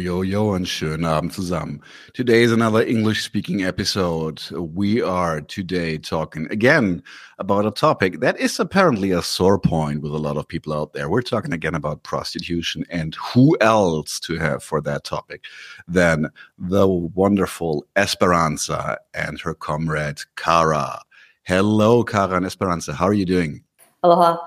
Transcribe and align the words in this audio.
yo, 0.00 0.22
yo, 0.22 0.54
and 0.54 0.66
schönen 0.66 1.04
Abend 1.04 1.32
zusammen. 1.32 1.80
Today 2.14 2.42
is 2.42 2.52
another 2.52 2.82
English 2.82 3.22
speaking 3.22 3.62
episode. 3.62 4.40
We 4.50 5.02
are 5.02 5.42
today 5.42 5.98
talking 5.98 6.46
again 6.50 7.02
about 7.38 7.66
a 7.66 7.70
topic 7.70 8.20
that 8.20 8.38
is 8.40 8.58
apparently 8.58 9.10
a 9.10 9.20
sore 9.20 9.58
point 9.58 10.00
with 10.00 10.12
a 10.12 10.18
lot 10.18 10.38
of 10.38 10.48
people 10.48 10.72
out 10.72 10.94
there. 10.94 11.10
We're 11.10 11.20
talking 11.20 11.52
again 11.52 11.74
about 11.74 12.02
prostitution 12.02 12.86
and 12.88 13.14
who 13.16 13.58
else 13.60 14.18
to 14.20 14.38
have 14.38 14.64
for 14.64 14.80
that 14.80 15.04
topic 15.04 15.44
than 15.86 16.30
the 16.58 16.88
wonderful 16.88 17.84
Esperanza 17.96 18.98
and 19.12 19.38
her 19.40 19.54
comrade 19.54 20.20
Cara. 20.36 21.02
Hello, 21.42 22.02
Cara 22.04 22.38
and 22.38 22.46
Esperanza. 22.46 22.94
How 22.94 23.06
are 23.06 23.12
you 23.12 23.26
doing? 23.26 23.62
Aloha. 24.02 24.38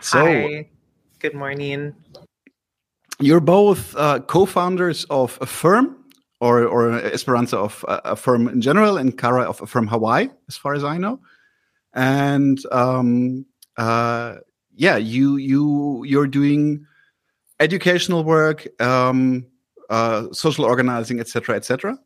So, 0.00 0.24
Hi. 0.24 0.68
Good 1.18 1.34
morning. 1.34 1.94
You're 3.20 3.40
both 3.40 3.94
uh, 3.96 4.20
co-founders 4.20 5.04
of 5.10 5.38
Affirm, 5.40 5.96
or 6.40 6.64
or 6.64 6.92
Esperanza 6.92 7.58
of 7.58 7.84
uh, 7.86 8.14
firm 8.14 8.48
in 8.48 8.60
general, 8.60 8.96
and 8.96 9.16
Cara 9.16 9.42
of 9.42 9.60
Affirm 9.60 9.86
Hawaii, 9.86 10.28
as 10.48 10.56
far 10.56 10.74
as 10.74 10.84
I 10.84 10.96
know. 10.96 11.20
And 11.92 12.58
um, 12.72 13.44
uh, 13.76 14.36
yeah, 14.74 14.96
you 14.96 15.36
you 15.36 16.02
you're 16.04 16.26
doing 16.26 16.86
educational 17.60 18.24
work, 18.24 18.66
um, 18.80 19.46
uh, 19.90 20.28
social 20.32 20.64
organizing, 20.64 21.20
etc., 21.20 21.56
etc. 21.56 21.98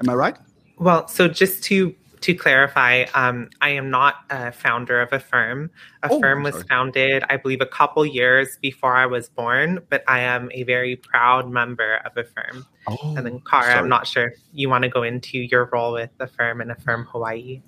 Am 0.00 0.10
I 0.10 0.14
right? 0.14 0.36
Well, 0.78 1.08
so 1.08 1.28
just 1.28 1.62
to 1.64 1.94
to 2.24 2.34
clarify, 2.34 3.04
um, 3.14 3.50
I 3.60 3.68
am 3.68 3.90
not 3.90 4.14
a 4.30 4.50
founder 4.50 4.98
of 5.02 5.12
Affirm. 5.12 5.70
A 6.02 6.08
oh, 6.10 6.20
firm 6.20 6.42
was 6.42 6.62
founded, 6.62 7.22
I 7.28 7.36
believe, 7.36 7.60
a 7.60 7.66
couple 7.66 8.06
years 8.06 8.56
before 8.62 8.96
I 8.96 9.04
was 9.04 9.28
born, 9.28 9.80
but 9.90 10.02
I 10.08 10.20
am 10.20 10.48
a 10.54 10.62
very 10.62 10.96
proud 10.96 11.50
member 11.50 12.00
of 12.06 12.16
Affirm. 12.16 12.64
Oh, 12.86 13.14
and 13.14 13.26
then, 13.26 13.40
Cara, 13.40 13.64
sorry. 13.64 13.74
I'm 13.74 13.90
not 13.90 14.06
sure 14.06 14.28
if 14.28 14.38
you 14.54 14.70
want 14.70 14.84
to 14.84 14.88
go 14.88 15.02
into 15.02 15.36
your 15.36 15.68
role 15.70 15.92
with 15.92 16.08
Affirm 16.18 16.62
and 16.62 16.70
Affirm 16.72 17.04
Hawaii. 17.12 17.60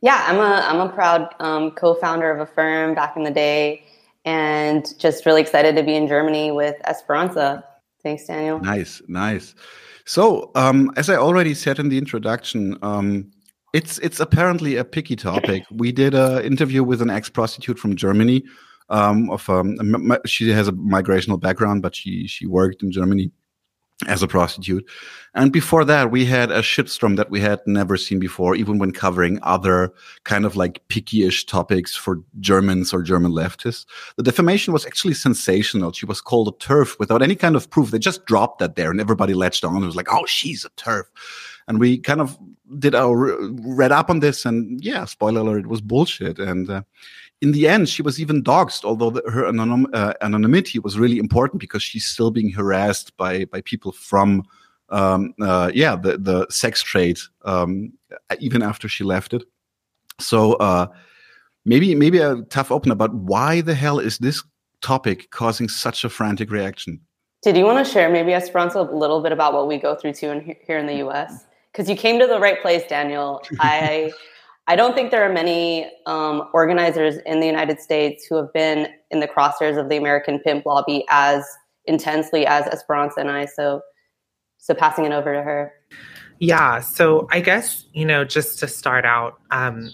Yeah, 0.00 0.24
I'm 0.28 0.38
a 0.38 0.64
I'm 0.68 0.88
a 0.88 0.92
proud 0.92 1.34
um, 1.40 1.72
co-founder 1.72 2.30
of 2.30 2.38
Affirm 2.48 2.94
back 2.94 3.16
in 3.16 3.24
the 3.24 3.32
day, 3.32 3.84
and 4.24 4.86
just 5.00 5.26
really 5.26 5.40
excited 5.40 5.74
to 5.74 5.82
be 5.82 5.96
in 5.96 6.06
Germany 6.06 6.52
with 6.52 6.76
Esperanza. 6.86 7.64
Thanks, 8.04 8.24
Daniel. 8.26 8.60
Nice, 8.60 9.02
nice. 9.08 9.56
So, 10.04 10.52
um, 10.54 10.92
as 10.96 11.08
I 11.08 11.16
already 11.16 11.54
said 11.54 11.78
in 11.78 11.88
the 11.88 11.98
introduction, 11.98 12.76
um, 12.82 13.32
it's 13.74 13.98
it's 13.98 14.20
apparently 14.20 14.76
a 14.76 14.84
picky 14.84 15.16
topic. 15.16 15.64
We 15.70 15.90
did 15.90 16.14
an 16.14 16.44
interview 16.44 16.84
with 16.84 17.02
an 17.02 17.10
ex 17.10 17.28
prostitute 17.28 17.78
from 17.78 17.96
Germany. 17.96 18.44
Um, 18.88 19.30
of 19.30 19.48
um, 19.50 20.16
she 20.24 20.48
has 20.50 20.68
a 20.68 20.72
migrational 20.72 21.40
background, 21.40 21.82
but 21.82 21.94
she 21.94 22.28
she 22.28 22.46
worked 22.46 22.82
in 22.82 22.92
Germany 22.92 23.32
as 24.06 24.22
a 24.22 24.28
prostitute. 24.28 24.84
And 25.34 25.52
before 25.52 25.84
that, 25.86 26.10
we 26.10 26.24
had 26.24 26.50
a 26.50 26.60
shitstorm 26.60 27.16
that 27.16 27.30
we 27.30 27.40
had 27.40 27.60
never 27.66 27.96
seen 27.96 28.18
before, 28.18 28.54
even 28.54 28.78
when 28.78 28.92
covering 28.92 29.38
other 29.42 29.92
kind 30.24 30.44
of 30.44 30.56
like 30.56 30.86
picky-ish 30.88 31.46
topics 31.46 31.94
for 31.96 32.20
Germans 32.40 32.92
or 32.92 33.02
German 33.02 33.32
leftists. 33.32 33.86
The 34.16 34.24
defamation 34.24 34.72
was 34.72 34.84
actually 34.84 35.14
sensational. 35.14 35.92
She 35.92 36.06
was 36.06 36.20
called 36.20 36.48
a 36.48 36.52
TERF 36.52 36.98
without 36.98 37.22
any 37.22 37.36
kind 37.36 37.56
of 37.56 37.70
proof. 37.70 37.90
They 37.90 38.00
just 38.00 38.26
dropped 38.26 38.58
that 38.58 38.74
there 38.74 38.90
and 38.90 39.00
everybody 39.00 39.32
latched 39.32 39.64
on. 39.64 39.82
It 39.82 39.86
was 39.86 39.96
like, 39.96 40.12
oh, 40.12 40.26
she's 40.26 40.64
a 40.64 40.70
TERF. 40.70 41.04
and 41.68 41.78
we 41.78 41.98
kind 41.98 42.20
of 42.20 42.38
did 42.78 42.94
our 42.94 43.36
read 43.40 43.92
up 43.92 44.08
on 44.10 44.20
this 44.20 44.44
and 44.44 44.82
yeah 44.82 45.04
spoiler 45.04 45.40
alert 45.40 45.60
it 45.60 45.66
was 45.66 45.80
bullshit. 45.80 46.38
And 46.38 46.68
uh, 46.70 46.82
in 47.40 47.52
the 47.52 47.68
end 47.68 47.88
she 47.88 48.02
was 48.02 48.20
even 48.20 48.42
doxxed 48.42 48.84
although 48.84 49.10
the, 49.10 49.22
her 49.30 49.44
anonym, 49.44 49.86
uh, 49.92 50.14
anonymity 50.20 50.78
was 50.78 50.98
really 50.98 51.18
important 51.18 51.60
because 51.60 51.82
she's 51.82 52.06
still 52.06 52.30
being 52.30 52.50
harassed 52.50 53.16
by 53.16 53.44
by 53.46 53.60
people 53.62 53.92
from 53.92 54.44
um, 54.88 55.34
uh, 55.40 55.70
yeah 55.74 55.96
the 55.96 56.18
the 56.18 56.46
sex 56.50 56.82
trade 56.82 57.18
um, 57.44 57.92
even 58.40 58.62
after 58.62 58.88
she 58.88 59.04
left 59.04 59.34
it. 59.34 59.44
So 60.20 60.54
uh, 60.54 60.86
maybe 61.64 61.94
maybe 61.94 62.18
a 62.18 62.42
tough 62.50 62.70
opener 62.70 62.94
but 62.94 63.14
why 63.14 63.60
the 63.60 63.74
hell 63.74 63.98
is 63.98 64.18
this 64.18 64.42
topic 64.80 65.30
causing 65.30 65.68
such 65.68 66.04
a 66.04 66.08
frantic 66.08 66.50
reaction? 66.50 67.00
Did 67.42 67.58
you 67.58 67.64
want 67.64 67.84
to 67.84 67.92
share 67.92 68.08
maybe 68.08 68.32
Esperanza 68.32 68.80
a 68.80 68.82
little 68.82 69.22
bit 69.22 69.32
about 69.32 69.52
what 69.52 69.68
we 69.68 69.76
go 69.76 69.94
through 69.94 70.14
too 70.14 70.30
in, 70.30 70.56
here 70.66 70.78
in 70.78 70.86
the 70.86 71.06
US? 71.06 71.44
Because 71.74 71.90
you 71.90 71.96
came 71.96 72.20
to 72.20 72.26
the 72.26 72.38
right 72.38 72.62
place, 72.62 72.84
Daniel. 72.88 73.42
I 73.60 74.12
I 74.66 74.76
don't 74.76 74.94
think 74.94 75.10
there 75.10 75.28
are 75.28 75.32
many 75.32 75.90
um, 76.06 76.48
organizers 76.54 77.16
in 77.26 77.40
the 77.40 77.46
United 77.46 77.80
States 77.80 78.24
who 78.24 78.36
have 78.36 78.52
been 78.54 78.88
in 79.10 79.20
the 79.20 79.28
crosshairs 79.28 79.78
of 79.78 79.90
the 79.90 79.96
American 79.96 80.38
pimp 80.38 80.64
lobby 80.64 81.04
as 81.10 81.44
intensely 81.84 82.46
as 82.46 82.66
Esperanza 82.66 83.20
and 83.20 83.30
I. 83.30 83.44
So, 83.44 83.82
so 84.56 84.72
passing 84.72 85.04
it 85.04 85.12
over 85.12 85.34
to 85.34 85.42
her. 85.42 85.72
Yeah. 86.38 86.80
So 86.80 87.28
I 87.30 87.40
guess 87.40 87.84
you 87.92 88.06
know, 88.06 88.24
just 88.24 88.58
to 88.60 88.68
start 88.68 89.04
out, 89.04 89.38
um, 89.50 89.92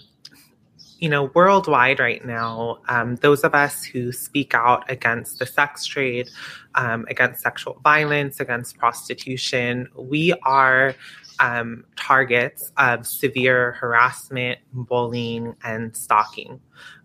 you 0.99 1.09
know, 1.09 1.31
worldwide 1.33 1.99
right 1.99 2.23
now, 2.23 2.77
um, 2.87 3.15
those 3.17 3.43
of 3.43 3.55
us 3.55 3.83
who 3.83 4.11
speak 4.11 4.53
out 4.53 4.89
against 4.89 5.39
the 5.39 5.45
sex 5.45 5.83
trade, 5.85 6.29
um, 6.75 7.05
against 7.09 7.41
sexual 7.41 7.79
violence, 7.83 8.39
against 8.39 8.77
prostitution, 8.77 9.87
we 9.95 10.33
are 10.43 10.95
um, 11.39 11.85
targets 11.95 12.71
of 12.77 13.07
severe 13.07 13.73
harassment, 13.73 14.59
bullying, 14.73 15.55
and 15.63 15.95
stalking. 15.97 16.59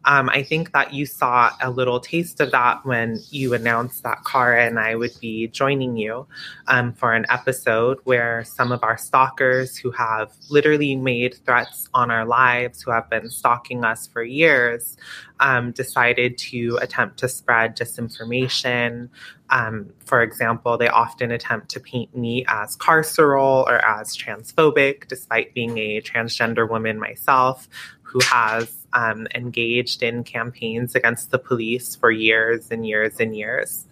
Um, 0.04 0.28
I 0.28 0.44
think 0.44 0.72
that 0.72 0.94
you 0.94 1.04
saw 1.04 1.50
a 1.60 1.70
little 1.70 1.98
taste 1.98 2.40
of 2.40 2.52
that 2.52 2.84
when 2.86 3.18
you 3.30 3.54
announced 3.54 4.04
that 4.04 4.24
Cara 4.24 4.64
and 4.64 4.78
I 4.78 4.94
would 4.94 5.18
be 5.20 5.48
joining 5.48 5.96
you 5.96 6.28
um, 6.68 6.92
for 6.92 7.12
an 7.12 7.26
episode 7.28 7.98
where 8.04 8.44
some 8.44 8.70
of 8.70 8.84
our 8.84 8.96
stalkers 8.96 9.76
who 9.76 9.90
have 9.90 10.32
literally 10.48 10.94
made 10.94 11.34
threats 11.44 11.88
on 11.92 12.12
our 12.12 12.24
lives, 12.24 12.82
who 12.82 12.92
have 12.92 13.10
been 13.10 13.28
stalking 13.30 13.84
us 13.84 14.06
for 14.06 14.22
years, 14.22 14.96
um, 15.40 15.72
decided 15.72 16.38
to 16.38 16.78
attempt 16.80 17.18
to 17.18 17.28
spread 17.28 17.76
disinformation. 17.76 19.08
Um, 19.50 19.92
for 20.04 20.22
example, 20.22 20.76
they 20.78 20.88
often 20.88 21.30
attempt 21.30 21.68
to 21.70 21.80
paint 21.80 22.16
me 22.16 22.44
as 22.48 22.76
carceral 22.76 23.64
or 23.66 23.84
as 23.84 24.16
transphobic, 24.16 25.08
despite 25.08 25.54
being 25.54 25.78
a 25.78 26.00
transgender 26.00 26.68
woman 26.68 26.98
myself 26.98 27.68
who 28.02 28.20
has 28.20 28.86
um, 28.92 29.26
engaged 29.34 30.02
in 30.02 30.24
campaigns 30.24 30.94
against 30.94 31.30
the 31.30 31.38
police 31.38 31.96
for 31.96 32.10
years 32.10 32.70
and 32.70 32.86
years 32.86 33.20
and 33.20 33.36
years. 33.36 33.86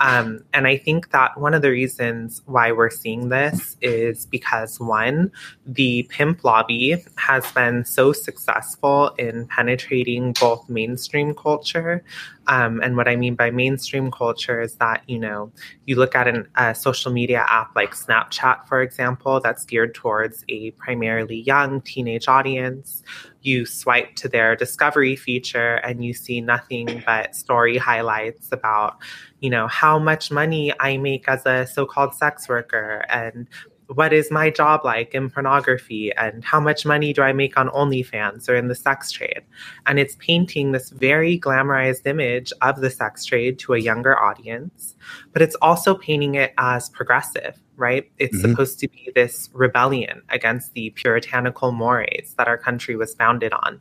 Um, 0.00 0.44
and 0.52 0.66
I 0.66 0.76
think 0.76 1.10
that 1.12 1.38
one 1.38 1.54
of 1.54 1.62
the 1.62 1.70
reasons 1.70 2.42
why 2.46 2.72
we're 2.72 2.90
seeing 2.90 3.28
this 3.28 3.76
is 3.80 4.26
because 4.26 4.80
one, 4.80 5.30
the 5.66 6.02
pimp 6.10 6.44
lobby 6.44 7.02
has 7.16 7.50
been 7.52 7.84
so 7.84 8.12
successful 8.12 9.10
in 9.18 9.46
penetrating 9.46 10.32
both 10.32 10.68
mainstream 10.68 11.34
culture. 11.34 12.04
Um, 12.46 12.80
and 12.82 12.96
what 12.96 13.08
I 13.08 13.16
mean 13.16 13.36
by 13.36 13.50
mainstream 13.50 14.10
culture 14.10 14.60
is 14.60 14.74
that, 14.76 15.02
you 15.06 15.18
know, 15.18 15.50
you 15.86 15.96
look 15.96 16.14
at 16.14 16.28
an, 16.28 16.48
a 16.56 16.74
social 16.74 17.12
media 17.12 17.46
app 17.48 17.74
like 17.74 17.94
Snapchat, 17.94 18.66
for 18.68 18.82
example, 18.82 19.40
that's 19.40 19.64
geared 19.64 19.94
towards 19.94 20.44
a 20.48 20.72
primarily 20.72 21.40
young 21.40 21.80
teenage 21.80 22.28
audience. 22.28 23.02
You 23.44 23.64
swipe 23.66 24.16
to 24.16 24.28
their 24.28 24.56
discovery 24.56 25.14
feature 25.14 25.76
and 25.76 26.04
you 26.04 26.12
see 26.12 26.40
nothing 26.40 27.02
but 27.06 27.36
story 27.36 27.78
highlights 27.78 28.50
about, 28.50 28.96
you 29.40 29.50
know, 29.50 29.68
how 29.68 29.98
much 29.98 30.32
money 30.32 30.72
I 30.80 30.96
make 30.96 31.28
as 31.28 31.46
a 31.46 31.66
so 31.66 31.86
called 31.86 32.14
sex 32.14 32.48
worker 32.48 33.04
and 33.08 33.46
what 33.88 34.12
is 34.12 34.30
my 34.30 34.50
job 34.50 34.80
like 34.84 35.14
in 35.14 35.30
pornography 35.30 36.12
and 36.14 36.44
how 36.44 36.60
much 36.60 36.86
money 36.86 37.12
do 37.12 37.22
I 37.22 37.32
make 37.32 37.56
on 37.56 37.68
OnlyFans 37.68 38.48
or 38.48 38.56
in 38.56 38.68
the 38.68 38.74
sex 38.74 39.10
trade? 39.10 39.42
And 39.86 39.98
it's 39.98 40.16
painting 40.16 40.72
this 40.72 40.90
very 40.90 41.38
glamorized 41.38 42.06
image 42.06 42.52
of 42.62 42.80
the 42.80 42.90
sex 42.90 43.24
trade 43.24 43.58
to 43.60 43.74
a 43.74 43.78
younger 43.78 44.18
audience, 44.18 44.94
but 45.32 45.42
it's 45.42 45.56
also 45.56 45.94
painting 45.94 46.34
it 46.34 46.54
as 46.58 46.88
progressive, 46.88 47.58
right? 47.76 48.10
It's 48.18 48.36
mm-hmm. 48.36 48.50
supposed 48.50 48.78
to 48.80 48.88
be 48.88 49.10
this 49.14 49.50
rebellion 49.52 50.22
against 50.30 50.72
the 50.72 50.90
puritanical 50.90 51.72
mores 51.72 52.34
that 52.36 52.48
our 52.48 52.58
country 52.58 52.96
was 52.96 53.14
founded 53.14 53.52
on. 53.52 53.80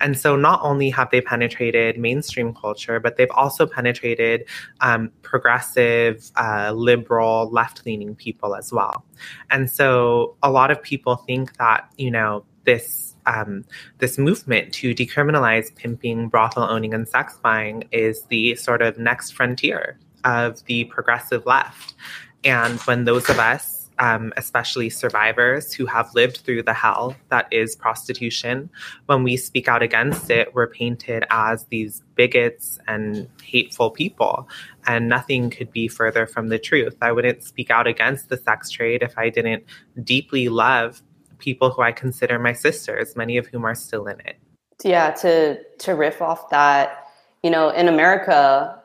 And 0.00 0.18
so 0.18 0.36
not 0.36 0.60
only 0.62 0.90
have 0.90 1.10
they 1.10 1.20
penetrated 1.20 1.98
mainstream 1.98 2.54
culture, 2.54 3.00
but 3.00 3.16
they've 3.16 3.30
also 3.30 3.66
penetrated 3.66 4.44
um, 4.80 5.10
progressive, 5.22 6.30
uh, 6.36 6.72
liberal, 6.72 7.50
left 7.50 7.84
leaning 7.86 8.14
people 8.14 8.54
as 8.54 8.72
well. 8.72 9.04
And 9.50 9.70
so 9.70 10.36
a 10.42 10.50
lot 10.50 10.70
of 10.70 10.82
people 10.82 11.16
think 11.16 11.56
that, 11.58 11.88
you 11.96 12.10
know, 12.10 12.44
this 12.64 13.16
um, 13.26 13.64
this 13.98 14.18
movement 14.18 14.72
to 14.74 14.94
decriminalize 14.94 15.74
pimping, 15.74 16.28
brothel 16.28 16.64
owning, 16.64 16.94
and 16.94 17.08
sex 17.08 17.38
buying 17.42 17.84
is 17.92 18.22
the 18.24 18.56
sort 18.56 18.82
of 18.82 18.98
next 18.98 19.32
frontier 19.32 19.98
of 20.24 20.64
the 20.64 20.84
progressive 20.84 21.46
left. 21.46 21.94
And 22.44 22.80
when 22.80 23.04
those 23.04 23.28
of 23.28 23.38
us 23.38 23.81
um, 23.98 24.32
especially 24.36 24.90
survivors 24.90 25.72
who 25.72 25.86
have 25.86 26.14
lived 26.14 26.38
through 26.38 26.62
the 26.62 26.72
hell 26.72 27.14
that 27.28 27.46
is 27.50 27.76
prostitution, 27.76 28.70
when 29.06 29.22
we 29.22 29.36
speak 29.36 29.68
out 29.68 29.82
against 29.82 30.30
it, 30.30 30.54
we're 30.54 30.66
painted 30.66 31.24
as 31.30 31.64
these 31.66 32.02
bigots 32.14 32.78
and 32.88 33.28
hateful 33.42 33.90
people. 33.90 34.48
And 34.86 35.08
nothing 35.08 35.50
could 35.50 35.70
be 35.70 35.88
further 35.88 36.26
from 36.26 36.48
the 36.48 36.58
truth. 36.58 36.96
I 37.00 37.12
wouldn't 37.12 37.44
speak 37.44 37.70
out 37.70 37.86
against 37.86 38.28
the 38.28 38.36
sex 38.36 38.70
trade 38.70 39.02
if 39.02 39.16
I 39.16 39.30
didn't 39.30 39.64
deeply 40.02 40.48
love 40.48 41.02
people 41.38 41.70
who 41.70 41.82
I 41.82 41.92
consider 41.92 42.38
my 42.38 42.52
sisters, 42.52 43.16
many 43.16 43.36
of 43.36 43.46
whom 43.46 43.64
are 43.64 43.74
still 43.74 44.06
in 44.06 44.20
it. 44.20 44.36
Yeah, 44.84 45.10
to 45.12 45.62
to 45.78 45.94
riff 45.94 46.20
off 46.20 46.50
that, 46.50 47.06
you 47.42 47.50
know, 47.50 47.70
in 47.70 47.88
America, 47.88 48.81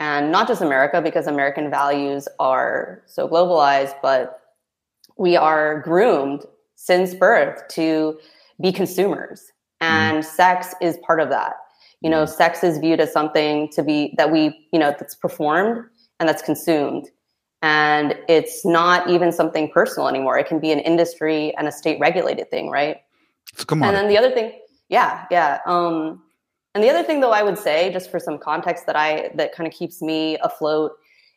and 0.00 0.32
not 0.32 0.48
just 0.48 0.62
America, 0.62 1.00
because 1.00 1.26
American 1.26 1.70
values 1.70 2.26
are 2.38 3.02
so 3.06 3.28
globalized, 3.28 3.94
but 4.02 4.40
we 5.16 5.36
are 5.36 5.80
groomed 5.82 6.44
since 6.74 7.14
birth 7.14 7.62
to 7.68 8.18
be 8.60 8.72
consumers, 8.72 9.52
and 9.80 10.24
mm. 10.24 10.24
sex 10.24 10.74
is 10.80 10.98
part 11.06 11.20
of 11.20 11.28
that. 11.28 11.54
You 12.00 12.08
know, 12.08 12.24
mm-hmm. 12.24 12.34
sex 12.34 12.64
is 12.64 12.78
viewed 12.78 13.00
as 13.00 13.12
something 13.12 13.68
to 13.72 13.82
be 13.82 14.14
that 14.16 14.32
we, 14.32 14.66
you 14.72 14.78
know, 14.78 14.94
that's 14.98 15.14
performed 15.14 15.84
and 16.18 16.28
that's 16.28 16.42
consumed. 16.42 17.08
And 17.62 18.14
it's 18.26 18.64
not 18.64 19.10
even 19.10 19.32
something 19.32 19.70
personal 19.70 20.08
anymore. 20.08 20.38
It 20.38 20.46
can 20.46 20.60
be 20.60 20.72
an 20.72 20.78
industry 20.78 21.54
and 21.58 21.68
a 21.68 21.72
state 21.72 22.00
regulated 22.00 22.50
thing, 22.50 22.70
right? 22.70 22.98
Come 23.66 23.82
on. 23.82 23.88
And 23.88 23.96
then 23.98 24.08
the 24.08 24.16
other 24.16 24.30
thing, 24.30 24.52
yeah, 24.88 25.26
yeah. 25.30 25.58
Um, 25.66 26.22
and 26.74 26.84
the 26.84 26.88
other 26.88 27.02
thing, 27.02 27.20
though, 27.20 27.32
I 27.32 27.42
would 27.42 27.58
say, 27.58 27.92
just 27.92 28.10
for 28.10 28.18
some 28.20 28.38
context 28.38 28.86
that 28.86 28.96
I 28.96 29.30
that 29.34 29.54
kind 29.54 29.66
of 29.66 29.74
keeps 29.74 30.00
me 30.00 30.38
afloat, 30.38 30.92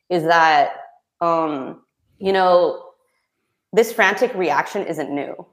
is 0.09 0.23
that 0.23 0.73
um, 1.21 1.81
you 2.19 2.31
know 2.31 2.91
this 3.73 3.91
frantic 3.91 4.33
reaction 4.35 4.85
isn't 4.85 5.09
new. 5.09 5.45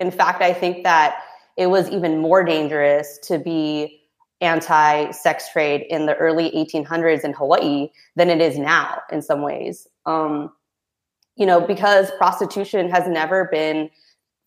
In 0.00 0.10
fact, 0.10 0.42
I 0.42 0.52
think 0.52 0.84
that 0.84 1.22
it 1.56 1.68
was 1.68 1.88
even 1.90 2.18
more 2.18 2.44
dangerous 2.44 3.18
to 3.24 3.38
be 3.38 4.00
anti-sex 4.42 5.50
trade 5.52 5.86
in 5.88 6.06
the 6.06 6.16
early 6.16 6.50
1800s 6.50 7.24
in 7.24 7.32
Hawaii 7.32 7.88
than 8.16 8.28
it 8.28 8.40
is 8.40 8.58
now 8.58 9.00
in 9.10 9.22
some 9.22 9.40
ways. 9.40 9.86
Um, 10.04 10.52
you 11.36 11.46
know, 11.46 11.60
because 11.60 12.10
prostitution 12.18 12.90
has 12.90 13.06
never 13.06 13.48
been 13.50 13.88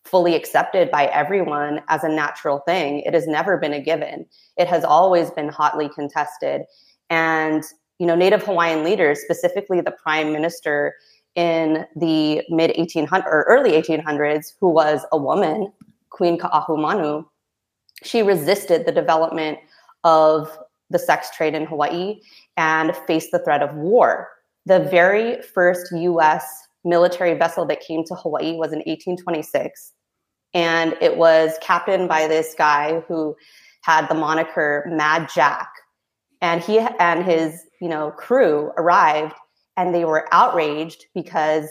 fully 0.06 0.36
accepted 0.36 0.92
by 0.92 1.08
everyone 1.08 1.82
as 1.90 2.04
a 2.04 2.10
natural 2.10 2.60
thing. 2.60 3.02
It 3.02 3.14
has 3.14 3.28
never 3.28 3.58
been 3.58 3.74
a 3.74 3.82
given. 3.82 4.26
It 4.56 4.68
has 4.68 4.84
always 4.84 5.32
been 5.32 5.50
hotly 5.50 5.90
contested. 5.90 6.62
And, 7.10 7.64
you 8.00 8.06
know, 8.06 8.16
Native 8.16 8.44
Hawaiian 8.44 8.84
leaders, 8.84 9.20
specifically 9.22 9.82
the 9.82 9.92
prime 9.92 10.32
minister 10.32 10.94
in 11.34 11.86
the 11.96 12.44
mid 12.50 12.72
1800s 12.76 13.26
or 13.26 13.46
early 13.50 13.72
1800s, 13.72 14.54
who 14.60 14.70
was 14.70 15.06
a 15.12 15.18
woman, 15.18 15.72
Queen 16.12 16.38
Ka'ahumanu, 16.38 17.26
she 18.04 18.22
resisted 18.22 18.86
the 18.86 18.92
development 18.92 19.58
of 20.04 20.58
the 20.92 21.00
sex 21.00 21.30
trade 21.36 21.56
in 21.56 21.66
Hawaii 21.66 22.20
and 22.58 22.96
faced 23.08 23.32
the 23.32 23.40
threat 23.40 23.64
of 23.64 23.74
war. 23.76 24.30
The 24.68 24.80
very 24.80 25.42
first 25.42 25.92
US 25.92 26.46
military 26.84 27.34
vessel 27.34 27.66
that 27.66 27.82
came 27.82 28.04
to 28.06 28.16
Hawaii 28.16 28.54
was 28.54 28.72
in 28.72 28.80
1826 28.80 29.94
and 30.56 30.96
it 31.02 31.18
was 31.18 31.58
captained 31.62 32.08
by 32.08 32.28
this 32.28 32.56
guy 32.58 33.02
who 33.08 33.36
had 33.82 34.08
the 34.08 34.16
moniker 34.16 34.86
Mad 34.90 35.30
Jack. 35.36 35.70
And 36.42 36.62
he 36.62 36.80
and 36.80 37.24
his, 37.24 37.62
you 37.82 37.90
know, 37.90 38.12
crew 38.12 38.72
arrived 38.78 39.36
and 39.78 39.94
they 39.94 40.06
were 40.06 40.28
outraged 40.32 41.06
because 41.14 41.68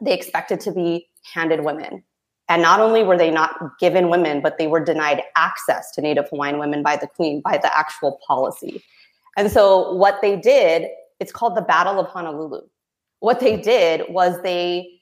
they 0.00 0.12
expected 0.12 0.60
to 0.60 0.72
be 0.72 1.06
handed 1.32 1.64
women. 1.64 2.02
And 2.48 2.60
not 2.60 2.80
only 2.80 3.04
were 3.04 3.16
they 3.16 3.30
not 3.30 3.78
given 3.78 4.10
women, 4.10 4.42
but 4.42 4.58
they 4.58 4.66
were 4.66 4.84
denied 4.84 5.22
access 5.36 5.92
to 5.92 6.00
Native 6.00 6.28
Hawaiian 6.28 6.58
women 6.58 6.82
by 6.82 6.96
the 6.96 7.06
Queen, 7.06 7.40
by 7.40 7.56
the 7.56 7.74
actual 7.76 8.18
policy. 8.26 8.82
And 9.36 9.50
so 9.50 9.92
what 9.94 10.20
they 10.20 10.36
did, 10.36 10.88
it's 11.20 11.32
called 11.32 11.56
the 11.56 11.62
Battle 11.62 12.00
of 12.00 12.08
Honolulu. 12.08 12.62
What 13.20 13.38
they 13.38 13.56
did 13.56 14.02
was 14.08 14.42
they 14.42 15.01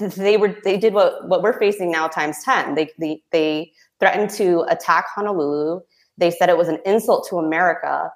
they 0.00 0.36
were 0.36 0.56
they 0.64 0.76
did 0.76 0.94
what 0.94 1.28
what 1.28 1.42
we're 1.42 1.58
facing 1.58 1.90
now 1.90 2.08
times 2.08 2.42
10 2.44 2.74
they, 2.74 2.90
they 2.98 3.22
they 3.32 3.72
threatened 3.98 4.30
to 4.30 4.64
attack 4.68 5.06
honolulu. 5.14 5.80
They 6.16 6.30
said 6.30 6.48
it 6.48 6.56
was 6.56 6.68
an 6.68 6.78
insult 6.84 7.26
to 7.28 7.36
america. 7.36 8.10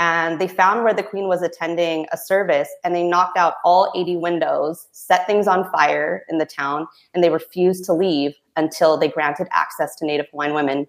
And 0.00 0.40
they 0.40 0.46
found 0.46 0.84
where 0.84 0.94
the 0.94 1.02
queen 1.02 1.26
was 1.26 1.42
attending 1.42 2.06
a 2.12 2.16
service 2.16 2.68
and 2.84 2.94
they 2.94 3.02
knocked 3.02 3.36
out 3.36 3.54
all 3.64 3.92
80 3.96 4.16
windows 4.18 4.86
set 4.92 5.26
things 5.26 5.48
on 5.48 5.68
fire 5.72 6.22
in 6.28 6.38
the 6.38 6.46
town 6.46 6.86
and 7.14 7.24
they 7.24 7.30
refused 7.30 7.84
to 7.86 7.92
leave 7.92 8.34
until 8.56 8.96
they 8.96 9.08
granted 9.08 9.48
access 9.50 9.96
to 9.96 10.06
native 10.06 10.26
hawaiian 10.30 10.54
women 10.54 10.86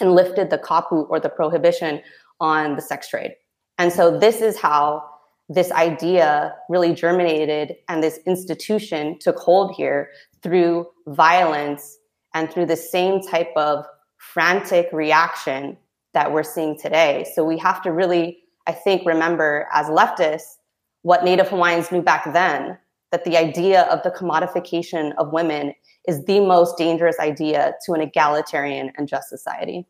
and 0.00 0.14
lifted 0.14 0.48
the 0.48 0.58
kapu 0.58 1.06
or 1.10 1.20
the 1.20 1.28
prohibition 1.28 2.00
on 2.40 2.76
the 2.76 2.82
sex 2.82 3.08
trade. 3.08 3.34
And 3.78 3.92
so 3.92 4.16
this 4.16 4.40
is 4.40 4.58
how 4.58 5.04
this 5.48 5.72
idea 5.72 6.54
really 6.68 6.92
germinated 6.92 7.76
and 7.88 8.02
this 8.02 8.18
institution 8.26 9.18
took 9.18 9.36
hold 9.36 9.74
here 9.74 10.10
through 10.42 10.86
violence 11.06 11.98
and 12.34 12.50
through 12.50 12.66
the 12.66 12.76
same 12.76 13.20
type 13.22 13.50
of 13.56 13.86
frantic 14.18 14.88
reaction 14.92 15.76
that 16.12 16.32
we're 16.32 16.42
seeing 16.42 16.78
today. 16.78 17.26
So 17.34 17.44
we 17.44 17.58
have 17.58 17.80
to 17.82 17.92
really, 17.92 18.38
I 18.66 18.72
think, 18.72 19.06
remember 19.06 19.66
as 19.72 19.86
leftists 19.86 20.56
what 21.02 21.24
Native 21.24 21.48
Hawaiians 21.48 21.90
knew 21.90 22.02
back 22.02 22.32
then 22.32 22.78
that 23.10 23.24
the 23.24 23.36
idea 23.36 23.82
of 23.84 24.02
the 24.02 24.10
commodification 24.10 25.12
of 25.16 25.32
women 25.32 25.72
is 26.06 26.24
the 26.26 26.40
most 26.40 26.76
dangerous 26.76 27.18
idea 27.18 27.74
to 27.86 27.92
an 27.92 28.02
egalitarian 28.02 28.92
and 28.96 29.08
just 29.08 29.28
society. 29.28 29.86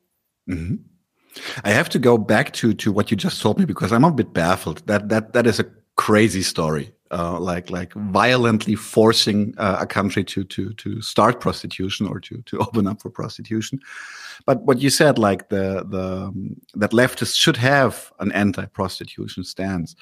Mm-hmm. 0.48 0.76
I 1.64 1.70
have 1.70 1.88
to 1.90 1.98
go 1.98 2.18
back 2.18 2.52
to 2.54 2.74
to 2.74 2.92
what 2.92 3.10
you 3.10 3.16
just 3.16 3.40
told 3.40 3.58
me 3.58 3.64
because 3.64 3.92
I'm 3.92 4.04
a 4.04 4.12
bit 4.12 4.32
baffled. 4.32 4.82
That 4.86 5.08
that 5.08 5.32
that 5.32 5.46
is 5.46 5.60
a 5.60 5.66
crazy 5.96 6.42
story. 6.42 6.92
Uh, 7.10 7.40
like 7.40 7.70
like 7.70 7.94
violently 7.94 8.74
forcing 8.74 9.54
uh, 9.56 9.78
a 9.80 9.86
country 9.86 10.22
to 10.22 10.44
to 10.44 10.74
to 10.74 11.00
start 11.00 11.40
prostitution 11.40 12.06
or 12.06 12.20
to 12.20 12.42
to 12.42 12.58
open 12.66 12.86
up 12.86 13.00
for 13.00 13.10
prostitution. 13.10 13.80
But 14.44 14.62
what 14.62 14.80
you 14.80 14.90
said, 14.90 15.18
like 15.18 15.48
the 15.48 15.86
the 15.88 16.26
um, 16.26 16.56
that 16.74 16.92
leftists 16.92 17.36
should 17.36 17.56
have 17.56 18.12
an 18.20 18.30
anti-prostitution 18.32 19.44
stance, 19.44 19.96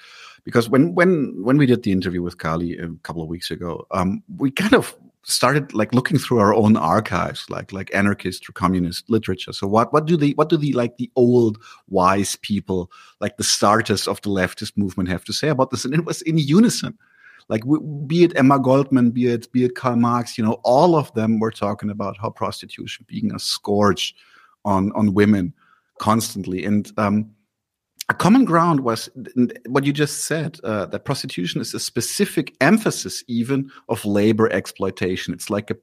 because 0.44 0.68
when 0.68 0.94
when 0.94 1.44
when 1.44 1.58
we 1.58 1.66
did 1.66 1.84
the 1.84 1.92
interview 1.92 2.22
with 2.22 2.38
Kali 2.38 2.76
a 2.76 2.88
couple 3.04 3.22
of 3.22 3.28
weeks 3.28 3.52
ago, 3.52 3.86
um, 3.92 4.22
we 4.36 4.50
kind 4.50 4.74
of 4.74 4.96
started 5.28 5.74
like 5.74 5.92
looking 5.92 6.18
through 6.18 6.38
our 6.38 6.54
own 6.54 6.76
archives, 6.76 7.50
like 7.50 7.72
like 7.72 7.92
anarchist 7.94 8.48
or 8.48 8.52
communist 8.52 9.10
literature. 9.10 9.52
So 9.52 9.66
what 9.66 9.92
what 9.92 10.06
do 10.06 10.16
the 10.16 10.32
what 10.34 10.48
do 10.48 10.56
the 10.56 10.72
like 10.72 10.96
the 10.96 11.10
old 11.16 11.58
wise 11.88 12.36
people, 12.36 12.90
like 13.20 13.36
the 13.36 13.44
starters 13.44 14.06
of 14.06 14.20
the 14.22 14.30
leftist 14.30 14.76
movement, 14.76 15.08
have 15.08 15.24
to 15.24 15.32
say 15.32 15.48
about 15.48 15.70
this? 15.70 15.84
And 15.84 15.94
it 15.94 16.04
was 16.04 16.22
in 16.22 16.38
unison. 16.38 16.96
Like 17.48 17.62
be 18.06 18.24
it 18.24 18.36
Emma 18.36 18.58
Goldman, 18.58 19.10
be 19.10 19.26
it 19.26 19.50
be 19.52 19.64
it 19.64 19.74
Karl 19.74 19.96
Marx, 19.96 20.38
you 20.38 20.44
know, 20.44 20.58
all 20.62 20.96
of 20.96 21.12
them 21.14 21.40
were 21.40 21.52
talking 21.52 21.90
about 21.90 22.16
how 22.18 22.30
prostitution 22.30 23.04
being 23.08 23.34
a 23.34 23.38
scourge 23.38 24.14
on 24.64 24.92
on 24.92 25.12
women 25.12 25.52
constantly. 25.98 26.64
And 26.64 26.90
um, 26.98 27.30
a 28.08 28.14
common 28.14 28.44
ground 28.44 28.80
was 28.80 29.08
what 29.66 29.84
you 29.84 29.92
just 29.92 30.24
said 30.24 30.58
uh, 30.62 30.86
that 30.86 31.04
prostitution 31.04 31.60
is 31.60 31.74
a 31.74 31.80
specific 31.80 32.54
emphasis 32.60 33.24
even 33.26 33.70
of 33.88 34.04
labor 34.04 34.50
exploitation. 34.52 35.34
It's 35.34 35.50
like 35.50 35.70
a 35.70 35.76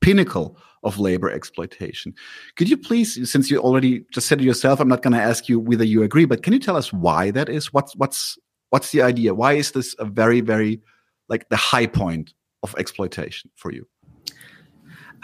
pinnacle 0.00 0.58
of 0.82 0.98
labor 0.98 1.30
exploitation. 1.30 2.14
Could 2.56 2.68
you 2.68 2.76
please 2.76 3.30
since 3.30 3.50
you 3.50 3.58
already 3.58 4.04
just 4.12 4.26
said 4.28 4.40
it 4.40 4.44
yourself 4.44 4.80
i'm 4.80 4.88
not 4.88 5.02
going 5.02 5.12
to 5.12 5.20
ask 5.20 5.46
you 5.46 5.60
whether 5.60 5.84
you 5.84 6.02
agree 6.02 6.24
but 6.24 6.42
can 6.42 6.54
you 6.54 6.58
tell 6.58 6.76
us 6.76 6.92
why 6.92 7.30
that 7.30 7.48
is? 7.48 7.72
What's 7.72 7.96
what's 7.96 8.38
what's 8.70 8.92
the 8.92 9.02
idea? 9.02 9.34
Why 9.34 9.54
is 9.54 9.72
this 9.72 9.94
a 9.98 10.04
very 10.04 10.40
very 10.40 10.80
like 11.28 11.48
the 11.48 11.56
high 11.56 11.86
point 11.86 12.34
of 12.62 12.74
exploitation 12.78 13.50
for 13.54 13.72
you? 13.72 13.86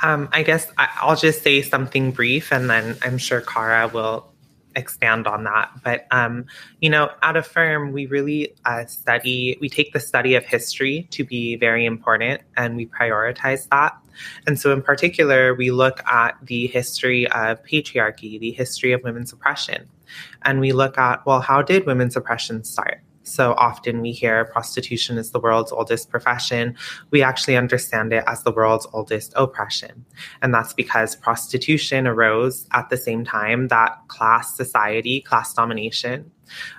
Um, 0.02 0.28
I 0.32 0.42
guess 0.42 0.70
I'll 0.76 1.16
just 1.16 1.42
say 1.42 1.62
something 1.62 2.12
brief, 2.12 2.52
and 2.52 2.68
then 2.68 2.98
I'm 3.02 3.16
sure 3.16 3.40
Kara 3.40 3.88
will 3.88 4.30
expand 4.76 5.26
on 5.26 5.44
that. 5.44 5.70
But, 5.82 6.06
um, 6.10 6.44
you 6.80 6.90
know, 6.90 7.10
at 7.22 7.36
Affirm, 7.36 7.92
we 7.92 8.06
really 8.06 8.54
uh, 8.64 8.86
study, 8.86 9.56
we 9.60 9.68
take 9.68 9.92
the 9.92 10.00
study 10.00 10.34
of 10.34 10.44
history 10.44 11.08
to 11.10 11.24
be 11.24 11.56
very 11.56 11.84
important 11.84 12.42
and 12.56 12.76
we 12.76 12.86
prioritize 12.86 13.68
that. 13.70 13.96
And 14.46 14.58
so, 14.58 14.72
in 14.72 14.82
particular, 14.82 15.54
we 15.54 15.70
look 15.70 16.02
at 16.06 16.36
the 16.42 16.68
history 16.68 17.26
of 17.28 17.62
patriarchy, 17.64 18.38
the 18.38 18.52
history 18.52 18.92
of 18.92 19.02
women's 19.02 19.32
oppression. 19.32 19.88
And 20.42 20.60
we 20.60 20.72
look 20.72 20.96
at, 20.98 21.26
well, 21.26 21.40
how 21.40 21.62
did 21.62 21.86
women's 21.86 22.16
oppression 22.16 22.64
start? 22.64 23.00
So 23.26 23.54
often 23.54 24.00
we 24.00 24.12
hear 24.12 24.44
prostitution 24.44 25.18
is 25.18 25.32
the 25.32 25.40
world's 25.40 25.72
oldest 25.72 26.10
profession. 26.10 26.76
We 27.10 27.22
actually 27.22 27.56
understand 27.56 28.12
it 28.12 28.24
as 28.26 28.42
the 28.42 28.52
world's 28.52 28.86
oldest 28.92 29.32
oppression. 29.36 30.04
And 30.42 30.54
that's 30.54 30.72
because 30.72 31.16
prostitution 31.16 32.06
arose 32.06 32.66
at 32.72 32.88
the 32.88 32.96
same 32.96 33.24
time 33.24 33.68
that 33.68 33.98
class 34.08 34.56
society, 34.56 35.22
class 35.22 35.52
domination, 35.52 36.30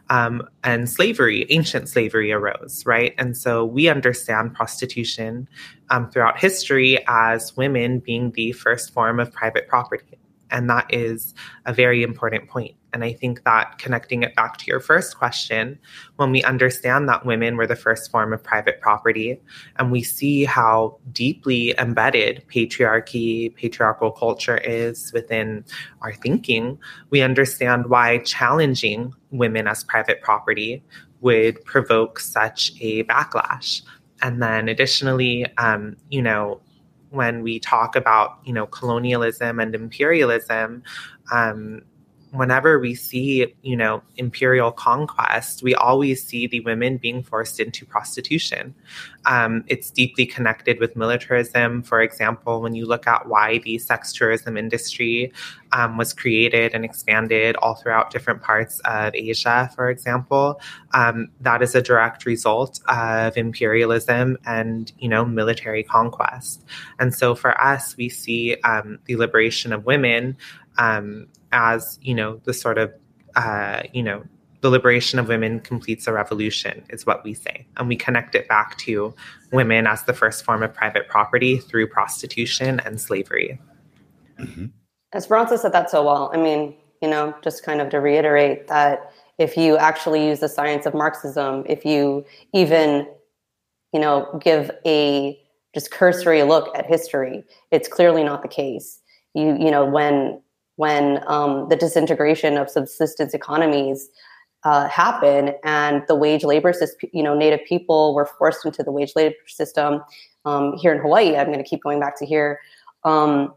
um, 0.10 0.48
and 0.64 0.90
slavery, 0.90 1.46
ancient 1.50 1.90
slavery 1.90 2.32
arose, 2.32 2.86
right? 2.86 3.14
And 3.18 3.36
so 3.36 3.66
we 3.66 3.90
understand 3.90 4.54
prostitution 4.54 5.50
um, 5.90 6.10
throughout 6.10 6.40
history 6.40 7.04
as 7.08 7.56
women 7.58 8.00
being 8.00 8.32
the 8.32 8.54
first 8.54 8.94
form 8.94 9.20
of 9.20 9.32
private 9.32 9.68
property. 9.68 10.18
And 10.50 10.70
that 10.70 10.86
is 10.90 11.34
a 11.66 11.74
very 11.74 12.04
important 12.04 12.48
point. 12.48 12.76
And 12.94 13.04
I 13.04 13.14
think 13.14 13.44
that 13.44 13.78
connecting 13.78 14.24
it 14.24 14.36
back 14.36 14.58
to 14.58 14.66
your 14.66 14.80
first 14.80 15.18
question, 15.18 15.78
when 16.16 16.32
we 16.32 16.44
understand 16.44 17.10
that 17.10 17.26
women 17.26 17.58
were 17.58 17.68
the 17.68 17.76
first 17.76 18.10
form 18.12 18.34
of 18.34 18.42
private 18.42 18.80
property, 18.82 19.40
and 19.76 19.92
we 19.92 20.02
see 20.02 20.46
how 20.46 20.98
deeply 21.12 21.76
embedded 21.78 22.44
patriarchy, 22.48 23.54
patriarchal 23.56 24.12
culture 24.12 24.58
is 24.58 25.12
within 25.14 25.66
our 26.02 26.14
thinking, 26.14 26.80
we 27.10 27.22
understand 27.22 27.88
why 27.88 28.20
challenging 28.20 29.14
women 29.32 29.68
as 29.68 29.84
private 29.84 30.22
property 30.22 30.84
would 31.22 31.64
provoke 31.66 32.20
such 32.20 32.72
a 32.80 33.04
backlash. 33.04 33.82
And 34.22 34.42
then 34.42 34.70
additionally, 34.70 35.46
um, 35.58 35.98
you 36.10 36.22
know, 36.22 36.62
when 37.10 37.42
we 37.42 37.60
talk 37.60 37.96
about 37.96 38.40
you 38.44 38.54
know 38.54 38.66
colonialism 38.66 39.60
and 39.60 39.74
imperialism 39.74 40.84
um, 41.32 41.82
whenever 42.38 42.80
we 42.80 42.96
see, 42.96 43.54
you 43.62 43.76
know, 43.76 44.02
imperial 44.16 44.72
conquest, 44.72 45.64
we 45.64 45.76
always 45.76 46.24
see 46.24 46.48
the 46.48 46.62
women 46.62 46.98
being 46.98 47.24
forced 47.24 47.60
into 47.60 47.86
prostitution. 47.86 48.74
Um, 49.26 49.64
it's 49.68 49.92
deeply 49.92 50.26
connected 50.26 50.80
with 50.80 50.96
militarism. 50.96 51.84
For 51.84 52.02
example, 52.02 52.62
when 52.62 52.76
you 52.76 52.86
look 52.86 53.08
at 53.08 53.28
why 53.28 53.58
the 53.60 53.78
sex 53.78 54.14
tourism 54.14 54.58
industry 54.58 55.34
um, 55.74 55.98
was 55.98 56.14
created 56.14 56.74
and 56.74 56.86
expanded 56.86 57.56
all 57.58 57.76
throughout 57.76 58.12
different 58.12 58.42
parts 58.42 58.80
of 58.86 59.14
Asia, 59.14 59.70
for 59.76 59.90
example, 59.90 60.62
um, 60.94 61.30
that 61.42 61.62
is 61.62 61.76
a 61.76 61.82
direct 61.82 62.26
result 62.26 62.80
of 62.88 63.36
imperialism 63.38 64.38
and, 64.46 64.92
you 65.00 65.10
know, 65.10 65.26
military 65.26 65.84
conquest. 65.84 66.64
And 67.00 67.14
so 67.14 67.36
for 67.36 67.60
us, 67.60 67.98
we 67.98 68.10
see 68.10 68.56
um, 68.64 69.00
the 69.06 69.16
liberation 69.18 69.74
of 69.74 69.86
women 69.86 70.38
um, 70.78 71.28
as 71.52 72.00
you 72.02 72.14
know 72.14 72.40
the 72.44 72.54
sort 72.54 72.78
of 72.78 72.94
uh, 73.36 73.84
you 73.94 74.04
know 74.04 74.24
the 74.62 74.70
liberation 74.70 75.20
of 75.20 75.28
women 75.28 75.60
completes 75.60 76.08
a 76.08 76.14
revolution 76.14 76.84
is 76.90 77.06
what 77.06 77.24
we 77.24 77.34
say. 77.34 77.68
And 77.78 77.88
we 77.88 77.96
connect 77.96 78.34
it 78.34 78.48
back 78.48 78.76
to 78.80 79.14
women 79.52 79.86
as 79.86 80.04
the 80.04 80.14
first 80.14 80.44
form 80.44 80.64
of 80.64 80.74
private 80.74 81.08
property 81.08 81.58
through 81.58 81.88
prostitution 81.88 82.82
and 82.84 83.00
slavery. 83.00 83.60
Mm-hmm. 84.40 84.66
esperanza 85.16 85.58
said 85.58 85.72
that 85.72 85.90
so 85.90 86.06
well 86.06 86.30
i 86.32 86.38
mean 86.38 86.76
you 87.02 87.10
know 87.10 87.34
just 87.44 87.64
kind 87.64 87.82
of 87.82 87.90
to 87.90 88.00
reiterate 88.00 88.68
that 88.68 89.12
if 89.40 89.58
you 89.58 89.78
actually 89.78 90.28
use 90.28 90.42
the 90.42 90.48
science 90.48 90.86
of 90.86 90.94
marxism 90.94 91.64
if 91.68 91.84
you 91.84 92.24
even 92.54 93.08
you 93.94 94.00
know 94.00 94.40
give 94.44 94.70
a 94.86 95.42
just 95.74 95.90
cursory 95.90 96.44
look 96.44 96.76
at 96.78 96.86
history 96.86 97.44
it's 97.72 97.88
clearly 97.88 98.24
not 98.24 98.42
the 98.42 98.48
case. 98.48 99.00
You 99.34 99.58
you 99.60 99.72
know 99.72 99.86
when 99.86 100.42
when 100.78 101.22
um, 101.28 101.68
the 101.70 101.76
disintegration 101.76 102.58
of 102.58 102.70
subsistence 102.70 103.34
economies 103.34 104.10
uh, 104.64 104.88
happened 104.88 105.54
and 105.64 106.04
the 106.08 106.16
wage 106.16 106.44
labor 106.44 106.74
system, 106.74 107.10
you 107.14 107.22
know, 107.22 107.36
Native 107.36 107.60
people 107.68 108.16
were 108.16 108.26
forced 108.26 108.66
into 108.66 108.84
the 108.84 108.92
wage 108.92 109.14
labor 109.16 109.36
system 109.48 110.02
um, 110.46 110.74
here 110.78 110.94
in 110.94 111.00
Hawaii. 111.00 111.36
I'm 111.36 111.48
going 111.48 111.64
to 111.64 111.70
keep 111.70 111.84
going 111.84 112.00
back 112.00 112.18
to 112.20 112.26
here. 112.26 112.60
Um, 113.04 113.54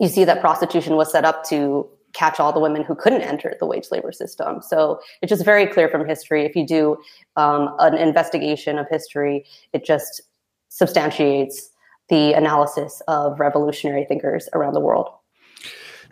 you 0.00 0.08
see 0.08 0.24
that 0.24 0.40
prostitution 0.40 0.96
was 0.96 1.10
set 1.10 1.24
up 1.24 1.44
to 1.48 1.88
catch 2.14 2.40
all 2.40 2.52
the 2.52 2.60
women 2.60 2.82
who 2.82 2.94
couldn't 2.94 3.22
enter 3.22 3.54
the 3.60 3.66
wage 3.66 3.88
labor 3.90 4.12
system. 4.12 4.62
So 4.62 5.00
it's 5.20 5.30
just 5.30 5.44
very 5.44 5.66
clear 5.66 5.88
from 5.88 6.06
history. 6.06 6.44
If 6.44 6.56
you 6.56 6.66
do 6.66 6.96
um, 7.36 7.74
an 7.78 7.94
investigation 7.94 8.78
of 8.78 8.88
history, 8.88 9.44
it 9.72 9.84
just 9.84 10.22
substantiates 10.68 11.70
the 12.08 12.32
analysis 12.32 13.02
of 13.08 13.38
revolutionary 13.38 14.04
thinkers 14.04 14.48
around 14.54 14.72
the 14.72 14.80
world. 14.80 15.08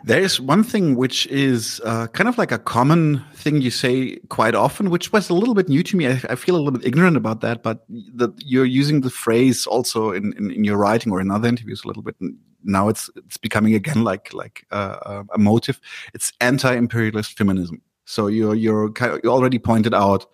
There 0.03 0.21
is 0.21 0.39
one 0.39 0.63
thing 0.63 0.95
which 0.95 1.27
is 1.27 1.81
uh, 1.83 2.07
kind 2.07 2.29
of 2.29 2.37
like 2.37 2.51
a 2.51 2.59
common 2.59 3.23
thing 3.33 3.61
you 3.61 3.71
say 3.71 4.17
quite 4.29 4.55
often, 4.55 4.89
which 4.89 5.11
was 5.11 5.29
a 5.29 5.33
little 5.33 5.53
bit 5.53 5.69
new 5.69 5.83
to 5.83 5.97
me. 5.97 6.07
I, 6.07 6.21
I 6.29 6.35
feel 6.35 6.55
a 6.55 6.59
little 6.59 6.71
bit 6.79 6.85
ignorant 6.85 7.17
about 7.17 7.41
that, 7.41 7.63
but 7.63 7.83
that 8.15 8.33
you're 8.37 8.65
using 8.65 9.01
the 9.01 9.09
phrase 9.09 9.65
also 9.65 10.11
in, 10.11 10.33
in, 10.37 10.51
in, 10.51 10.63
your 10.63 10.77
writing 10.77 11.11
or 11.11 11.19
in 11.19 11.31
other 11.31 11.47
interviews 11.47 11.83
a 11.83 11.87
little 11.87 12.03
bit. 12.03 12.15
Now 12.63 12.89
it's 12.89 13.09
it's 13.15 13.37
becoming 13.37 13.73
again 13.73 14.03
like 14.03 14.33
like 14.33 14.65
uh, 14.71 14.97
uh 15.05 15.23
a 15.33 15.37
motive. 15.37 15.79
It's 16.13 16.31
anti-imperialist 16.41 17.37
feminism. 17.37 17.81
So 18.05 18.27
you're 18.27 18.55
you're 18.55 18.91
you 19.23 19.29
already 19.29 19.59
pointed 19.59 19.93
out 19.93 20.25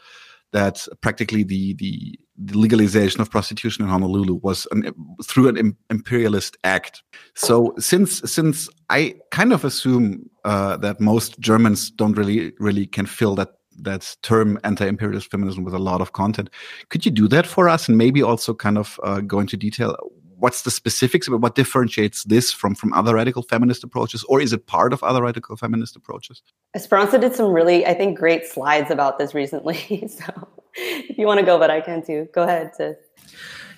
that 0.52 0.88
practically 1.02 1.44
the 1.44 1.74
the 1.74 2.20
the 2.38 2.58
legalization 2.58 3.22
of 3.22 3.30
prostitution 3.30 3.84
in 3.84 3.90
Honolulu 3.90 4.40
was 4.42 4.68
an, 4.72 4.92
through 5.24 5.50
an 5.50 5.78
imperialist 5.90 6.58
act. 6.64 7.04
So 7.36 7.74
since 7.78 8.20
since 8.32 8.70
I 8.90 9.16
kind 9.32 9.54
of 9.54 9.64
assume 9.64 10.30
uh, 10.44 10.78
that 10.78 11.00
most 11.00 11.40
Germans 11.40 11.92
don't 11.92 12.18
really 12.18 12.54
really 12.60 12.88
can 12.88 13.06
fill 13.06 13.36
that 13.36 13.50
that 13.82 14.16
term 14.22 14.60
anti-imperialist 14.64 15.32
feminism 15.32 15.64
with 15.64 15.74
a 15.74 15.80
lot 15.80 16.02
of 16.02 16.14
content, 16.14 16.50
could 16.90 17.06
you 17.06 17.12
do 17.12 17.28
that 17.28 17.46
for 17.46 17.70
us 17.70 17.88
and 17.88 17.98
maybe 17.98 18.22
also 18.22 18.54
kind 18.54 18.78
of 18.78 19.00
uh, 19.04 19.22
go 19.22 19.40
into 19.40 19.58
detail? 19.58 19.96
What's 20.44 20.64
the 20.64 20.72
specifics 20.72 21.26
about 21.26 21.40
what 21.40 21.56
differentiates 21.56 22.26
this 22.26 22.52
from 22.52 22.76
from 22.76 22.92
other 22.92 23.16
radical 23.16 23.44
feminist 23.44 23.82
approaches, 23.82 24.26
or 24.26 24.42
is 24.42 24.52
it 24.52 24.68
part 24.68 24.92
of 24.92 25.02
other 25.02 25.24
radical 25.24 25.56
feminist 25.56 25.96
approaches? 25.96 26.42
Esperanza 26.76 27.18
did 27.18 27.34
some 27.34 27.54
really, 27.54 27.86
I 27.86 27.94
think, 27.94 28.20
great 28.20 28.46
slides 28.46 28.92
about 28.92 29.18
this 29.18 29.34
recently. 29.34 29.78
so 30.10 30.50
if 30.76 31.18
you 31.18 31.28
want 31.28 31.40
to 31.40 31.46
go, 31.46 31.58
but 31.58 31.72
I 31.72 31.80
can 31.80 32.06
too. 32.06 32.28
Go 32.34 32.44
ahead, 32.44 32.72
sis. 32.76 32.98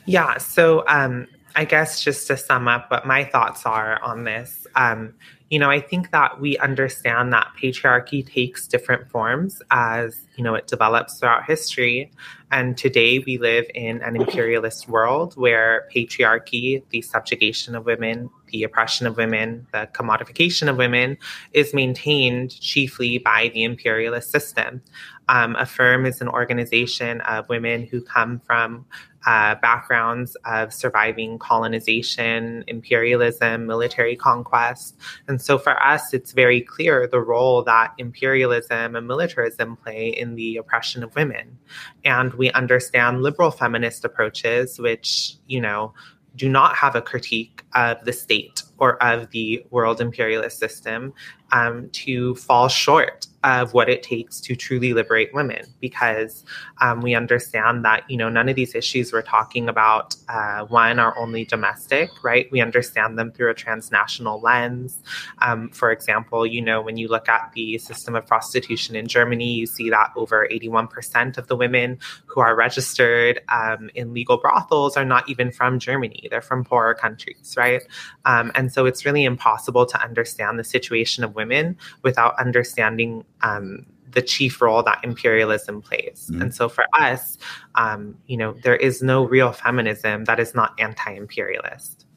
Yeah. 0.07 0.39
So 0.39 0.83
um, 0.87 1.27
I 1.55 1.65
guess 1.65 2.03
just 2.03 2.25
to 2.29 2.35
sum 2.35 2.67
up 2.67 2.89
what 2.89 3.05
my 3.05 3.25
thoughts 3.25 3.67
are 3.67 4.01
on 4.01 4.23
this, 4.23 4.65
um, 4.75 5.13
you 5.49 5.59
know, 5.59 5.69
I 5.69 5.79
think 5.79 6.09
that 6.11 6.41
we 6.41 6.57
understand 6.57 7.31
that 7.33 7.51
patriarchy 7.61 8.25
takes 8.25 8.67
different 8.67 9.09
forms 9.11 9.61
as, 9.69 10.25
you 10.35 10.43
know, 10.43 10.55
it 10.55 10.65
develops 10.65 11.19
throughout 11.19 11.45
history. 11.45 12.11
And 12.51 12.75
today 12.75 13.19
we 13.19 13.37
live 13.37 13.65
in 13.75 14.01
an 14.01 14.15
imperialist 14.15 14.89
world 14.89 15.35
where 15.35 15.87
patriarchy, 15.93 16.81
the 16.89 17.01
subjugation 17.03 17.75
of 17.75 17.85
women, 17.85 18.29
the 18.47 18.63
oppression 18.63 19.05
of 19.05 19.17
women, 19.17 19.67
the 19.71 19.87
commodification 19.93 20.67
of 20.67 20.77
women 20.77 21.17
is 21.53 21.75
maintained 21.75 22.59
chiefly 22.59 23.19
by 23.19 23.51
the 23.53 23.63
imperialist 23.63 24.31
system. 24.31 24.81
Um, 25.27 25.55
Affirm 25.57 26.07
is 26.07 26.21
an 26.21 26.27
organization 26.27 27.21
of 27.21 27.49
women 27.49 27.85
who 27.85 28.01
come 28.01 28.39
from 28.39 28.85
uh, 29.25 29.55
backgrounds 29.55 30.35
of 30.45 30.73
surviving 30.73 31.39
colonization, 31.39 32.63
imperialism, 32.67 33.65
military 33.65 34.15
conquest. 34.15 34.95
And 35.27 35.41
so 35.41 35.57
for 35.57 35.81
us, 35.81 36.13
it's 36.13 36.31
very 36.31 36.61
clear 36.61 37.07
the 37.07 37.19
role 37.19 37.63
that 37.63 37.93
imperialism 37.97 38.95
and 38.95 39.07
militarism 39.07 39.75
play 39.77 40.09
in 40.09 40.35
the 40.35 40.57
oppression 40.57 41.03
of 41.03 41.15
women. 41.15 41.57
And 42.03 42.33
we 42.33 42.51
understand 42.51 43.23
liberal 43.23 43.51
feminist 43.51 44.05
approaches, 44.05 44.79
which, 44.79 45.35
you 45.47 45.59
know, 45.59 45.93
do 46.35 46.49
not 46.49 46.75
have 46.75 46.95
a 46.95 47.01
critique 47.01 47.63
of 47.73 48.03
the 48.03 48.13
state 48.13 48.61
or 48.77 49.01
of 49.03 49.29
the 49.31 49.65
world 49.69 50.01
imperialist 50.01 50.59
system 50.59 51.13
um, 51.51 51.89
to 51.91 52.35
fall 52.35 52.67
short 52.67 53.27
of 53.43 53.75
what 53.75 53.89
it 53.89 54.01
takes 54.01 54.41
to 54.41 54.55
truly 54.55 54.93
liberate 54.93 55.31
women. 55.33 55.63
Because 55.79 56.43
um, 56.81 57.01
we 57.01 57.13
understand 57.13 57.85
that 57.85 58.03
you 58.09 58.17
know 58.17 58.27
none 58.27 58.49
of 58.49 58.55
these 58.55 58.73
issues 58.73 59.13
we're 59.13 59.21
talking 59.21 59.69
about 59.69 60.15
uh, 60.27 60.65
one 60.65 60.99
are 60.99 61.17
only 61.17 61.45
domestic 61.45 62.09
right? 62.23 62.51
We 62.51 62.61
understand 62.61 63.17
them 63.19 63.31
through 63.31 63.51
a 63.51 63.53
transnational 63.53 64.41
lens. 64.41 65.01
Um, 65.39 65.69
for 65.69 65.91
example 65.91 66.45
you 66.45 66.61
know 66.61 66.81
when 66.81 66.97
you 66.97 67.07
look 67.07 67.29
at 67.29 67.51
the 67.53 67.77
system 67.77 68.15
of 68.15 68.25
prostitution 68.25 68.95
in 68.95 69.07
germany 69.07 69.53
you 69.53 69.65
see 69.65 69.89
that 69.89 70.11
over 70.15 70.47
81% 70.51 71.37
of 71.37 71.47
the 71.47 71.55
women 71.55 71.99
who 72.25 72.41
are 72.41 72.55
registered 72.55 73.41
um, 73.49 73.89
in 73.95 74.13
legal 74.13 74.37
brothels 74.37 74.97
are 74.97 75.05
not 75.05 75.29
even 75.29 75.51
from 75.51 75.79
germany. 75.79 76.27
They're 76.29 76.41
from 76.41 76.63
poorer 76.63 76.95
countries 76.95 77.55
right? 77.57 77.81
Um, 78.25 78.51
and 78.65 78.73
so 78.73 78.87
it's 78.87 79.05
really 79.05 79.25
impossible 79.25 79.85
to 79.85 80.01
understand 80.01 80.57
the 80.57 80.63
situation 80.63 81.23
of 81.23 81.35
women 81.35 81.77
without 82.01 82.33
understanding 82.39 83.23
um, 83.43 83.85
the 84.09 84.23
chief 84.23 84.59
role 84.59 84.81
that 84.81 84.99
imperialism 85.03 85.83
plays. 85.83 86.31
Mm-hmm. 86.31 86.41
And 86.41 86.55
so 86.55 86.67
for 86.67 86.85
us, 86.97 87.37
um, 87.75 88.17
you 88.25 88.37
know, 88.37 88.53
there 88.63 88.75
is 88.75 89.03
no 89.03 89.23
real 89.23 89.51
feminism 89.51 90.25
that 90.25 90.39
is 90.39 90.55
not 90.55 90.73
anti-imperialist. 90.79 92.07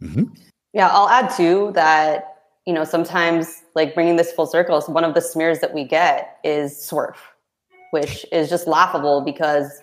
Mm-hmm. 0.00 0.26
Yeah, 0.72 0.88
I'll 0.88 1.08
add 1.08 1.30
too 1.36 1.72
that 1.74 2.28
you 2.64 2.72
know 2.72 2.84
sometimes 2.84 3.62
like 3.74 3.92
bringing 3.92 4.14
this 4.14 4.30
full 4.30 4.46
circle, 4.46 4.80
one 4.82 5.02
of 5.02 5.14
the 5.14 5.20
smears 5.20 5.58
that 5.58 5.74
we 5.74 5.82
get 5.82 6.38
is 6.44 6.76
SWERF, 6.76 7.16
which 7.90 8.24
is 8.30 8.48
just 8.48 8.68
laughable 8.68 9.20
because 9.20 9.82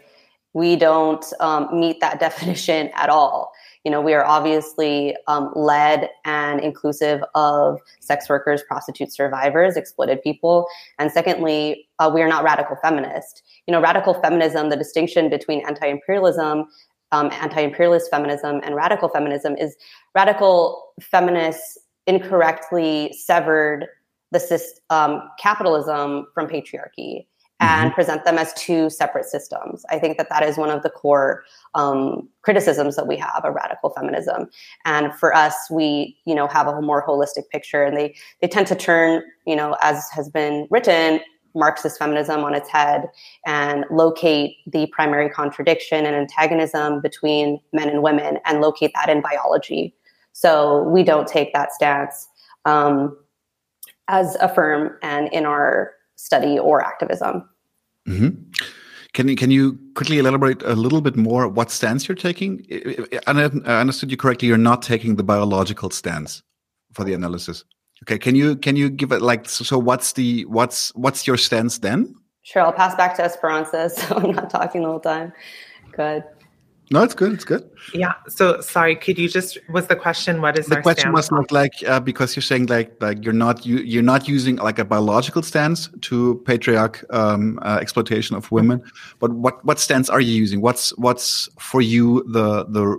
we 0.53 0.75
don't 0.75 1.25
um, 1.39 1.67
meet 1.79 1.99
that 1.99 2.19
definition 2.19 2.89
at 2.93 3.09
all. 3.09 3.51
You 3.85 3.91
know, 3.91 4.01
we 4.01 4.13
are 4.13 4.25
obviously 4.25 5.15
um, 5.27 5.51
led 5.55 6.09
and 6.25 6.59
inclusive 6.59 7.23
of 7.33 7.79
sex 8.01 8.27
workers, 8.27 8.61
prostitute 8.67 9.13
survivors, 9.13 9.77
exploited 9.77 10.21
people. 10.21 10.67
And 10.97 11.11
secondly, 11.11 11.87
uh, 11.97 12.11
we 12.13 12.21
are 12.21 12.27
not 12.27 12.43
radical 12.43 12.75
feminist. 12.81 13.41
You 13.67 13.71
know, 13.71 13.81
radical 13.81 14.15
feminism, 14.15 14.69
the 14.69 14.75
distinction 14.75 15.29
between 15.29 15.65
anti 15.65 15.87
imperialism, 15.87 16.67
um, 17.11 17.31
anti 17.31 17.61
imperialist 17.61 18.11
feminism, 18.11 18.59
and 18.63 18.75
radical 18.75 19.07
feminism 19.07 19.55
is 19.55 19.77
radical 20.13 20.93
feminists 20.99 21.77
incorrectly 22.05 23.13
severed 23.13 23.87
the 24.31 24.63
um, 24.89 25.21
capitalism 25.39 26.27
from 26.33 26.47
patriarchy 26.47 27.25
and 27.59 27.87
mm-hmm. 27.87 27.95
present 27.95 28.25
them 28.25 28.37
as 28.37 28.53
two 28.53 28.89
separate 28.89 29.25
systems. 29.25 29.85
I 29.89 29.99
think 29.99 30.17
that 30.17 30.29
that 30.29 30.43
is 30.43 30.57
one 30.57 30.69
of 30.69 30.83
the 30.83 30.89
core 30.89 31.43
um, 31.75 32.29
criticisms 32.41 32.95
that 32.95 33.07
we 33.07 33.17
have 33.17 33.43
of 33.43 33.53
radical 33.53 33.89
feminism. 33.89 34.49
And 34.85 35.13
for 35.13 35.35
us, 35.35 35.55
we 35.69 36.17
you 36.25 36.35
know 36.35 36.47
have 36.47 36.67
a 36.67 36.81
more 36.81 37.05
holistic 37.05 37.49
picture, 37.51 37.83
and 37.83 37.97
they 37.97 38.15
they 38.41 38.47
tend 38.47 38.67
to 38.67 38.75
turn 38.75 39.23
you 39.45 39.55
know 39.55 39.75
as 39.81 40.07
has 40.11 40.29
been 40.29 40.67
written. 40.69 41.21
Marxist 41.55 41.97
feminism 41.97 42.43
on 42.43 42.53
its 42.53 42.69
head 42.69 43.09
and 43.47 43.83
locate 43.89 44.57
the 44.67 44.85
primary 44.91 45.31
contradiction 45.31 46.05
and 46.05 46.15
antagonism 46.15 47.01
between 47.01 47.59
men 47.73 47.89
and 47.89 48.03
women 48.03 48.37
and 48.45 48.61
locate 48.61 48.91
that 48.93 49.09
in 49.09 49.19
biology. 49.19 49.95
So 50.31 50.83
we 50.83 51.03
don't 51.03 51.27
take 51.27 51.51
that 51.53 51.73
stance 51.73 52.27
um, 52.65 53.17
as 54.07 54.37
Affirm 54.41 54.97
and 55.01 55.27
in 55.33 55.47
our 55.47 55.93
study 56.19 56.59
or 56.59 56.85
activism. 56.85 57.49
Mm-hmm. 58.07 58.29
Can 59.13 59.27
you 59.27 59.35
can 59.35 59.51
you 59.51 59.79
quickly 59.95 60.19
elaborate 60.19 60.61
a 60.63 60.75
little 60.75 61.01
bit 61.01 61.15
more 61.15 61.47
what 61.47 61.71
stance 61.71 62.07
you're 62.07 62.15
taking? 62.15 62.63
I 63.25 63.31
understood 63.81 64.11
you 64.11 64.17
correctly. 64.17 64.47
You're 64.49 64.57
not 64.57 64.81
taking 64.81 65.15
the 65.15 65.23
biological 65.23 65.89
stance 65.89 66.43
for 66.93 67.03
the 67.03 67.13
analysis. 67.13 67.63
Okay. 68.03 68.19
Can 68.19 68.35
you 68.35 68.55
can 68.55 68.75
you 68.75 68.89
give 68.89 69.11
it 69.11 69.21
like 69.21 69.47
so? 69.49 69.79
What's 69.79 70.13
the 70.13 70.45
what's 70.45 70.93
what's 70.95 71.25
your 71.25 71.37
stance 71.37 71.79
then? 71.79 72.13
Sure. 72.43 72.63
I'll 72.63 72.73
pass 72.73 72.95
back 72.95 73.15
to 73.15 73.23
Esperanza, 73.23 73.89
so 73.95 74.15
I'm 74.17 74.31
not 74.31 74.49
talking 74.49 74.83
the 74.83 74.89
whole 74.89 74.99
time. 74.99 75.33
Good. 75.91 76.23
No, 76.91 77.03
it's 77.03 77.13
good. 77.13 77.33
It's 77.33 77.45
good. 77.45 77.69
Yeah. 77.93 78.13
So 78.27 78.61
sorry, 78.61 78.95
could 78.95 79.19
you 79.19 79.29
just 79.29 79.59
was 79.69 79.85
the 79.87 79.95
question? 79.95 80.41
What 80.41 80.57
is 80.57 80.65
the 80.65 80.81
question? 80.81 81.11
Was 81.13 81.29
not 81.29 81.51
like 81.51 81.73
uh, 81.85 81.99
because 81.99 82.35
you're 82.35 82.41
saying 82.41 82.65
like 82.65 82.99
like 82.99 83.23
you're 83.23 83.33
not 83.33 83.63
you 83.63 83.77
you're 83.77 84.01
not 84.01 84.27
using 84.27 84.55
like 84.55 84.79
a 84.79 84.85
biological 84.85 85.43
stance 85.43 85.89
to 86.01 86.41
patriarch 86.45 87.05
um, 87.11 87.59
uh, 87.61 87.77
exploitation 87.79 88.35
of 88.35 88.51
women, 88.51 88.81
but 89.19 89.31
what 89.33 89.63
what 89.63 89.79
stance 89.79 90.09
are 90.09 90.19
you 90.19 90.33
using? 90.33 90.61
What's 90.61 90.89
what's 90.97 91.47
for 91.59 91.81
you 91.81 92.23
the 92.27 92.65
the 92.65 92.97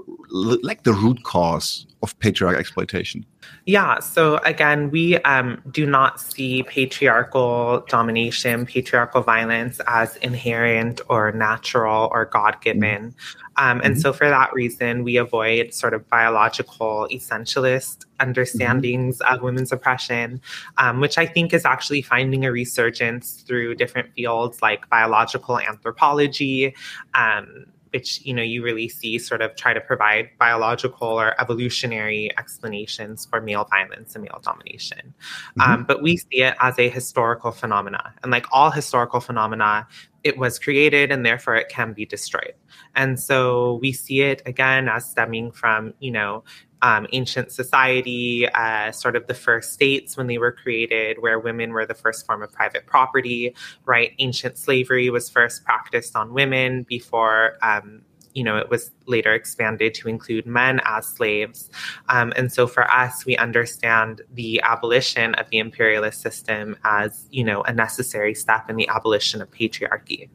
like 0.62 0.84
the 0.84 0.92
root 0.92 1.24
cause 1.24 1.86
of 2.02 2.16
patriarch 2.20 2.56
exploitation? 2.56 3.26
Yeah. 3.66 4.00
So 4.00 4.38
again, 4.38 4.90
we 4.90 5.18
um, 5.18 5.62
do 5.70 5.86
not 5.86 6.20
see 6.20 6.62
patriarchal 6.64 7.84
domination, 7.88 8.66
patriarchal 8.66 9.22
violence 9.22 9.80
as 9.86 10.16
inherent 10.16 11.00
or 11.08 11.32
natural 11.32 12.08
or 12.12 12.24
God 12.24 12.60
given. 12.62 13.14
Um, 13.56 13.80
and 13.84 13.94
mm-hmm. 13.94 14.00
so, 14.00 14.12
for 14.12 14.28
that 14.28 14.52
reason, 14.54 15.04
we 15.04 15.18
avoid 15.18 15.74
sort 15.74 15.92
of 15.92 16.08
biological 16.08 17.06
essentialist 17.12 18.06
understandings 18.18 19.18
mm-hmm. 19.18 19.34
of 19.34 19.42
women's 19.42 19.70
oppression, 19.70 20.40
um, 20.78 21.00
which 21.00 21.18
I 21.18 21.26
think 21.26 21.52
is 21.52 21.66
actually 21.66 22.00
finding 22.00 22.46
a 22.46 22.52
resurgence 22.52 23.42
through 23.42 23.74
different 23.74 24.14
fields 24.14 24.62
like 24.62 24.88
biological 24.88 25.58
anthropology. 25.58 26.74
Um, 27.12 27.66
which 27.92 28.20
you 28.24 28.32
know 28.32 28.42
you 28.42 28.62
really 28.62 28.88
see 28.88 29.18
sort 29.18 29.42
of 29.42 29.54
try 29.56 29.72
to 29.72 29.80
provide 29.80 30.30
biological 30.38 31.08
or 31.08 31.40
evolutionary 31.40 32.30
explanations 32.38 33.26
for 33.26 33.40
male 33.40 33.66
violence 33.70 34.14
and 34.14 34.24
male 34.24 34.40
domination. 34.42 35.14
Mm-hmm. 35.58 35.60
um, 35.60 35.84
but 35.84 36.02
we 36.02 36.16
see 36.16 36.42
it 36.42 36.54
as 36.60 36.78
a 36.78 36.88
historical 36.88 37.50
phenomena. 37.50 38.14
And 38.22 38.30
like 38.30 38.46
all 38.52 38.70
historical 38.70 39.20
phenomena 39.20 39.86
it 40.22 40.36
was 40.36 40.58
created 40.58 41.10
and 41.10 41.24
therefore 41.24 41.56
it 41.56 41.70
can 41.70 41.94
be 41.94 42.04
destroyed. 42.04 42.52
And 42.94 43.18
so 43.18 43.78
we 43.80 43.92
see 43.92 44.20
it 44.20 44.42
again 44.44 44.88
as 44.88 45.08
stemming 45.08 45.52
from 45.52 45.94
you 46.00 46.10
know 46.10 46.44
um, 46.82 47.06
ancient 47.12 47.52
society, 47.52 48.48
uh, 48.48 48.92
sort 48.92 49.16
of 49.16 49.26
the 49.26 49.34
first 49.34 49.72
states 49.72 50.16
when 50.16 50.26
they 50.26 50.38
were 50.38 50.52
created, 50.52 51.20
where 51.20 51.38
women 51.38 51.72
were 51.72 51.86
the 51.86 51.94
first 51.94 52.26
form 52.26 52.42
of 52.42 52.52
private 52.52 52.86
property, 52.86 53.54
right? 53.84 54.12
Ancient 54.18 54.58
slavery 54.58 55.10
was 55.10 55.28
first 55.28 55.64
practiced 55.64 56.16
on 56.16 56.32
women 56.32 56.84
before. 56.84 57.58
Um, 57.62 58.02
you 58.34 58.44
know, 58.44 58.56
it 58.56 58.70
was 58.70 58.92
later 59.06 59.34
expanded 59.34 59.92
to 59.94 60.08
include 60.08 60.46
men 60.46 60.80
as 60.84 61.06
slaves. 61.06 61.68
Um, 62.08 62.32
and 62.36 62.52
so 62.52 62.66
for 62.66 62.88
us, 62.90 63.26
we 63.26 63.36
understand 63.36 64.22
the 64.32 64.60
abolition 64.62 65.34
of 65.34 65.50
the 65.50 65.58
imperialist 65.58 66.20
system 66.20 66.76
as, 66.84 67.26
you 67.30 67.42
know, 67.42 67.62
a 67.62 67.72
necessary 67.72 68.34
step 68.34 68.70
in 68.70 68.76
the 68.76 68.88
abolition 68.88 69.42
of 69.42 69.50
patriarchy. 69.50 70.28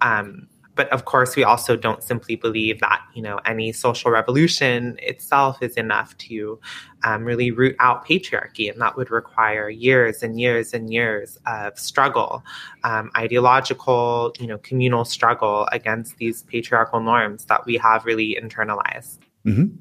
Um, 0.00 0.46
but 0.80 0.88
of 0.92 1.04
course, 1.04 1.36
we 1.36 1.44
also 1.44 1.76
don't 1.76 2.02
simply 2.02 2.36
believe 2.36 2.80
that 2.80 3.02
you 3.12 3.20
know 3.20 3.38
any 3.44 3.70
social 3.70 4.10
revolution 4.10 4.96
itself 5.02 5.62
is 5.62 5.76
enough 5.76 6.16
to 6.16 6.58
um, 7.04 7.22
really 7.22 7.50
root 7.50 7.76
out 7.80 8.06
patriarchy, 8.06 8.72
and 8.72 8.80
that 8.80 8.96
would 8.96 9.10
require 9.10 9.68
years 9.68 10.22
and 10.22 10.40
years 10.40 10.72
and 10.72 10.90
years 10.90 11.36
of 11.44 11.78
struggle, 11.78 12.42
um, 12.82 13.10
ideological, 13.14 14.34
you 14.40 14.46
know, 14.46 14.56
communal 14.56 15.04
struggle 15.04 15.68
against 15.70 16.16
these 16.16 16.44
patriarchal 16.44 17.00
norms 17.00 17.44
that 17.44 17.66
we 17.66 17.76
have 17.76 18.06
really 18.06 18.38
internalized. 18.42 19.18
Mm-hmm. 19.44 19.76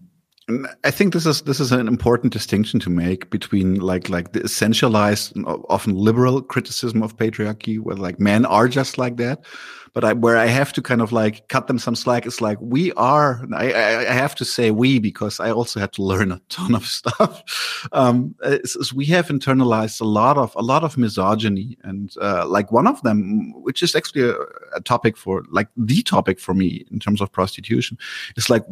I 0.84 0.92
think 0.92 1.14
this 1.14 1.26
is 1.26 1.42
this 1.44 1.60
is 1.60 1.72
an 1.72 1.88
important 1.88 2.34
distinction 2.34 2.80
to 2.82 2.90
make 2.90 3.30
between 3.30 3.76
like 3.76 4.10
like 4.10 4.34
the 4.34 4.42
essentialized, 4.42 5.34
often 5.70 5.96
liberal 5.96 6.42
criticism 6.42 7.04
of 7.04 7.18
patriarchy, 7.18 7.80
where 7.80 7.96
like 7.96 8.20
men 8.20 8.46
are 8.46 8.68
just 8.68 8.98
like 8.98 9.18
that, 9.18 9.44
but 9.94 10.04
I, 10.04 10.14
where 10.14 10.38
I 10.38 10.46
have 10.46 10.74
to 10.74 10.82
kind 10.82 11.02
of 11.02 11.12
like 11.12 11.48
cut 11.48 11.68
them 11.68 11.80
some 11.80 11.96
slack 11.96 12.26
is 12.26 12.42
like 12.42 12.58
we 12.62 12.92
are. 12.94 13.46
I, 13.54 13.74
I, 13.74 14.14
have 14.14 14.36
to 14.36 14.46
say 14.46 14.72
we 14.72 15.00
because 15.00 15.40
I 15.40 15.52
also 15.52 15.80
had 15.80 15.94
to 15.94 16.04
learn 16.04 16.32
a 16.32 16.42
ton 16.50 16.76
of 16.76 16.86
stuff. 17.00 17.88
Um, 17.92 18.36
is, 18.44 18.76
is 18.76 18.94
we 18.94 19.06
have 19.06 19.28
internalized 19.28 20.02
a 20.02 20.06
lot 20.06 20.38
of 20.38 20.54
a 20.56 20.62
lot 20.62 20.84
of 20.84 20.98
misogyny, 20.98 21.78
and 21.84 22.14
uh, 22.22 22.48
like 22.48 22.72
one 22.72 22.88
of 22.88 23.02
them, 23.04 23.54
which 23.62 23.84
is 23.84 23.96
actually 23.96 24.30
a, 24.30 24.36
a 24.74 24.82
topic 24.82 25.18
for 25.18 25.44
like 25.52 25.68
the 25.78 26.02
topic 26.04 26.40
for 26.40 26.54
me 26.54 26.86
in 26.92 27.00
terms 27.00 27.22
of 27.22 27.32
prostitution, 27.32 27.98
is 28.36 28.50
like 28.50 28.64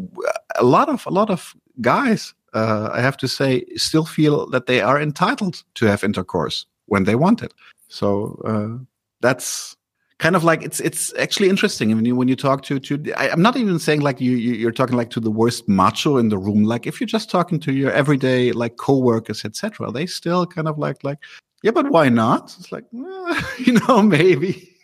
a 0.58 0.64
lot 0.64 0.90
of 0.90 1.06
a 1.06 1.12
lot 1.12 1.30
of 1.30 1.56
guys. 1.82 2.34
Uh, 2.54 2.90
I 2.92 3.02
have 3.02 3.18
to 3.18 3.28
say, 3.28 3.66
still 3.76 4.06
feel 4.06 4.50
that 4.50 4.66
they 4.66 4.82
are 4.82 5.00
entitled 5.00 5.64
to 5.76 5.86
have 5.86 6.04
intercourse 6.04 6.66
when 6.86 7.04
they 7.04 7.16
want 7.16 7.44
it. 7.44 7.54
So 7.90 8.42
uh, 8.46 8.84
that's 9.22 9.76
kind 10.20 10.36
of 10.36 10.44
like 10.44 10.64
it's 10.64 10.80
it's 10.80 11.14
actually 11.20 11.50
interesting 11.50 11.94
when 11.96 12.06
you 12.06 12.16
when 12.16 12.28
you 12.28 12.36
talk 12.36 12.64
to 12.64 12.80
to 12.80 13.14
I, 13.14 13.28
am 13.28 13.42
not 13.42 13.56
even 13.56 13.78
saying 13.78 14.02
like 14.02 14.20
you 14.20 14.32
you're 14.32 14.72
talking 14.72 14.98
like 14.98 15.12
to 15.12 15.20
the 15.20 15.30
worst 15.30 15.68
macho 15.70 16.18
in 16.18 16.30
the 16.30 16.38
room 16.38 16.64
like 16.64 16.88
if 16.88 17.00
you're 17.00 17.08
just 17.08 17.30
talking 17.30 17.60
to 17.62 17.74
your 17.74 17.92
everyday 17.92 18.52
like 18.52 18.78
coworkers 18.78 19.46
etc 19.46 19.92
they 19.92 20.08
still 20.08 20.48
kind 20.48 20.68
of 20.68 20.80
like 20.80 21.04
like 21.04 21.20
yeah 21.62 21.72
but 21.72 21.92
why 21.92 22.10
not 22.10 22.56
it's 22.58 22.72
like 22.72 22.86
you 23.60 23.74
know 23.74 24.02
maybe 24.02 24.77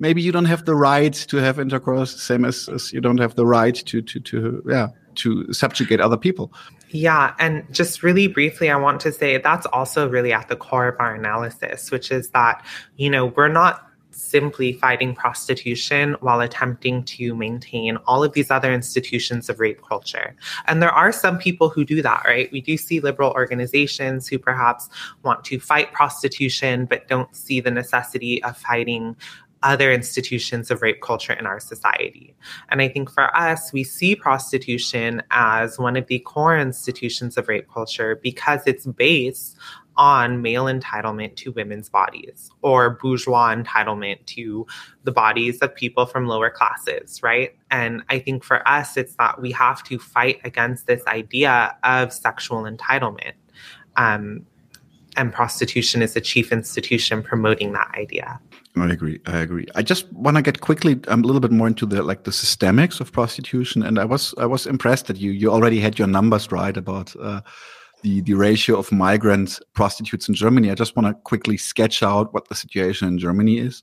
maybe 0.00 0.20
you 0.20 0.32
don't 0.32 0.46
have 0.46 0.64
the 0.64 0.74
right 0.74 1.14
to 1.14 1.36
have 1.36 1.60
intercourse 1.60 2.20
same 2.20 2.44
as, 2.44 2.68
as 2.68 2.92
you 2.92 3.00
don't 3.00 3.18
have 3.18 3.36
the 3.36 3.46
right 3.46 3.76
to 3.86 4.02
to 4.02 4.18
to 4.20 4.62
yeah 4.68 4.88
to 5.14 5.52
subjugate 5.52 6.00
other 6.00 6.16
people 6.16 6.52
yeah. 6.92 7.34
And 7.38 7.72
just 7.72 8.02
really 8.02 8.26
briefly, 8.26 8.68
I 8.68 8.76
want 8.76 9.00
to 9.02 9.12
say 9.12 9.38
that's 9.38 9.66
also 9.66 10.08
really 10.08 10.32
at 10.32 10.48
the 10.48 10.56
core 10.56 10.88
of 10.88 10.96
our 10.98 11.14
analysis, 11.14 11.90
which 11.90 12.10
is 12.10 12.30
that, 12.30 12.64
you 12.96 13.08
know, 13.08 13.26
we're 13.26 13.48
not 13.48 13.86
simply 14.10 14.72
fighting 14.72 15.14
prostitution 15.14 16.16
while 16.20 16.40
attempting 16.40 17.04
to 17.04 17.34
maintain 17.34 17.96
all 18.06 18.24
of 18.24 18.32
these 18.32 18.50
other 18.50 18.72
institutions 18.72 19.48
of 19.48 19.60
rape 19.60 19.80
culture. 19.86 20.34
And 20.66 20.82
there 20.82 20.90
are 20.90 21.12
some 21.12 21.38
people 21.38 21.68
who 21.68 21.84
do 21.84 22.02
that, 22.02 22.24
right? 22.24 22.50
We 22.50 22.60
do 22.60 22.76
see 22.76 22.98
liberal 23.00 23.30
organizations 23.30 24.26
who 24.26 24.38
perhaps 24.38 24.88
want 25.22 25.44
to 25.44 25.60
fight 25.60 25.92
prostitution, 25.92 26.86
but 26.86 27.06
don't 27.06 27.34
see 27.34 27.60
the 27.60 27.70
necessity 27.70 28.42
of 28.42 28.56
fighting 28.56 29.16
other 29.62 29.92
institutions 29.92 30.70
of 30.70 30.82
rape 30.82 31.02
culture 31.02 31.32
in 31.34 31.46
our 31.46 31.60
society. 31.60 32.34
And 32.70 32.80
I 32.80 32.88
think 32.88 33.10
for 33.10 33.34
us, 33.36 33.72
we 33.72 33.84
see 33.84 34.16
prostitution 34.16 35.22
as 35.30 35.78
one 35.78 35.96
of 35.96 36.06
the 36.06 36.18
core 36.20 36.56
institutions 36.56 37.36
of 37.36 37.48
rape 37.48 37.68
culture 37.72 38.18
because 38.22 38.60
it's 38.66 38.86
based 38.86 39.56
on 39.96 40.40
male 40.40 40.64
entitlement 40.64 41.36
to 41.36 41.52
women's 41.52 41.90
bodies 41.90 42.50
or 42.62 42.90
bourgeois 42.90 43.54
entitlement 43.54 44.24
to 44.24 44.66
the 45.04 45.12
bodies 45.12 45.58
of 45.58 45.74
people 45.74 46.06
from 46.06 46.26
lower 46.26 46.48
classes, 46.48 47.22
right? 47.22 47.54
And 47.70 48.02
I 48.08 48.18
think 48.18 48.42
for 48.42 48.66
us, 48.66 48.96
it's 48.96 49.14
that 49.16 49.42
we 49.42 49.52
have 49.52 49.82
to 49.84 49.98
fight 49.98 50.40
against 50.42 50.86
this 50.86 51.04
idea 51.06 51.76
of 51.84 52.14
sexual 52.14 52.62
entitlement. 52.62 53.34
Um, 53.96 54.46
and 55.16 55.32
prostitution 55.34 56.00
is 56.00 56.16
a 56.16 56.20
chief 56.20 56.50
institution 56.50 57.22
promoting 57.22 57.72
that 57.72 57.90
idea. 57.94 58.40
I 58.76 58.88
agree. 58.88 59.20
I 59.26 59.38
agree. 59.38 59.66
I 59.74 59.82
just 59.82 60.12
want 60.12 60.36
to 60.36 60.42
get 60.42 60.60
quickly 60.60 61.00
um, 61.08 61.24
a 61.24 61.26
little 61.26 61.40
bit 61.40 61.50
more 61.50 61.66
into 61.66 61.86
the 61.86 62.02
like 62.02 62.22
the 62.22 62.30
systemics 62.30 63.00
of 63.00 63.12
prostitution, 63.12 63.82
and 63.82 63.98
I 63.98 64.04
was 64.04 64.32
I 64.38 64.46
was 64.46 64.66
impressed 64.66 65.06
that 65.06 65.16
you 65.16 65.32
you 65.32 65.50
already 65.50 65.80
had 65.80 65.98
your 65.98 66.06
numbers 66.06 66.52
right 66.52 66.76
about 66.76 67.14
uh, 67.16 67.40
the 68.02 68.20
the 68.20 68.34
ratio 68.34 68.78
of 68.78 68.92
migrant 68.92 69.58
prostitutes 69.74 70.28
in 70.28 70.34
Germany. 70.34 70.70
I 70.70 70.76
just 70.76 70.94
want 70.94 71.08
to 71.08 71.14
quickly 71.24 71.56
sketch 71.56 72.02
out 72.02 72.32
what 72.32 72.48
the 72.48 72.54
situation 72.54 73.08
in 73.08 73.18
Germany 73.18 73.58
is. 73.58 73.82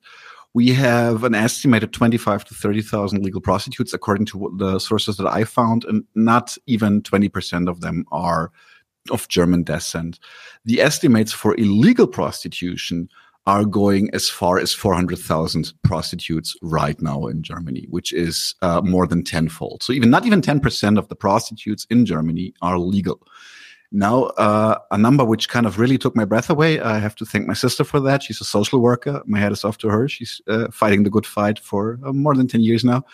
We 0.53 0.69
have 0.69 1.25
an 1.25 1.35
estimated 1.35 1.91
twenty 1.91 2.17
five 2.17 2.45
to 2.45 2.55
thirty 2.55 2.81
thousand 2.81 3.23
legal 3.23 3.41
prostitutes, 3.41 3.93
according 3.93 4.27
to 4.27 4.55
the 4.57 4.79
sources 4.79 5.17
that 5.17 5.27
I 5.27 5.43
found, 5.43 5.83
and 5.83 6.05
not 6.15 6.57
even 6.65 7.01
twenty 7.01 7.27
percent 7.27 7.67
of 7.67 7.81
them 7.81 8.05
are 8.13 8.51
of 9.11 9.27
German 9.27 9.63
descent. 9.63 10.19
The 10.65 10.81
estimates 10.81 11.33
for 11.33 11.55
illegal 11.55 12.07
prostitution 12.07 13.09
are 13.47 13.63
going 13.63 14.09
as 14.13 14.29
far 14.29 14.59
as 14.59 14.73
400,000 14.73 15.73
prostitutes 15.81 16.55
right 16.61 17.01
now 17.01 17.27
in 17.27 17.41
Germany, 17.41 17.87
which 17.89 18.11
is 18.11 18.53
uh, 18.61 18.81
more 18.81 19.07
than 19.07 19.23
tenfold. 19.23 19.81
So 19.81 19.93
even 19.93 20.09
not 20.09 20.25
even 20.25 20.41
10% 20.41 20.99
of 20.99 21.07
the 21.07 21.15
prostitutes 21.15 21.87
in 21.89 22.05
Germany 22.05 22.53
are 22.61 22.77
legal. 22.77 23.25
Now, 23.89 24.23
uh, 24.37 24.79
a 24.91 24.97
number 24.97 25.23
which 25.23 25.47
kind 25.47 25.65
of 25.65 25.79
really 25.79 25.97
took 25.97 26.13
my 26.13 26.25
breath 26.25 26.49
away. 26.49 26.81
I 26.81 26.99
have 26.99 27.15
to 27.15 27.25
thank 27.25 27.47
my 27.47 27.53
sister 27.53 27.85
for 27.85 28.01
that. 28.01 28.21
She's 28.21 28.41
a 28.41 28.45
social 28.45 28.81
worker. 28.81 29.23
My 29.25 29.39
head 29.39 29.53
is 29.53 29.63
off 29.63 29.77
to 29.77 29.87
her. 29.87 30.09
She's 30.09 30.41
uh, 30.49 30.67
fighting 30.69 31.03
the 31.03 31.09
good 31.09 31.25
fight 31.25 31.57
for 31.57 31.99
uh, 32.05 32.11
more 32.11 32.35
than 32.35 32.49
10 32.49 32.59
years 32.59 32.83
now. 32.83 33.05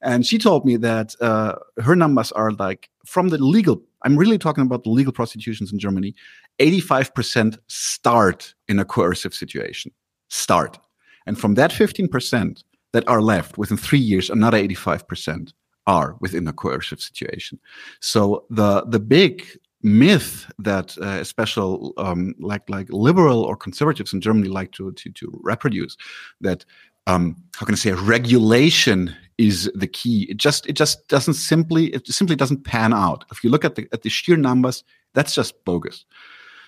And 0.00 0.24
she 0.24 0.38
told 0.38 0.64
me 0.64 0.76
that 0.76 1.16
uh, 1.20 1.56
her 1.82 1.96
numbers 1.96 2.30
are 2.32 2.52
like 2.52 2.88
from 3.04 3.30
the 3.30 3.38
legal 3.38 3.82
I'm 4.04 4.16
really 4.16 4.38
talking 4.38 4.64
about 4.64 4.84
the 4.84 4.90
legal 4.90 5.12
prostitutions 5.12 5.72
in 5.72 5.78
Germany. 5.78 6.14
85% 6.58 7.58
start 7.68 8.54
in 8.68 8.78
a 8.78 8.84
coercive 8.84 9.34
situation. 9.34 9.92
Start. 10.28 10.78
And 11.26 11.38
from 11.38 11.54
that 11.54 11.70
15% 11.70 12.62
that 12.92 13.08
are 13.08 13.22
left 13.22 13.58
within 13.58 13.76
three 13.76 13.98
years, 13.98 14.30
another 14.30 14.58
85% 14.58 15.52
are 15.86 16.16
within 16.20 16.46
a 16.46 16.52
coercive 16.52 17.00
situation. 17.00 17.58
So 18.00 18.44
the 18.50 18.84
the 18.86 19.00
big 19.00 19.44
myth 19.82 20.46
that 20.58 20.96
uh, 20.98 21.24
special 21.24 21.92
um, 21.96 22.34
like 22.38 22.68
like 22.70 22.86
liberal 22.90 23.42
or 23.42 23.56
conservatives 23.56 24.12
in 24.12 24.20
Germany 24.20 24.48
like 24.48 24.70
to 24.72 24.92
to, 24.92 25.10
to 25.10 25.40
reproduce 25.42 25.96
that 26.40 26.64
um, 27.06 27.36
how 27.56 27.66
can 27.66 27.74
I 27.74 27.78
say 27.78 27.92
regulation 27.92 29.14
is 29.42 29.70
the 29.74 29.86
key. 29.86 30.26
It 30.30 30.36
just 30.36 30.66
it 30.66 30.74
just 30.74 31.08
doesn't 31.08 31.34
simply 31.34 31.86
it 31.86 32.06
simply 32.06 32.36
doesn't 32.36 32.64
pan 32.64 32.92
out. 32.92 33.24
If 33.30 33.42
you 33.42 33.50
look 33.50 33.64
at 33.64 33.74
the 33.74 33.88
at 33.92 34.02
the 34.02 34.08
sheer 34.08 34.36
numbers, 34.36 34.84
that's 35.14 35.34
just 35.34 35.64
bogus. 35.64 36.04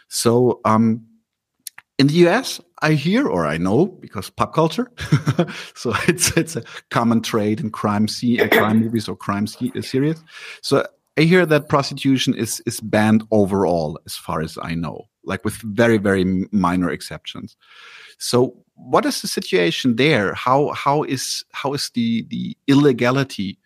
So 0.09 0.61
um, 0.65 1.07
in 1.99 2.09
the 2.09 2.27
US, 2.27 2.61
I 2.83 2.93
hear 2.95 3.27
or 3.29 3.47
I 3.47 3.59
know 3.59 3.87
because 3.87 4.31
pop 4.31 4.55
culture. 4.55 4.91
so 5.75 5.93
it's 6.09 6.37
it's 6.37 6.57
a 6.57 6.65
common 6.91 7.23
trade 7.23 7.61
in 7.61 7.71
crime 7.71 8.09
see 8.09 8.41
uh, 8.41 8.49
crime 8.49 8.81
movies 8.81 9.09
or 9.09 9.17
crime 9.17 9.47
uh, 9.47 9.81
series. 9.81 10.23
So 10.63 10.85
I 11.17 11.23
hear 11.23 11.47
that 11.47 11.69
prostitution 11.69 12.35
is 12.35 12.61
is 12.67 12.81
banned 12.81 13.23
overall, 13.31 14.01
as 14.05 14.17
far 14.17 14.41
as 14.41 14.59
I 14.61 14.75
know, 14.75 15.05
like 15.23 15.45
with 15.45 15.55
very 15.63 15.99
very 15.99 16.25
minor 16.51 16.91
exceptions. 16.91 17.57
So 18.19 18.64
what 18.77 19.07
is 19.07 19.23
the 19.23 19.29
situation 19.29 19.97
there? 19.97 20.35
How 20.35 20.73
how 20.73 21.03
is 21.05 21.45
how 21.53 21.73
is 21.75 21.91
the 21.95 22.27
the 22.29 22.57
illegality 22.67 23.59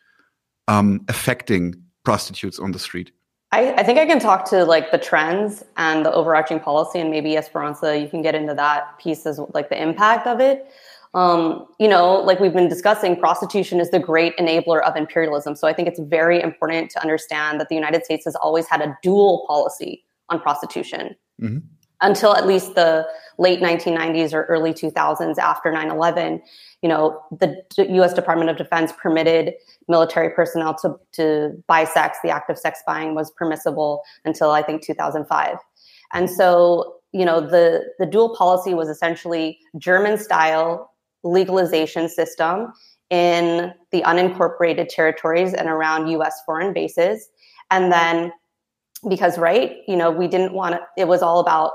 um, 0.68 1.04
affecting 1.08 1.74
prostitutes 2.04 2.58
on 2.58 2.72
the 2.72 2.78
street? 2.78 3.12
I, 3.50 3.72
I, 3.72 3.82
think 3.82 3.98
I 3.98 4.04
can 4.04 4.20
talk 4.20 4.44
to 4.50 4.66
like 4.66 4.90
the 4.90 4.98
trends 4.98 5.64
and 5.78 6.04
the 6.04 6.12
overarching 6.12 6.60
policy, 6.60 6.98
and 6.98 7.10
maybe 7.10 7.34
Esperanza, 7.34 7.98
you 7.98 8.06
can 8.06 8.20
get 8.20 8.34
into 8.34 8.52
that 8.52 8.98
piece 8.98 9.24
as 9.24 9.40
like 9.54 9.70
the 9.70 9.82
impact 9.82 10.26
of 10.26 10.38
it. 10.38 10.70
Um, 11.14 11.66
you 11.80 11.88
know, 11.88 12.16
like 12.16 12.40
we've 12.40 12.52
been 12.52 12.68
discussing, 12.68 13.16
prostitution 13.16 13.80
is 13.80 13.90
the 13.90 13.98
great 13.98 14.36
enabler 14.36 14.82
of 14.82 14.96
imperialism. 14.96 15.56
So 15.56 15.66
I 15.66 15.72
think 15.72 15.88
it's 15.88 15.98
very 15.98 16.42
important 16.42 16.90
to 16.90 17.00
understand 17.00 17.58
that 17.58 17.70
the 17.70 17.74
United 17.74 18.04
States 18.04 18.26
has 18.26 18.34
always 18.36 18.66
had 18.68 18.82
a 18.82 18.94
dual 19.02 19.46
policy 19.48 20.04
on 20.28 20.40
prostitution. 20.40 21.16
Mm-hmm 21.40 21.58
until 22.00 22.34
at 22.34 22.46
least 22.46 22.74
the 22.74 23.06
late 23.38 23.60
1990s 23.60 24.32
or 24.32 24.44
early 24.44 24.72
2000s 24.72 25.38
after 25.38 25.70
9-11 25.70 26.40
you 26.82 26.88
know 26.88 27.20
the 27.30 27.56
u.s 27.88 28.14
department 28.14 28.50
of 28.50 28.56
defense 28.56 28.92
permitted 29.00 29.54
military 29.88 30.30
personnel 30.30 30.74
to, 30.74 30.94
to 31.12 31.50
buy 31.66 31.84
sex. 31.84 32.18
The 32.22 32.30
act 32.30 32.50
of 32.50 32.58
sex 32.58 32.80
buying 32.86 33.14
was 33.14 33.30
permissible 33.32 34.02
until 34.24 34.50
i 34.50 34.62
think 34.62 34.82
2005 34.82 35.56
and 36.12 36.30
so 36.30 36.96
you 37.12 37.24
know 37.24 37.40
the 37.40 37.84
the 37.98 38.06
dual 38.06 38.34
policy 38.36 38.74
was 38.74 38.88
essentially 38.88 39.58
german 39.78 40.18
style 40.18 40.92
legalization 41.24 42.08
system 42.08 42.72
in 43.10 43.72
the 43.90 44.02
unincorporated 44.02 44.88
territories 44.88 45.54
and 45.54 45.68
around 45.68 46.08
us 46.08 46.34
foreign 46.44 46.72
bases. 46.72 47.28
And 47.70 47.92
then 47.92 48.32
because 49.08 49.38
right 49.38 49.76
you 49.86 49.94
know 49.94 50.10
we 50.10 50.26
didn't 50.26 50.52
want 50.52 50.74
to 50.74 50.80
it 50.96 51.06
was 51.06 51.22
all 51.22 51.38
about 51.38 51.70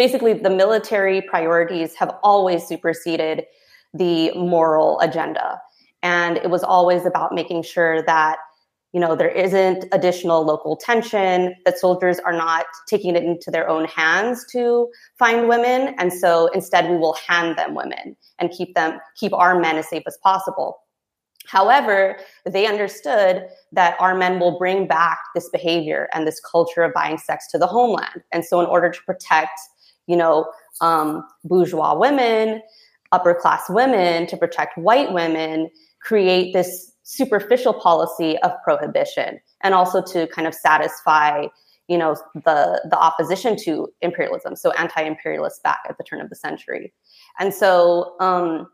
basically 0.00 0.32
the 0.32 0.48
military 0.48 1.20
priorities 1.20 1.94
have 1.94 2.10
always 2.22 2.66
superseded 2.66 3.44
the 3.92 4.32
moral 4.32 4.98
agenda. 5.00 5.60
And 6.02 6.38
it 6.38 6.48
was 6.48 6.64
always 6.64 7.04
about 7.04 7.34
making 7.34 7.64
sure 7.64 8.02
that 8.04 8.38
you 8.94 9.00
know 9.00 9.14
there 9.14 9.28
isn't 9.28 9.84
additional 9.92 10.42
local 10.42 10.74
tension 10.74 11.54
that 11.66 11.78
soldiers 11.78 12.18
are 12.20 12.32
not 12.32 12.64
taking 12.88 13.14
it 13.14 13.24
into 13.24 13.50
their 13.50 13.68
own 13.68 13.84
hands 13.84 14.46
to 14.52 14.88
find 15.18 15.50
women. 15.50 15.94
And 15.98 16.10
so 16.14 16.48
instead 16.54 16.88
we 16.88 16.96
will 16.96 17.16
hand 17.28 17.58
them 17.58 17.74
women 17.74 18.16
and 18.38 18.50
keep 18.50 18.74
them 18.74 19.00
keep 19.16 19.34
our 19.34 19.60
men 19.60 19.76
as 19.76 19.90
safe 19.90 20.04
as 20.06 20.16
possible. 20.22 20.78
However 21.46 22.16
they 22.46 22.66
understood 22.66 23.46
that 23.72 24.00
our 24.00 24.14
men 24.14 24.40
will 24.40 24.56
bring 24.58 24.86
back 24.86 25.18
this 25.34 25.50
behavior 25.50 26.08
and 26.14 26.26
this 26.26 26.40
culture 26.40 26.84
of 26.84 26.94
buying 26.94 27.18
sex 27.18 27.48
to 27.50 27.58
the 27.58 27.66
homeland. 27.66 28.22
And 28.32 28.46
so 28.46 28.60
in 28.60 28.66
order 28.66 28.88
to 28.88 29.00
protect 29.04 29.60
you 30.10 30.16
know, 30.16 30.50
um, 30.80 31.24
bourgeois 31.44 31.94
women, 31.96 32.60
upper 33.12 33.34
class 33.34 33.62
women, 33.68 34.26
to 34.26 34.36
protect 34.36 34.76
white 34.76 35.12
women, 35.12 35.70
create 36.02 36.52
this 36.52 36.92
superficial 37.04 37.74
policy 37.74 38.36
of 38.38 38.52
prohibition, 38.64 39.40
and 39.62 39.74
also 39.74 40.02
to 40.02 40.26
kind 40.28 40.46
of 40.48 40.54
satisfy, 40.54 41.46
you 41.88 41.96
know, 41.96 42.16
the 42.34 42.58
the 42.90 42.98
opposition 42.98 43.56
to 43.64 43.88
imperialism. 44.00 44.56
So 44.56 44.72
anti-imperialist 44.72 45.62
back 45.62 45.80
at 45.88 45.96
the 45.96 46.04
turn 46.04 46.20
of 46.20 46.28
the 46.28 46.36
century, 46.36 46.92
and 47.38 47.54
so. 47.54 48.16
Um, 48.20 48.66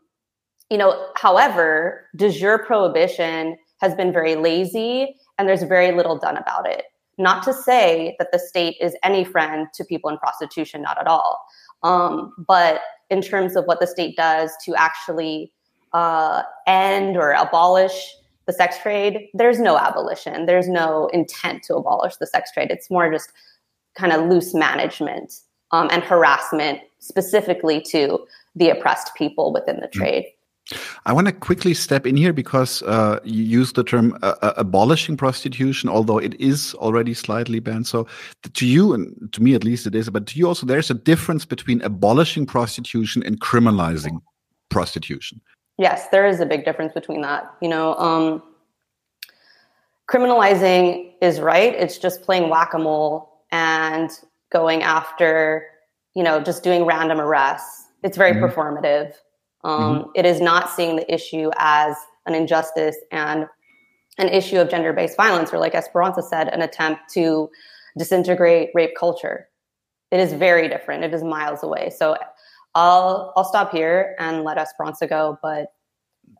you 0.69 0.77
know, 0.77 1.07
however, 1.15 2.05
de 2.17 2.29
jure 2.29 2.57
prohibition 2.57 3.55
has 3.79 3.95
been 3.95 4.11
very 4.11 4.35
lazy 4.35 5.15
and 5.37 5.47
there's 5.47 5.63
very 5.63 5.93
little 5.95 6.17
done 6.19 6.35
about 6.35 6.67
it. 6.67 6.83
Not 7.17 7.43
to 7.43 7.53
say 7.53 8.15
that 8.19 8.31
the 8.31 8.39
state 8.39 8.77
is 8.79 8.95
any 9.03 9.23
friend 9.23 9.67
to 9.73 9.83
people 9.83 10.09
in 10.09 10.17
prostitution, 10.17 10.81
not 10.81 10.99
at 10.99 11.07
all. 11.07 11.43
Um, 11.83 12.33
but 12.37 12.81
in 13.09 13.21
terms 13.21 13.55
of 13.55 13.65
what 13.65 13.79
the 13.79 13.87
state 13.87 14.15
does 14.15 14.51
to 14.65 14.75
actually 14.75 15.51
uh, 15.93 16.43
end 16.67 17.17
or 17.17 17.31
abolish 17.31 18.13
the 18.45 18.53
sex 18.53 18.77
trade, 18.79 19.27
there's 19.33 19.59
no 19.59 19.77
abolition. 19.77 20.45
There's 20.45 20.69
no 20.69 21.07
intent 21.07 21.63
to 21.63 21.75
abolish 21.75 22.17
the 22.17 22.27
sex 22.27 22.51
trade. 22.51 22.69
It's 22.71 22.89
more 22.89 23.11
just 23.11 23.31
kind 23.95 24.13
of 24.13 24.29
loose 24.29 24.53
management 24.53 25.33
um, 25.71 25.89
and 25.91 26.03
harassment 26.03 26.79
specifically 26.99 27.81
to 27.81 28.25
the 28.55 28.69
oppressed 28.69 29.11
people 29.15 29.51
within 29.51 29.79
the 29.79 29.87
mm. 29.87 29.91
trade. 29.91 30.25
I 31.05 31.13
want 31.13 31.27
to 31.27 31.33
quickly 31.33 31.73
step 31.73 32.05
in 32.05 32.17
here 32.17 32.33
because 32.33 32.83
uh, 32.83 33.19
you 33.23 33.43
use 33.43 33.73
the 33.73 33.83
term 33.83 34.17
uh, 34.21 34.35
uh, 34.41 34.53
abolishing 34.57 35.15
prostitution, 35.15 35.89
although 35.89 36.17
it 36.17 36.33
is 36.39 36.73
already 36.75 37.13
slightly 37.13 37.59
banned. 37.59 37.87
So, 37.87 38.07
to 38.53 38.65
you 38.65 38.93
and 38.93 39.31
to 39.31 39.41
me 39.41 39.55
at 39.55 39.63
least, 39.63 39.87
it 39.87 39.95
is. 39.95 40.09
But 40.09 40.27
to 40.27 40.39
you 40.39 40.47
also, 40.47 40.65
there's 40.65 40.91
a 40.91 40.93
difference 40.93 41.45
between 41.45 41.81
abolishing 41.81 42.45
prostitution 42.45 43.23
and 43.23 43.39
criminalizing 43.39 44.21
prostitution. 44.69 45.39
Yes, 45.77 46.09
there 46.09 46.27
is 46.27 46.39
a 46.41 46.45
big 46.45 46.65
difference 46.65 46.91
between 46.91 47.21
that. 47.21 47.49
You 47.61 47.69
know, 47.69 47.95
um, 47.95 48.43
criminalizing 50.09 51.13
is 51.21 51.39
right. 51.39 51.73
It's 51.73 51.97
just 51.97 52.23
playing 52.23 52.49
whack 52.49 52.73
a 52.73 52.79
mole 52.79 53.41
and 53.51 54.09
going 54.51 54.83
after, 54.83 55.67
you 56.13 56.23
know, 56.23 56.41
just 56.41 56.63
doing 56.63 56.85
random 56.85 57.21
arrests. 57.21 57.85
It's 58.03 58.17
very 58.17 58.33
mm 58.33 58.39
-hmm. 58.39 58.53
performative 58.53 59.13
um, 59.63 59.99
mm-hmm. 59.99 60.09
it 60.15 60.25
is 60.25 60.41
not 60.41 60.69
seeing 60.69 60.95
the 60.95 61.13
issue 61.13 61.49
as 61.57 61.95
an 62.25 62.35
injustice 62.35 62.97
and 63.11 63.47
an 64.17 64.29
issue 64.29 64.57
of 64.57 64.69
gender 64.69 64.93
based 64.93 65.15
violence, 65.17 65.53
or 65.53 65.59
like 65.59 65.75
Esperanza 65.75 66.21
said, 66.21 66.47
an 66.49 66.61
attempt 66.61 67.01
to 67.13 67.49
disintegrate 67.97 68.69
rape 68.73 68.95
culture. 68.97 69.47
It 70.11 70.19
is 70.19 70.33
very 70.33 70.67
different. 70.67 71.03
It 71.03 71.13
is 71.13 71.23
miles 71.23 71.63
away. 71.63 71.89
So 71.89 72.15
I'll 72.75 73.33
I'll 73.35 73.43
stop 73.43 73.71
here 73.71 74.15
and 74.19 74.43
let 74.43 74.57
Esperanza 74.57 75.07
go. 75.07 75.37
But 75.41 75.73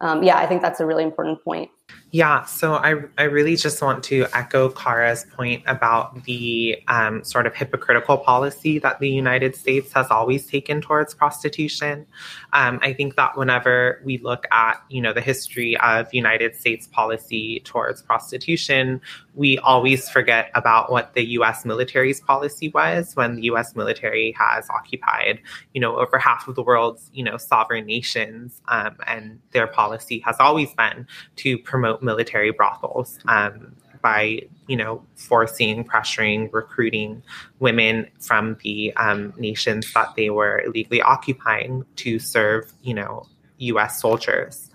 um, 0.02 0.24
yeah, 0.24 0.38
I 0.38 0.46
think 0.46 0.62
that's 0.62 0.80
a 0.80 0.86
really 0.86 1.04
important 1.04 1.44
point. 1.44 1.70
Yeah, 2.12 2.46
so 2.46 2.76
I, 2.76 2.96
I 3.18 3.24
really 3.24 3.58
just 3.58 3.82
want 3.82 4.04
to 4.06 4.26
echo 4.34 4.70
Kara's 4.70 5.26
point 5.36 5.64
about 5.68 6.24
the 6.24 6.82
um, 6.88 7.24
sort 7.24 7.46
of 7.46 7.54
hypocritical 7.54 8.18
policy 8.18 8.80
that 8.80 9.00
the 9.00 9.10
United 9.10 9.58
States 9.58 9.92
has 9.92 10.08
always 10.10 10.48
taken 10.48 10.80
towards 10.80 11.14
prostitution. 11.14 12.06
Um, 12.54 12.80
I 12.82 12.94
think 12.94 13.18
that 13.18 13.38
whenever 13.38 14.02
we 14.06 14.20
look 14.20 14.46
at 14.52 14.82
you 14.90 15.02
know 15.02 15.12
the 15.12 15.22
history 15.22 15.76
of 15.78 16.14
United 16.14 16.56
States 16.56 16.88
policy 16.88 17.60
towards 17.66 18.02
prostitution, 18.02 19.02
we 19.36 19.58
always 19.58 20.10
forget 20.10 20.50
about 20.56 20.90
what 20.90 21.14
the 21.14 21.26
U.S. 21.32 21.66
military's 21.66 22.22
policy 22.22 22.70
was 22.70 23.16
when 23.16 23.36
the 23.36 23.44
U.S. 23.44 23.76
military 23.76 24.34
has 24.40 24.68
occupied 24.70 25.42
you 25.74 25.82
know 25.82 25.98
over 25.98 26.18
half 26.18 26.48
of 26.48 26.56
the 26.56 26.64
world's 26.64 27.12
you 27.14 27.24
know 27.24 27.36
sovereign 27.36 27.86
nations, 27.86 28.62
um, 28.70 28.96
and 29.06 29.40
their 29.52 29.68
policy 29.68 30.20
has 30.20 30.38
always 30.40 30.74
been 30.74 31.06
to 31.36 31.58
promote 31.58 31.77
military 31.78 32.52
brothels 32.52 33.20
um, 33.28 33.76
by 34.02 34.42
you 34.68 34.78
know 34.78 35.04
forcing, 35.16 35.84
pressuring, 35.84 36.52
recruiting 36.54 37.22
women 37.60 38.08
from 38.20 38.58
the 38.64 38.94
um, 38.96 39.34
nations 39.38 39.92
that 39.94 40.14
they 40.16 40.30
were 40.30 40.62
illegally 40.66 41.02
occupying 41.02 41.86
to 41.96 42.20
serve 42.20 42.72
you 42.82 42.94
know 42.94 43.26
U.S. 43.58 44.02
soldiers. 44.02 44.70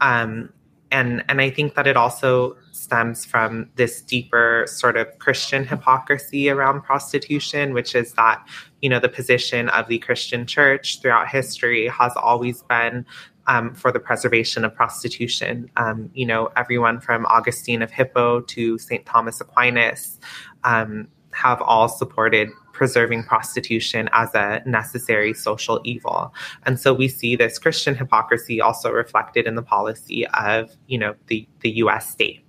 Um, 0.00 0.52
and 0.92 1.24
and 1.28 1.40
I 1.40 1.50
think 1.50 1.74
that 1.74 1.86
it 1.86 1.96
also 1.96 2.56
stems 2.70 3.24
from 3.24 3.68
this 3.74 4.00
deeper 4.00 4.64
sort 4.68 4.96
of 4.96 5.18
Christian 5.18 5.66
hypocrisy 5.66 6.48
around 6.48 6.82
prostitution, 6.82 7.74
which 7.74 7.94
is 7.94 8.12
that 8.14 8.46
you 8.82 8.88
know 8.88 9.00
the 9.00 9.08
position 9.08 9.68
of 9.70 9.88
the 9.88 9.98
Christian 9.98 10.46
Church 10.46 11.00
throughout 11.00 11.28
history 11.28 11.88
has 11.88 12.12
always 12.16 12.62
been 12.62 13.04
um, 13.46 13.74
for 13.74 13.92
the 13.92 14.00
preservation 14.00 14.64
of 14.64 14.74
prostitution. 14.74 15.70
Um, 15.76 16.10
you 16.14 16.26
know, 16.26 16.50
everyone 16.56 17.00
from 17.00 17.26
Augustine 17.26 17.82
of 17.82 17.90
Hippo 17.90 18.40
to 18.40 18.78
St. 18.78 19.04
Thomas 19.06 19.40
Aquinas 19.40 20.18
um, 20.64 21.08
have 21.32 21.60
all 21.62 21.88
supported 21.88 22.48
preserving 22.72 23.24
prostitution 23.24 24.08
as 24.12 24.34
a 24.34 24.62
necessary 24.66 25.32
social 25.32 25.80
evil. 25.84 26.32
And 26.64 26.78
so 26.78 26.92
we 26.92 27.08
see 27.08 27.36
this 27.36 27.58
Christian 27.58 27.94
hypocrisy 27.94 28.60
also 28.60 28.90
reflected 28.90 29.46
in 29.46 29.54
the 29.54 29.62
policy 29.62 30.26
of, 30.28 30.76
you 30.86 30.98
know, 30.98 31.14
the, 31.28 31.48
the 31.60 31.70
US 31.76 32.10
state. 32.10 32.45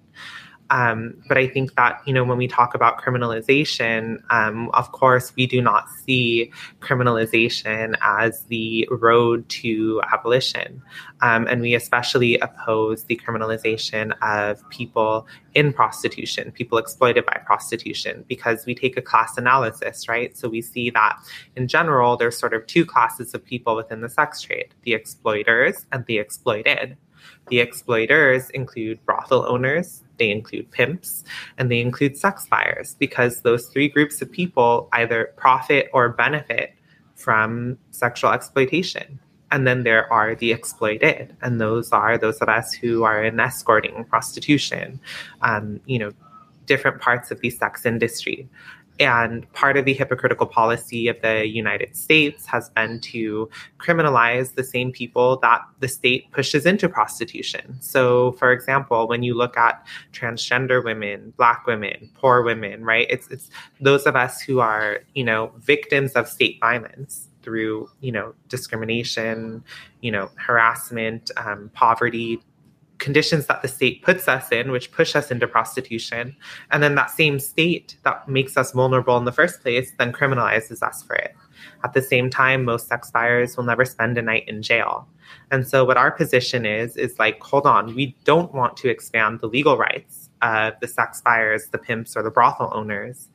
Um, 0.70 1.22
but 1.28 1.38
I 1.38 1.48
think 1.48 1.76
that, 1.76 2.02
you 2.06 2.14
know, 2.14 2.24
when 2.24 2.38
we 2.38 2.48
talk 2.48 2.76
about 2.76 3.02
criminalization, 3.02 4.22
um, 4.30 4.70
of 4.74 4.92
course, 4.92 5.34
we 5.36 5.48
do 5.48 5.62
not 5.62 5.90
see 5.90 6.52
criminalization 6.82 7.96
as 8.02 8.44
the 8.46 8.88
road 8.92 9.48
to 9.50 10.02
abolition. 10.12 10.82
Um, 11.22 11.48
and 11.48 11.62
we 11.62 11.74
especially 11.74 12.38
oppose 12.40 13.06
the 13.06 13.16
criminalization 13.16 14.14
of 14.22 14.68
people 14.70 15.28
in 15.54 15.74
prostitution, 15.74 16.52
people 16.52 16.78
exploited 16.78 17.26
by 17.26 17.42
prostitution, 17.46 18.24
because 18.28 18.66
we 18.66 18.76
take 18.76 18.98
a 18.98 19.02
class 19.02 19.38
analysis, 19.38 20.08
right? 20.08 20.38
So 20.38 20.50
we 20.50 20.62
see 20.62 20.90
that 20.92 21.18
in 21.56 21.68
general, 21.68 22.18
there's 22.18 22.38
sort 22.38 22.54
of 22.54 22.68
two 22.68 22.86
classes 22.86 23.34
of 23.34 23.44
people 23.44 23.76
within 23.76 24.02
the 24.02 24.10
sex 24.10 24.42
trade 24.42 24.74
the 24.84 24.94
exploiters 24.94 25.86
and 25.92 26.06
the 26.06 26.18
exploited. 26.20 26.98
The 27.50 27.60
exploiters 27.60 28.50
include 28.52 29.04
brothel 29.06 29.46
owners, 29.48 30.04
they 30.18 30.32
include 30.32 30.70
pimps, 30.72 31.24
and 31.58 31.72
they 31.72 31.80
include 31.80 32.18
sex 32.18 32.48
buyers 32.48 32.96
because 33.00 33.42
those 33.42 33.68
three 33.68 33.88
groups 33.88 34.22
of 34.22 34.32
people 34.32 34.90
either 34.94 35.34
profit 35.38 35.90
or 35.94 36.10
benefit 36.10 36.74
from 37.16 37.78
sexual 37.92 38.32
exploitation. 38.32 39.20
And 39.52 39.66
then 39.66 39.84
there 39.84 40.12
are 40.12 40.36
the 40.36 40.52
exploited, 40.52 41.36
and 41.42 41.62
those 41.62 41.92
are 41.92 42.18
those 42.18 42.38
of 42.38 42.50
us 42.50 42.74
who 42.74 43.04
are 43.04 43.24
in 43.24 43.40
escorting, 43.40 44.04
prostitution, 44.06 45.00
um, 45.42 45.80
you 45.86 46.00
know, 46.00 46.12
different 46.66 47.02
parts 47.02 47.32
of 47.32 47.40
the 47.40 47.50
sex 47.50 47.86
industry. 47.86 48.48
And 49.00 49.52
part 49.54 49.78
of 49.78 49.86
the 49.86 49.94
hypocritical 49.94 50.48
policy 50.48 51.08
of 51.08 51.22
the 51.22 51.46
United 51.48 51.96
States 51.96 52.46
has 52.48 52.70
been 52.72 53.00
to 53.02 53.50
criminalize 53.80 54.56
the 54.56 54.64
same 54.64 54.92
people 54.92 55.38
that 55.38 55.62
the 55.80 55.88
state 55.88 56.32
pushes 56.32 56.66
into 56.66 56.90
prostitution. 56.90 57.78
So, 57.80 58.32
for 58.34 58.52
example, 58.52 59.08
when 59.08 59.24
you 59.24 59.36
look 59.36 59.58
at 59.58 59.86
transgender 60.14 60.84
women, 60.84 61.34
black 61.38 61.68
women, 61.68 62.10
poor 62.16 62.42
women, 62.42 62.84
right? 62.84 63.08
It's 63.10 63.28
it's 63.28 63.50
those 63.80 64.06
of 64.06 64.16
us 64.16 64.42
who 64.42 64.60
are, 64.60 65.02
you 65.14 65.24
know, 65.24 65.52
victims 65.60 66.14
of 66.14 66.28
state 66.28 66.60
violence 66.60 67.28
through, 67.44 67.90
you 68.02 68.12
know, 68.12 68.34
discrimination, 68.50 69.64
you 70.02 70.12
know, 70.12 70.30
harassment, 70.36 71.32
um, 71.38 71.72
poverty, 71.74 72.42
conditions 73.00 73.46
that 73.48 73.62
the 73.62 73.68
state 73.68 74.04
puts 74.04 74.28
us 74.28 74.52
in, 74.52 74.72
which 74.72 74.92
push 74.92 75.16
us 75.16 75.32
into 75.32 75.48
prostitution, 75.48 76.36
and 76.72 76.82
then 76.82 76.96
that 76.96 77.12
same 77.12 77.40
state 77.40 77.98
that 78.04 78.28
makes 78.28 78.58
us 78.58 78.72
vulnerable 78.72 79.18
in 79.18 79.26
the 79.26 79.32
first 79.32 79.62
place 79.62 79.92
then 79.98 80.12
criminalizes 80.12 80.82
us 80.82 81.04
for 81.04 81.16
it. 81.16 81.36
At 81.84 81.94
the 81.94 82.02
same 82.02 82.30
time, 82.30 82.66
most 82.66 82.88
sex 82.88 83.12
buyers 83.12 83.56
will 83.56 83.64
never 83.64 83.86
spend 83.86 84.18
a 84.18 84.22
night 84.22 84.48
in 84.48 84.62
jail. 84.62 85.08
And 85.52 85.68
so, 85.68 85.86
what 85.86 85.98
our 85.98 86.12
position 86.12 86.66
is, 86.66 86.96
is 86.98 87.20
like, 87.20 87.42
hold 87.42 87.66
on, 87.66 87.96
we 87.96 88.16
don't 88.24 88.54
want 88.54 88.78
to 88.78 88.90
expand 88.90 89.40
the 89.40 89.48
legal 89.48 89.78
rights 89.78 90.30
of 90.42 90.74
the 90.82 90.88
sex 90.88 91.22
buyers, 91.22 91.68
the 91.68 91.78
pimps, 91.78 92.16
or 92.16 92.24
the 92.24 92.32
brothel 92.32 92.72
owners. 92.74 93.30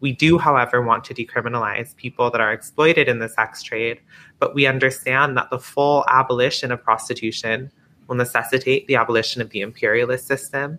We 0.00 0.12
do, 0.12 0.38
however, 0.38 0.82
want 0.82 1.04
to 1.04 1.14
decriminalize 1.14 1.96
people 1.96 2.30
that 2.30 2.40
are 2.40 2.52
exploited 2.52 3.08
in 3.08 3.20
the 3.20 3.28
sex 3.28 3.62
trade, 3.62 4.00
but 4.38 4.54
we 4.54 4.66
understand 4.66 5.36
that 5.36 5.50
the 5.50 5.58
full 5.58 6.04
abolition 6.08 6.70
of 6.72 6.82
prostitution 6.82 7.70
will 8.06 8.16
necessitate 8.16 8.86
the 8.86 8.96
abolition 8.96 9.40
of 9.40 9.50
the 9.50 9.60
imperialist 9.60 10.26
system 10.26 10.78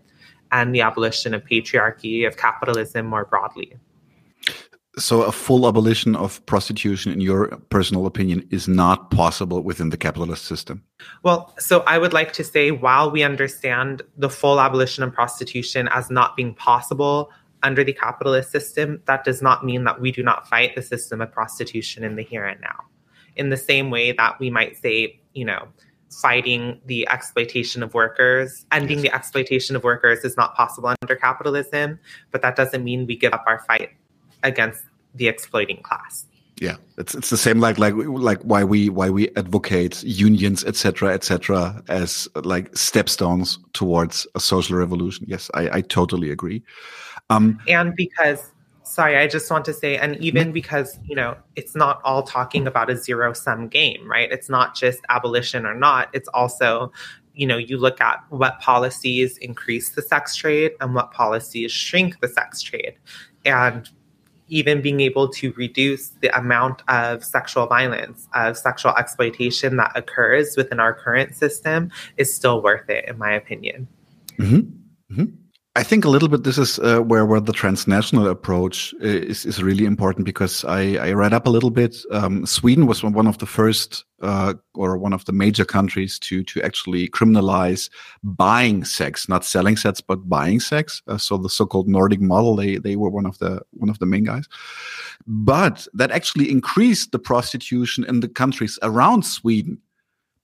and 0.51 0.73
the 0.73 0.81
abolition 0.81 1.33
of 1.33 1.43
patriarchy, 1.43 2.27
of 2.27 2.37
capitalism 2.37 3.05
more 3.05 3.25
broadly. 3.25 3.75
So, 4.97 5.23
a 5.23 5.31
full 5.31 5.67
abolition 5.67 6.15
of 6.15 6.45
prostitution, 6.45 7.11
in 7.11 7.19
your 7.19 7.47
personal 7.69 8.05
opinion, 8.05 8.47
is 8.49 8.65
not 8.65 9.11
possible 9.11 9.61
within 9.61 9.89
the 9.89 9.97
capitalist 9.97 10.45
system? 10.45 10.83
Well, 11.21 11.53
so 11.59 11.81
I 11.81 11.97
would 11.97 12.13
like 12.13 12.31
to 12.33 12.45
say, 12.45 12.71
while 12.71 13.11
we 13.11 13.21
understand 13.21 14.03
the 14.17 14.29
full 14.29 14.61
abolition 14.61 15.03
of 15.03 15.13
prostitution 15.13 15.89
as 15.91 16.09
not 16.09 16.37
being 16.37 16.53
possible 16.53 17.29
under 17.61 17.83
the 17.83 17.91
capitalist 17.91 18.51
system, 18.51 19.01
that 19.05 19.25
does 19.25 19.41
not 19.41 19.65
mean 19.65 19.83
that 19.83 19.99
we 19.99 20.13
do 20.13 20.23
not 20.23 20.47
fight 20.47 20.75
the 20.75 20.81
system 20.81 21.19
of 21.19 21.29
prostitution 21.29 22.05
in 22.05 22.15
the 22.15 22.23
here 22.23 22.45
and 22.45 22.61
now. 22.61 22.85
In 23.35 23.49
the 23.49 23.57
same 23.57 23.89
way 23.89 24.13
that 24.13 24.39
we 24.39 24.49
might 24.49 24.77
say, 24.77 25.19
you 25.33 25.43
know, 25.43 25.67
fighting 26.21 26.79
the 26.85 27.07
exploitation 27.09 27.83
of 27.83 27.93
workers. 27.93 28.65
Ending 28.71 29.01
the 29.01 29.13
exploitation 29.13 29.75
of 29.75 29.83
workers 29.83 30.23
is 30.23 30.37
not 30.37 30.55
possible 30.55 30.93
under 31.01 31.15
capitalism, 31.15 31.99
but 32.31 32.41
that 32.41 32.55
doesn't 32.55 32.83
mean 32.83 33.05
we 33.05 33.15
give 33.15 33.33
up 33.33 33.43
our 33.47 33.59
fight 33.59 33.91
against 34.43 34.83
the 35.13 35.27
exploiting 35.27 35.81
class. 35.81 36.25
Yeah, 36.61 36.77
it's 36.97 37.13
it's 37.13 37.29
the 37.29 37.37
same 37.37 37.59
like 37.59 37.77
like 37.77 37.93
like 37.95 38.41
why 38.43 38.63
we 38.63 38.87
why 38.87 39.09
we 39.09 39.27
advocate 39.35 40.01
unions 40.03 40.63
etc 40.63 41.13
etc 41.13 41.83
as 41.89 42.29
like 42.35 42.71
stepstones 42.71 43.57
towards 43.73 44.25
a 44.35 44.39
social 44.39 44.77
revolution. 44.77 45.25
Yes, 45.27 45.51
I, 45.53 45.69
I 45.77 45.81
totally 45.81 46.31
agree. 46.31 46.63
Um, 47.29 47.59
and 47.67 47.93
because 47.95 48.51
sorry, 48.95 49.17
I 49.17 49.27
just 49.27 49.51
want 49.51 49.65
to 49.65 49.73
say, 49.73 49.97
and 49.97 50.15
even 50.23 50.53
because, 50.53 50.97
you 51.03 51.17
know, 51.17 51.35
it's 51.57 51.75
not 51.75 51.99
all 52.05 52.23
talking 52.23 52.65
about 52.65 52.89
a 52.89 52.95
zero 52.95 53.33
sum 53.33 53.67
game, 53.67 54.09
right? 54.09 54.31
It's 54.31 54.49
not 54.49 54.73
just 54.73 55.01
abolition 55.09 55.65
or 55.65 55.75
not. 55.75 56.07
It's 56.13 56.29
also, 56.29 56.93
you 57.33 57.45
know, 57.45 57.57
you 57.57 57.77
look 57.77 57.99
at 57.99 58.23
what 58.29 58.61
policies 58.61 59.37
increase 59.39 59.89
the 59.89 60.01
sex 60.01 60.33
trade 60.33 60.71
and 60.79 60.95
what 60.95 61.11
policies 61.11 61.73
shrink 61.73 62.21
the 62.21 62.29
sex 62.29 62.61
trade. 62.61 62.95
And 63.43 63.89
even 64.47 64.81
being 64.81 65.01
able 65.01 65.27
to 65.27 65.51
reduce 65.57 66.09
the 66.21 66.29
amount 66.37 66.81
of 66.87 67.21
sexual 67.21 67.65
violence, 67.67 68.29
of 68.33 68.57
sexual 68.57 68.95
exploitation 68.95 69.75
that 69.75 69.91
occurs 69.95 70.55
within 70.55 70.79
our 70.79 70.93
current 70.93 71.35
system 71.35 71.91
is 72.15 72.33
still 72.33 72.63
worth 72.63 72.89
it, 72.89 73.03
in 73.09 73.17
my 73.17 73.33
opinion. 73.33 73.89
Mm-hmm. 74.39 75.13
Mm-hmm. 75.13 75.44
I 75.77 75.83
think 75.83 76.05
a 76.05 76.09
little 76.09 76.29
bit 76.29 76.45
this 76.45 76.57
is 76.57 76.79
uh, 76.79 76.99
where 76.99 77.25
where 77.25 77.41
the 77.41 77.51
transnational 77.51 78.29
approach 78.29 78.93
uh, 79.03 79.07
is 79.07 79.45
is 79.45 79.61
really 79.61 79.83
important 79.83 80.25
because 80.25 80.63
I, 80.63 80.95
I 80.95 81.11
read 81.11 81.33
up 81.33 81.47
a 81.47 81.49
little 81.49 81.69
bit. 81.69 81.97
Um, 82.11 82.45
Sweden 82.45 82.87
was 82.87 83.03
one 83.03 83.27
of 83.27 83.39
the 83.39 83.45
first 83.45 84.05
uh, 84.21 84.53
or 84.73 84.97
one 84.97 85.11
of 85.11 85.25
the 85.25 85.33
major 85.33 85.65
countries 85.65 86.17
to 86.19 86.43
to 86.43 86.61
actually 86.61 87.09
criminalize 87.09 87.89
buying 88.23 88.85
sex, 88.85 89.27
not 89.27 89.43
selling 89.43 89.75
sex, 89.75 89.99
but 89.99 90.29
buying 90.29 90.61
sex. 90.61 91.01
Uh, 91.09 91.17
so 91.17 91.37
the 91.37 91.49
so-called 91.49 91.89
Nordic 91.89 92.21
model, 92.21 92.55
they 92.55 92.77
they 92.77 92.95
were 92.95 93.09
one 93.09 93.25
of 93.25 93.37
the 93.39 93.61
one 93.71 93.89
of 93.89 93.99
the 93.99 94.05
main 94.05 94.23
guys. 94.23 94.47
But 95.27 95.87
that 95.93 96.11
actually 96.11 96.49
increased 96.49 97.11
the 97.11 97.19
prostitution 97.19 98.05
in 98.07 98.21
the 98.21 98.29
countries 98.29 98.79
around 98.81 99.25
Sweden 99.25 99.81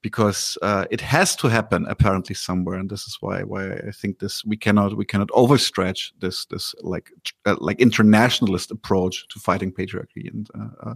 because 0.02 0.58
uh, 0.62 0.86
it 0.90 1.02
has 1.02 1.36
to 1.38 1.48
happen 1.48 1.86
apparently 1.88 2.36
somewhere, 2.36 2.78
and 2.80 2.90
this 2.90 3.06
is 3.08 3.18
why 3.22 3.44
why 3.44 3.74
I 3.74 3.92
think 3.92 4.20
this 4.20 4.44
we 4.46 4.58
cannot 4.58 4.98
we 4.98 5.06
cannot 5.06 5.30
overstretch 5.30 6.12
this 6.20 6.46
this 6.46 6.76
like 6.82 7.12
uh, 7.46 7.56
like 7.60 7.80
internationalist 7.80 8.72
approach 8.72 9.28
to 9.30 9.40
fighting 9.40 9.72
patriarchy 9.72 10.32
and 10.32 10.50
uh, 10.56 10.90
uh 10.90 10.96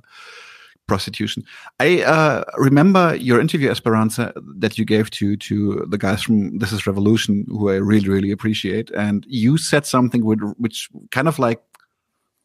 prostitution. 0.88 1.44
I 1.80 2.04
uh, 2.04 2.44
remember 2.58 3.16
your 3.16 3.40
interview, 3.40 3.70
Esperanza, 3.70 4.34
that 4.58 4.78
you 4.78 4.86
gave 4.86 5.10
to 5.12 5.36
to 5.38 5.86
the 5.90 5.98
guys 5.98 6.24
from 6.24 6.60
This 6.60 6.72
Is 6.72 6.88
Revolution, 6.88 7.46
who 7.48 7.70
I 7.70 7.76
really 7.76 8.10
really 8.10 8.32
appreciate. 8.32 8.92
And 8.92 9.26
you 9.28 9.58
said 9.58 9.86
something 9.86 10.24
which, 10.24 10.40
which 10.58 10.90
kind 11.12 11.28
of 11.28 11.40
like 11.40 11.62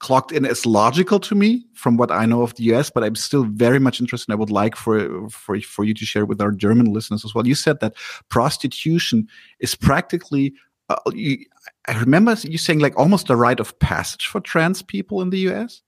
clocked 0.01 0.33
in 0.33 0.45
as 0.45 0.67
logical 0.67 1.21
to 1.21 1.35
me 1.35 1.65
from 1.75 1.97
what 1.97 2.11
I 2.11 2.27
know 2.27 2.43
of 2.43 2.55
the 2.55 2.65
US, 2.75 2.91
but 2.91 3.05
I'm 3.05 3.15
still 3.15 3.45
very 3.45 3.79
much 3.79 4.01
interested. 4.01 4.33
I 4.33 4.37
would 4.37 4.51
like 4.51 4.75
for 4.75 5.29
for 5.29 5.61
for 5.61 5.85
you 5.85 5.95
to 5.95 6.05
share 6.05 6.27
with 6.27 6.41
our 6.41 6.51
German 6.51 6.87
listeners 6.87 7.25
as 7.25 7.35
well. 7.35 7.47
You 7.47 7.55
said 7.55 7.81
that 7.81 7.95
prostitution 8.29 9.29
is 9.61 9.75
practically. 9.75 10.55
Uh, 10.89 10.97
you, 11.13 11.39
I 11.87 11.97
remember 12.01 12.35
you 12.43 12.59
saying 12.59 12.81
like 12.81 12.99
almost 12.99 13.31
a 13.31 13.37
rite 13.37 13.61
of 13.61 13.79
passage 13.79 14.27
for 14.27 14.41
trans 14.41 14.83
people 14.83 15.23
in 15.23 15.31
the 15.31 15.39
US. 15.51 15.83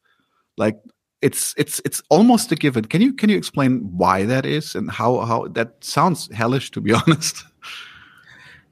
Like 0.56 0.78
it's 1.22 1.54
it's 1.56 1.80
it's 1.84 2.02
almost 2.10 2.52
a 2.52 2.56
given. 2.56 2.84
Can 2.84 3.00
you 3.00 3.12
can 3.12 3.30
you 3.30 3.36
explain 3.36 3.80
why 3.96 4.24
that 4.24 4.44
is 4.44 4.74
and 4.74 4.90
how 4.90 5.20
how 5.20 5.48
that 5.48 5.82
sounds 5.82 6.28
hellish 6.32 6.70
to 6.72 6.80
be 6.80 6.92
honest? 7.06 7.44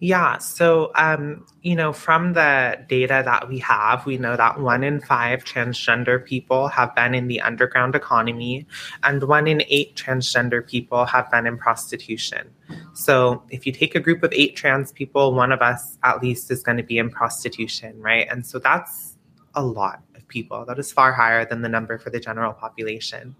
Yeah. 0.02 0.38
So, 0.38 0.92
um, 0.94 1.44
you 1.60 1.76
know, 1.76 1.92
from 1.92 2.32
the 2.32 2.78
data 2.88 3.20
that 3.22 3.50
we 3.50 3.58
have, 3.58 4.06
we 4.06 4.16
know 4.16 4.34
that 4.34 4.58
one 4.58 4.82
in 4.82 4.98
five 4.98 5.44
transgender 5.44 6.24
people 6.24 6.68
have 6.68 6.94
been 6.94 7.14
in 7.14 7.28
the 7.28 7.42
underground 7.42 7.94
economy, 7.94 8.66
and 9.02 9.22
one 9.24 9.46
in 9.46 9.62
eight 9.68 9.94
transgender 9.96 10.66
people 10.66 11.04
have 11.04 11.30
been 11.30 11.46
in 11.46 11.58
prostitution. 11.58 12.50
So, 12.94 13.42
if 13.50 13.66
you 13.66 13.72
take 13.72 13.94
a 13.94 14.00
group 14.00 14.22
of 14.22 14.32
eight 14.32 14.56
trans 14.56 14.90
people, 14.90 15.34
one 15.34 15.52
of 15.52 15.60
us 15.60 15.98
at 16.02 16.22
least 16.22 16.50
is 16.50 16.62
going 16.62 16.78
to 16.78 16.82
be 16.82 16.96
in 16.96 17.10
prostitution, 17.10 18.00
right? 18.00 18.26
And 18.30 18.46
so 18.46 18.58
that's 18.58 19.18
a 19.54 19.62
lot 19.62 20.02
of 20.14 20.26
people. 20.28 20.64
That 20.64 20.78
is 20.78 20.90
far 20.90 21.12
higher 21.12 21.44
than 21.44 21.60
the 21.60 21.68
number 21.68 21.98
for 21.98 22.08
the 22.08 22.20
general 22.20 22.54
population. 22.54 23.36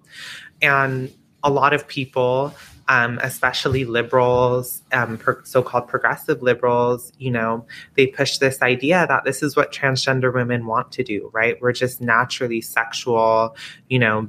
And 0.60 1.10
a 1.42 1.50
lot 1.50 1.72
of 1.72 1.88
people, 1.88 2.54
um, 2.90 3.20
especially 3.22 3.84
liberals, 3.84 4.82
um, 4.92 5.16
pro- 5.16 5.40
so-called 5.44 5.86
progressive 5.86 6.42
liberals, 6.42 7.12
you 7.18 7.30
know, 7.30 7.64
they 7.94 8.08
push 8.08 8.38
this 8.38 8.60
idea 8.62 9.06
that 9.06 9.22
this 9.24 9.44
is 9.44 9.54
what 9.54 9.72
transgender 9.72 10.34
women 10.34 10.66
want 10.66 10.90
to 10.92 11.04
do, 11.04 11.30
right? 11.32 11.56
We're 11.60 11.72
just 11.72 12.00
naturally 12.00 12.60
sexual, 12.60 13.56
you 13.88 14.00
know. 14.00 14.28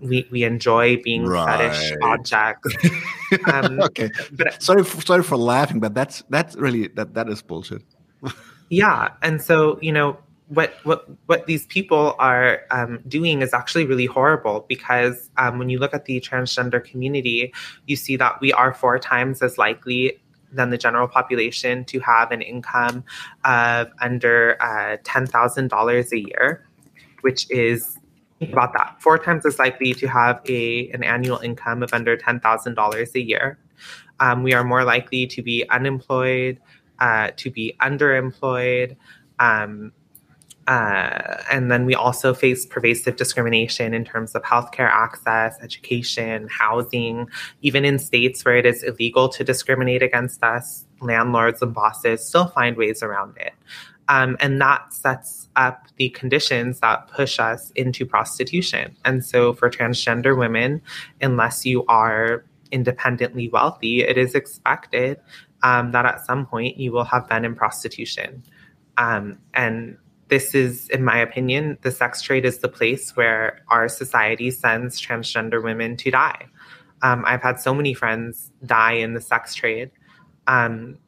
We, 0.00 0.28
we 0.30 0.44
enjoy 0.44 1.00
being 1.02 1.24
right. 1.24 1.58
fetish 1.58 1.96
objects. 2.02 2.76
Um, 3.52 3.80
okay, 3.80 4.10
but 4.32 4.62
sorry, 4.62 4.84
for, 4.84 5.00
sorry 5.00 5.24
for 5.24 5.36
laughing, 5.36 5.80
but 5.80 5.92
that's 5.92 6.22
that's 6.28 6.54
really 6.54 6.86
that 6.88 7.14
that 7.14 7.28
is 7.28 7.42
bullshit. 7.42 7.82
yeah, 8.70 9.08
and 9.22 9.42
so 9.42 9.76
you 9.82 9.90
know, 9.90 10.16
what 10.54 10.74
what 10.84 11.08
what 11.26 11.46
these 11.46 11.66
people 11.66 12.14
are 12.18 12.60
um, 12.70 13.00
doing 13.06 13.42
is 13.42 13.52
actually 13.52 13.84
really 13.84 14.06
horrible 14.06 14.64
because 14.68 15.30
um, 15.36 15.58
when 15.58 15.68
you 15.68 15.78
look 15.78 15.94
at 15.94 16.04
the 16.06 16.20
transgender 16.20 16.82
community, 16.82 17.52
you 17.86 17.96
see 17.96 18.16
that 18.16 18.40
we 18.40 18.52
are 18.52 18.72
four 18.72 18.98
times 18.98 19.42
as 19.42 19.58
likely 19.58 20.20
than 20.52 20.70
the 20.70 20.78
general 20.78 21.08
population 21.08 21.84
to 21.84 21.98
have 22.00 22.30
an 22.30 22.40
income 22.40 23.04
of 23.44 23.88
under 24.00 24.56
uh, 24.60 24.96
ten 25.04 25.26
thousand 25.26 25.68
dollars 25.68 26.12
a 26.12 26.20
year, 26.20 26.66
which 27.22 27.46
is 27.50 27.98
think 28.38 28.52
about 28.52 28.72
that 28.72 28.96
four 29.00 29.18
times 29.18 29.44
as 29.46 29.58
likely 29.58 29.92
to 29.94 30.06
have 30.06 30.40
a 30.48 30.88
an 30.90 31.02
annual 31.02 31.38
income 31.38 31.82
of 31.82 31.92
under 31.92 32.16
ten 32.16 32.40
thousand 32.40 32.74
dollars 32.74 33.14
a 33.14 33.20
year. 33.20 33.58
Um, 34.20 34.42
we 34.42 34.52
are 34.54 34.62
more 34.62 34.84
likely 34.84 35.26
to 35.26 35.42
be 35.42 35.68
unemployed, 35.70 36.60
uh, 37.00 37.30
to 37.36 37.50
be 37.50 37.74
underemployed. 37.80 38.96
Um, 39.40 39.92
uh, 40.66 41.42
and 41.50 41.70
then 41.70 41.84
we 41.84 41.94
also 41.94 42.32
face 42.32 42.64
pervasive 42.64 43.16
discrimination 43.16 43.92
in 43.92 44.04
terms 44.04 44.34
of 44.34 44.42
healthcare 44.42 44.90
access, 44.90 45.58
education, 45.60 46.48
housing. 46.48 47.28
Even 47.60 47.84
in 47.84 47.98
states 47.98 48.44
where 48.44 48.56
it 48.56 48.64
is 48.64 48.82
illegal 48.82 49.28
to 49.28 49.44
discriminate 49.44 50.02
against 50.02 50.42
us, 50.42 50.86
landlords 51.00 51.60
and 51.60 51.74
bosses 51.74 52.26
still 52.26 52.46
find 52.46 52.76
ways 52.76 53.02
around 53.02 53.36
it. 53.36 53.52
Um, 54.08 54.36
and 54.40 54.60
that 54.60 54.92
sets 54.92 55.48
up 55.56 55.86
the 55.96 56.10
conditions 56.10 56.80
that 56.80 57.08
push 57.08 57.38
us 57.38 57.70
into 57.70 58.04
prostitution. 58.06 58.96
And 59.04 59.24
so, 59.24 59.52
for 59.54 59.70
transgender 59.70 60.36
women, 60.36 60.82
unless 61.20 61.64
you 61.64 61.84
are 61.86 62.44
independently 62.70 63.48
wealthy, 63.48 64.02
it 64.02 64.18
is 64.18 64.34
expected 64.34 65.20
um, 65.62 65.92
that 65.92 66.04
at 66.04 66.24
some 66.24 66.46
point 66.46 66.76
you 66.76 66.92
will 66.92 67.04
have 67.04 67.28
been 67.28 67.44
in 67.44 67.54
prostitution. 67.54 68.42
Um, 68.96 69.38
and 69.54 69.96
this 70.28 70.54
is, 70.54 70.88
in 70.88 71.04
my 71.04 71.18
opinion, 71.18 71.78
the 71.82 71.90
sex 71.90 72.22
trade 72.22 72.44
is 72.44 72.58
the 72.58 72.68
place 72.68 73.16
where 73.16 73.60
our 73.68 73.88
society 73.88 74.50
sends 74.50 75.00
transgender 75.00 75.62
women 75.62 75.96
to 75.98 76.10
die. 76.10 76.46
Um, 77.02 77.24
I've 77.26 77.42
had 77.42 77.60
so 77.60 77.74
many 77.74 77.92
friends 77.94 78.50
die 78.64 78.92
in 78.92 79.14
the 79.14 79.20
sex 79.20 79.54
trade. 79.54 79.90
Um, 80.46 80.98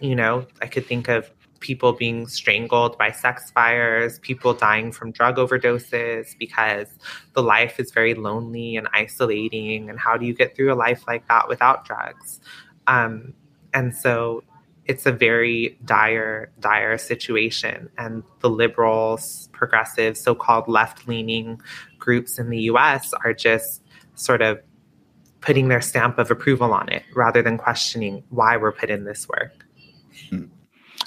you 0.00 0.16
know, 0.16 0.46
I 0.62 0.66
could 0.66 0.86
think 0.86 1.08
of 1.08 1.30
people 1.60 1.92
being 1.92 2.26
strangled 2.26 2.96
by 2.98 3.10
sex 3.10 3.50
fires, 3.50 4.18
people 4.18 4.52
dying 4.52 4.92
from 4.92 5.10
drug 5.10 5.36
overdoses 5.36 6.36
because 6.38 6.88
the 7.32 7.42
life 7.42 7.80
is 7.80 7.90
very 7.90 8.14
lonely 8.14 8.76
and 8.76 8.88
isolating. 8.92 9.88
And 9.88 9.98
how 9.98 10.16
do 10.16 10.26
you 10.26 10.34
get 10.34 10.54
through 10.54 10.72
a 10.72 10.76
life 10.76 11.04
like 11.06 11.26
that 11.28 11.48
without 11.48 11.84
drugs? 11.84 12.40
Um, 12.86 13.34
and 13.72 13.96
so 13.96 14.44
it's 14.86 15.06
a 15.06 15.12
very 15.12 15.78
dire, 15.84 16.52
dire 16.60 16.98
situation. 16.98 17.88
And 17.96 18.22
the 18.40 18.50
liberals, 18.50 19.48
progressive, 19.52 20.16
so 20.16 20.34
called 20.34 20.68
left 20.68 21.08
leaning 21.08 21.60
groups 21.98 22.38
in 22.38 22.50
the 22.50 22.60
US 22.70 23.12
are 23.24 23.32
just 23.32 23.82
sort 24.14 24.42
of 24.42 24.60
putting 25.40 25.68
their 25.68 25.80
stamp 25.80 26.18
of 26.18 26.30
approval 26.30 26.72
on 26.72 26.88
it 26.88 27.02
rather 27.14 27.42
than 27.42 27.58
questioning 27.58 28.22
why 28.30 28.56
we're 28.56 28.72
put 28.72 28.90
in 28.90 29.04
this 29.04 29.28
work. 29.28 29.52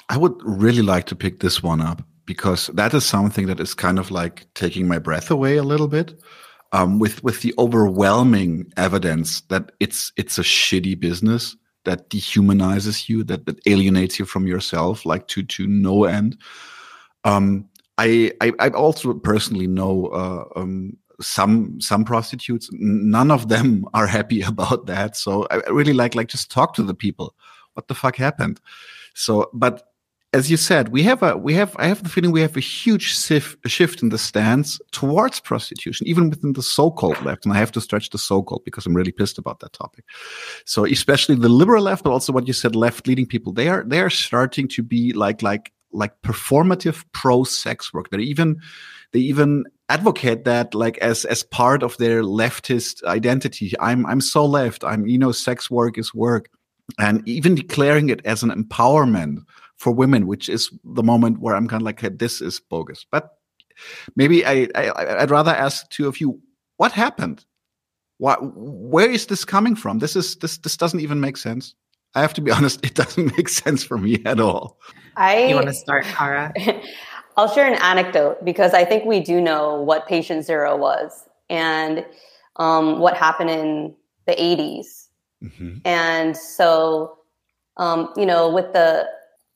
I 0.08 0.16
would 0.16 0.34
really 0.42 0.82
like 0.82 1.06
to 1.06 1.16
pick 1.16 1.40
this 1.40 1.62
one 1.62 1.80
up 1.80 2.02
because 2.24 2.68
that 2.74 2.94
is 2.94 3.04
something 3.04 3.46
that 3.46 3.60
is 3.60 3.74
kind 3.74 3.98
of 3.98 4.10
like 4.10 4.46
taking 4.54 4.86
my 4.86 4.98
breath 4.98 5.30
away 5.30 5.56
a 5.56 5.62
little 5.62 5.88
bit. 5.88 6.20
Um, 6.70 6.98
with 6.98 7.24
with 7.24 7.40
the 7.40 7.54
overwhelming 7.58 8.70
evidence 8.76 9.40
that 9.48 9.72
it's 9.80 10.12
it's 10.18 10.38
a 10.38 10.42
shitty 10.42 11.00
business 11.00 11.56
that 11.84 12.10
dehumanizes 12.10 13.08
you, 13.08 13.24
that 13.24 13.46
that 13.46 13.60
alienates 13.66 14.18
you 14.18 14.24
from 14.24 14.46
yourself, 14.46 15.06
like 15.06 15.26
to 15.28 15.42
to 15.42 15.66
no 15.66 16.04
end. 16.04 16.36
Um, 17.24 17.68
I, 17.98 18.32
I, 18.40 18.52
I 18.60 18.68
also 18.70 19.12
personally 19.14 19.66
know 19.66 20.06
uh, 20.06 20.44
um, 20.54 20.96
some 21.20 21.80
some 21.80 22.04
prostitutes. 22.04 22.68
None 22.72 23.30
of 23.30 23.48
them 23.48 23.86
are 23.94 24.06
happy 24.06 24.42
about 24.52 24.86
that. 24.86 25.16
So 25.16 25.46
I 25.50 25.56
really 25.68 25.92
like 25.92 26.14
like 26.14 26.28
just 26.28 26.50
talk 26.50 26.74
to 26.74 26.82
the 26.82 26.94
people. 26.94 27.34
What 27.74 27.88
the 27.88 27.94
fuck 27.94 28.16
happened? 28.16 28.60
So, 29.14 29.50
but 29.52 29.87
as 30.34 30.50
you 30.50 30.58
said, 30.58 30.90
we 30.90 31.02
have 31.04 31.22
a 31.22 31.36
we 31.38 31.54
have 31.54 31.74
I 31.78 31.86
have 31.86 32.02
the 32.02 32.10
feeling 32.10 32.32
we 32.32 32.42
have 32.42 32.56
a 32.56 32.60
huge 32.60 33.14
sif- 33.14 33.56
shift 33.66 34.02
in 34.02 34.10
the 34.10 34.18
stance 34.18 34.78
towards 34.92 35.40
prostitution, 35.40 36.06
even 36.06 36.28
within 36.28 36.52
the 36.52 36.62
so-called 36.62 37.22
left. 37.24 37.46
And 37.46 37.54
I 37.54 37.58
have 37.58 37.72
to 37.72 37.80
stretch 37.80 38.10
the 38.10 38.18
so-called 38.18 38.62
because 38.64 38.84
I'm 38.84 38.94
really 38.94 39.12
pissed 39.12 39.38
about 39.38 39.60
that 39.60 39.72
topic. 39.72 40.04
So 40.66 40.84
especially 40.84 41.36
the 41.36 41.48
liberal 41.48 41.82
left, 41.82 42.04
but 42.04 42.10
also 42.10 42.32
what 42.32 42.46
you 42.46 42.52
said, 42.52 42.76
left-leading 42.76 43.26
people, 43.26 43.54
they 43.54 43.68
are 43.68 43.84
they 43.86 44.00
are 44.00 44.10
starting 44.10 44.68
to 44.68 44.82
be 44.82 45.14
like 45.14 45.42
like 45.42 45.72
like 45.92 46.20
performative 46.20 47.04
pro-sex 47.12 47.94
work. 47.94 48.10
They 48.10 48.18
even 48.18 48.60
they 49.12 49.20
even 49.20 49.64
advocate 49.88 50.44
that 50.44 50.74
like 50.74 50.98
as 50.98 51.24
as 51.24 51.42
part 51.42 51.82
of 51.82 51.96
their 51.96 52.22
leftist 52.22 53.02
identity. 53.04 53.72
I'm 53.80 54.04
I'm 54.04 54.20
so 54.20 54.44
left. 54.44 54.84
I'm 54.84 55.06
you 55.06 55.16
know 55.16 55.32
sex 55.32 55.70
work 55.70 55.96
is 55.96 56.12
work, 56.12 56.50
and 56.98 57.26
even 57.26 57.54
declaring 57.54 58.10
it 58.10 58.20
as 58.26 58.42
an 58.42 58.50
empowerment 58.50 59.38
for 59.78 59.92
women, 59.92 60.26
which 60.26 60.48
is 60.48 60.70
the 60.84 61.02
moment 61.02 61.40
where 61.40 61.54
I'm 61.54 61.68
kind 61.68 61.82
of 61.82 61.86
like, 61.86 62.00
hey, 62.00 62.10
this 62.10 62.40
is 62.40 62.60
bogus. 62.60 63.06
But 63.10 63.38
maybe 64.16 64.44
I, 64.44 64.68
I 64.74 65.20
would 65.20 65.30
rather 65.30 65.52
ask 65.52 65.88
two 65.90 66.08
of 66.08 66.20
you, 66.20 66.40
what 66.76 66.92
happened? 66.92 67.44
What, 68.18 68.38
where 68.54 69.10
is 69.10 69.26
this 69.26 69.44
coming 69.44 69.76
from? 69.76 70.00
This 70.00 70.16
is 70.16 70.36
this 70.36 70.58
this 70.58 70.76
doesn't 70.76 71.00
even 71.00 71.20
make 71.20 71.36
sense. 71.36 71.74
I 72.14 72.20
have 72.20 72.34
to 72.34 72.40
be 72.40 72.50
honest, 72.56 72.84
it 72.84 72.94
doesn't 72.94 73.36
make 73.36 73.48
sense 73.48 73.84
for 73.84 73.96
me 73.96 74.20
at 74.24 74.40
all. 74.40 74.78
I 75.16 75.46
you 75.46 75.54
want 75.54 75.68
to 75.68 75.74
start, 75.74 76.04
Kara? 76.04 76.52
I'll 77.36 77.48
share 77.48 77.72
an 77.72 77.80
anecdote 77.80 78.44
because 78.44 78.74
I 78.74 78.84
think 78.84 79.04
we 79.04 79.20
do 79.20 79.40
know 79.40 79.80
what 79.80 80.08
patient 80.08 80.44
zero 80.44 80.76
was 80.76 81.28
and 81.48 82.04
um, 82.56 82.98
what 82.98 83.16
happened 83.16 83.50
in 83.50 83.94
the 84.26 84.32
80s. 84.32 85.06
Mm-hmm. 85.44 85.78
And 85.84 86.36
so, 86.36 87.18
um, 87.76 88.12
you 88.16 88.26
know, 88.26 88.52
with 88.52 88.72
the 88.72 89.08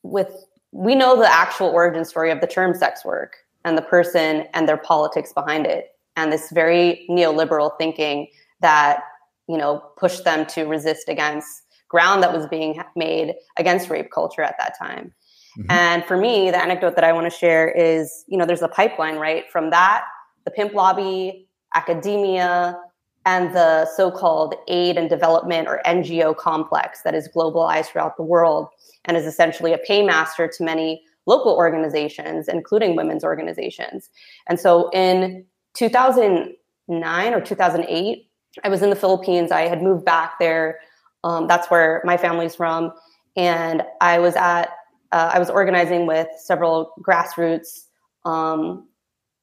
with 0.03 0.45
we 0.73 0.95
know 0.95 1.17
the 1.17 1.31
actual 1.31 1.69
origin 1.69 2.05
story 2.05 2.31
of 2.31 2.41
the 2.41 2.47
term 2.47 2.75
sex 2.75 3.05
work 3.05 3.37
and 3.65 3.77
the 3.77 3.83
person 3.83 4.47
and 4.55 4.69
their 4.69 4.77
politics 4.77 5.33
behind 5.33 5.67
it 5.67 5.91
and 6.17 6.33
this 6.33 6.51
very 6.51 7.07
neoliberal 7.11 7.71
thinking 7.79 8.29
that 8.61 9.01
you 9.49 9.57
know 9.57 9.83
pushed 9.97 10.25
them 10.25 10.47
to 10.47 10.65
resist 10.65 11.09
against 11.09 11.62
ground 11.88 12.23
that 12.23 12.33
was 12.33 12.47
being 12.47 12.81
made 12.97 13.35
against 13.59 13.91
rape 13.91 14.11
culture 14.12 14.43
at 14.43 14.57
that 14.59 14.77
time 14.79 15.12
mm-hmm. 15.59 15.71
and 15.71 16.05
for 16.05 16.17
me 16.17 16.50
the 16.50 16.61
anecdote 16.61 16.94
that 16.94 17.05
i 17.05 17.13
want 17.13 17.31
to 17.31 17.37
share 17.37 17.71
is 17.71 18.25
you 18.29 18.38
know 18.38 18.46
there's 18.46 18.63
a 18.63 18.69
pipeline 18.69 19.17
right 19.17 19.44
from 19.50 19.71
that 19.71 20.05
the 20.44 20.50
pimp 20.50 20.73
lobby 20.73 21.46
academia 21.75 22.77
and 23.25 23.54
the 23.54 23.87
so-called 23.87 24.54
aid 24.68 24.96
and 24.96 25.08
development 25.08 25.68
or 25.68 25.81
NGO 25.87 26.37
complex 26.37 27.02
that 27.02 27.14
is 27.14 27.29
globalized 27.35 27.87
throughout 27.87 28.16
the 28.16 28.23
world 28.23 28.68
and 29.04 29.16
is 29.16 29.27
essentially 29.27 29.73
a 29.73 29.79
paymaster 29.79 30.48
to 30.48 30.64
many 30.64 31.02
local 31.27 31.52
organizations, 31.52 32.48
including 32.48 32.96
women's 32.96 33.25
organizations. 33.25 34.10
And 34.48 34.58
so 34.58 34.90
in 34.90 35.44
2009 35.75 37.35
or 37.35 37.40
2008, 37.40 38.29
I 38.64 38.68
was 38.68 38.83
in 38.83 38.90
the 38.90 38.96
Philippines. 38.96 39.52
I 39.52 39.62
had 39.62 39.83
moved 39.83 40.04
back 40.04 40.38
there. 40.38 40.81
Um, 41.25 41.46
that's 41.46 41.70
where 41.70 42.02
my 42.04 42.16
family's 42.16 42.56
from. 42.56 42.92
And 43.37 43.83
I 44.00 44.18
was 44.18 44.35
at, 44.35 44.70
uh, 45.12 45.31
I 45.33 45.38
was 45.38 45.48
organizing 45.48 46.06
with 46.06 46.29
several 46.38 46.92
grassroots 47.00 47.87
um, 48.25 48.88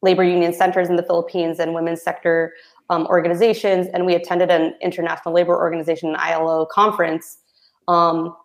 labor 0.02 0.24
union 0.24 0.54
centers 0.54 0.90
in 0.90 0.96
the 0.96 1.04
Philippines 1.04 1.60
and 1.60 1.74
women's 1.74 2.02
sector 2.02 2.54
um, 2.90 3.06
organizations. 3.08 3.88
And 3.94 4.06
we 4.06 4.16
attended 4.16 4.50
an 4.50 4.76
International 4.82 5.34
Labor 5.34 5.56
Organization 5.56 6.16
ILO 6.16 6.66
conference 6.66 7.38
um, 7.88 8.36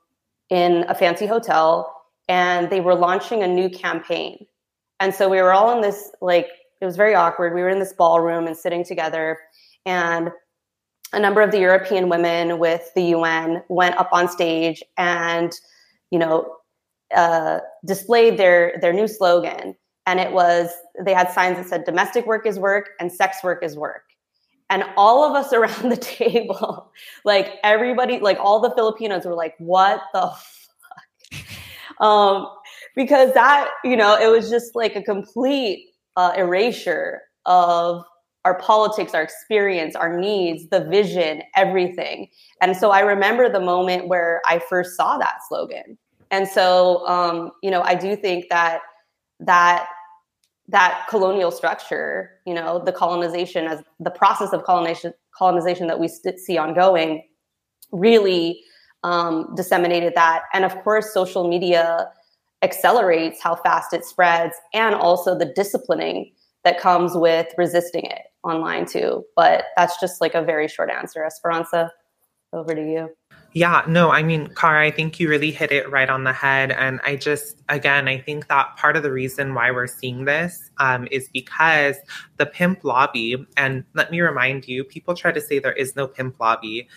in 0.50 0.84
a 0.88 0.94
fancy 0.94 1.26
hotel. 1.26 1.90
And 2.28 2.70
they 2.70 2.80
were 2.80 2.94
launching 2.94 3.42
a 3.42 3.46
new 3.46 3.68
campaign. 3.68 4.46
And 5.00 5.14
so 5.14 5.28
we 5.28 5.40
were 5.42 5.52
all 5.52 5.74
in 5.74 5.82
this, 5.82 6.10
like, 6.20 6.48
it 6.80 6.84
was 6.84 6.96
very 6.96 7.14
awkward. 7.14 7.54
We 7.54 7.62
were 7.62 7.68
in 7.68 7.78
this 7.78 7.92
ballroom 7.92 8.46
and 8.46 8.56
sitting 8.56 8.84
together. 8.84 9.38
And 9.84 10.30
a 11.12 11.20
number 11.20 11.40
of 11.42 11.50
the 11.50 11.58
European 11.58 12.08
women 12.08 12.58
with 12.58 12.90
the 12.94 13.02
UN 13.02 13.62
went 13.68 13.96
up 13.96 14.08
on 14.12 14.28
stage 14.28 14.82
and, 14.96 15.52
you 16.10 16.18
know, 16.18 16.56
uh, 17.14 17.60
displayed 17.84 18.36
their 18.36 18.78
their 18.80 18.92
new 18.92 19.06
slogan, 19.06 19.76
and 20.06 20.20
it 20.20 20.32
was 20.32 20.70
they 21.04 21.14
had 21.14 21.30
signs 21.30 21.56
that 21.56 21.68
said 21.68 21.84
"domestic 21.84 22.26
work 22.26 22.46
is 22.46 22.58
work" 22.58 22.90
and 22.98 23.12
"sex 23.12 23.38
work 23.42 23.62
is 23.62 23.76
work." 23.76 24.03
And 24.70 24.84
all 24.96 25.24
of 25.24 25.34
us 25.34 25.52
around 25.52 25.90
the 25.90 25.96
table, 25.96 26.90
like 27.24 27.54
everybody, 27.62 28.18
like 28.18 28.38
all 28.40 28.60
the 28.60 28.70
Filipinos 28.70 29.24
were 29.24 29.34
like, 29.34 29.54
"What 29.58 30.02
the 30.12 30.30
fuck?" 30.30 31.44
Um, 32.00 32.48
because 32.96 33.32
that, 33.34 33.70
you 33.84 33.96
know, 33.96 34.18
it 34.18 34.28
was 34.28 34.50
just 34.50 34.74
like 34.74 34.96
a 34.96 35.02
complete 35.02 35.90
uh, 36.16 36.32
erasure 36.36 37.22
of 37.46 38.02
our 38.44 38.58
politics, 38.58 39.14
our 39.14 39.22
experience, 39.22 39.96
our 39.96 40.18
needs, 40.18 40.68
the 40.68 40.84
vision, 40.84 41.42
everything. 41.56 42.28
And 42.60 42.76
so 42.76 42.90
I 42.90 43.00
remember 43.00 43.48
the 43.48 43.60
moment 43.60 44.06
where 44.06 44.42
I 44.46 44.58
first 44.58 44.96
saw 44.96 45.18
that 45.18 45.38
slogan. 45.48 45.96
And 46.30 46.46
so, 46.46 47.06
um, 47.06 47.52
you 47.62 47.70
know, 47.70 47.82
I 47.82 47.94
do 47.94 48.16
think 48.16 48.46
that 48.50 48.80
that 49.40 49.88
that 50.68 51.06
colonial 51.08 51.50
structure, 51.50 52.30
you 52.46 52.54
know, 52.54 52.82
the 52.84 52.92
colonization 52.92 53.66
as 53.66 53.82
the 54.00 54.10
process 54.10 54.52
of 54.52 54.64
colonization, 54.64 55.12
colonization 55.36 55.86
that 55.88 56.00
we 56.00 56.08
see 56.08 56.56
ongoing, 56.56 57.22
really 57.92 58.62
um, 59.02 59.54
disseminated 59.54 60.14
that. 60.14 60.42
And 60.52 60.64
of 60.64 60.74
course, 60.82 61.12
social 61.12 61.48
media 61.48 62.08
accelerates 62.62 63.42
how 63.42 63.56
fast 63.56 63.92
it 63.92 64.04
spreads, 64.04 64.54
and 64.72 64.94
also 64.94 65.36
the 65.38 65.52
disciplining 65.54 66.32
that 66.64 66.80
comes 66.80 67.14
with 67.14 67.46
resisting 67.58 68.06
it 68.06 68.22
online 68.42 68.86
too. 68.86 69.24
But 69.36 69.66
that's 69.76 70.00
just 70.00 70.20
like 70.20 70.34
a 70.34 70.42
very 70.42 70.66
short 70.66 70.90
answer. 70.90 71.24
Esperanza, 71.24 71.92
over 72.54 72.74
to 72.74 72.80
you. 72.80 73.10
Yeah, 73.56 73.84
no, 73.86 74.10
I 74.10 74.24
mean, 74.24 74.48
Cara, 74.56 74.84
I 74.84 74.90
think 74.90 75.20
you 75.20 75.28
really 75.28 75.52
hit 75.52 75.70
it 75.70 75.88
right 75.88 76.10
on 76.10 76.24
the 76.24 76.32
head. 76.32 76.72
And 76.72 77.00
I 77.04 77.14
just, 77.14 77.62
again, 77.68 78.08
I 78.08 78.18
think 78.18 78.48
that 78.48 78.76
part 78.76 78.96
of 78.96 79.04
the 79.04 79.12
reason 79.12 79.54
why 79.54 79.70
we're 79.70 79.86
seeing 79.86 80.24
this 80.24 80.72
um, 80.78 81.06
is 81.12 81.28
because 81.32 81.94
the 82.36 82.46
pimp 82.46 82.82
lobby, 82.82 83.36
and 83.56 83.84
let 83.94 84.10
me 84.10 84.20
remind 84.20 84.66
you, 84.66 84.82
people 84.82 85.14
try 85.14 85.30
to 85.30 85.40
say 85.40 85.60
there 85.60 85.72
is 85.72 85.94
no 85.94 86.08
pimp 86.08 86.40
lobby. 86.40 86.88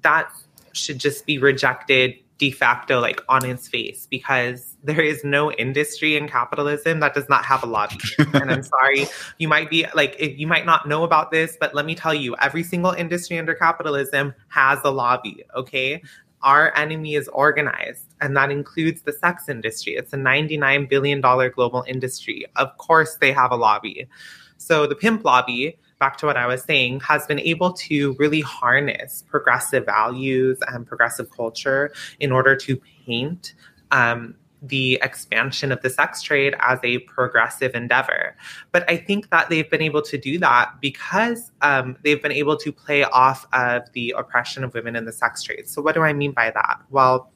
That 0.00 0.32
should 0.72 0.98
just 0.98 1.26
be 1.26 1.36
rejected 1.36 2.14
de 2.38 2.50
facto 2.52 3.00
like 3.00 3.20
on 3.28 3.44
its 3.44 3.66
face 3.66 4.06
because 4.06 4.76
there 4.84 5.00
is 5.00 5.24
no 5.24 5.50
industry 5.52 6.16
in 6.16 6.28
capitalism 6.28 7.00
that 7.00 7.12
does 7.12 7.28
not 7.28 7.44
have 7.44 7.64
a 7.64 7.66
lobby 7.66 7.98
and 8.34 8.50
i'm 8.50 8.62
sorry 8.62 9.06
you 9.38 9.48
might 9.48 9.68
be 9.68 9.84
like 9.94 10.14
you 10.20 10.46
might 10.46 10.64
not 10.64 10.86
know 10.86 11.02
about 11.02 11.32
this 11.32 11.56
but 11.58 11.74
let 11.74 11.84
me 11.84 11.96
tell 11.96 12.14
you 12.14 12.36
every 12.40 12.62
single 12.62 12.92
industry 12.92 13.36
under 13.38 13.54
capitalism 13.54 14.32
has 14.48 14.78
a 14.84 14.90
lobby 14.90 15.44
okay? 15.58 16.02
Our 16.42 16.74
enemy 16.76 17.16
is 17.16 17.28
organized 17.28 18.14
and 18.20 18.36
that 18.36 18.50
includes 18.50 19.02
the 19.02 19.12
sex 19.12 19.48
industry. 19.48 19.94
It's 19.94 20.12
a 20.12 20.16
99 20.16 20.86
billion 20.86 21.20
dollar 21.20 21.50
global 21.50 21.84
industry. 21.88 22.46
Of 22.56 22.76
course 22.78 23.16
they 23.16 23.32
have 23.32 23.50
a 23.50 23.56
lobby. 23.56 24.08
So 24.56 24.86
the 24.86 24.94
pimp 24.94 25.24
lobby 25.24 25.76
back 25.98 26.16
to 26.18 26.26
what 26.26 26.36
I 26.36 26.46
was 26.46 26.62
saying, 26.62 27.00
has 27.00 27.26
been 27.26 27.40
able 27.40 27.72
to 27.74 28.14
really 28.18 28.40
harness 28.40 29.24
progressive 29.28 29.84
values 29.84 30.58
and 30.68 30.86
progressive 30.86 31.30
culture 31.30 31.92
in 32.20 32.32
order 32.32 32.56
to 32.56 32.80
paint 33.06 33.54
um, 33.90 34.34
the 34.62 34.98
expansion 35.02 35.70
of 35.70 35.80
the 35.82 35.90
sex 35.90 36.22
trade 36.22 36.56
as 36.60 36.78
a 36.82 36.98
progressive 37.00 37.74
endeavor. 37.74 38.36
But 38.72 38.88
I 38.90 38.96
think 38.96 39.30
that 39.30 39.48
they've 39.48 39.68
been 39.68 39.82
able 39.82 40.02
to 40.02 40.18
do 40.18 40.38
that 40.38 40.80
because 40.80 41.50
um, 41.62 41.96
they've 42.02 42.20
been 42.20 42.32
able 42.32 42.56
to 42.58 42.72
play 42.72 43.04
off 43.04 43.46
of 43.52 43.82
the 43.92 44.14
oppression 44.16 44.64
of 44.64 44.74
women 44.74 44.96
in 44.96 45.04
the 45.04 45.12
sex 45.12 45.42
trade. 45.42 45.68
So, 45.68 45.80
what 45.82 45.94
do 45.94 46.02
I 46.02 46.12
mean 46.12 46.32
by 46.32 46.50
that? 46.50 46.80
Well, 46.90 47.32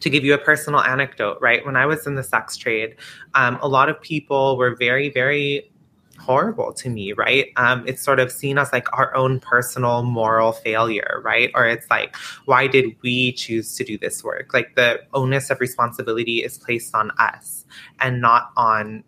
to 0.00 0.10
give 0.10 0.24
you 0.24 0.34
a 0.34 0.38
personal 0.38 0.80
anecdote, 0.80 1.38
right? 1.40 1.64
When 1.64 1.76
I 1.76 1.86
was 1.86 2.06
in 2.06 2.14
the 2.14 2.22
sex 2.22 2.56
trade, 2.56 2.96
um, 3.34 3.58
a 3.60 3.68
lot 3.68 3.88
of 3.88 4.00
people 4.00 4.56
were 4.56 4.76
very, 4.76 5.10
very 5.10 5.72
horrible 6.18 6.72
to 6.72 6.88
me, 6.88 7.12
right? 7.12 7.48
Um, 7.56 7.84
it's 7.86 8.02
sort 8.02 8.20
of 8.20 8.30
seen 8.30 8.58
as 8.58 8.72
like 8.72 8.86
our 8.96 9.14
own 9.14 9.40
personal 9.40 10.02
moral 10.02 10.52
failure, 10.52 11.20
right? 11.24 11.50
Or 11.54 11.66
it's 11.66 11.88
like, 11.90 12.16
why 12.44 12.66
did 12.66 12.96
we 13.02 13.32
choose 13.32 13.76
to 13.76 13.84
do 13.84 13.98
this 13.98 14.22
work? 14.24 14.54
Like 14.54 14.74
the 14.74 15.00
onus 15.12 15.50
of 15.50 15.60
responsibility 15.60 16.42
is 16.42 16.58
placed 16.58 16.94
on 16.94 17.10
us 17.18 17.64
and 18.00 18.20
not 18.20 18.50
on 18.56 19.04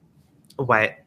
what 0.57 0.99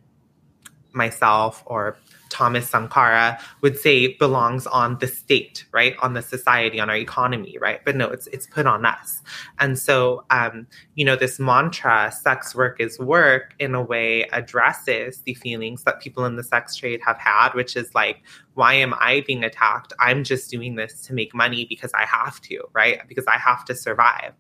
myself 0.93 1.63
or 1.65 1.97
Thomas 2.29 2.69
Sankara 2.69 3.39
would 3.61 3.77
say 3.77 4.15
belongs 4.15 4.67
on 4.67 4.97
the 4.99 5.07
state, 5.07 5.65
right? 5.71 5.95
On 6.01 6.13
the 6.13 6.21
society, 6.21 6.79
on 6.79 6.89
our 6.89 6.95
economy, 6.95 7.57
right? 7.59 7.83
But 7.83 7.95
no, 7.95 8.09
it's 8.09 8.27
it's 8.27 8.47
put 8.47 8.65
on 8.65 8.85
us. 8.85 9.21
And 9.59 9.77
so 9.77 10.25
um, 10.29 10.67
you 10.95 11.05
know, 11.05 11.15
this 11.15 11.39
mantra, 11.39 12.11
sex 12.11 12.55
work 12.55 12.79
is 12.79 12.99
work, 12.99 13.53
in 13.59 13.75
a 13.75 13.81
way 13.81 14.23
addresses 14.31 15.21
the 15.21 15.33
feelings 15.33 15.83
that 15.83 16.01
people 16.01 16.25
in 16.25 16.35
the 16.35 16.43
sex 16.43 16.75
trade 16.75 17.01
have 17.05 17.17
had, 17.17 17.53
which 17.53 17.75
is 17.75 17.93
like, 17.93 18.23
why 18.53 18.73
am 18.73 18.93
I 18.95 19.23
being 19.25 19.43
attacked? 19.43 19.93
I'm 19.99 20.23
just 20.23 20.49
doing 20.49 20.75
this 20.75 21.01
to 21.03 21.13
make 21.13 21.33
money 21.33 21.65
because 21.65 21.91
I 21.93 22.05
have 22.05 22.39
to, 22.41 22.63
right? 22.73 23.01
Because 23.07 23.25
I 23.27 23.37
have 23.37 23.65
to 23.65 23.75
survive. 23.75 24.33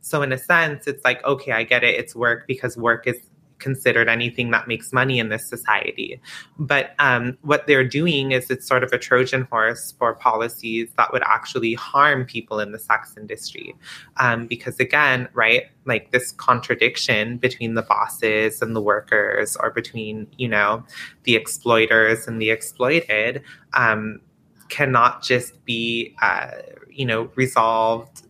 So 0.00 0.22
in 0.22 0.32
a 0.32 0.38
sense, 0.38 0.86
it's 0.86 1.04
like, 1.04 1.24
okay, 1.24 1.52
I 1.52 1.64
get 1.64 1.82
it. 1.82 1.96
It's 1.96 2.14
work 2.14 2.46
because 2.46 2.76
work 2.76 3.06
is 3.06 3.18
considered 3.58 4.08
anything 4.08 4.50
that 4.50 4.68
makes 4.68 4.92
money 4.92 5.18
in 5.18 5.28
this 5.28 5.46
society. 5.46 6.20
But 6.58 6.94
um, 6.98 7.36
what 7.42 7.66
they're 7.66 7.86
doing 7.86 8.32
is 8.32 8.50
it's 8.50 8.66
sort 8.66 8.84
of 8.84 8.92
a 8.92 8.98
Trojan 8.98 9.42
horse 9.50 9.94
for 9.98 10.14
policies 10.14 10.90
that 10.96 11.12
would 11.12 11.22
actually 11.24 11.74
harm 11.74 12.24
people 12.24 12.60
in 12.60 12.72
the 12.72 12.78
sex 12.78 13.14
industry. 13.16 13.74
Um, 14.18 14.46
because 14.46 14.78
again, 14.80 15.28
right, 15.32 15.64
like 15.84 16.10
this 16.12 16.32
contradiction 16.32 17.38
between 17.38 17.74
the 17.74 17.82
bosses 17.82 18.62
and 18.62 18.74
the 18.74 18.82
workers, 18.82 19.56
or 19.56 19.70
between, 19.70 20.26
you 20.36 20.48
know, 20.48 20.84
the 21.24 21.36
exploiters 21.36 22.26
and 22.26 22.40
the 22.40 22.50
exploited. 22.50 23.42
Um, 23.74 24.20
cannot 24.68 25.22
just 25.22 25.64
be 25.64 26.14
uh, 26.22 26.50
you 26.90 27.04
know 27.06 27.30
resolved 27.36 28.25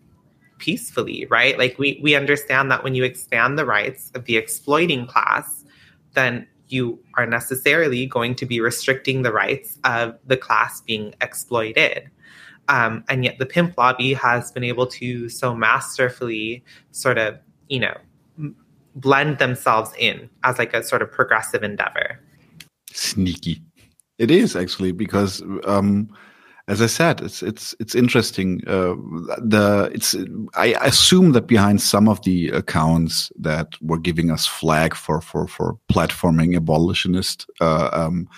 peacefully, 0.59 1.27
right? 1.31 1.59
Like 1.59 1.79
we 1.79 1.99
we 2.03 2.15
understand 2.15 2.71
that 2.71 2.85
when 2.85 2.95
you 2.95 3.05
expand 3.05 3.59
the 3.59 3.65
rights 3.65 4.11
of 4.15 4.25
the 4.25 4.37
exploiting 4.37 5.07
class, 5.07 5.65
then 6.15 6.47
you 6.69 6.99
are 7.15 7.27
necessarily 7.27 8.07
going 8.07 8.35
to 8.35 8.47
be 8.47 8.61
restricting 8.61 9.23
the 9.23 9.33
rights 9.33 9.79
of 9.85 10.19
the 10.27 10.37
class 10.37 10.81
being 10.81 11.15
exploited. 11.21 12.11
Um, 12.69 13.05
and 13.09 13.25
yet 13.25 13.39
the 13.39 13.47
pimp 13.47 13.79
lobby 13.79 14.13
has 14.15 14.51
been 14.51 14.65
able 14.65 14.87
to 14.89 15.29
so 15.29 15.55
masterfully 15.55 16.65
sort 16.91 17.19
of, 17.19 17.39
you 17.69 17.79
know, 17.79 17.97
blend 18.97 19.39
themselves 19.39 19.93
in 19.99 20.29
as 20.43 20.59
like 20.59 20.75
a 20.75 20.83
sort 20.83 21.03
of 21.03 21.13
progressive 21.13 21.63
endeavor. 21.63 22.19
Sneaky. 22.93 23.63
It 24.19 24.31
is 24.31 24.57
actually 24.57 24.93
because 24.93 25.43
um, 25.65 26.09
as 26.69 26.83
I 26.83 26.87
said, 26.87 27.21
it's 27.21 27.43
it's 27.43 27.77
it's 27.79 27.95
interesting. 27.95 28.61
Uh, 28.67 28.97
the 29.39 29.89
it's 29.95 30.17
I 30.55 30.75
assume 30.83 31.31
that 31.33 31.47
behind 31.47 31.81
some 31.81 32.09
of 32.09 32.23
the 32.23 32.49
accounts 32.49 33.31
that 33.39 33.69
were 33.81 33.99
giving 33.99 34.33
us 34.33 34.47
flag 34.47 34.97
for 34.97 35.21
for 35.21 35.47
for 35.47 35.79
platforming 35.89 36.57
abolitionist 36.57 37.49
uh, 37.61 37.91
um, 37.93 38.29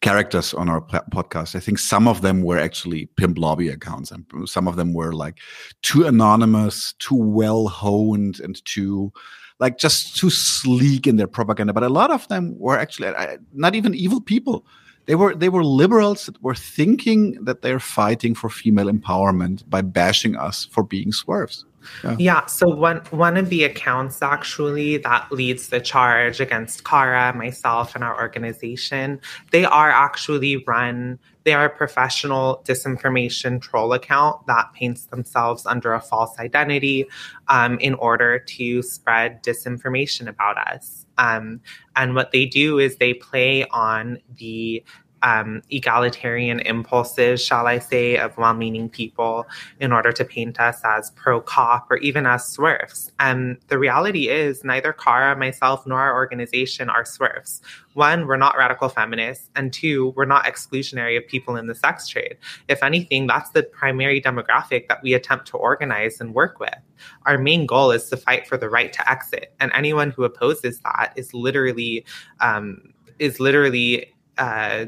characters 0.00 0.54
on 0.54 0.68
our 0.68 0.80
podcast, 0.80 1.54
I 1.54 1.60
think 1.60 1.78
some 1.78 2.08
of 2.08 2.20
them 2.20 2.42
were 2.42 2.58
actually 2.58 3.06
pimp 3.16 3.38
lobby 3.38 3.68
accounts, 3.68 4.10
and 4.10 4.24
some 4.46 4.66
of 4.66 4.74
them 4.74 4.92
were 4.92 5.12
like 5.12 5.38
too 5.82 6.04
anonymous, 6.04 6.94
too 6.98 7.14
well 7.14 7.68
honed, 7.68 8.40
and 8.40 8.64
too 8.64 9.12
like 9.60 9.78
just 9.78 10.16
too 10.16 10.30
sleek 10.30 11.06
in 11.06 11.16
their 11.16 11.28
propaganda. 11.28 11.72
But 11.72 11.84
a 11.84 11.88
lot 11.88 12.10
of 12.10 12.26
them 12.26 12.58
were 12.58 12.76
actually 12.76 13.12
not 13.52 13.76
even 13.76 13.94
evil 13.94 14.20
people 14.20 14.66
they 15.08 15.14
were 15.14 15.34
they 15.34 15.48
were 15.48 15.64
liberals 15.64 16.26
that 16.26 16.40
were 16.42 16.54
thinking 16.54 17.42
that 17.42 17.62
they're 17.62 17.80
fighting 17.80 18.34
for 18.34 18.50
female 18.50 18.90
empowerment 18.92 19.68
by 19.68 19.80
bashing 19.80 20.36
us 20.36 20.66
for 20.66 20.82
being 20.84 21.12
SWERFs. 21.12 21.64
Yeah. 22.04 22.16
yeah. 22.18 22.46
So 22.46 22.68
one 22.68 22.98
one 23.10 23.38
of 23.38 23.48
the 23.48 23.64
accounts 23.64 24.20
actually 24.20 24.98
that 24.98 25.32
leads 25.32 25.70
the 25.70 25.80
charge 25.80 26.40
against 26.40 26.84
Kara, 26.84 27.34
myself, 27.34 27.94
and 27.94 28.04
our 28.04 28.20
organization, 28.20 29.18
they 29.50 29.64
are 29.64 29.90
actually 29.90 30.62
run. 30.66 31.18
They 31.44 31.54
are 31.54 31.64
a 31.64 31.70
professional 31.70 32.62
disinformation 32.66 33.62
troll 33.62 33.94
account 33.94 34.46
that 34.46 34.74
paints 34.74 35.06
themselves 35.06 35.64
under 35.64 35.94
a 35.94 36.02
false 36.02 36.38
identity 36.38 37.06
um, 37.48 37.78
in 37.80 37.94
order 37.94 38.40
to 38.40 38.82
spread 38.82 39.42
disinformation 39.42 40.28
about 40.28 40.58
us. 40.58 41.06
Um, 41.18 41.60
and 41.96 42.14
what 42.14 42.32
they 42.32 42.46
do 42.46 42.78
is 42.78 42.96
they 42.96 43.14
play 43.14 43.64
on 43.66 44.18
the 44.36 44.82
um, 45.22 45.62
egalitarian 45.70 46.60
impulses, 46.60 47.44
shall 47.44 47.66
I 47.66 47.78
say, 47.78 48.16
of 48.16 48.36
well 48.36 48.54
meaning 48.54 48.88
people 48.88 49.46
in 49.80 49.92
order 49.92 50.12
to 50.12 50.24
paint 50.24 50.60
us 50.60 50.80
as 50.84 51.10
pro 51.12 51.40
cop 51.40 51.90
or 51.90 51.96
even 51.98 52.26
as 52.26 52.44
SWERFs. 52.44 53.10
And 53.18 53.58
the 53.68 53.78
reality 53.78 54.28
is, 54.28 54.64
neither 54.64 54.92
Kara, 54.92 55.36
myself, 55.36 55.86
nor 55.86 56.00
our 56.00 56.14
organization 56.14 56.88
are 56.88 57.04
SWERFs. 57.04 57.60
One, 57.94 58.26
we're 58.26 58.36
not 58.36 58.56
radical 58.56 58.88
feminists. 58.88 59.50
And 59.56 59.72
two, 59.72 60.12
we're 60.16 60.24
not 60.24 60.44
exclusionary 60.44 61.18
of 61.18 61.26
people 61.26 61.56
in 61.56 61.66
the 61.66 61.74
sex 61.74 62.06
trade. 62.06 62.36
If 62.68 62.82
anything, 62.82 63.26
that's 63.26 63.50
the 63.50 63.64
primary 63.64 64.20
demographic 64.20 64.86
that 64.88 65.02
we 65.02 65.14
attempt 65.14 65.46
to 65.48 65.56
organize 65.56 66.20
and 66.20 66.32
work 66.32 66.60
with. 66.60 66.78
Our 67.26 67.38
main 67.38 67.66
goal 67.66 67.90
is 67.90 68.08
to 68.10 68.16
fight 68.16 68.46
for 68.46 68.56
the 68.56 68.68
right 68.68 68.92
to 68.92 69.10
exit. 69.10 69.52
And 69.58 69.72
anyone 69.74 70.12
who 70.12 70.24
opposes 70.24 70.78
that 70.80 71.12
is 71.16 71.34
literally, 71.34 72.04
um, 72.38 72.94
is 73.18 73.40
literally, 73.40 74.14
uh, 74.36 74.86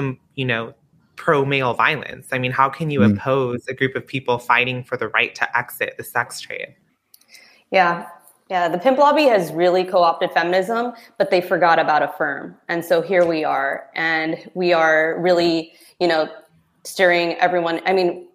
the 0.00 0.16
you 0.34 0.44
know 0.44 0.74
pro 1.20 1.44
male 1.44 1.74
violence. 1.74 2.28
I 2.32 2.38
mean, 2.38 2.50
how 2.50 2.70
can 2.70 2.90
you 2.90 3.00
mm. 3.00 3.12
oppose 3.12 3.68
a 3.68 3.74
group 3.74 3.94
of 3.94 4.06
people 4.06 4.38
fighting 4.38 4.82
for 4.82 4.96
the 4.96 5.08
right 5.08 5.34
to 5.34 5.58
exit 5.58 5.94
the 5.98 6.02
sex 6.02 6.40
trade? 6.40 6.74
Yeah. 7.70 8.06
Yeah, 8.48 8.68
the 8.68 8.78
pimp 8.78 8.98
lobby 8.98 9.24
has 9.26 9.52
really 9.52 9.84
co-opted 9.84 10.32
feminism, 10.32 10.92
but 11.18 11.30
they 11.30 11.40
forgot 11.40 11.78
about 11.78 12.02
Affirm. 12.02 12.56
And 12.68 12.84
so 12.84 13.00
here 13.00 13.24
we 13.24 13.44
are 13.44 13.88
and 13.94 14.50
we 14.54 14.72
are 14.72 15.20
really, 15.20 15.72
you 16.00 16.08
know, 16.08 16.28
steering 16.84 17.34
everyone. 17.34 17.80
I 17.86 17.92
mean, 17.92 18.26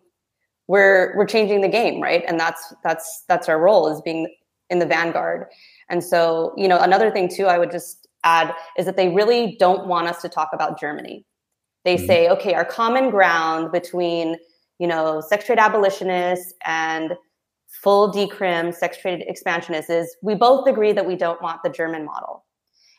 we're 0.68 1.18
we're 1.18 1.26
changing 1.26 1.62
the 1.62 1.68
game, 1.68 2.02
right? 2.02 2.24
And 2.28 2.40
that's 2.40 2.74
that's 2.84 3.26
that's 3.28 3.50
our 3.50 3.60
role 3.60 3.92
is 3.92 4.00
being 4.02 4.34
in 4.70 4.80
the 4.80 4.86
vanguard. 4.86 5.48
And 5.90 6.04
so, 6.04 6.54
you 6.56 6.68
know, 6.68 6.80
another 6.80 7.12
thing 7.12 7.28
too 7.28 7.48
I 7.48 7.58
would 7.58 7.72
just 7.72 8.08
add 8.24 8.54
is 8.78 8.86
that 8.86 8.96
they 8.96 9.10
really 9.10 9.58
don't 9.60 9.88
want 9.88 10.08
us 10.08 10.22
to 10.22 10.30
talk 10.30 10.50
about 10.54 10.80
Germany 10.80 11.26
they 11.86 11.96
mm-hmm. 11.96 12.06
say, 12.06 12.30
okay, 12.30 12.54
our 12.54 12.66
common 12.66 13.10
ground 13.10 13.72
between, 13.72 14.38
you 14.80 14.88
know, 14.88 15.22
sex 15.22 15.46
trade 15.46 15.60
abolitionists 15.60 16.54
and 16.66 17.14
full 17.82 18.12
decrim 18.12 18.74
sex 18.74 18.98
trade 18.98 19.24
expansionists 19.28 19.90
is 19.90 20.16
we 20.22 20.36
both 20.36 20.68
agree 20.68 20.92
that 20.92 21.06
we 21.06 21.16
don't 21.16 21.42
want 21.42 21.62
the 21.64 21.70
German 21.70 22.04
model. 22.04 22.44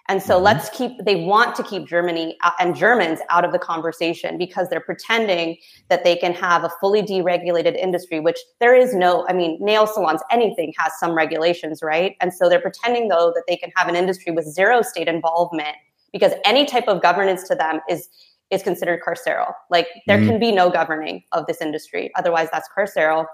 And 0.08 0.22
so 0.22 0.34
mm-hmm. 0.34 0.44
let's 0.44 0.70
keep, 0.70 0.92
they 1.04 1.24
want 1.24 1.56
to 1.56 1.64
keep 1.64 1.88
Germany 1.88 2.36
and 2.60 2.76
Germans 2.76 3.18
out 3.28 3.44
of 3.44 3.50
the 3.50 3.58
conversation 3.58 4.38
because 4.38 4.68
they're 4.68 4.80
pretending 4.80 5.56
that 5.88 6.04
they 6.04 6.14
can 6.14 6.32
have 6.32 6.62
a 6.62 6.70
fully 6.80 7.02
deregulated 7.02 7.76
industry, 7.76 8.20
which 8.20 8.38
there 8.60 8.74
is 8.74 8.94
no, 8.94 9.26
I 9.28 9.32
mean, 9.32 9.58
nail 9.60 9.86
salons, 9.86 10.20
anything 10.30 10.72
has 10.78 10.92
some 11.00 11.16
regulations, 11.16 11.82
right? 11.82 12.14
And 12.20 12.32
so 12.32 12.48
they're 12.48 12.60
pretending 12.60 13.08
though 13.08 13.32
that 13.34 13.44
they 13.48 13.56
can 13.56 13.72
have 13.74 13.88
an 13.88 13.96
industry 13.96 14.32
with 14.32 14.44
zero 14.44 14.82
state 14.82 15.08
involvement 15.08 15.76
because 16.12 16.32
any 16.44 16.64
type 16.64 16.86
of 16.86 17.02
governance 17.02 17.48
to 17.48 17.56
them 17.56 17.80
is 17.90 18.08
is 18.50 18.62
considered 18.62 19.00
carceral. 19.06 19.52
Like 19.70 19.88
there 20.06 20.18
mm-hmm. 20.18 20.28
can 20.28 20.38
be 20.38 20.52
no 20.52 20.70
governing 20.70 21.22
of 21.32 21.46
this 21.46 21.60
industry. 21.60 22.10
Otherwise, 22.16 22.48
that's 22.52 22.68
carceral. 22.76 23.26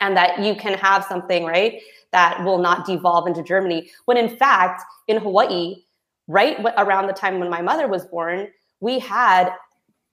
And 0.00 0.16
that 0.16 0.40
you 0.40 0.54
can 0.56 0.76
have 0.78 1.04
something, 1.04 1.44
right, 1.44 1.80
that 2.12 2.44
will 2.44 2.58
not 2.58 2.86
devolve 2.86 3.26
into 3.26 3.42
Germany. 3.42 3.90
When 4.06 4.16
in 4.16 4.36
fact, 4.36 4.82
in 5.08 5.18
Hawaii, 5.18 5.76
right 6.26 6.56
around 6.78 7.06
the 7.06 7.12
time 7.12 7.38
when 7.38 7.50
my 7.50 7.62
mother 7.62 7.86
was 7.86 8.04
born, 8.06 8.48
we 8.80 8.98
had 8.98 9.50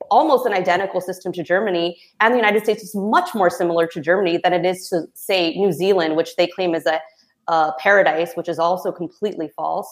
almost 0.09 0.45
an 0.45 0.53
identical 0.53 1.01
system 1.01 1.31
to 1.33 1.43
Germany. 1.43 1.99
And 2.19 2.33
the 2.33 2.37
United 2.37 2.63
States 2.63 2.83
is 2.83 2.95
much 2.95 3.33
more 3.33 3.49
similar 3.49 3.87
to 3.87 4.01
Germany 4.01 4.39
than 4.43 4.53
it 4.53 4.65
is 4.65 4.89
to, 4.89 5.03
say, 5.13 5.55
New 5.55 5.71
Zealand, 5.71 6.15
which 6.15 6.35
they 6.35 6.47
claim 6.47 6.75
is 6.75 6.85
a, 6.85 6.99
a 7.47 7.73
paradise, 7.79 8.33
which 8.35 8.49
is 8.49 8.59
also 8.59 8.91
completely 8.91 9.49
false. 9.55 9.87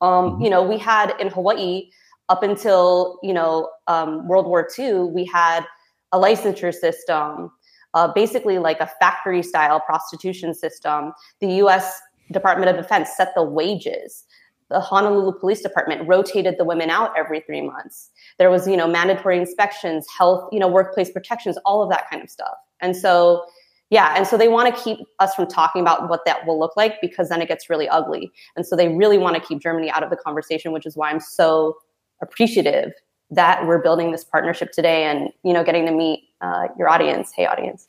Um, 0.00 0.10
mm-hmm. 0.10 0.42
You 0.42 0.50
know, 0.50 0.62
we 0.62 0.78
had 0.78 1.14
in 1.20 1.28
Hawaii 1.28 1.90
up 2.28 2.42
until 2.42 3.18
you 3.22 3.32
know 3.32 3.70
um, 3.86 4.26
World 4.28 4.46
War 4.46 4.68
II, 4.78 5.10
we 5.14 5.24
had 5.24 5.64
a 6.12 6.18
licensure 6.18 6.74
system, 6.74 7.50
uh, 7.94 8.12
basically 8.12 8.58
like 8.58 8.80
a 8.80 8.90
factory 9.00 9.42
style 9.42 9.80
prostitution 9.80 10.54
system. 10.54 11.12
The 11.40 11.48
U.S. 11.56 12.00
Department 12.32 12.70
of 12.70 12.76
Defense 12.76 13.10
set 13.16 13.34
the 13.34 13.42
wages. 13.42 14.24
The 14.68 14.80
Honolulu 14.80 15.38
Police 15.38 15.62
Department 15.62 16.08
rotated 16.08 16.56
the 16.58 16.64
women 16.64 16.90
out 16.90 17.12
every 17.16 17.40
three 17.40 17.62
months. 17.62 18.10
There 18.38 18.50
was, 18.50 18.66
you 18.66 18.76
know, 18.76 18.88
mandatory 18.88 19.38
inspections, 19.38 20.06
health, 20.18 20.48
you 20.50 20.58
know, 20.58 20.66
workplace 20.66 21.10
protections, 21.10 21.56
all 21.64 21.82
of 21.82 21.90
that 21.90 22.10
kind 22.10 22.22
of 22.22 22.28
stuff. 22.28 22.54
And 22.80 22.96
so, 22.96 23.44
yeah, 23.90 24.14
and 24.16 24.26
so 24.26 24.36
they 24.36 24.48
want 24.48 24.74
to 24.74 24.82
keep 24.82 24.98
us 25.20 25.34
from 25.36 25.46
talking 25.46 25.80
about 25.80 26.08
what 26.08 26.24
that 26.24 26.44
will 26.46 26.58
look 26.58 26.76
like 26.76 27.00
because 27.00 27.28
then 27.28 27.40
it 27.40 27.46
gets 27.46 27.70
really 27.70 27.88
ugly. 27.88 28.32
And 28.56 28.66
so 28.66 28.74
they 28.74 28.88
really 28.88 29.18
want 29.18 29.36
to 29.36 29.40
keep 29.40 29.60
Germany 29.60 29.88
out 29.88 30.02
of 30.02 30.10
the 30.10 30.16
conversation, 30.16 30.72
which 30.72 30.84
is 30.84 30.96
why 30.96 31.10
I'm 31.10 31.20
so 31.20 31.76
appreciative 32.22 32.92
that 33.30 33.66
we're 33.66 33.82
building 33.82 34.12
this 34.12 34.24
partnership 34.24 34.72
today 34.72 35.04
and 35.04 35.30
you 35.42 35.52
know 35.52 35.64
getting 35.64 35.86
to 35.86 35.92
meet 35.92 36.24
uh, 36.40 36.68
your 36.78 36.88
audience 36.88 37.32
hey 37.34 37.46
audience 37.46 37.88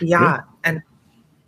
yeah 0.00 0.40
and 0.64 0.82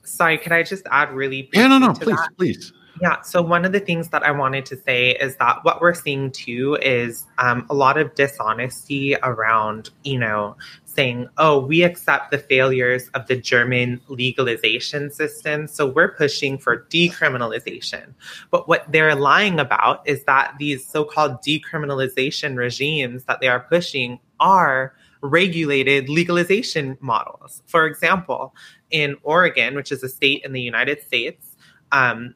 sorry 0.05 0.37
can 0.39 0.53
i 0.53 0.63
just 0.63 0.87
add 0.91 1.11
really 1.13 1.49
yeah 1.53 1.67
no 1.67 1.79
no 1.79 1.93
please 1.93 2.17
that? 2.17 2.29
please 2.37 2.73
yeah. 3.01 3.21
So 3.23 3.43
one 3.43 3.65
of 3.65 3.73
the 3.73 3.81
things 3.81 4.11
that 4.11 4.23
I 4.23 4.31
wanted 4.31 4.65
to 4.67 4.77
say 4.77 5.11
is 5.11 5.37
that 5.37 5.59
what 5.63 5.81
we're 5.81 5.95
seeing 5.95 6.31
too 6.31 6.79
is 6.83 7.27
um, 7.39 7.67
a 7.69 7.75
lot 7.75 7.97
of 7.97 8.15
dishonesty 8.15 9.17
around, 9.23 9.91
you 10.05 10.19
know, 10.19 10.57
saying, 10.95 11.29
oh, 11.39 11.59
we 11.59 11.83
accept 11.83 12.31
the 12.31 12.39
failures 12.39 13.09
of 13.15 13.27
the 13.27 13.37
German 13.37 14.01
legalization 14.09 15.11
system. 15.11 15.67
So 15.67 15.87
we're 15.87 16.13
pushing 16.13 16.59
for 16.59 16.87
decriminalization. 16.91 18.15
But 18.51 18.69
what 18.69 18.91
they're 18.91 19.15
lying 19.15 19.59
about 19.59 20.07
is 20.07 20.25
that 20.25 20.55
these 20.59 20.87
so 20.87 21.05
called 21.05 21.43
decriminalization 21.43 22.57
regimes 22.57 23.25
that 23.25 23.41
they 23.41 23.49
are 23.49 23.61
pushing 23.61 24.19
are 24.41 24.95
regulated 25.23 26.09
legalization 26.09 26.99
models. 27.01 27.63
For 27.67 27.87
example, 27.87 28.55
in 28.91 29.17
Oregon, 29.23 29.75
which 29.75 29.93
is 29.93 30.03
a 30.03 30.09
state 30.09 30.43
in 30.45 30.53
the 30.53 30.61
United 30.61 31.01
States, 31.03 31.57
um, 31.93 32.35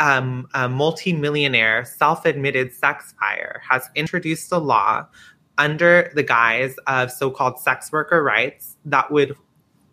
um, 0.00 0.48
a 0.54 0.68
multimillionaire 0.68 1.84
self-admitted 1.84 2.72
sex 2.72 3.14
buyer 3.20 3.60
has 3.68 3.88
introduced 3.94 4.52
a 4.52 4.58
law 4.58 5.06
under 5.58 6.10
the 6.14 6.22
guise 6.22 6.76
of 6.86 7.10
so-called 7.10 7.58
sex 7.58 7.92
worker 7.92 8.22
rights 8.22 8.76
that 8.84 9.10
would 9.10 9.36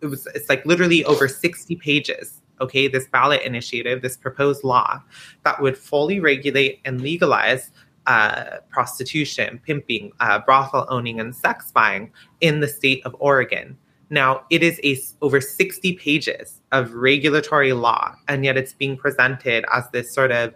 it 0.00 0.06
was 0.06 0.26
it's 0.34 0.48
like 0.48 0.64
literally 0.64 1.04
over 1.04 1.28
60 1.28 1.76
pages 1.76 2.40
okay 2.60 2.88
this 2.88 3.06
ballot 3.08 3.42
initiative 3.42 4.02
this 4.02 4.16
proposed 4.16 4.64
law 4.64 5.00
that 5.44 5.60
would 5.60 5.76
fully 5.76 6.20
regulate 6.20 6.80
and 6.84 7.00
legalize 7.00 7.70
uh, 8.06 8.58
prostitution 8.70 9.60
pimping 9.64 10.12
uh, 10.20 10.38
brothel 10.38 10.86
owning 10.88 11.18
and 11.18 11.34
sex 11.34 11.72
buying 11.72 12.10
in 12.40 12.60
the 12.60 12.68
state 12.68 13.04
of 13.04 13.14
oregon 13.18 13.76
now, 14.08 14.44
it 14.50 14.62
is 14.62 14.80
a, 14.84 14.98
over 15.24 15.40
60 15.40 15.94
pages 15.94 16.60
of 16.72 16.94
regulatory 16.94 17.72
law, 17.72 18.14
and 18.28 18.44
yet 18.44 18.56
it's 18.56 18.72
being 18.72 18.96
presented 18.96 19.64
as 19.72 19.88
this 19.90 20.12
sort 20.14 20.30
of 20.30 20.54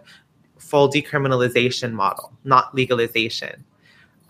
full 0.57 0.89
decriminalization 0.89 1.91
model, 1.91 2.31
not 2.43 2.73
legalization. 2.73 3.65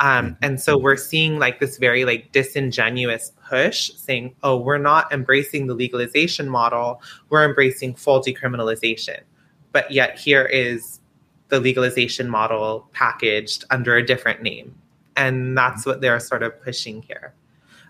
Um, 0.02 0.26
mm-hmm. 0.26 0.34
and 0.43 0.60
so 0.60 0.78
we're 0.78 0.97
seeing 0.97 1.38
like 1.38 1.60
this 1.60 1.78
very 1.78 2.06
like 2.06 2.32
disingenuous 2.32 3.32
push 3.47 3.91
saying, 3.93 4.36
oh, 4.43 4.58
we're 4.58 4.80
not 4.80 5.12
embracing 5.14 5.68
the 5.68 5.76
legalization 5.76 6.49
model, 6.49 7.02
we're 7.30 7.45
embracing 7.45 7.95
full 7.95 8.20
decriminalization. 8.20 9.20
But 9.72 9.91
yet 9.91 10.20
here 10.20 10.45
is 10.45 10.99
the 11.49 11.60
legalization 11.60 12.30
model 12.30 12.89
packaged 12.93 13.64
under 13.70 13.95
a 13.95 14.06
different 14.06 14.41
name. 14.41 14.76
And 15.16 15.56
that's 15.56 15.86
what 15.86 16.02
they're 16.02 16.20
sort 16.20 16.41
of 16.41 16.60
pushing 16.64 17.04
here. 17.04 17.34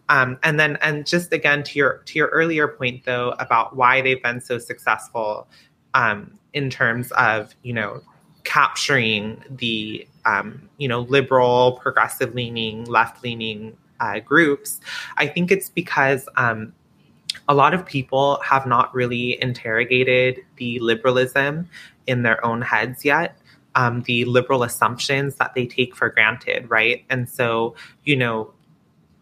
Um, 0.09 0.37
and 0.43 0.59
then, 0.59 0.77
and 0.81 1.05
just 1.05 1.31
again 1.31 1.63
to 1.63 1.79
your 1.79 1.99
to 1.99 2.19
your 2.19 2.27
earlier 2.27 2.67
point 2.67 3.05
though 3.05 3.33
about 3.39 3.77
why 3.77 4.01
they've 4.01 4.21
been 4.21 4.41
so 4.41 4.57
successful 4.57 5.47
um, 5.93 6.37
in 6.51 6.69
terms 6.69 7.11
of 7.13 7.55
you 7.61 7.71
know 7.71 8.01
capturing 8.51 9.41
the 9.49 10.05
um, 10.25 10.69
you 10.77 10.87
know 10.87 11.01
liberal, 11.17 11.79
progressive 11.81 12.35
leaning, 12.35 12.83
left 12.83 13.23
leaning 13.23 13.77
uh, 14.01 14.19
groups, 14.19 14.81
I 15.15 15.25
think 15.27 15.51
it's 15.51 15.69
because 15.69 16.27
um, 16.35 16.73
a 17.47 17.53
lot 17.53 17.73
of 17.73 17.85
people 17.85 18.41
have 18.43 18.65
not 18.67 18.93
really 18.93 19.41
interrogated 19.41 20.41
the 20.57 20.79
liberalism 20.79 21.69
in 22.07 22.23
their 22.23 22.43
own 22.45 22.61
heads 22.61 23.05
yet. 23.05 23.37
um, 23.75 24.01
the 24.03 24.25
liberal 24.25 24.63
assumptions 24.63 25.35
that 25.35 25.53
they 25.55 25.65
take 25.65 25.95
for 25.95 26.09
granted, 26.09 26.69
right? 26.69 27.03
And 27.09 27.29
so, 27.29 27.75
you 28.03 28.15
know, 28.15 28.51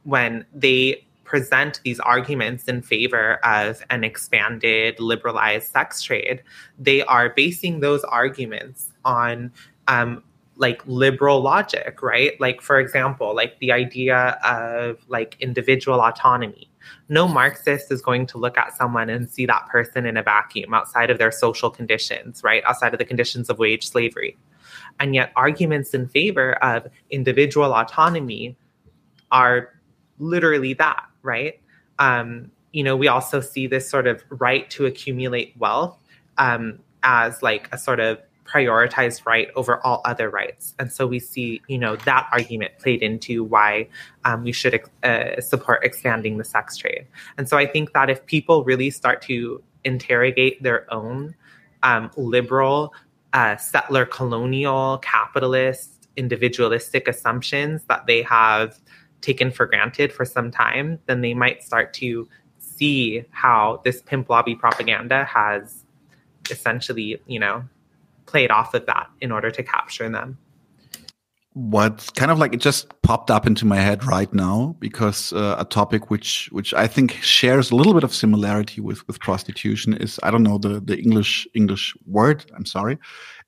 when 0.03 0.45
they 0.53 1.05
present 1.23 1.79
these 1.83 1.99
arguments 1.99 2.67
in 2.67 2.81
favor 2.81 3.35
of 3.45 3.83
an 3.91 4.03
expanded 4.03 4.99
liberalized 4.99 5.71
sex 5.71 6.01
trade, 6.01 6.41
they 6.79 7.03
are 7.03 7.29
basing 7.29 7.81
those 7.81 8.03
arguments 8.05 8.88
on 9.05 9.51
um, 9.87 10.23
like 10.59 10.81
liberal 10.85 11.41
logic, 11.41 12.01
right? 12.01 12.39
Like, 12.39 12.61
for 12.61 12.79
example, 12.79 13.33
like 13.33 13.57
the 13.59 13.71
idea 13.71 14.37
of 14.43 14.97
like 15.07 15.37
individual 15.39 16.01
autonomy. 16.01 16.69
No 17.07 17.27
Marxist 17.27 17.91
is 17.91 18.01
going 18.01 18.25
to 18.27 18.37
look 18.37 18.57
at 18.57 18.75
someone 18.75 19.09
and 19.09 19.29
see 19.29 19.45
that 19.45 19.67
person 19.67 20.05
in 20.05 20.17
a 20.17 20.23
vacuum 20.23 20.73
outside 20.73 21.09
of 21.09 21.17
their 21.17 21.31
social 21.31 21.69
conditions, 21.69 22.43
right? 22.43 22.63
Outside 22.65 22.93
of 22.93 22.99
the 22.99 23.05
conditions 23.05 23.49
of 23.49 23.57
wage 23.57 23.87
slavery. 23.87 24.37
And 24.99 25.15
yet, 25.15 25.31
arguments 25.35 25.93
in 25.93 26.07
favor 26.07 26.53
of 26.63 26.87
individual 27.09 27.73
autonomy 27.73 28.55
are 29.31 29.69
literally 30.19 30.73
that, 30.73 31.05
right? 31.21 31.59
Um, 31.99 32.51
you 32.71 32.83
know, 32.83 32.95
we 32.95 33.07
also 33.07 33.39
see 33.39 33.65
this 33.65 33.89
sort 33.89 34.07
of 34.07 34.23
right 34.29 34.69
to 34.71 34.85
accumulate 34.85 35.55
wealth 35.57 35.97
um, 36.37 36.79
as 37.03 37.41
like 37.41 37.69
a 37.71 37.77
sort 37.77 37.99
of 37.99 38.19
prioritized 38.51 39.25
right 39.25 39.49
over 39.55 39.79
all 39.85 40.01
other 40.05 40.29
rights. 40.29 40.73
And 40.79 40.91
so 40.91 41.05
we 41.05 41.19
see, 41.19 41.61
you 41.67 41.77
know, 41.77 41.95
that 41.97 42.27
argument 42.31 42.77
played 42.79 43.03
into 43.03 43.43
why 43.43 43.87
um, 44.25 44.43
we 44.43 44.51
should 44.51 44.81
uh, 45.03 45.39
support 45.39 45.83
expanding 45.83 46.37
the 46.37 46.43
sex 46.43 46.77
trade. 46.77 47.05
And 47.37 47.47
so 47.47 47.57
I 47.57 47.65
think 47.65 47.93
that 47.93 48.09
if 48.09 48.25
people 48.25 48.63
really 48.63 48.89
start 48.89 49.21
to 49.23 49.61
interrogate 49.83 50.61
their 50.63 50.91
own 50.93 51.35
um, 51.83 52.09
liberal, 52.17 52.93
uh, 53.33 53.55
settler, 53.57 54.05
colonial, 54.05 54.97
capitalist, 54.99 56.09
individualistic 56.17 57.07
assumptions 57.07 57.83
that 57.85 58.07
they 58.07 58.23
have 58.23 58.79
taken 59.21 59.51
for 59.51 59.65
granted 59.65 60.11
for 60.11 60.25
some 60.25 60.49
time, 60.49 60.99
then 61.05 61.21
they 61.21 61.33
might 61.33 61.61
start 61.63 61.93
to 61.93 62.27
see 62.57 63.23
how 63.31 63.81
this 63.83 64.01
pimp 64.01 64.29
lobby 64.29 64.55
propaganda 64.55 65.25
has 65.25 65.85
essentially, 66.49 67.21
you 67.27 67.39
know, 67.39 67.63
played 68.29 68.51
off 68.51 68.73
of 68.73 68.85
that 68.85 69.07
in 69.21 69.31
order 69.31 69.51
to 69.51 69.63
capture 69.63 70.09
them. 70.09 70.37
What 71.53 72.11
kind 72.15 72.31
of 72.31 72.37
like 72.37 72.53
it 72.53 72.61
just 72.61 73.01
popped 73.01 73.31
up 73.31 73.47
into 73.47 73.65
my 73.65 73.77
head 73.77 74.05
right 74.05 74.31
now 74.33 74.75
because 74.79 75.33
uh, 75.33 75.55
a 75.57 75.65
topic 75.65 76.09
which 76.09 76.47
which 76.51 76.73
I 76.73 76.87
think 76.87 77.11
shares 77.21 77.71
a 77.71 77.75
little 77.75 77.93
bit 77.93 78.03
of 78.03 78.13
similarity 78.13 78.79
with 78.81 79.05
with 79.07 79.19
prostitution 79.19 79.95
is 79.95 80.19
I 80.21 80.29
don't 80.31 80.43
know 80.43 80.59
the 80.59 80.79
the 80.79 80.97
English 80.97 81.47
English 81.55 81.95
word 82.05 82.45
I'm 82.55 82.65
sorry. 82.65 82.97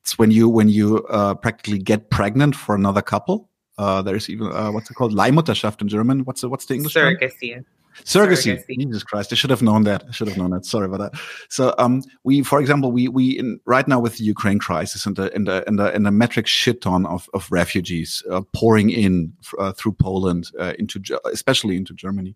It's 0.01 0.17
when 0.17 0.32
you 0.32 0.49
when 0.49 0.67
you 0.67 1.05
uh, 1.09 1.36
practically 1.36 1.77
get 1.77 2.09
pregnant 2.09 2.55
for 2.55 2.75
another 2.75 3.03
couple. 3.03 3.49
Uh, 3.77 4.01
there's 4.01 4.29
even 4.29 4.51
uh, 4.51 4.71
what's 4.71 4.89
it 4.89 4.95
called? 4.95 5.13
Leihmutterschaft 5.13 5.82
in 5.82 5.88
German. 5.88 6.25
What's 6.25 6.41
the, 6.41 6.49
what's 6.49 6.65
the 6.65 6.73
English 6.73 6.95
surrogacy? 6.95 7.63
Surrogacy. 8.03 8.57
Surrogacy. 8.57 8.79
Jesus 8.79 9.03
Christ! 9.03 9.31
I 9.31 9.35
should 9.35 9.49
have 9.49 9.61
known 9.61 9.83
that. 9.83 10.03
I 10.07 10.11
should 10.11 10.27
have 10.27 10.37
known 10.37 10.51
that. 10.51 10.65
Sorry 10.65 10.85
about 10.85 10.99
that. 10.99 11.21
So, 11.49 11.73
um, 11.77 12.03
we, 12.23 12.43
for 12.43 12.59
example, 12.59 12.91
we 12.91 13.07
we 13.07 13.37
in, 13.37 13.59
right 13.65 13.87
now 13.87 13.99
with 13.99 14.17
the 14.17 14.23
Ukraine 14.23 14.59
crisis 14.59 15.05
and 15.05 15.15
the 15.15 15.33
and 15.33 15.47
the 15.47 15.63
and 15.67 15.79
the, 15.79 15.93
and 15.93 16.05
the 16.05 16.11
metric 16.11 16.47
shit 16.47 16.81
ton 16.81 17.05
of 17.05 17.29
of 17.33 17.47
refugees 17.51 18.23
uh, 18.31 18.41
pouring 18.53 18.89
in 18.89 19.33
uh, 19.59 19.71
through 19.73 19.93
Poland 19.93 20.51
uh, 20.59 20.73
into 20.79 21.01
especially 21.31 21.75
into 21.75 21.93
Germany, 21.93 22.35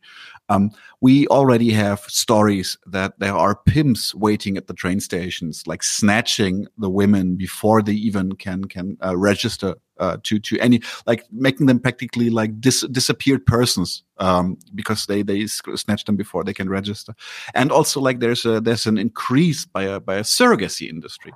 um, 0.50 0.72
we 1.02 1.28
already 1.28 1.72
have 1.72 2.00
stories 2.02 2.78
that 2.86 3.20
there 3.20 3.36
are 3.36 3.56
pimps 3.56 4.14
waiting 4.16 4.58
at 4.58 4.68
the 4.68 4.74
train 4.74 5.00
stations, 5.00 5.64
like 5.68 5.84
snatching 5.84 6.68
the 6.78 6.90
women 6.90 7.36
before 7.36 7.82
they 7.82 7.94
even 7.94 8.34
can 8.34 8.66
can 8.66 8.98
uh, 9.04 9.18
register 9.18 9.76
uh, 10.00 10.18
to 10.24 10.40
to 10.40 10.60
any 10.60 10.82
like 11.06 11.26
making 11.32 11.66
them 11.66 11.80
practically 11.80 12.30
like 12.30 12.60
dis- 12.60 12.88
disappeared 12.92 13.46
persons 13.46 14.04
um, 14.18 14.58
because 14.74 15.06
they 15.06 15.22
they 15.22 15.48
snatch 15.48 16.06
them 16.06 16.16
before 16.16 16.44
they 16.44 16.54
can 16.54 16.70
register, 16.70 17.14
and 17.54 17.72
also 17.72 18.00
like 18.00 18.20
there's 18.20 18.46
a 18.46 18.62
there's 18.62 18.86
an 18.86 18.98
increase 18.98 19.66
by 19.66 19.84
a 19.84 20.00
by 20.00 20.16
a 20.16 20.24
surrogacy 20.24 20.90
industry. 20.90 21.34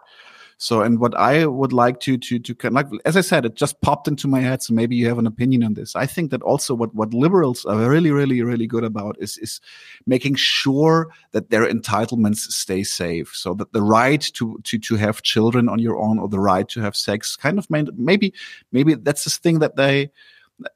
So, 0.62 0.82
and 0.82 0.99
what 0.99 1.16
I 1.16 1.45
would 1.45 1.72
like 1.72 2.01
to 2.01 2.18
to 2.18 2.38
to 2.38 2.70
like, 2.70 2.88
as 3.05 3.16
I 3.16 3.22
said, 3.22 3.45
it 3.45 3.55
just 3.55 3.80
popped 3.80 4.10
into 4.10 4.28
my 4.28 4.41
head. 4.41 4.62
So 4.62 4.74
maybe 4.74 4.93
you 4.93 5.07
have 5.07 5.18
an 5.18 5.26
opinion 5.26 5.64
on 5.64 5.74
this. 5.74 5.95
I 5.95 6.05
think 6.05 6.32
that 6.32 6.41
also 6.41 6.76
what 6.76 6.93
what 6.93 7.14
liberals 7.14 7.64
are 7.64 7.89
really, 7.89 8.12
really, 8.12 8.41
really 8.41 8.68
good 8.68 8.84
about 8.84 9.16
is 9.22 9.38
is 9.38 9.62
making 10.05 10.36
sure 10.36 11.07
that 11.32 11.49
their 11.49 11.66
entitlements 11.66 12.39
stay 12.51 12.84
safe, 12.84 13.34
so 13.34 13.53
that 13.53 13.72
the 13.72 13.82
right 13.82 14.22
to 14.34 14.60
to 14.66 14.78
to 14.78 14.95
have 14.97 15.22
children 15.22 15.70
on 15.70 15.80
your 15.80 15.97
own 15.97 16.20
or 16.20 16.28
the 16.28 16.41
right 16.41 16.68
to 16.68 16.82
have 16.82 16.93
sex, 16.93 17.38
kind 17.38 17.57
of 17.57 17.70
made, 17.70 17.97
maybe 17.97 18.34
maybe 18.74 18.95
that's 18.95 19.24
this 19.24 19.38
thing 19.38 19.60
that 19.60 19.78
they 19.78 20.12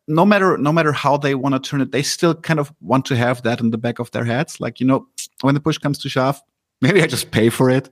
no 0.08 0.26
matter 0.26 0.58
no 0.58 0.72
matter 0.72 0.94
how 0.94 1.18
they 1.18 1.36
want 1.36 1.56
to 1.56 1.70
turn 1.70 1.82
it, 1.82 1.92
they 1.92 2.04
still 2.04 2.36
kind 2.36 2.62
of 2.62 2.72
want 2.80 3.04
to 3.08 3.18
have 3.18 3.44
that 3.44 3.60
in 3.60 3.72
the 3.72 3.78
back 3.78 4.00
of 4.00 4.12
their 4.12 4.24
heads. 4.24 4.62
Like 4.62 4.80
you 4.80 4.88
know, 4.88 5.08
when 5.42 5.56
the 5.56 5.60
push 5.60 5.78
comes 5.78 5.98
to 6.00 6.08
shove, 6.10 6.42
maybe 6.82 7.04
I 7.04 7.08
just 7.08 7.32
pay 7.32 7.50
for 7.50 7.70
it. 7.70 7.90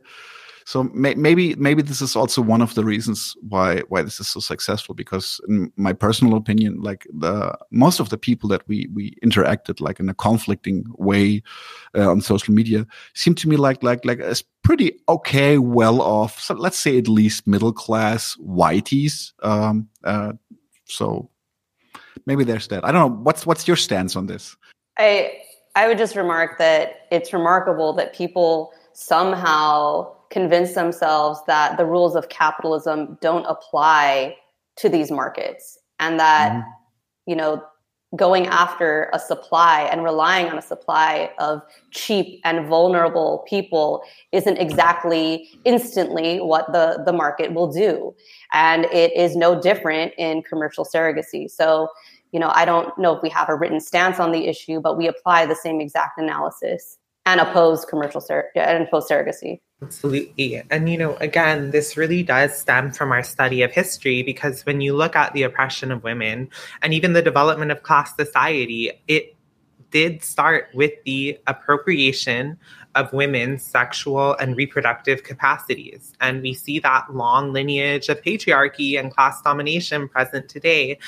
So 0.66 0.84
may, 0.84 1.16
maybe 1.16 1.56
maybe 1.56 1.82
this 1.82 2.02
is 2.02 2.16
also 2.16 2.42
one 2.42 2.62
of 2.62 2.76
the 2.76 2.84
reasons 2.84 3.36
why 3.48 3.82
why 3.90 4.02
this 4.02 4.20
is 4.20 4.28
so 4.28 4.40
successful. 4.40 4.96
Because 4.96 5.42
in 5.48 5.72
my 5.76 5.94
personal 5.94 6.36
opinion, 6.36 6.82
like 6.82 7.08
the 7.14 7.58
most 7.72 8.00
of 8.00 8.10
the 8.10 8.18
people 8.18 8.50
that 8.50 8.68
we 8.68 8.88
we 8.94 9.16
interacted 9.24 9.82
like 9.82 10.00
in 10.00 10.10
a 10.10 10.14
conflicting 10.14 10.86
way 10.98 11.44
uh, 11.96 12.10
on 12.10 12.22
social 12.22 12.54
media 12.54 12.86
seem 13.14 13.36
to 13.36 13.50
me 13.50 13.56
like 13.56 13.84
like 13.84 14.06
like 14.06 14.20
as 14.20 14.44
pretty 14.64 15.00
okay, 15.10 15.58
well 15.58 16.02
off. 16.02 16.40
So 16.40 16.54
let's 16.54 16.78
say 16.78 16.98
at 16.98 17.08
least 17.08 17.48
middle 17.48 17.74
class 17.74 18.36
whiteys. 18.38 19.34
Um, 19.44 19.90
uh, 20.04 20.34
so 20.86 21.30
maybe 22.26 22.44
there's 22.44 22.68
that. 22.68 22.86
I 22.86 22.92
don't 22.92 23.02
know. 23.02 23.24
What's 23.24 23.46
what's 23.46 23.68
your 23.68 23.78
stance 23.78 24.16
on 24.16 24.28
this? 24.28 24.56
I 24.98 25.42
I 25.76 25.88
would 25.88 25.98
just 25.98 26.16
remark 26.16 26.58
that 26.58 27.08
it's 27.12 27.34
remarkable 27.34 27.94
that 27.94 28.14
people 28.14 28.74
somehow 28.94 30.14
convince 30.32 30.74
themselves 30.74 31.40
that 31.48 31.78
the 31.78 31.86
rules 31.86 32.16
of 32.16 32.30
capitalism 32.30 33.18
don't 33.22 33.46
apply 33.46 34.36
to 34.78 34.90
these 34.90 35.12
markets 35.12 35.78
and 36.00 36.20
that 36.20 36.54
mm-hmm. 36.54 36.70
you 37.28 37.36
know 37.36 37.62
going 38.16 38.48
after 38.48 39.10
a 39.14 39.20
supply 39.20 39.84
and 39.84 40.04
relying 40.04 40.48
on 40.48 40.58
a 40.58 40.62
supply 40.62 41.32
of 41.40 41.62
cheap 41.92 42.42
and 42.44 42.68
vulnerable 42.68 43.46
people 43.48 44.04
isn't 44.34 44.58
exactly 44.58 45.50
instantly 45.64 46.40
what 46.42 46.72
the, 46.74 47.02
the 47.06 47.14
market 47.14 47.54
will 47.54 47.72
do. 47.72 48.14
And 48.52 48.86
it 48.86 49.16
is 49.16 49.36
no 49.38 49.60
different 49.60 50.14
in 50.18 50.44
commercial 50.44 50.84
surrogacy. 50.84 51.50
So, 51.50 51.88
you 52.34 52.40
know, 52.40 52.52
I 52.54 52.66
don't 52.66 52.98
know 52.98 53.16
if 53.16 53.24
we 53.24 53.30
have 53.30 53.48
a 53.48 53.56
written 53.56 53.80
stance 53.80 54.20
on 54.20 54.34
the 54.34 54.48
issue, 54.48 54.82
but 54.82 54.98
we 54.98 55.08
apply 55.08 55.46
the 55.46 55.56
same 55.56 55.80
exact 55.80 56.20
analysis 56.20 56.98
and 57.26 57.40
oppose 57.40 57.86
commercial 57.86 58.20
sur- 58.20 58.50
and 58.56 58.88
oppose 58.88 59.08
surrogacy. 59.08 59.62
Absolutely. 59.82 60.62
And, 60.70 60.88
you 60.88 60.98
know, 60.98 61.16
again, 61.16 61.72
this 61.72 61.98
really 61.98 62.22
does 62.22 62.56
stem 62.56 62.92
from 62.92 63.12
our 63.12 63.24
study 63.24 63.64
of 63.64 63.72
history 63.72 64.22
because 64.22 64.64
when 64.66 64.80
you 64.80 64.96
look 64.96 65.16
at 65.16 65.34
the 65.34 65.42
oppression 65.42 65.92
of 65.92 66.04
women 66.04 66.50
and 66.84 66.94
even 66.94 67.14
the 67.14 67.22
development 67.22 67.72
of 67.72 67.82
class 67.82 68.16
society, 68.16 68.92
it 69.08 69.36
did 69.90 70.24
start 70.24 70.70
with 70.74 70.92
the 71.06 71.40
appropriation 71.48 72.58
of 72.94 73.12
women's 73.12 73.64
sexual 73.64 74.36
and 74.36 74.56
reproductive 74.56 75.24
capacities. 75.24 76.14
And 76.22 76.42
we 76.42 76.54
see 76.54 76.78
that 76.80 77.14
long 77.16 77.52
lineage 77.52 78.08
of 78.08 78.22
patriarchy 78.22 79.00
and 79.00 79.12
class 79.12 79.42
domination 79.42 80.08
present 80.08 80.48
today 80.48 81.00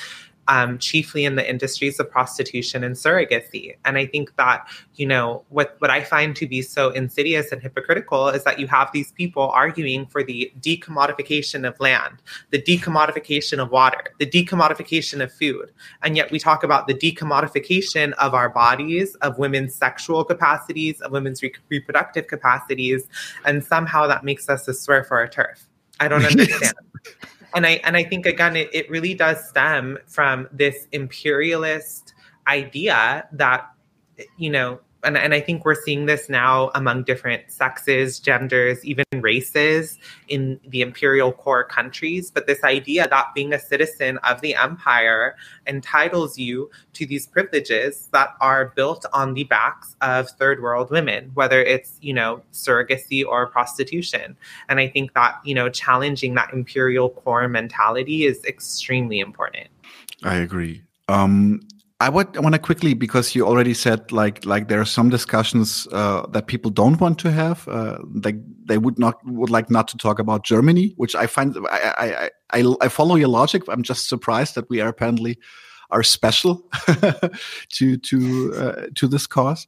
um, 0.48 0.78
chiefly 0.78 1.26
in 1.26 1.36
the 1.36 1.50
industries 1.50 2.00
of 2.00 2.10
prostitution 2.10 2.84
and 2.84 2.96
surrogacy. 2.96 3.76
And 3.86 3.98
I 3.98 4.06
think 4.06 4.36
that, 4.38 4.68
you 4.96 5.06
know, 5.06 5.44
what, 5.50 5.76
what 5.80 5.90
I 5.90 6.04
find 6.04 6.36
to 6.38 6.48
be 6.48 6.62
so 6.62 6.90
insidious 6.90 7.52
and 7.52 7.62
hypocritical 7.62 8.30
is 8.30 8.44
that 8.44 8.60
you 8.60 8.68
have 8.68 8.92
these 8.94 9.12
people 9.12 9.50
arguing 9.50 10.06
for 10.06 10.24
the 10.24 10.52
decommodification 10.60 11.68
of 11.68 11.80
land, 11.80 12.22
the 12.52 12.62
decommodification 12.62 13.62
of 13.62 13.72
water, 13.72 14.04
the 14.20 14.26
decommodification 14.26 15.24
of 15.24 15.32
food. 15.32 15.72
And 16.02 16.18
yet 16.18 16.32
we 16.32 16.40
talk 16.40 16.64
about 16.64 16.88
the 16.88 16.94
decommodification 16.94 18.14
of 18.14 18.34
our 18.34 18.50
bodies, 18.50 19.16
of 19.16 19.38
women's 19.38 19.76
sexual 19.76 20.24
capacities, 20.24 21.02
of 21.02 21.12
women's 21.12 21.42
re- 21.42 21.54
reproductive 21.70 22.28
capacities. 22.28 23.08
And 23.46 23.64
somehow 23.64 24.08
that 24.08 24.24
makes 24.24 24.50
us 24.50 24.68
a 24.68 24.72
SWERF 24.72 25.12
or 25.12 25.20
our 25.20 25.28
TERF. 25.28 25.66
I 26.00 26.08
don't 26.08 26.26
understand 26.26 26.74
and 27.56 27.66
I 27.66 27.82
and 27.84 27.96
I 27.96 28.04
think 28.04 28.26
again 28.26 28.56
it, 28.56 28.70
it 28.74 28.90
really 28.90 29.14
does 29.14 29.48
stem 29.50 29.98
from 30.08 30.48
this 30.52 30.88
imperialist 30.92 32.14
idea 32.48 33.28
that 33.32 33.70
you 34.38 34.50
know 34.50 34.80
and, 35.04 35.18
and 35.18 35.34
I 35.34 35.40
think 35.40 35.66
we're 35.66 35.82
seeing 35.82 36.06
this 36.06 36.30
now 36.30 36.72
among 36.76 37.04
different 37.04 37.52
sexes, 37.52 38.20
genders, 38.20 38.84
even 38.86 39.06
races 39.16 40.00
in 40.28 40.60
the 40.68 40.82
imperial 40.82 41.32
core 41.32 41.64
countries. 41.64 42.32
But 42.32 42.48
this 42.48 42.64
idea 42.64 43.08
that 43.08 43.34
being 43.36 43.54
a 43.54 43.60
citizen 43.60 44.18
of 44.20 44.42
the 44.42 44.56
empire 44.56 45.36
entitles 45.68 46.38
you 46.38 46.70
to 46.94 47.06
these 47.06 47.28
privileges 47.28 48.10
that 48.14 48.30
are 48.42 48.74
built 48.76 49.06
on 49.14 49.34
the 49.34 49.44
backs 49.46 49.96
of 50.02 50.30
third 50.30 50.62
world 50.62 50.90
women, 50.90 51.32
whether 51.34 51.62
it's, 51.62 51.98
you 52.02 52.14
know, 52.14 52.42
surrogacy 52.52 53.26
or 53.26 53.48
prostitution. 53.48 54.38
And 54.70 54.80
I 54.80 54.88
think 54.88 55.14
that, 55.14 55.40
you 55.44 55.56
know, 55.56 55.70
challenging 55.70 56.36
that 56.36 56.54
imperial 56.54 57.10
core 57.10 57.48
mentality 57.48 58.26
is 58.26 58.44
extremely 58.46 59.20
important. 59.20 59.68
I 60.24 60.38
agree. 60.38 60.82
Um, 61.10 61.68
I 62.00 62.10
would 62.10 62.36
want 62.38 62.54
to 62.54 62.60
quickly 62.60 62.94
because 62.94 63.34
you 63.34 63.46
already 63.46 63.74
said 63.74 64.12
like 64.12 64.46
like 64.46 64.68
there 64.68 64.82
are 64.82 64.86
some 64.86 65.10
discussions 65.10 65.88
uh, 65.92 66.26
that 66.32 66.48
people 66.48 66.72
don't 66.72 67.00
want 67.00 67.20
to 67.20 67.32
have. 67.32 67.68
Uh, 67.68 68.00
like 68.26 68.36
they 68.66 68.78
would 68.78 69.00
not 69.00 69.16
would 69.26 69.50
like 69.50 69.70
not 69.70 69.88
to 69.90 69.98
talk 69.98 70.20
about 70.20 70.44
Germany, 70.44 70.94
which 70.98 71.16
I 71.16 71.28
find 71.28 71.56
I 71.72 72.30
I 72.52 72.60
I, 72.60 72.76
I 72.82 72.88
follow 72.90 73.16
your 73.16 73.30
logic. 73.30 73.64
I'm 73.70 73.84
just 73.84 74.10
surprised 74.10 74.56
that 74.56 74.70
we 74.70 74.82
are 74.82 74.90
apparently 74.90 75.38
are 75.92 76.04
special 76.04 76.70
to 77.70 77.98
to 77.98 78.54
uh, 78.58 78.88
to 78.96 79.08
this 79.08 79.28
cause. 79.28 79.68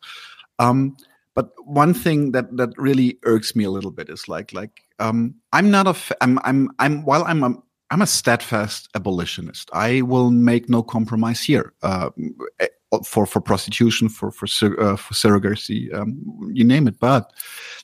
Um, 0.59 0.97
but 1.35 1.51
one 1.63 1.93
thing 1.93 2.31
that 2.31 2.57
that 2.57 2.69
really 2.77 3.19
irks 3.23 3.55
me 3.55 3.63
a 3.63 3.71
little 3.71 3.91
bit 3.91 4.09
is 4.09 4.27
like 4.27 4.51
like 4.51 4.81
um, 4.99 5.35
I'm 5.53 5.69
not 5.71 5.87
a 5.87 5.95
I'm 6.21 6.39
I'm 6.43 6.69
I'm 6.79 7.05
while 7.05 7.23
I'm 7.23 7.43
a 7.43 7.55
I'm 7.91 8.01
a 8.01 8.07
steadfast 8.07 8.89
abolitionist. 8.95 9.69
I 9.73 10.01
will 10.01 10.31
make 10.31 10.69
no 10.69 10.81
compromise 10.81 11.41
here 11.41 11.73
uh, 11.83 12.09
eh, 12.59 12.67
for 13.03 13.25
for 13.25 13.41
prostitution, 13.41 14.09
for 14.09 14.31
for 14.31 14.45
uh, 14.45 14.95
for 14.95 15.13
surrogacy, 15.13 15.93
um, 15.93 16.17
you 16.51 16.63
name 16.63 16.87
it. 16.87 16.99
But 16.99 17.31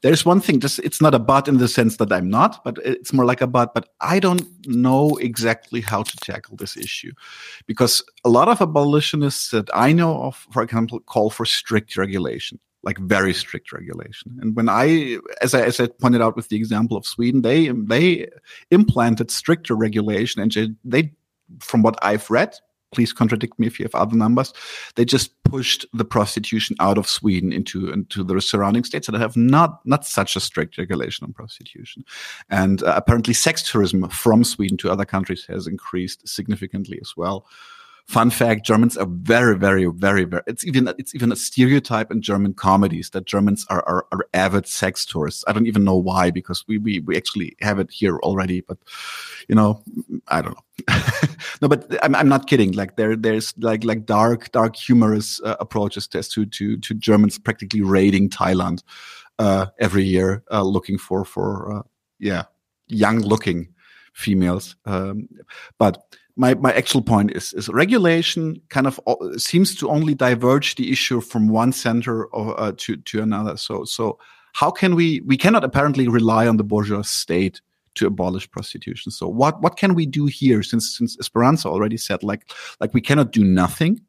there's 0.02 0.26
one 0.26 0.42
thing. 0.42 0.60
Just 0.60 0.80
it's 0.80 1.02
not 1.02 1.14
a 1.14 1.20
but 1.20 1.48
in 1.48 1.58
the 1.58 1.68
sense 1.68 1.98
that 1.98 2.12
I'm 2.12 2.30
not, 2.30 2.64
but 2.64 2.78
it's 2.84 3.14
more 3.14 3.26
like 3.26 3.42
a 3.42 3.48
but. 3.48 3.74
But 3.74 3.90
I 4.00 4.20
don't 4.20 4.48
know 4.68 5.18
exactly 5.18 5.82
how 5.82 6.04
to 6.04 6.18
tackle 6.18 6.56
this 6.58 6.78
issue, 6.78 7.12
because 7.68 8.04
a 8.24 8.30
lot 8.30 8.48
of 8.48 8.62
abolitionists 8.62 9.52
that 9.52 9.70
I 9.74 9.94
know 9.94 10.24
of, 10.24 10.48
for 10.52 10.64
example, 10.64 11.00
call 11.02 11.30
for 11.30 11.46
strict 11.46 11.98
regulation 11.98 12.60
like 12.84 12.98
very 12.98 13.34
strict 13.34 13.72
regulation. 13.72 14.38
And 14.42 14.56
when 14.56 14.68
I, 14.68 15.18
as 15.42 15.54
I, 15.54 15.62
as 15.62 15.80
I 15.80 15.88
pointed 15.88 16.22
out 16.22 16.36
with 16.36 16.50
the 16.50 16.58
example 16.58 16.98
of 16.98 17.06
Sweden, 17.06 17.42
they 17.42 17.70
they 17.70 18.28
implanted 18.72 19.32
stricter 19.32 19.76
regulation, 19.76 20.42
and 20.42 20.76
they, 20.84 21.12
from 21.60 21.84
what 21.84 21.98
I've 22.02 22.30
read, 22.30 22.56
please 22.92 23.14
contradict 23.14 23.58
me 23.58 23.68
if 23.68 23.80
you 23.80 23.86
have 23.86 23.96
other 23.96 24.16
numbers, 24.16 24.54
they 24.96 25.06
just 25.06 25.42
pushed 25.44 25.86
the 25.94 26.06
prostitution 26.06 26.76
out 26.80 26.98
of 26.98 27.08
Sweden 27.08 27.54
into 27.54 27.92
into 27.92 28.24
the 28.24 28.42
surrounding 28.42 28.84
states 28.84 29.08
that 29.08 29.20
have 29.20 29.38
not 29.38 29.80
not 29.86 30.06
such 30.06 30.36
a 30.36 30.40
strict 30.40 30.78
regulation 30.78 31.26
on 31.26 31.34
prostitution. 31.34 32.04
And 32.50 32.84
uh, 32.84 32.94
apparently, 32.96 33.34
sex 33.34 33.70
tourism 33.70 34.08
from 34.10 34.44
Sweden 34.44 34.78
to 34.78 34.92
other 34.92 35.06
countries 35.06 35.46
has 35.46 35.68
increased 35.68 36.28
significantly 36.28 37.00
as 37.02 37.14
well. 37.16 37.46
Fun 38.08 38.30
fact: 38.30 38.66
Germans 38.66 38.98
are 38.98 39.08
very, 39.08 39.58
very, 39.58 39.86
very, 39.86 40.26
very. 40.26 40.44
It's 40.48 40.66
even 40.66 40.88
it's 40.98 41.16
even 41.16 41.32
a 41.32 41.36
stereotype 41.36 42.12
in 42.12 42.22
German 42.22 42.54
comedies 42.54 43.12
that 43.12 43.26
Germans 43.26 43.66
are, 43.70 43.84
are, 43.88 44.06
are 44.12 44.26
avid 44.34 44.68
sex 44.68 45.06
tourists. 45.06 45.44
I 45.48 45.54
don't 45.54 45.68
even 45.68 45.84
know 45.84 45.96
why 45.96 46.32
because 46.32 46.66
we 46.68 46.78
we 46.78 47.00
we 47.00 47.16
actually 47.16 47.56
have 47.62 47.80
it 47.80 47.92
here 47.92 48.18
already. 48.18 48.62
But 48.62 48.78
you 49.48 49.56
know, 49.56 49.82
I 50.28 50.42
don't 50.42 50.56
know. 50.56 50.96
no, 51.62 51.68
but 51.68 51.98
I'm 52.04 52.16
I'm 52.16 52.30
not 52.30 52.48
kidding. 52.48 52.74
Like 52.74 52.98
there 52.98 53.16
there's 53.16 53.54
like 53.58 53.84
like 53.84 54.06
dark 54.06 54.52
dark 54.52 54.76
humorous 54.76 55.40
uh, 55.44 55.56
approaches 55.60 56.08
to 56.08 56.46
to 56.46 56.78
to 56.78 56.94
Germans 56.94 57.40
practically 57.40 57.82
raiding 57.82 58.30
Thailand 58.30 58.84
uh, 59.40 59.68
every 59.80 60.04
year, 60.04 60.44
uh, 60.52 60.64
looking 60.64 60.98
for 60.98 61.26
for 61.26 61.78
uh, 61.78 61.82
yeah 62.20 62.44
young 62.88 63.20
looking 63.20 63.70
females. 64.14 64.76
Um, 64.86 65.28
but 65.78 66.16
my, 66.36 66.54
my 66.56 66.74
actual 66.74 67.02
point 67.02 67.32
is, 67.36 67.54
is 67.54 67.70
regulation 67.70 68.62
kind 68.70 68.88
of 68.88 69.00
seems 69.38 69.76
to 69.76 69.90
only 69.90 70.14
diverge 70.14 70.76
the 70.76 70.92
issue 70.92 71.22
from 71.22 71.50
one 71.50 71.72
center 71.72 72.26
or, 72.28 72.60
uh, 72.60 72.72
to, 72.78 72.98
to 72.98 73.22
another. 73.22 73.58
So, 73.58 73.84
so 73.86 74.18
how 74.54 74.72
can 74.72 74.96
we, 74.96 75.22
we 75.22 75.38
cannot 75.38 75.64
apparently 75.64 76.08
rely 76.08 76.48
on 76.48 76.58
the 76.58 76.64
bourgeois 76.64 77.02
state 77.02 77.62
to 77.96 78.08
abolish 78.08 78.50
prostitution. 78.50 79.12
So 79.12 79.28
what, 79.28 79.62
what 79.62 79.78
can 79.78 79.94
we 79.94 80.06
do 80.06 80.26
here? 80.26 80.64
Since, 80.64 80.98
since 80.98 81.18
Esperanza 81.20 81.68
already 81.68 81.98
said, 81.98 82.24
like, 82.24 82.50
like 82.80 82.94
we 82.94 83.02
cannot 83.02 83.32
do 83.32 83.44
nothing, 83.44 84.02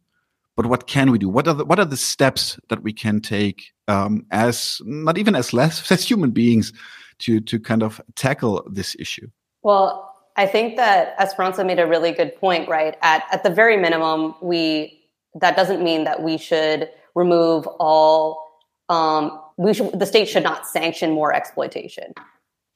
but 0.57 0.66
what 0.66 0.87
can 0.87 1.11
we 1.11 1.18
do? 1.18 1.29
What 1.29 1.49
are 1.49 1.55
the, 1.55 1.64
what 1.64 1.79
are 1.79 1.85
the 1.85 1.97
steps 1.97 2.59
that 2.68 2.83
we 2.83 2.93
can 2.93 3.20
take, 3.20 3.73
um, 3.89 4.27
as 4.31 4.81
not 4.85 5.18
even 5.18 5.35
as 5.35 5.53
less 5.53 5.91
as 5.91 6.09
human 6.09 6.31
beings 6.31 6.73
to, 7.20 7.41
to 7.41 7.59
kind 7.59 7.83
of 7.83 8.01
tackle 8.14 8.66
this 8.70 8.95
issue? 8.99 9.29
Well, 9.62 10.12
I 10.37 10.47
think 10.47 10.76
that 10.76 11.14
Esperanza 11.18 11.64
made 11.64 11.78
a 11.78 11.87
really 11.87 12.12
good 12.12 12.35
point, 12.37 12.68
right? 12.68 12.97
At 13.03 13.24
at 13.30 13.43
the 13.43 13.51
very 13.51 13.76
minimum, 13.76 14.35
we 14.41 15.01
that 15.35 15.57
doesn't 15.57 15.83
mean 15.83 16.05
that 16.05 16.22
we 16.22 16.39
should 16.39 16.91
remove 17.14 17.66
all 17.78 18.43
um, 18.89 19.41
we 19.57 19.74
should 19.74 19.99
the 19.99 20.07
state 20.07 20.28
should 20.28 20.43
not 20.43 20.66
sanction 20.66 21.12
more 21.12 21.35
exploitation. 21.35 22.12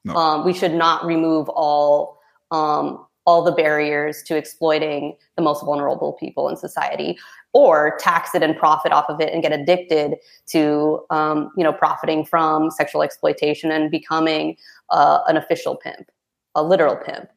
No. 0.04 0.14
Um, 0.14 0.44
we 0.44 0.52
should 0.52 0.72
not 0.72 1.04
remove 1.04 1.48
all 1.48 2.20
um, 2.50 3.06
all 3.24 3.42
the 3.42 3.52
barriers 3.52 4.22
to 4.24 4.36
exploiting 4.36 5.16
the 5.36 5.42
most 5.42 5.64
vulnerable 5.64 6.12
people 6.12 6.48
in 6.48 6.56
society, 6.56 7.18
or 7.52 7.96
tax 7.98 8.34
it 8.34 8.42
and 8.42 8.56
profit 8.56 8.92
off 8.92 9.06
of 9.08 9.20
it 9.20 9.32
and 9.32 9.42
get 9.42 9.52
addicted 9.52 10.16
to 10.46 11.04
um, 11.10 11.50
you 11.56 11.64
know 11.64 11.72
profiting 11.72 12.24
from 12.24 12.70
sexual 12.70 13.02
exploitation 13.02 13.70
and 13.72 13.90
becoming 13.90 14.56
uh, 14.90 15.20
an 15.26 15.36
official 15.36 15.74
pimp, 15.76 16.10
a 16.54 16.62
literal 16.62 16.96
pimp. 16.96 17.28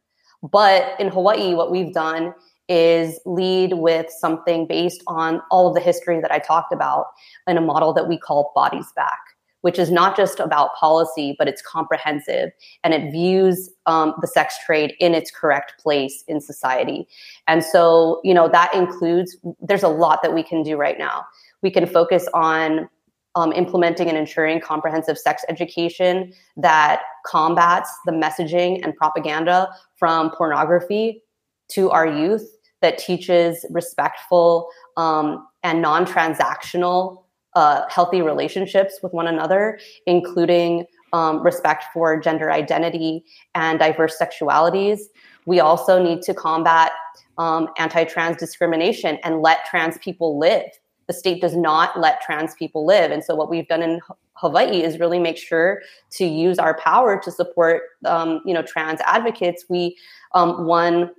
But 0.44 1.00
in 1.00 1.10
Hawaii, 1.10 1.54
what 1.54 1.72
we've 1.72 1.94
done 1.94 2.34
is 2.68 3.20
lead 3.26 3.74
with 3.74 4.06
something 4.20 4.68
based 4.68 5.02
on 5.08 5.42
all 5.50 5.68
of 5.68 5.74
the 5.74 5.82
history 5.82 6.22
that 6.22 6.32
I 6.32 6.40
talked 6.40 6.72
about 6.72 7.08
in 7.48 7.58
a 7.58 7.62
model 7.62 7.94
that 7.94 8.08
we 8.08 8.18
call 8.18 8.52
Bodies 8.54 8.86
Back, 8.96 9.20
which 9.62 9.80
is 9.80 9.92
not 9.92 10.16
just 10.16 10.40
about 10.40 10.76
policy, 10.76 11.36
but 11.38 11.48
it's 11.48 11.64
comprehensive 11.64 12.52
and 12.84 12.94
it 12.94 13.12
views 13.12 13.72
um, 13.88 14.14
the 14.22 14.28
sex 14.28 14.56
trade 14.64 14.94
in 15.00 15.16
its 15.16 15.32
correct 15.32 15.74
place 15.80 16.24
in 16.28 16.40
society. 16.40 17.08
And 17.48 17.64
so, 17.64 18.22
you 18.24 18.36
know, 18.36 18.48
that 18.48 18.74
includes, 18.74 19.36
there's 19.60 19.84
a 19.84 19.90
lot 19.90 20.22
that 20.22 20.34
we 20.34 20.44
can 20.44 20.62
do 20.62 20.78
right 20.78 21.00
now. 21.00 21.26
We 21.64 21.72
can 21.72 21.88
focus 21.88 22.28
on 22.36 22.88
um, 23.36 23.52
implementing 23.54 24.10
and 24.10 24.18
ensuring 24.18 24.60
comprehensive 24.60 25.18
sex 25.18 25.44
education 25.50 26.34
that 26.58 27.02
combats 27.26 27.90
the 28.06 28.12
messaging 28.12 28.84
and 28.84 28.96
propaganda 28.96 29.70
from 30.00 30.32
pornography 30.32 31.22
to 31.70 31.91
our 31.91 32.08
youth 32.08 32.58
that 32.82 32.97
teaches 32.97 33.66
respectful 33.70 34.70
um, 34.97 35.45
and 35.64 35.82
non 35.82 36.06
transactional 36.06 37.24
uh, 37.56 37.84
healthy 37.89 38.22
relationships 38.22 39.00
with 39.04 39.12
one 39.14 39.28
another, 39.28 39.80
including 40.06 40.86
um, 41.14 41.43
respect 41.43 41.86
for 41.93 42.20
gender 42.20 42.52
identity 42.52 43.24
and 43.56 43.80
diverse 43.80 44.18
sexualities. 44.20 45.00
We 45.45 45.60
also 45.60 46.02
need 46.02 46.22
to 46.24 46.34
combat 46.34 46.91
um, 47.38 47.70
anti 47.78 48.04
trans 48.04 48.38
discrimination 48.38 49.18
and 49.24 49.41
let 49.41 49.66
trans 49.66 49.97
people 49.97 50.38
live 50.38 50.70
the 51.10 51.14
state 51.14 51.41
does 51.41 51.55
not 51.55 51.99
let 51.99 52.22
trans 52.22 52.53
people 52.53 52.86
live. 52.86 53.10
And 53.10 53.24
so 53.24 53.34
what 53.34 53.49
we've 53.49 53.68
done 53.68 53.82
in 53.82 53.99
Hawaii 54.34 54.84
is 54.84 54.99
really 54.99 55.18
make 55.18 55.38
sure 55.38 55.82
to 56.12 56.24
use 56.24 56.60
our 56.60 56.78
power 56.78 57.20
to 57.20 57.32
support, 57.32 57.82
um, 58.05 58.41
you 58.45 58.53
know, 58.53 58.62
trans 58.62 58.99
advocates. 59.07 59.66
We 59.70 59.97
um, 60.36 60.68
won 60.68 61.10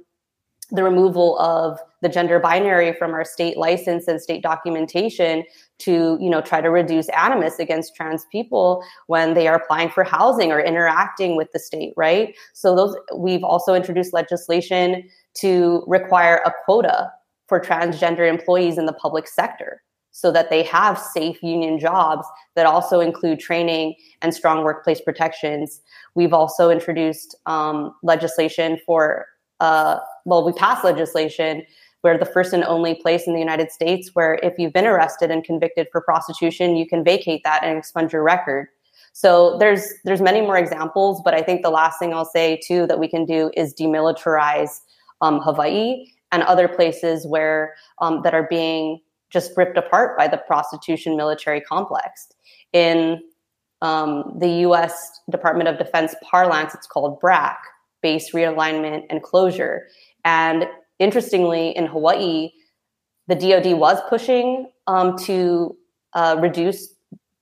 the 0.71 0.85
removal 0.85 1.37
of 1.41 1.81
the 2.03 2.09
gender 2.09 2.39
binary 2.39 2.93
from 2.93 3.15
our 3.15 3.25
state 3.25 3.57
license 3.57 4.07
and 4.07 4.23
state 4.23 4.45
documentation 4.45 5.43
to 5.79 6.17
you 6.21 6.31
know 6.31 6.41
try 6.41 6.61
to 6.61 6.71
reduce 6.71 7.09
animus 7.09 7.59
against 7.59 7.97
trans 7.97 8.25
people 8.31 8.85
when 9.09 9.35
they 9.35 9.49
are 9.49 9.57
applying 9.57 9.91
for 9.91 10.05
housing 10.05 10.53
or 10.53 10.61
interacting 10.61 11.37
with 11.37 11.51
the 11.51 11.59
state 11.59 11.93
right 11.97 12.37
so 12.53 12.77
those 12.77 12.97
we've 13.17 13.43
also 13.43 13.75
introduced 13.75 14.13
legislation 14.13 15.03
to 15.35 15.83
require 15.89 16.37
a 16.47 16.53
quota 16.65 17.11
for 17.51 17.61
transgender 17.61 18.27
employees 18.27 18.79
in 18.79 18.87
the 18.87 18.93
public 18.95 19.27
sector 19.27 19.83
so 20.13 20.31
that 20.31 20.51
they 20.51 20.63
have 20.63 20.97
safe 20.99 21.43
union 21.43 21.79
jobs 21.79 22.27
that 22.55 22.65
also 22.65 23.01
include 23.01 23.41
training 23.41 23.95
and 24.23 24.33
strong 24.33 24.63
workplace 24.63 25.01
protections. 25.01 25.81
We've 26.15 26.33
also 26.33 26.71
introduced 26.71 27.37
um, 27.47 27.93
legislation 28.05 28.79
for, 28.87 29.27
uh, 29.59 29.99
well, 30.25 30.45
we 30.47 30.53
passed 30.53 30.85
legislation 30.85 31.65
where 32.03 32.17
the 32.17 32.25
first 32.25 32.53
and 32.53 32.63
only 32.65 32.95
place 32.95 33.27
in 33.27 33.35
the 33.35 33.41
United 33.41 33.73
States 33.73 34.11
where 34.15 34.35
if 34.45 34.55
you've 34.57 34.73
been 34.73 34.87
arrested 34.87 35.33
and 35.33 35.43
convicted 35.43 35.89
for 35.91 36.01
prostitution, 36.01 36.77
you 36.77 36.87
can 36.87 37.03
vacate 37.03 37.43
that 37.43 37.65
and 37.65 37.77
expunge 37.77 38.13
your 38.13 38.23
record. 38.23 38.69
So 39.13 39.59
there's 39.59 39.93
there's 40.05 40.21
many 40.21 40.41
more 40.41 40.57
examples, 40.57 41.21
but 41.25 41.35
I 41.35 41.43
think 41.43 41.63
the 41.63 41.71
last 41.71 41.99
thing 41.99 42.15
I'll 42.15 42.25
say 42.25 42.61
too 42.65 42.87
that 42.87 43.01
we 43.01 43.09
can 43.09 43.25
do 43.25 43.51
is 43.57 43.75
demilitarize 43.75 44.81
um, 45.21 45.41
Hawaii 45.41 46.07
and 46.33 46.43
other 46.45 46.69
places 46.69 47.27
where 47.27 47.75
um, 48.01 48.23
that 48.23 48.35
are 48.35 48.47
being 48.49 49.01
just 49.31 49.57
ripped 49.57 49.79
apart 49.79 50.19
by 50.19 50.29
the 50.29 50.37
prostitution 50.37 51.17
military 51.17 51.61
complex. 51.61 52.29
In 52.73 53.23
um, 53.83 54.37
the 54.39 54.49
US 54.69 55.21
Department 55.31 55.69
of 55.69 55.79
Defense 55.79 56.15
parlance, 56.23 56.75
it's 56.75 56.87
called 56.87 57.21
BRAC, 57.21 57.57
base 58.03 58.33
realignment 58.33 59.05
and 59.09 59.23
closure. 59.23 59.87
And 60.25 60.67
interestingly, 60.99 61.71
in 61.71 61.87
Hawaii, 61.87 62.51
the 63.29 63.35
DoD 63.35 63.79
was 63.79 63.99
pushing 64.09 64.71
um, 64.87 65.17
to 65.19 65.77
uh, 66.15 66.37
reduce 66.41 66.95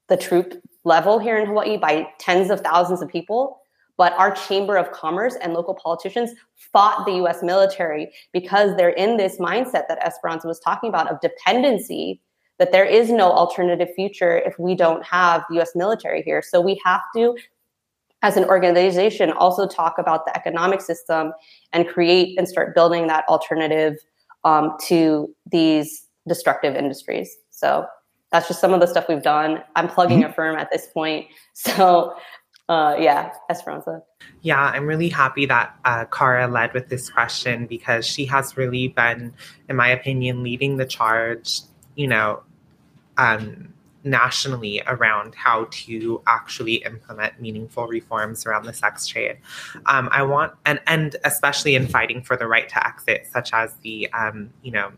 the 0.08 0.16
troop 0.16 0.62
level 0.84 1.18
here 1.18 1.36
in 1.38 1.46
Hawaii 1.46 1.76
by 1.76 2.08
tens 2.18 2.50
of 2.50 2.60
thousands 2.60 3.02
of 3.02 3.08
people. 3.08 3.57
But 3.98 4.14
our 4.14 4.30
Chamber 4.30 4.76
of 4.76 4.90
Commerce 4.92 5.34
and 5.42 5.52
local 5.52 5.74
politicians 5.74 6.30
fought 6.54 7.04
the 7.04 7.12
US 7.24 7.42
military 7.42 8.10
because 8.32 8.74
they're 8.76 8.88
in 8.90 9.18
this 9.18 9.36
mindset 9.38 9.88
that 9.88 9.98
Esperanza 10.02 10.48
was 10.48 10.60
talking 10.60 10.88
about 10.88 11.10
of 11.10 11.20
dependency, 11.20 12.22
that 12.58 12.72
there 12.72 12.84
is 12.84 13.10
no 13.10 13.30
alternative 13.30 13.88
future 13.94 14.38
if 14.38 14.58
we 14.58 14.74
don't 14.74 15.04
have 15.04 15.44
the 15.50 15.60
US 15.60 15.72
military 15.74 16.22
here. 16.22 16.40
So 16.42 16.60
we 16.60 16.80
have 16.84 17.02
to, 17.16 17.36
as 18.22 18.36
an 18.36 18.44
organization, 18.44 19.32
also 19.32 19.66
talk 19.66 19.98
about 19.98 20.24
the 20.24 20.34
economic 20.36 20.80
system 20.80 21.32
and 21.72 21.86
create 21.86 22.38
and 22.38 22.48
start 22.48 22.74
building 22.74 23.08
that 23.08 23.24
alternative 23.28 23.96
um, 24.44 24.76
to 24.84 25.34
these 25.50 26.06
destructive 26.28 26.76
industries. 26.76 27.36
So 27.50 27.86
that's 28.30 28.46
just 28.46 28.60
some 28.60 28.74
of 28.74 28.80
the 28.80 28.86
stuff 28.86 29.06
we've 29.08 29.22
done. 29.22 29.62
I'm 29.74 29.88
plugging 29.88 30.20
mm-hmm. 30.20 30.30
Affirm 30.30 30.56
at 30.56 30.70
this 30.70 30.86
point. 30.94 31.26
So 31.54 32.14
uh, 32.68 32.96
yeah, 32.98 33.32
Esperanza. 33.48 34.02
Yeah, 34.42 34.60
I'm 34.60 34.86
really 34.86 35.08
happy 35.08 35.46
that 35.46 35.74
uh, 35.84 36.04
Cara 36.06 36.48
led 36.48 36.74
with 36.74 36.88
this 36.88 37.08
question 37.08 37.66
because 37.66 38.06
she 38.06 38.26
has 38.26 38.56
really 38.56 38.88
been, 38.88 39.32
in 39.68 39.76
my 39.76 39.88
opinion, 39.88 40.42
leading 40.42 40.76
the 40.76 40.84
charge, 40.84 41.60
you 41.94 42.06
know, 42.06 42.42
um, 43.16 43.72
nationally 44.04 44.82
around 44.86 45.34
how 45.34 45.66
to 45.70 46.22
actually 46.26 46.76
implement 46.76 47.40
meaningful 47.40 47.86
reforms 47.86 48.46
around 48.46 48.64
the 48.64 48.72
sex 48.72 49.06
trade. 49.06 49.38
Um, 49.86 50.08
I 50.12 50.22
want, 50.22 50.52
and 50.66 50.80
and 50.86 51.16
especially 51.24 51.74
in 51.74 51.86
fighting 51.88 52.22
for 52.22 52.36
the 52.36 52.46
right 52.46 52.68
to 52.68 52.86
exit, 52.86 53.26
such 53.32 53.52
as 53.52 53.74
the, 53.82 54.12
um, 54.12 54.50
you 54.62 54.72
know, 54.72 54.92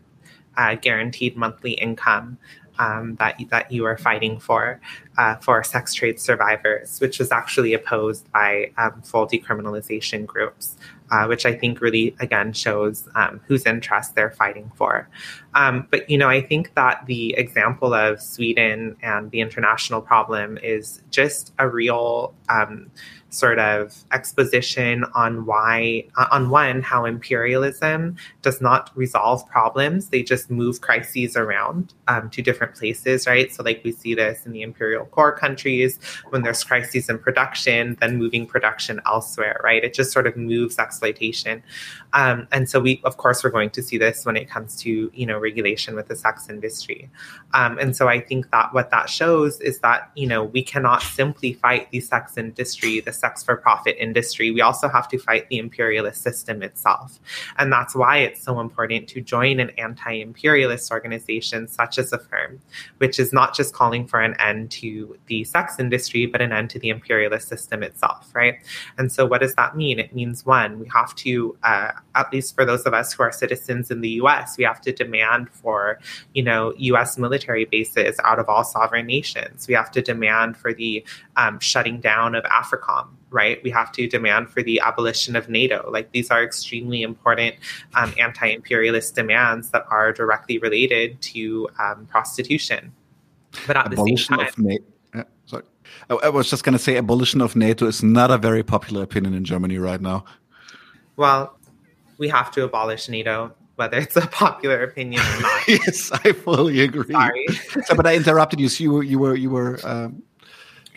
uh, 0.57 0.75
guaranteed 0.75 1.37
monthly 1.37 1.71
income 1.71 2.37
um, 2.81 3.15
that 3.15 3.39
that 3.49 3.71
you 3.71 3.85
are 3.85 3.97
fighting 3.97 4.39
for 4.39 4.81
uh, 5.17 5.35
for 5.35 5.63
sex 5.63 5.93
trade 5.93 6.19
survivors, 6.19 6.99
which 6.99 7.19
was 7.19 7.31
actually 7.31 7.73
opposed 7.73 8.29
by 8.31 8.71
um, 8.77 9.01
full 9.03 9.27
decriminalization 9.27 10.25
groups, 10.25 10.75
uh, 11.11 11.25
which 11.27 11.45
I 11.45 11.53
think 11.53 11.79
really 11.79 12.15
again 12.19 12.53
shows 12.53 13.07
um, 13.13 13.39
whose 13.47 13.65
interest 13.67 14.15
they're 14.15 14.31
fighting 14.31 14.71
for. 14.75 15.07
Um, 15.53 15.87
but 15.91 16.09
you 16.09 16.17
know, 16.17 16.27
I 16.27 16.41
think 16.41 16.73
that 16.73 17.05
the 17.05 17.35
example 17.37 17.93
of 17.93 18.19
Sweden 18.19 18.97
and 19.03 19.29
the 19.29 19.41
international 19.41 20.01
problem 20.01 20.57
is 20.57 21.03
just 21.11 21.53
a 21.59 21.69
real 21.69 22.33
um, 22.49 22.89
sort 23.31 23.59
of 23.59 24.03
exposition 24.11 25.05
on 25.15 25.45
why, 25.45 26.03
uh, 26.17 26.27
on 26.31 26.49
one, 26.49 26.81
how 26.81 27.05
imperialism 27.05 28.17
does 28.41 28.59
not 28.59 28.91
resolve 28.95 29.47
problems. 29.49 30.09
They 30.09 30.21
just 30.21 30.51
move 30.51 30.81
crises 30.81 31.37
around 31.37 31.93
um, 32.09 32.29
to 32.31 32.41
different 32.41 32.75
places, 32.75 33.25
right? 33.27 33.51
So, 33.51 33.63
like 33.63 33.81
we 33.83 33.93
see 33.93 34.13
this 34.13 34.45
in 34.45 34.51
the 34.51 34.61
imperial 34.61 35.05
core 35.05 35.35
countries 35.35 35.97
when 36.29 36.43
there's 36.43 36.63
crises 36.63 37.09
in 37.09 37.19
production, 37.19 37.97
then 38.01 38.17
moving 38.17 38.45
production 38.45 38.99
elsewhere, 39.05 39.59
right? 39.63 39.83
It 39.83 39.93
just 39.93 40.11
sort 40.11 40.27
of 40.27 40.35
moves 40.35 40.77
exploitation. 40.77 41.63
Um, 42.13 42.47
and 42.51 42.69
so, 42.69 42.81
we, 42.81 43.01
of 43.05 43.15
course, 43.15 43.43
we're 43.43 43.49
going 43.49 43.69
to 43.71 43.81
see 43.81 43.97
this 43.97 44.25
when 44.25 44.35
it 44.35 44.49
comes 44.49 44.75
to, 44.81 45.09
you 45.13 45.25
know, 45.25 45.39
regulation 45.39 45.95
with 45.95 46.09
the 46.09 46.17
sex 46.17 46.49
industry. 46.49 47.09
Um, 47.53 47.79
and 47.79 47.95
so, 47.95 48.09
I 48.09 48.19
think 48.19 48.51
that 48.51 48.73
what 48.73 48.91
that 48.91 49.09
shows 49.09 49.61
is 49.61 49.79
that, 49.79 50.11
you 50.15 50.27
know, 50.27 50.43
we 50.43 50.63
cannot 50.63 51.01
simply 51.01 51.53
fight 51.53 51.89
the 51.91 52.01
sex 52.01 52.37
industry, 52.37 52.99
the 52.99 53.20
sex 53.21 53.43
for 53.43 53.55
profit 53.55 53.95
industry, 53.99 54.51
we 54.51 54.59
also 54.59 54.89
have 54.89 55.07
to 55.09 55.17
fight 55.17 55.47
the 55.49 55.59
imperialist 55.59 56.21
system 56.21 56.61
itself. 56.63 57.19
And 57.57 57.71
that's 57.71 57.95
why 57.95 58.17
it's 58.17 58.43
so 58.43 58.59
important 58.59 59.07
to 59.09 59.21
join 59.21 59.59
an 59.59 59.69
anti 59.77 60.21
imperialist 60.21 60.91
organization 60.91 61.67
such 61.67 61.97
as 61.97 62.11
Affirm, 62.11 62.59
which 62.97 63.19
is 63.19 63.31
not 63.31 63.55
just 63.55 63.73
calling 63.73 64.05
for 64.05 64.19
an 64.19 64.35
end 64.39 64.71
to 64.71 65.17
the 65.27 65.43
sex 65.43 65.79
industry, 65.79 66.25
but 66.25 66.41
an 66.41 66.51
end 66.51 66.69
to 66.71 66.79
the 66.79 66.89
imperialist 66.89 67.47
system 67.47 67.83
itself, 67.83 68.29
right? 68.33 68.55
And 68.97 69.11
so, 69.11 69.25
what 69.25 69.41
does 69.41 69.55
that 69.55 69.77
mean? 69.77 69.99
It 69.99 70.13
means 70.13 70.45
one, 70.45 70.79
we 70.79 70.89
have 70.93 71.13
to, 71.15 71.55
uh, 71.63 71.91
at 72.15 72.33
least 72.33 72.55
for 72.55 72.65
those 72.65 72.83
of 72.83 72.93
us 72.93 73.13
who 73.13 73.23
are 73.23 73.31
citizens 73.31 73.91
in 73.91 74.01
the 74.01 74.09
US, 74.21 74.57
we 74.57 74.63
have 74.63 74.81
to 74.81 74.91
demand 74.91 75.49
for, 75.49 75.99
you 76.33 76.43
know, 76.43 76.73
US 76.77 77.17
military 77.17 77.65
bases 77.65 78.19
out 78.23 78.39
of 78.39 78.49
all 78.49 78.63
sovereign 78.63 79.05
nations. 79.05 79.67
We 79.67 79.75
have 79.75 79.91
to 79.91 80.01
demand 80.01 80.57
for 80.57 80.73
the 80.73 81.05
um, 81.37 81.59
shutting 81.59 81.99
down 81.99 82.35
of 82.35 82.43
AFRICOM, 82.45 83.07
right? 83.29 83.61
We 83.63 83.69
have 83.71 83.91
to 83.93 84.07
demand 84.07 84.49
for 84.49 84.61
the 84.61 84.79
abolition 84.79 85.35
of 85.35 85.49
NATO. 85.49 85.89
Like 85.91 86.11
these 86.11 86.29
are 86.31 86.43
extremely 86.43 87.01
important 87.01 87.55
um, 87.95 88.13
anti 88.19 88.47
imperialist 88.47 89.15
demands 89.15 89.69
that 89.71 89.85
are 89.89 90.11
directly 90.11 90.57
related 90.59 91.21
to 91.21 91.69
um, 91.79 92.05
prostitution. 92.07 92.93
But 93.67 93.77
at 93.77 93.87
abolition 93.87 94.37
the 94.37 94.45
same 94.45 94.53
time, 94.53 94.65
NATO. 94.65 94.83
Yeah, 95.15 95.23
sorry. 95.45 95.63
I 96.09 96.29
was 96.29 96.49
just 96.49 96.63
going 96.63 96.73
to 96.73 96.79
say 96.79 96.97
abolition 96.97 97.41
of 97.41 97.55
NATO 97.55 97.85
is 97.87 98.01
not 98.01 98.31
a 98.31 98.37
very 98.37 98.63
popular 98.63 99.03
opinion 99.03 99.33
in 99.33 99.43
Germany 99.43 99.77
right 99.77 100.01
now. 100.01 100.25
Well, 101.17 101.57
we 102.17 102.29
have 102.29 102.51
to 102.51 102.63
abolish 102.63 103.09
NATO 103.09 103.53
whether 103.81 103.97
it's 103.97 104.15
a 104.15 104.27
popular 104.27 104.83
opinion 104.83 105.21
or 105.21 105.41
not. 105.41 105.67
yes, 105.67 106.11
I 106.11 106.33
fully 106.33 106.81
agree. 106.81 107.11
Sorry, 107.11 107.47
so, 107.85 107.95
but 107.95 108.05
I 108.05 108.15
interrupted 108.15 108.59
you. 108.59 108.69
So 108.69 108.83
you 108.83 108.91
were 108.91 109.03
you 109.03 109.17
were 109.17 109.35
you 109.35 109.49
were 109.49 109.79
um, 109.83 110.21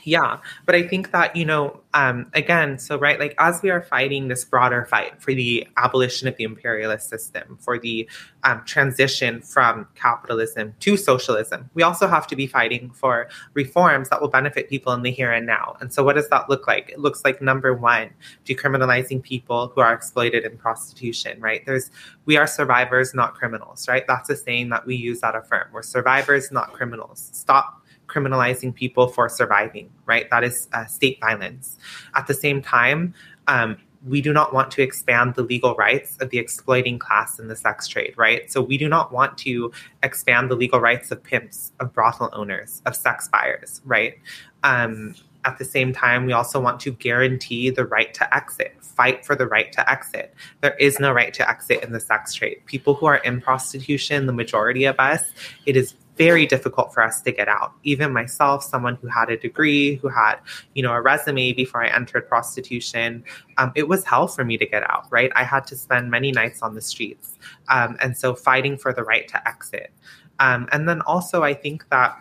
yeah. 0.07 0.39
But 0.67 0.75
I 0.75 0.87
think 0.87 1.13
that, 1.13 1.35
you 1.35 1.45
know, 1.45 1.81
um, 1.95 2.31
again, 2.35 2.79
so, 2.79 2.99
right, 2.99 3.21
like 3.21 3.35
as 3.39 3.63
we 3.63 3.71
are 3.71 3.81
fighting 3.81 4.29
this 4.29 4.45
broader 4.45 4.85
fight 4.85 5.23
for 5.23 5.33
the 5.33 5.67
abolition 5.77 6.27
of 6.27 6.37
the 6.37 6.45
imperialist 6.45 7.09
system, 7.09 7.57
for 7.61 7.79
the 7.79 8.09
um, 8.43 8.63
transition 8.65 9.41
from 9.41 9.87
capitalism 9.95 10.75
to 10.81 10.97
socialism, 10.97 11.71
we 11.75 11.83
also 11.83 12.09
have 12.09 12.27
to 12.27 12.37
be 12.37 12.47
fighting 12.47 12.91
for 12.91 13.29
reforms 13.55 14.09
that 14.09 14.21
will 14.21 14.29
benefit 14.29 14.69
people 14.69 14.93
in 14.93 15.03
the 15.03 15.11
here 15.11 15.31
and 15.31 15.47
now. 15.47 15.77
And 15.81 15.93
so, 15.93 16.03
what 16.03 16.17
does 16.17 16.29
that 16.31 16.51
look 16.51 16.67
like? 16.67 16.91
It 16.91 16.99
looks 16.99 17.25
like 17.25 17.41
number 17.41 17.73
one, 17.73 18.11
decriminalizing 18.45 19.23
people 19.23 19.69
who 19.69 19.81
are 19.81 19.95
exploited 19.95 20.45
in 20.45 20.59
prostitution, 20.59 21.41
right? 21.41 21.65
There's, 21.65 21.91
we 22.25 22.37
are 22.37 22.47
survivors, 22.47 23.15
not 23.15 23.35
criminals, 23.35 23.87
right? 23.87 24.05
That's 24.07 24.29
a 24.31 24.37
saying 24.37 24.71
that 24.71 24.85
we 24.85 24.97
use 24.97 25.23
at 25.23 25.37
Affirm. 25.37 25.69
We're 25.73 25.83
survivors, 25.83 26.51
not 26.51 26.73
criminals. 26.73 27.31
Stop 27.33 27.84
criminalizing 28.15 28.75
people 28.75 29.09
for 29.09 29.29
surviving, 29.29 29.91
right? 30.07 30.29
That 30.31 30.45
is 30.45 30.69
uh, 30.73 30.87
state 30.87 31.19
violence. 31.21 31.79
At 32.15 32.27
the 32.27 32.35
same 32.35 32.63
time, 32.63 33.15
um, 33.49 33.77
we 34.07 34.21
do 34.21 34.33
not 34.33 34.53
want 34.53 34.71
to 34.73 34.83
expand 34.83 35.35
the 35.35 35.43
legal 35.43 35.75
rights 35.77 36.17
of 36.19 36.31
the 36.31 36.39
exploiting 36.39 36.99
class 36.99 37.39
in 37.39 37.49
the 37.49 37.57
sex 37.57 37.89
trade, 37.89 38.15
right? 38.17 38.53
So 38.53 38.61
we 38.61 38.77
do 38.77 38.89
not 38.89 39.13
want 39.13 39.39
to 39.39 39.73
expand 40.03 40.51
the 40.51 40.57
legal 40.57 40.81
rights 40.81 41.11
of 41.11 41.23
pimps, 41.23 41.73
of 41.81 41.93
brothel 41.93 42.29
owners, 42.33 42.83
of 42.85 42.95
sex 42.95 43.29
buyers, 43.29 43.81
right? 43.85 44.19
Um, 44.63 45.15
at 45.47 45.59
the 45.59 45.65
same 45.65 45.93
time, 45.93 46.27
we 46.27 46.33
also 46.33 46.61
want 46.61 46.81
to 46.81 46.93
guarantee 46.93 47.71
the 47.71 47.85
right 47.85 48.13
to 48.15 48.35
exit, 48.35 48.77
fight 48.81 49.25
for 49.27 49.35
the 49.35 49.47
right 49.47 49.73
to 49.73 49.91
exit. 49.91 50.35
There 50.61 50.75
is 50.77 50.99
no 50.99 51.13
right 51.13 51.35
to 51.35 51.49
exit 51.49 51.83
in 51.83 51.93
the 51.93 52.01
sex 52.01 52.33
trade. 52.35 52.63
People 52.67 52.95
who 52.95 53.07
are 53.07 53.19
in 53.19 53.41
prostitution, 53.41 54.27
the 54.27 54.33
majority 54.33 54.85
of 54.85 54.99
us, 54.99 55.23
it 55.67 55.77
is 55.77 55.95
very 56.17 56.47
difficult 56.47 56.93
for 56.95 57.03
us 57.03 57.21
to 57.23 57.33
get 57.33 57.49
out. 57.49 57.73
Even 57.83 58.13
myself, 58.13 58.65
someone 58.65 58.97
who 58.97 59.09
had 59.09 59.31
a 59.31 59.37
degree, 59.37 59.97
who 59.97 60.09
had, 60.09 60.37
you 60.75 60.83
know, 60.83 60.93
a 60.93 61.01
resume 61.01 61.53
before 61.53 61.85
I 61.85 61.89
entered 61.89 62.29
prostitution, 62.29 63.25
um, 63.59 63.73
it 63.75 63.89
was 63.89 64.05
hell 64.05 64.29
for 64.29 64.45
me 64.45 64.57
to 64.59 64.67
get 64.67 64.83
out, 64.91 65.07
right? 65.11 65.33
I 65.35 65.45
had 65.45 65.67
to 65.69 65.77
spend 65.77 66.11
many 66.11 66.33
nights 66.33 66.63
on 66.63 66.75
the 66.75 66.81
streets. 66.81 67.39
Um, 67.69 67.97
and 68.01 68.17
so 68.17 68.35
fighting 68.35 68.77
for 68.77 68.93
the 68.93 69.03
right 69.03 69.27
to 69.29 69.49
exit. 69.49 69.91
Um, 70.39 70.69
and 70.73 70.89
then 70.89 71.01
also, 71.03 71.43
I 71.43 71.55
think 71.55 71.89
that, 71.91 72.17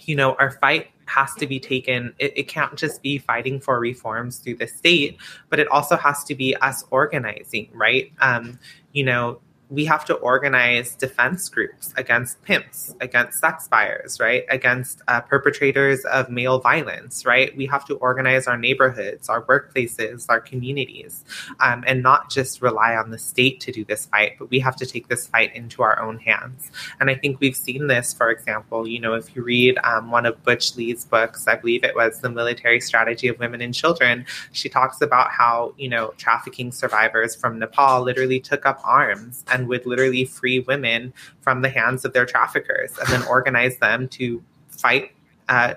you 0.00 0.16
know, 0.16 0.34
our 0.34 0.50
fight 0.50 0.88
has 1.06 1.34
to 1.34 1.46
be 1.46 1.60
taken 1.60 2.14
it, 2.18 2.32
it, 2.36 2.48
can't 2.48 2.76
just 2.76 3.02
be 3.02 3.18
fighting 3.18 3.60
for 3.60 3.78
reforms 3.78 4.38
through 4.38 4.54
the 4.54 4.66
state 4.66 5.18
but 5.50 5.58
it 5.58 5.68
also 5.68 5.96
has 5.96 6.24
to 6.24 6.34
be 6.34 6.56
us 6.56 6.84
organizing 6.90 7.68
right 7.74 8.12
um, 8.20 8.58
you 8.92 9.04
know 9.04 9.38
we 9.72 9.86
have 9.86 10.04
to 10.04 10.14
organize 10.16 10.94
defense 10.94 11.48
groups 11.48 11.94
against 11.96 12.42
pimps, 12.42 12.94
against 13.00 13.40
sex 13.40 13.68
buyers, 13.68 14.20
right? 14.20 14.44
Against 14.50 15.00
uh, 15.08 15.22
perpetrators 15.22 16.04
of 16.04 16.28
male 16.28 16.58
violence, 16.58 17.24
right? 17.24 17.56
We 17.56 17.64
have 17.66 17.86
to 17.86 17.94
organize 17.96 18.46
our 18.46 18.58
neighborhoods, 18.58 19.30
our 19.30 19.42
workplaces, 19.46 20.26
our 20.28 20.40
communities, 20.40 21.24
um, 21.60 21.84
and 21.86 22.02
not 22.02 22.30
just 22.30 22.60
rely 22.60 22.94
on 22.94 23.10
the 23.10 23.18
state 23.18 23.60
to 23.60 23.72
do 23.72 23.82
this 23.82 24.04
fight, 24.04 24.36
but 24.38 24.50
we 24.50 24.60
have 24.60 24.76
to 24.76 24.84
take 24.84 25.08
this 25.08 25.26
fight 25.26 25.56
into 25.56 25.82
our 25.82 25.98
own 26.02 26.18
hands. 26.18 26.70
And 27.00 27.08
I 27.08 27.14
think 27.14 27.40
we've 27.40 27.56
seen 27.56 27.86
this, 27.86 28.12
for 28.12 28.30
example, 28.30 28.86
you 28.86 29.00
know, 29.00 29.14
if 29.14 29.34
you 29.34 29.42
read 29.42 29.78
um, 29.84 30.10
one 30.10 30.26
of 30.26 30.42
Butch 30.44 30.76
Lee's 30.76 31.06
books, 31.06 31.48
I 31.48 31.56
believe 31.56 31.82
it 31.82 31.96
was 31.96 32.20
The 32.20 32.28
Military 32.28 32.80
Strategy 32.80 33.28
of 33.28 33.38
Women 33.38 33.62
and 33.62 33.74
Children, 33.74 34.26
she 34.52 34.68
talks 34.68 35.00
about 35.00 35.30
how, 35.30 35.72
you 35.78 35.88
know, 35.88 36.12
trafficking 36.18 36.72
survivors 36.72 37.34
from 37.34 37.58
Nepal 37.58 38.02
literally 38.02 38.38
took 38.38 38.66
up 38.66 38.78
arms 38.84 39.44
and 39.50 39.61
and 39.62 39.68
would 39.68 39.86
literally 39.86 40.24
free 40.24 40.60
women 40.60 41.14
from 41.40 41.62
the 41.62 41.68
hands 41.68 42.04
of 42.04 42.12
their 42.12 42.26
traffickers 42.26 42.98
and 42.98 43.08
then 43.08 43.22
organize 43.28 43.78
them 43.78 44.08
to 44.08 44.42
fight 44.68 45.12
uh, 45.48 45.74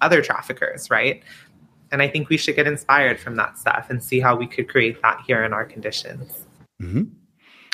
other 0.00 0.20
traffickers, 0.20 0.90
right? 0.90 1.22
And 1.92 2.02
I 2.02 2.08
think 2.08 2.28
we 2.28 2.36
should 2.36 2.56
get 2.56 2.66
inspired 2.66 3.18
from 3.20 3.36
that 3.36 3.58
stuff 3.58 3.86
and 3.88 4.02
see 4.02 4.20
how 4.20 4.36
we 4.36 4.46
could 4.46 4.68
create 4.68 5.00
that 5.02 5.22
here 5.26 5.44
in 5.44 5.52
our 5.52 5.64
conditions. 5.64 6.44
Mm-hmm. 6.82 7.04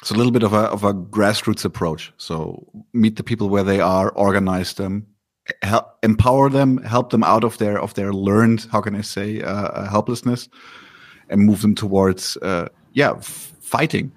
It's 0.02 0.10
a 0.10 0.14
little 0.14 0.32
bit 0.32 0.42
of 0.42 0.52
a 0.52 0.68
of 0.76 0.84
a 0.84 0.92
grassroots 0.92 1.64
approach. 1.64 2.12
So 2.18 2.66
meet 2.92 3.16
the 3.16 3.24
people 3.24 3.48
where 3.48 3.64
they 3.64 3.80
are, 3.80 4.10
organize 4.10 4.74
them, 4.74 5.06
help, 5.62 5.96
empower 6.02 6.50
them, 6.50 6.78
help 6.78 7.10
them 7.10 7.24
out 7.24 7.44
of 7.44 7.58
their 7.58 7.80
of 7.80 7.94
their 7.94 8.12
learned 8.12 8.66
how 8.70 8.82
can 8.82 8.94
I 8.94 9.00
say 9.00 9.40
uh, 9.40 9.50
uh 9.50 9.88
helplessness, 9.88 10.48
and 11.30 11.40
move 11.40 11.62
them 11.62 11.74
towards 11.74 12.36
uh, 12.38 12.68
yeah 12.92 13.14
fighting. 13.20 14.12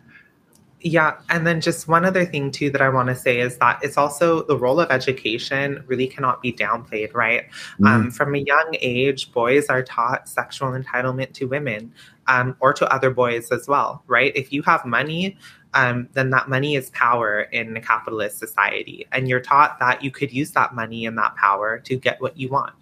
Yeah, 0.81 1.17
and 1.29 1.45
then 1.45 1.59
just 1.59 1.89
one 1.89 2.05
other 2.05 2.25
thing 2.25 2.51
too 2.51 2.69
that 2.69 2.81
I 2.81 2.87
want 2.87 3.09
to 3.09 3.15
say 3.15 3.41
is 3.41 3.57
that 3.57 3.79
it's 3.83 3.97
also 3.97 4.43
the 4.43 4.57
role 4.57 4.79
of 4.79 4.89
education 4.91 5.83
really 5.87 6.07
cannot 6.07 6.41
be 6.41 6.53
downplayed, 6.53 7.13
right? 7.13 7.47
Mm. 7.81 7.87
Um, 7.87 8.11
from 8.11 8.33
a 8.33 8.37
young 8.37 8.77
age, 8.79 9.33
boys 9.33 9.65
are 9.67 9.83
taught 9.83 10.29
sexual 10.29 10.69
entitlement 10.69 11.33
to 11.33 11.45
women 11.45 11.91
um, 12.27 12.55
or 12.61 12.71
to 12.73 12.89
other 12.93 13.09
boys 13.09 13.51
as 13.51 13.67
well, 13.67 14.03
right? 14.07 14.31
If 14.35 14.53
you 14.53 14.61
have 14.61 14.85
money, 14.85 15.37
um, 15.73 16.07
then 16.13 16.29
that 16.29 16.47
money 16.47 16.75
is 16.75 16.89
power 16.91 17.41
in 17.41 17.75
a 17.75 17.81
capitalist 17.81 18.39
society. 18.39 19.05
And 19.11 19.27
you're 19.27 19.41
taught 19.41 19.79
that 19.79 20.01
you 20.01 20.11
could 20.11 20.31
use 20.31 20.51
that 20.51 20.73
money 20.73 21.05
and 21.05 21.17
that 21.17 21.35
power 21.35 21.79
to 21.79 21.97
get 21.97 22.21
what 22.21 22.37
you 22.37 22.47
want. 22.47 22.73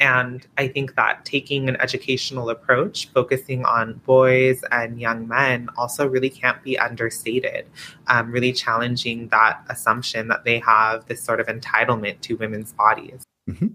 And 0.00 0.46
I 0.58 0.68
think 0.68 0.94
that 0.96 1.24
taking 1.24 1.68
an 1.68 1.76
educational 1.80 2.50
approach, 2.50 3.08
focusing 3.12 3.64
on 3.64 4.00
boys 4.04 4.62
and 4.70 5.00
young 5.00 5.26
men, 5.26 5.68
also 5.76 6.06
really 6.06 6.30
can't 6.30 6.62
be 6.62 6.78
understated. 6.78 7.66
Um, 8.08 8.30
really 8.30 8.52
challenging 8.52 9.28
that 9.28 9.62
assumption 9.68 10.28
that 10.28 10.44
they 10.44 10.58
have 10.60 11.06
this 11.06 11.22
sort 11.22 11.40
of 11.40 11.46
entitlement 11.46 12.20
to 12.22 12.36
women's 12.36 12.72
bodies. 12.72 13.24
Mm-hmm. 13.48 13.68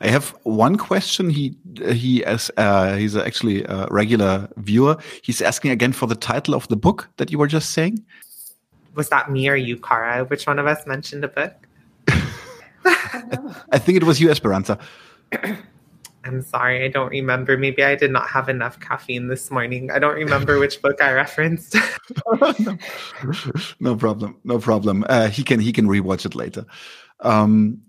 I 0.00 0.08
have 0.08 0.30
one 0.44 0.76
question. 0.76 1.30
He 1.30 1.56
he 1.90 2.24
as 2.24 2.50
uh, 2.56 2.96
he's 2.96 3.16
actually 3.16 3.64
a 3.64 3.86
regular 3.90 4.48
viewer. 4.56 4.96
He's 5.22 5.42
asking 5.42 5.70
again 5.70 5.92
for 5.92 6.06
the 6.06 6.14
title 6.14 6.54
of 6.54 6.68
the 6.68 6.76
book 6.76 7.08
that 7.16 7.30
you 7.30 7.38
were 7.38 7.48
just 7.48 7.70
saying. 7.70 8.04
Was 8.94 9.08
that 9.08 9.30
me 9.30 9.48
or 9.48 9.56
you, 9.56 9.76
Cara? 9.76 10.24
Which 10.24 10.46
one 10.46 10.58
of 10.58 10.66
us 10.66 10.86
mentioned 10.86 11.24
a 11.24 11.28
book? 11.28 11.54
I 12.84 13.78
think 13.78 13.96
it 13.96 14.04
was 14.04 14.20
you, 14.20 14.30
Esperanza. 14.30 14.78
I'm 16.24 16.40
sorry, 16.40 16.84
I 16.84 16.88
don't 16.88 17.10
remember. 17.10 17.58
Maybe 17.58 17.84
I 17.84 17.96
did 17.96 18.10
not 18.10 18.28
have 18.28 18.48
enough 18.48 18.80
caffeine 18.80 19.28
this 19.28 19.50
morning. 19.50 19.90
I 19.90 19.98
don't 19.98 20.14
remember 20.14 20.58
which 20.58 20.80
book 20.80 21.02
I 21.02 21.12
referenced. 21.12 21.76
no. 23.80 23.94
problem. 23.96 24.36
No 24.42 24.58
problem. 24.58 25.04
Uh, 25.08 25.28
he 25.28 25.42
can 25.42 25.60
he 25.60 25.72
can 25.72 25.86
rewatch 25.86 26.24
it 26.24 26.34
later. 26.34 26.64
Um, 27.20 27.82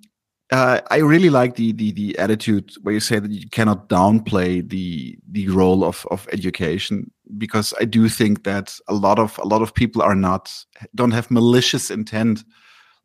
uh, 0.51 0.81
I 0.91 0.97
really 0.97 1.29
like 1.29 1.55
the, 1.55 1.71
the 1.71 1.91
the 1.91 2.17
attitude 2.19 2.71
where 2.83 2.93
you 2.93 2.99
say 2.99 3.19
that 3.19 3.31
you 3.31 3.49
cannot 3.49 3.89
downplay 3.89 4.67
the 4.67 5.17
the 5.31 5.47
role 5.47 5.83
of 5.83 6.05
of 6.11 6.27
education 6.31 7.11
because 7.37 7.73
I 7.79 7.85
do 7.85 8.09
think 8.09 8.43
that 8.43 8.77
a 8.87 8.93
lot 8.93 9.17
of 9.17 9.39
a 9.39 9.47
lot 9.47 9.61
of 9.61 9.73
people 9.73 10.01
are 10.01 10.15
not 10.15 10.53
don't 10.93 11.11
have 11.11 11.31
malicious 11.31 11.89
intent. 11.89 12.43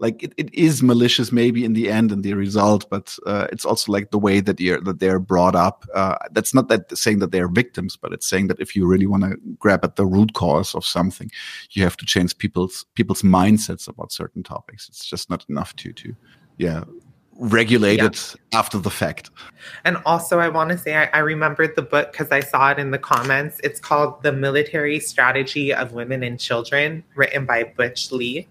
Like 0.01 0.23
it, 0.23 0.33
it 0.37 0.53
is 0.55 0.83
malicious 0.83 1.31
maybe 1.31 1.65
in 1.65 1.75
the 1.75 1.91
end 1.91 2.11
and 2.11 2.25
the 2.25 2.35
result, 2.35 2.89
but 2.91 3.17
uh, 3.27 3.47
it's 3.53 3.67
also 3.67 3.93
like 3.93 4.11
the 4.11 4.19
way 4.19 4.41
that 4.41 4.59
you're 4.59 4.81
that 4.81 4.99
they're 4.99 5.21
brought 5.21 5.55
up. 5.55 5.85
Uh, 5.95 6.17
that's 6.33 6.55
not 6.55 6.69
that 6.69 6.97
saying 6.97 7.19
that 7.19 7.33
they 7.33 7.41
are 7.41 7.49
victims, 7.49 7.97
but 7.97 8.13
it's 8.13 8.27
saying 8.27 8.49
that 8.49 8.61
if 8.61 8.75
you 8.75 8.87
really 8.87 9.07
want 9.07 9.25
to 9.25 9.37
grab 9.59 9.85
at 9.85 9.97
the 9.97 10.07
root 10.07 10.33
cause 10.33 10.75
of 10.75 10.87
something, 10.87 11.31
you 11.73 11.85
have 11.85 11.99
to 11.99 12.07
change 12.07 12.37
people's 12.39 12.87
people's 12.95 13.23
mindsets 13.23 13.87
about 13.89 14.11
certain 14.11 14.43
topics. 14.43 14.89
It's 14.89 15.05
just 15.05 15.29
not 15.29 15.45
enough 15.51 15.77
to 15.77 15.93
to 15.93 16.17
yeah 16.57 16.85
regulated 17.41 18.17
yeah. 18.17 18.59
after 18.59 18.79
the 18.79 18.91
fact. 18.91 19.31
And 19.85 19.97
also, 20.07 20.39
I 20.39 20.49
want 20.49 20.71
to 20.71 20.79
say 20.79 20.95
I, 20.95 21.07
I 21.07 21.19
remembered 21.19 21.75
the 21.75 21.83
book 21.83 22.13
because 22.13 22.31
I 22.31 22.41
saw 22.41 22.71
it 22.71 22.79
in 22.79 22.91
the 22.91 22.99
comments. 22.99 23.61
It's 23.65 23.81
called 23.81 24.23
The 24.23 24.33
Military 24.33 25.01
Strategy 25.01 25.73
of 25.73 25.93
Women 25.93 26.23
and 26.23 26.39
Children, 26.39 27.03
written 27.15 27.47
by 27.47 27.65
Butch 27.65 28.13
Lee. 28.13 28.47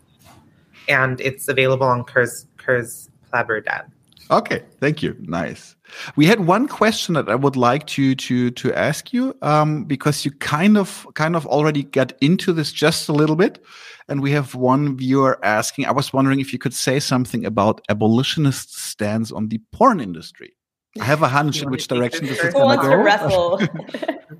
And 0.89 1.21
it's 1.21 1.47
available 1.47 1.87
on 1.87 2.03
Kurz, 2.03 2.45
Kurz 2.57 3.09
Kleber 3.29 3.61
Dad. 3.61 3.85
Okay, 4.31 4.63
thank 4.79 5.01
you. 5.01 5.15
Nice. 5.21 5.75
We 6.15 6.27
had 6.27 6.41
one 6.41 6.67
question 6.67 7.15
that 7.15 7.29
I 7.29 7.35
would 7.35 7.55
like 7.55 7.87
to 7.87 8.13
to 8.13 8.51
to 8.51 8.73
ask 8.73 9.11
you 9.11 9.35
um, 9.41 9.85
because 9.85 10.23
you 10.23 10.31
kind 10.31 10.77
of 10.77 11.07
kind 11.15 11.35
of 11.35 11.47
already 11.47 11.83
got 11.83 12.13
into 12.21 12.53
this 12.53 12.71
just 12.71 13.09
a 13.09 13.13
little 13.13 13.35
bit, 13.35 13.63
and 14.07 14.21
we 14.21 14.31
have 14.31 14.53
one 14.53 14.95
viewer 14.95 15.39
asking. 15.43 15.85
I 15.87 15.91
was 15.91 16.13
wondering 16.13 16.39
if 16.39 16.53
you 16.53 16.59
could 16.59 16.75
say 16.75 16.99
something 16.99 17.43
about 17.43 17.81
abolitionist 17.89 18.77
stance 18.77 19.31
on 19.31 19.47
the 19.47 19.59
porn 19.71 19.99
industry. 19.99 20.53
I 21.01 21.05
have 21.05 21.23
a 21.23 21.27
hunch 21.37 21.63
in 21.63 21.71
which 21.71 21.87
direction 21.87 22.27
this 22.27 22.39
is 22.39 22.53
going 22.53 22.77
to 22.77 22.85
go. 22.85 22.95
wrestle? 22.95 23.57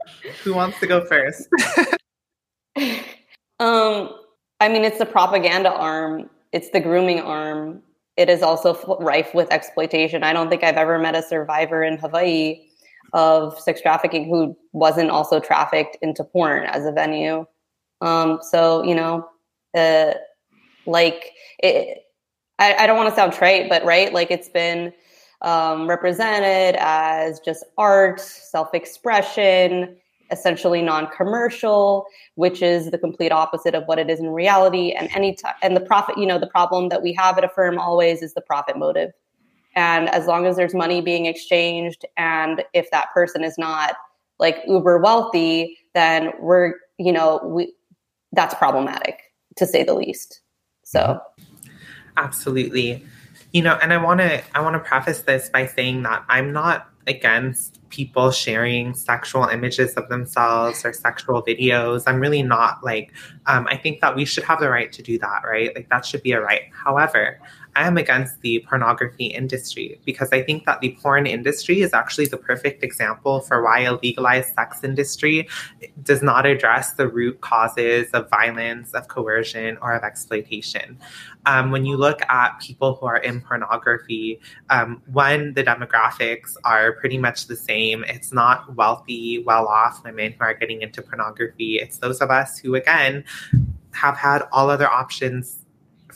Who 0.44 0.54
wants 0.54 0.80
to 0.82 0.88
go 0.88 1.04
first? 1.06 1.48
um, 3.60 4.14
I 4.60 4.70
mean, 4.70 4.84
it's 4.84 5.00
the 5.00 5.08
propaganda 5.08 5.72
arm. 5.72 6.30
It's 6.52 6.70
the 6.72 6.80
grooming 6.80 7.20
arm 7.20 7.84
it 8.20 8.30
is 8.30 8.42
also 8.42 8.98
rife 9.00 9.34
with 9.34 9.50
exploitation. 9.50 10.24
I 10.26 10.34
don't 10.34 10.50
think 10.50 10.62
I've 10.62 10.76
ever 10.76 11.00
met 11.00 11.16
a 11.16 11.24
survivor 11.24 11.82
in 11.82 11.98
Hawaii 11.98 12.66
of 13.14 13.58
sex 13.58 13.82
trafficking 13.82 14.26
who 14.26 14.58
wasn't 14.74 15.10
also 15.10 15.40
trafficked 15.40 15.98
into 16.02 16.26
porn 16.26 16.66
as 16.66 16.86
a 16.86 16.92
venue. 16.92 17.46
Um, 18.02 18.40
so 18.42 18.84
you 18.84 18.94
know, 18.94 19.26
uh, 19.74 20.16
like 20.86 21.32
it, 21.60 22.00
I, 22.60 22.76
I 22.80 22.88
don't 22.88 22.98
want 22.98 23.08
to 23.08 23.16
sound 23.16 23.32
trite, 23.32 23.70
but 23.70 23.86
right, 23.86 24.12
like 24.12 24.32
it's 24.32 24.50
been 24.50 24.92
um, 25.42 25.88
represented 25.88 26.76
as 26.78 27.40
just 27.40 27.64
art, 27.78 28.20
self-expression, 28.20 29.96
essentially 30.32 30.82
non-commercial 30.82 32.06
which 32.36 32.62
is 32.62 32.92
the 32.92 32.98
complete 32.98 33.32
opposite 33.32 33.76
of 33.76 33.84
what 33.86 34.00
it 34.00 34.10
is 34.10 34.20
in 34.20 34.30
reality. 34.30 34.92
And 34.92 35.10
any 35.14 35.34
time 35.36 35.56
and 35.62 35.76
the 35.76 35.82
profit 35.82 36.18
you 36.18 36.26
know 36.26 36.40
the 36.40 36.48
problem 36.48 36.90
that 36.90 37.02
we 37.02 37.14
have 37.14 37.38
at 37.38 37.44
Affirm 37.44 37.80
always 37.80 38.22
is 38.22 38.34
the 38.34 38.42
profit 38.42 38.78
motive. 38.78 39.12
And 39.76 40.10
as 40.10 40.26
long 40.26 40.46
as 40.46 40.56
there's 40.56 40.74
money 40.74 41.02
being 41.02 41.26
exchanged 41.26 42.06
and 42.18 42.64
if 42.74 42.90
that 42.92 43.14
person 43.14 43.44
is 43.44 43.58
not 43.58 43.96
like 44.40 44.58
uber 44.68 45.00
wealthy 45.00 45.78
then 45.94 46.32
we're 46.40 46.74
you 46.98 47.12
know 47.12 47.40
we 47.44 47.74
that's 48.32 48.54
problematic 48.56 49.20
to 49.56 49.66
say 49.66 49.84
the 49.84 49.94
least. 49.94 50.42
So. 50.84 51.22
Absolutely. 52.18 53.06
You 53.54 53.62
know 53.64 53.80
and 53.82 53.94
i 53.94 53.98
want 53.98 54.20
to 54.20 54.44
i 54.54 54.62
want 54.62 54.76
to 54.76 54.80
preface 54.80 55.22
this 55.22 55.50
by 55.50 55.66
saying 55.66 56.04
that 56.04 56.24
i'm 56.30 56.54
not 56.54 56.89
against 57.08 57.80
people 57.90 58.32
sharing 58.32 58.94
sexual 58.94 59.46
images 59.46 59.94
of 59.96 60.08
themselves 60.10 60.86
or 60.86 60.94
sexual 60.94 61.42
videos. 61.44 62.04
I'm 62.06 62.20
really 62.20 62.44
not 62.44 62.84
like, 62.84 63.12
um, 63.48 63.68
I 63.68 63.78
think 63.78 64.02
that 64.02 64.16
we 64.16 64.26
should 64.26 64.44
have 64.44 64.60
the 64.60 64.70
right 64.70 64.92
to 64.92 65.02
do 65.02 65.18
that, 65.20 65.42
right? 65.44 65.74
Like 65.76 65.90
that 65.90 66.06
should 66.06 66.22
be 66.24 66.32
a 66.34 66.42
right. 66.42 66.64
However, 66.72 67.40
I 67.80 67.88
am 67.88 67.96
against 67.96 68.42
the 68.42 68.60
pornography 68.68 69.28
industry 69.28 70.02
because 70.04 70.34
I 70.34 70.44
think 70.44 70.66
that 70.66 70.82
the 70.82 70.98
porn 71.02 71.26
industry 71.26 71.80
is 71.80 71.94
actually 71.94 72.26
the 72.26 72.36
perfect 72.36 72.84
example 72.84 73.40
for 73.40 73.64
why 73.64 73.80
a 73.84 73.94
legalized 73.96 74.54
sex 74.54 74.84
industry 74.84 75.48
does 76.04 76.22
not 76.22 76.46
address 76.46 76.92
the 76.92 77.08
root 77.08 77.40
causes 77.40 78.10
of 78.12 78.30
violence, 78.30 78.94
of 78.94 79.08
coercion, 79.08 79.78
or 79.82 79.94
of 79.94 80.04
exploitation. 80.04 81.00
Um, 81.46 81.72
when 81.72 81.86
you 81.86 81.96
look 81.96 82.20
at 82.28 82.60
people 82.60 82.96
who 82.96 83.06
are 83.06 83.16
in 83.16 83.40
pornography, 83.40 84.42
um, 84.70 85.02
one, 85.14 85.54
the 85.54 85.64
demographics 85.64 86.56
are 86.66 86.92
pretty 86.92 87.18
much 87.18 87.48
the 87.48 87.56
same. 87.56 88.04
It's 88.10 88.34
not 88.34 88.76
wealthy, 88.76 89.42
well 89.46 89.70
off 89.70 90.04
women 90.04 90.34
who 90.34 90.44
are 90.44 90.54
getting 90.54 90.82
into 90.82 91.02
pornography. 91.02 91.76
It's 91.76 92.00
those 92.00 92.20
of 92.20 92.30
us 92.30 92.60
who, 92.60 92.76
again, 92.76 93.24
have 93.94 94.18
had 94.18 94.42
all 94.52 94.70
other 94.70 94.90
options 94.90 95.66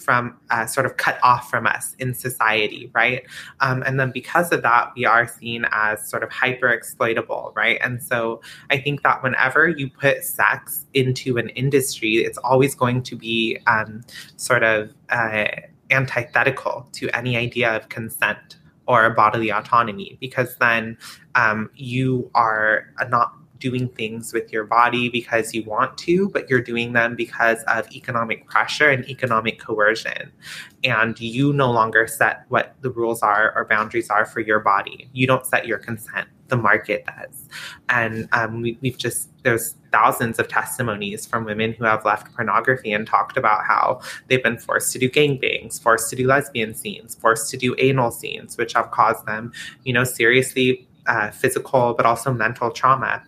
from 0.03 0.37
uh, 0.49 0.65
sort 0.65 0.85
of 0.85 0.97
cut 0.97 1.17
off 1.23 1.49
from 1.49 1.65
us 1.65 1.95
in 1.99 2.13
society, 2.13 2.91
right? 2.93 3.23
Um, 3.61 3.83
and 3.83 3.99
then 3.99 4.11
because 4.11 4.51
of 4.51 4.61
that, 4.63 4.91
we 4.95 5.05
are 5.05 5.27
seen 5.27 5.65
as 5.71 6.07
sort 6.09 6.23
of 6.23 6.31
hyper 6.31 6.69
exploitable, 6.69 7.53
right? 7.55 7.79
And 7.81 8.01
so 8.01 8.41
I 8.69 8.77
think 8.77 9.03
that 9.03 9.23
whenever 9.23 9.67
you 9.69 9.89
put 9.89 10.23
sex 10.23 10.85
into 10.93 11.37
an 11.37 11.49
industry, 11.49 12.17
it's 12.17 12.37
always 12.39 12.75
going 12.75 13.03
to 13.03 13.15
be 13.15 13.59
um, 13.67 14.01
sort 14.35 14.63
of 14.63 14.89
uh, 15.09 15.45
antithetical 15.89 16.87
to 16.93 17.09
any 17.15 17.37
idea 17.37 17.75
of 17.75 17.89
consent 17.89 18.57
or 18.85 19.09
bodily 19.11 19.49
autonomy, 19.49 20.17
because 20.19 20.57
then 20.57 20.97
um, 21.35 21.69
you 21.75 22.29
are 22.35 22.85
not 23.09 23.33
doing 23.63 23.87
things 23.87 24.33
with 24.33 24.51
your 24.51 24.65
body 24.65 25.07
because 25.07 25.53
you 25.53 25.63
want 25.63 25.97
to, 25.99 26.29
but 26.29 26.49
you're 26.49 26.61
doing 26.61 26.91
them 26.91 27.15
because 27.15 27.63
of 27.63 27.89
economic 27.93 28.45
pressure 28.45 28.89
and 28.89 29.07
economic 29.09 29.57
coercion. 29.57 30.31
And 30.83 31.17
you 31.19 31.53
no 31.53 31.71
longer 31.71 32.05
set 32.05 32.43
what 32.49 32.75
the 32.81 32.89
rules 32.91 33.21
are 33.21 33.53
or 33.55 33.63
boundaries 33.65 34.09
are 34.09 34.25
for 34.25 34.41
your 34.41 34.59
body. 34.59 35.09
You 35.13 35.25
don't 35.25 35.45
set 35.45 35.65
your 35.65 35.77
consent 35.77 36.27
the 36.49 36.57
market 36.57 37.05
does. 37.05 37.47
And 37.89 38.27
um, 38.33 38.61
we, 38.61 38.77
we've 38.81 38.97
just, 38.97 39.29
there's 39.43 39.75
thousands 39.91 40.39
of 40.39 40.47
testimonies 40.49 41.25
from 41.25 41.45
women 41.45 41.73
who 41.73 41.85
have 41.85 42.03
left 42.05 42.35
pornography 42.35 42.91
and 42.91 43.07
talked 43.07 43.37
about 43.37 43.65
how 43.65 44.01
they've 44.27 44.43
been 44.43 44.57
forced 44.57 44.91
to 44.93 44.99
do 44.99 45.09
gangbangs, 45.09 45.81
forced 45.81 46.09
to 46.09 46.15
do 46.15 46.27
lesbian 46.27 46.75
scenes, 46.75 47.15
forced 47.15 47.49
to 47.51 47.57
do 47.57 47.75
anal 47.79 48.11
scenes, 48.11 48.57
which 48.57 48.73
have 48.73 48.91
caused 48.91 49.25
them, 49.25 49.51
you 49.83 49.93
know, 49.93 50.03
seriously 50.03 50.87
uh, 51.07 51.31
physical, 51.31 51.93
but 51.93 52.05
also 52.05 52.33
mental 52.33 52.71
trauma. 52.71 53.23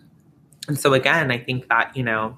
And 0.68 0.78
so, 0.78 0.94
again, 0.94 1.30
I 1.30 1.38
think 1.38 1.68
that, 1.68 1.96
you 1.96 2.02
know, 2.02 2.36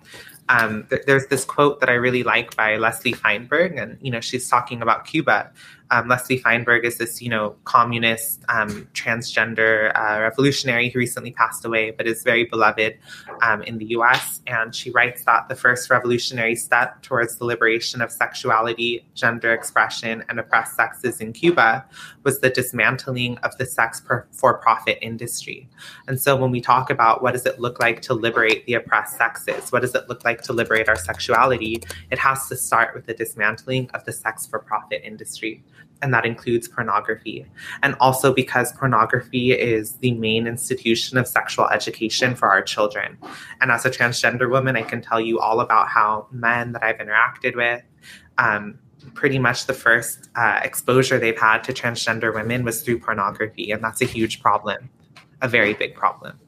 um, 0.48 0.86
th- 0.88 1.02
there's 1.06 1.26
this 1.26 1.44
quote 1.44 1.80
that 1.80 1.88
I 1.88 1.94
really 1.94 2.22
like 2.22 2.56
by 2.56 2.76
Leslie 2.76 3.12
Feinberg, 3.12 3.76
and 3.76 3.98
you 4.00 4.10
know 4.10 4.20
she's 4.20 4.48
talking 4.48 4.80
about 4.80 5.04
Cuba, 5.04 5.50
um, 5.90 6.08
Leslie 6.08 6.38
Feinberg 6.38 6.84
is 6.84 6.98
this, 6.98 7.22
you 7.22 7.28
know, 7.28 7.56
communist, 7.64 8.42
um, 8.48 8.88
transgender 8.92 9.90
uh, 9.96 10.20
revolutionary 10.20 10.90
who 10.90 10.98
recently 10.98 11.30
passed 11.30 11.64
away, 11.64 11.90
but 11.90 12.06
is 12.06 12.22
very 12.22 12.44
beloved 12.44 12.98
um, 13.42 13.62
in 13.62 13.78
the 13.78 13.86
U.S. 13.86 14.40
And 14.46 14.74
she 14.74 14.90
writes 14.90 15.24
that 15.24 15.48
the 15.48 15.54
first 15.54 15.88
revolutionary 15.90 16.56
step 16.56 17.02
towards 17.02 17.36
the 17.36 17.44
liberation 17.44 18.02
of 18.02 18.10
sexuality, 18.10 19.06
gender 19.14 19.52
expression, 19.52 20.24
and 20.28 20.38
oppressed 20.38 20.76
sexes 20.76 21.20
in 21.20 21.32
Cuba 21.32 21.84
was 22.22 22.40
the 22.40 22.50
dismantling 22.50 23.38
of 23.38 23.56
the 23.56 23.64
sex 23.66 24.02
for-profit 24.32 24.98
industry. 25.00 25.68
And 26.06 26.20
so, 26.20 26.36
when 26.36 26.50
we 26.50 26.60
talk 26.60 26.90
about 26.90 27.22
what 27.22 27.32
does 27.32 27.46
it 27.46 27.58
look 27.58 27.80
like 27.80 28.02
to 28.02 28.14
liberate 28.14 28.66
the 28.66 28.74
oppressed 28.74 29.16
sexes, 29.16 29.72
what 29.72 29.82
does 29.82 29.94
it 29.94 30.08
look 30.08 30.24
like 30.24 30.42
to 30.42 30.52
liberate 30.52 30.88
our 30.88 30.96
sexuality, 30.96 31.82
it 32.10 32.18
has 32.18 32.48
to 32.48 32.56
start 32.56 32.94
with 32.94 33.06
the 33.06 33.14
dismantling 33.14 33.90
of 33.94 34.04
the 34.04 34.12
sex 34.12 34.46
for-profit 34.46 35.00
industry 35.04 35.62
and 36.02 36.14
that 36.14 36.24
includes 36.24 36.68
pornography. 36.68 37.46
And 37.82 37.94
also 38.00 38.32
because 38.32 38.72
pornography 38.72 39.52
is 39.52 39.94
the 39.94 40.12
main 40.12 40.46
institution 40.46 41.18
of 41.18 41.26
sexual 41.26 41.68
education 41.68 42.34
for 42.34 42.48
our 42.48 42.62
children. 42.62 43.18
And 43.60 43.70
as 43.70 43.84
a 43.84 43.90
transgender 43.90 44.50
woman, 44.50 44.76
I 44.76 44.82
can 44.82 45.02
tell 45.02 45.20
you 45.20 45.40
all 45.40 45.60
about 45.60 45.88
how 45.88 46.26
men 46.30 46.72
that 46.72 46.82
I've 46.82 46.98
interacted 46.98 47.56
with, 47.56 47.82
um, 48.38 48.78
pretty 49.14 49.38
much 49.38 49.66
the 49.66 49.74
first 49.74 50.28
uh, 50.36 50.60
exposure 50.62 51.18
they've 51.18 51.38
had 51.38 51.64
to 51.64 51.72
transgender 51.72 52.34
women 52.34 52.64
was 52.64 52.82
through 52.82 53.00
pornography. 53.00 53.70
And 53.70 53.82
that's 53.82 54.00
a 54.00 54.04
huge 54.04 54.40
problem, 54.40 54.90
a 55.42 55.48
very 55.48 55.74
big 55.74 55.94
problem. 55.94 56.38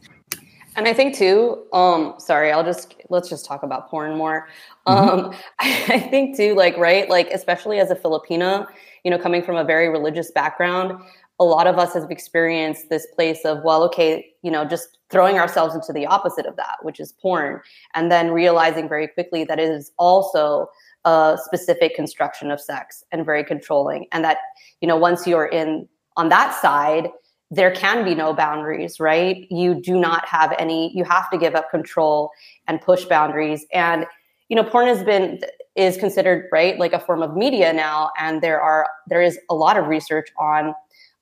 And 0.76 0.86
I 0.86 0.94
think 0.94 1.16
too, 1.16 1.64
um, 1.72 2.14
sorry, 2.18 2.52
I'll 2.52 2.64
just 2.64 2.94
let's 3.08 3.28
just 3.28 3.44
talk 3.44 3.64
about 3.64 3.90
porn 3.90 4.16
more. 4.16 4.48
Mm-hmm. 4.86 5.26
Um, 5.26 5.34
I 5.58 5.98
think 5.98 6.36
too, 6.36 6.54
like, 6.54 6.76
right, 6.76 7.08
like 7.08 7.28
especially 7.30 7.80
as 7.80 7.90
a 7.90 7.96
Filipina, 7.96 8.66
you 9.04 9.10
know, 9.10 9.18
coming 9.18 9.42
from 9.42 9.56
a 9.56 9.64
very 9.64 9.88
religious 9.88 10.30
background, 10.30 11.00
a 11.38 11.44
lot 11.44 11.66
of 11.66 11.78
us 11.78 11.94
have 11.94 12.10
experienced 12.10 12.90
this 12.90 13.06
place 13.14 13.44
of, 13.44 13.62
well, 13.64 13.82
okay, 13.84 14.26
you 14.42 14.50
know, 14.50 14.64
just 14.64 14.98
throwing 15.08 15.38
ourselves 15.38 15.74
into 15.74 15.92
the 15.92 16.06
opposite 16.06 16.46
of 16.46 16.56
that, 16.56 16.76
which 16.82 17.00
is 17.00 17.12
porn, 17.12 17.60
and 17.94 18.12
then 18.12 18.30
realizing 18.30 18.88
very 18.88 19.08
quickly 19.08 19.44
that 19.44 19.58
it 19.58 19.68
is 19.68 19.90
also 19.98 20.68
a 21.04 21.38
specific 21.42 21.94
construction 21.94 22.50
of 22.50 22.60
sex 22.60 23.02
and 23.10 23.24
very 23.24 23.42
controlling. 23.42 24.06
And 24.12 24.22
that, 24.24 24.36
you 24.80 24.86
know, 24.86 24.96
once 24.96 25.26
you're 25.26 25.46
in 25.46 25.88
on 26.16 26.28
that 26.28 26.54
side, 26.60 27.08
there 27.50 27.72
can 27.72 28.04
be 28.04 28.14
no 28.14 28.32
boundaries, 28.32 29.00
right? 29.00 29.46
You 29.50 29.74
do 29.74 29.98
not 29.98 30.26
have 30.28 30.54
any, 30.58 30.94
you 30.94 31.04
have 31.04 31.28
to 31.30 31.38
give 31.38 31.54
up 31.54 31.70
control 31.70 32.30
and 32.68 32.80
push 32.80 33.06
boundaries. 33.06 33.64
And, 33.72 34.06
you 34.48 34.56
know, 34.56 34.62
porn 34.62 34.86
has 34.86 35.02
been 35.02 35.40
is 35.76 35.96
considered 35.96 36.46
right 36.52 36.78
like 36.78 36.92
a 36.92 36.98
form 36.98 37.22
of 37.22 37.36
media 37.36 37.72
now 37.72 38.10
and 38.18 38.42
there 38.42 38.60
are 38.60 38.88
there 39.06 39.22
is 39.22 39.38
a 39.48 39.54
lot 39.54 39.76
of 39.76 39.86
research 39.86 40.28
on 40.38 40.74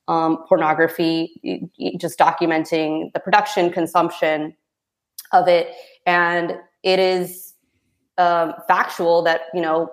um, 0.09 0.43
pornography 0.47 1.71
just 1.97 2.17
documenting 2.17 3.13
the 3.13 3.19
production 3.19 3.71
consumption 3.71 4.55
of 5.31 5.47
it. 5.47 5.73
And 6.05 6.57
it 6.83 6.99
is 6.99 7.53
um, 8.17 8.55
factual 8.67 9.21
that 9.23 9.41
you 9.53 9.61
know 9.61 9.89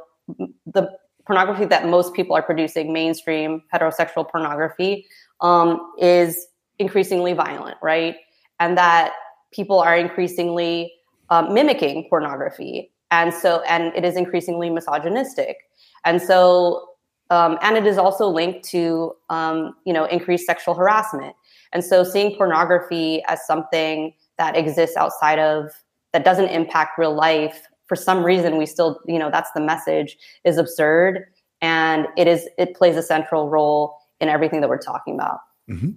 the 0.66 0.90
pornography 1.26 1.66
that 1.66 1.86
most 1.86 2.14
people 2.14 2.34
are 2.34 2.42
producing 2.42 2.92
mainstream 2.92 3.62
heterosexual 3.72 4.28
pornography 4.28 5.06
um, 5.42 5.92
is 5.98 6.46
increasingly 6.78 7.34
violent 7.34 7.76
right? 7.82 8.16
And 8.58 8.76
that 8.78 9.12
people 9.52 9.80
are 9.80 9.96
increasingly 9.96 10.92
um, 11.28 11.52
mimicking 11.52 12.06
pornography 12.08 12.90
and 13.10 13.32
so 13.32 13.62
and 13.62 13.94
it 13.94 14.04
is 14.04 14.16
increasingly 14.16 14.70
misogynistic. 14.70 15.58
And 16.04 16.20
so 16.20 16.88
um, 17.30 17.58
and 17.60 17.76
it 17.76 17.86
is 17.86 17.98
also 17.98 18.28
linked 18.28 18.64
to 18.70 19.14
um, 19.30 19.74
you 19.84 19.92
know 19.92 20.04
increased 20.06 20.46
sexual 20.46 20.74
harassment. 20.74 21.34
And 21.72 21.84
so 21.84 22.04
seeing 22.04 22.36
pornography 22.36 23.22
as 23.28 23.44
something 23.46 24.14
that 24.38 24.56
exists 24.56 24.96
outside 24.96 25.38
of 25.38 25.70
that 26.12 26.24
doesn't 26.24 26.48
impact 26.48 26.98
real 26.98 27.14
life 27.14 27.66
for 27.86 27.96
some 27.96 28.24
reason 28.24 28.56
we 28.56 28.66
still 28.66 29.00
you 29.06 29.18
know 29.18 29.30
that's 29.30 29.50
the 29.52 29.60
message 29.60 30.16
is 30.44 30.58
absurd. 30.58 31.24
And 31.62 32.06
it 32.16 32.26
is 32.26 32.48
it 32.58 32.74
plays 32.74 32.96
a 32.96 33.02
central 33.02 33.48
role 33.48 33.96
in 34.20 34.28
everything 34.28 34.60
that 34.60 34.68
we're 34.68 34.78
talking 34.78 35.14
about. 35.14 35.40
Mm-hmm. 35.68 35.90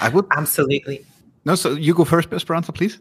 i 0.00 0.08
would 0.08 0.26
absolutely. 0.36 1.04
No 1.44 1.54
so 1.54 1.72
you 1.72 1.94
go 1.94 2.04
first 2.04 2.32
esperanza 2.32 2.72
please 2.72 2.98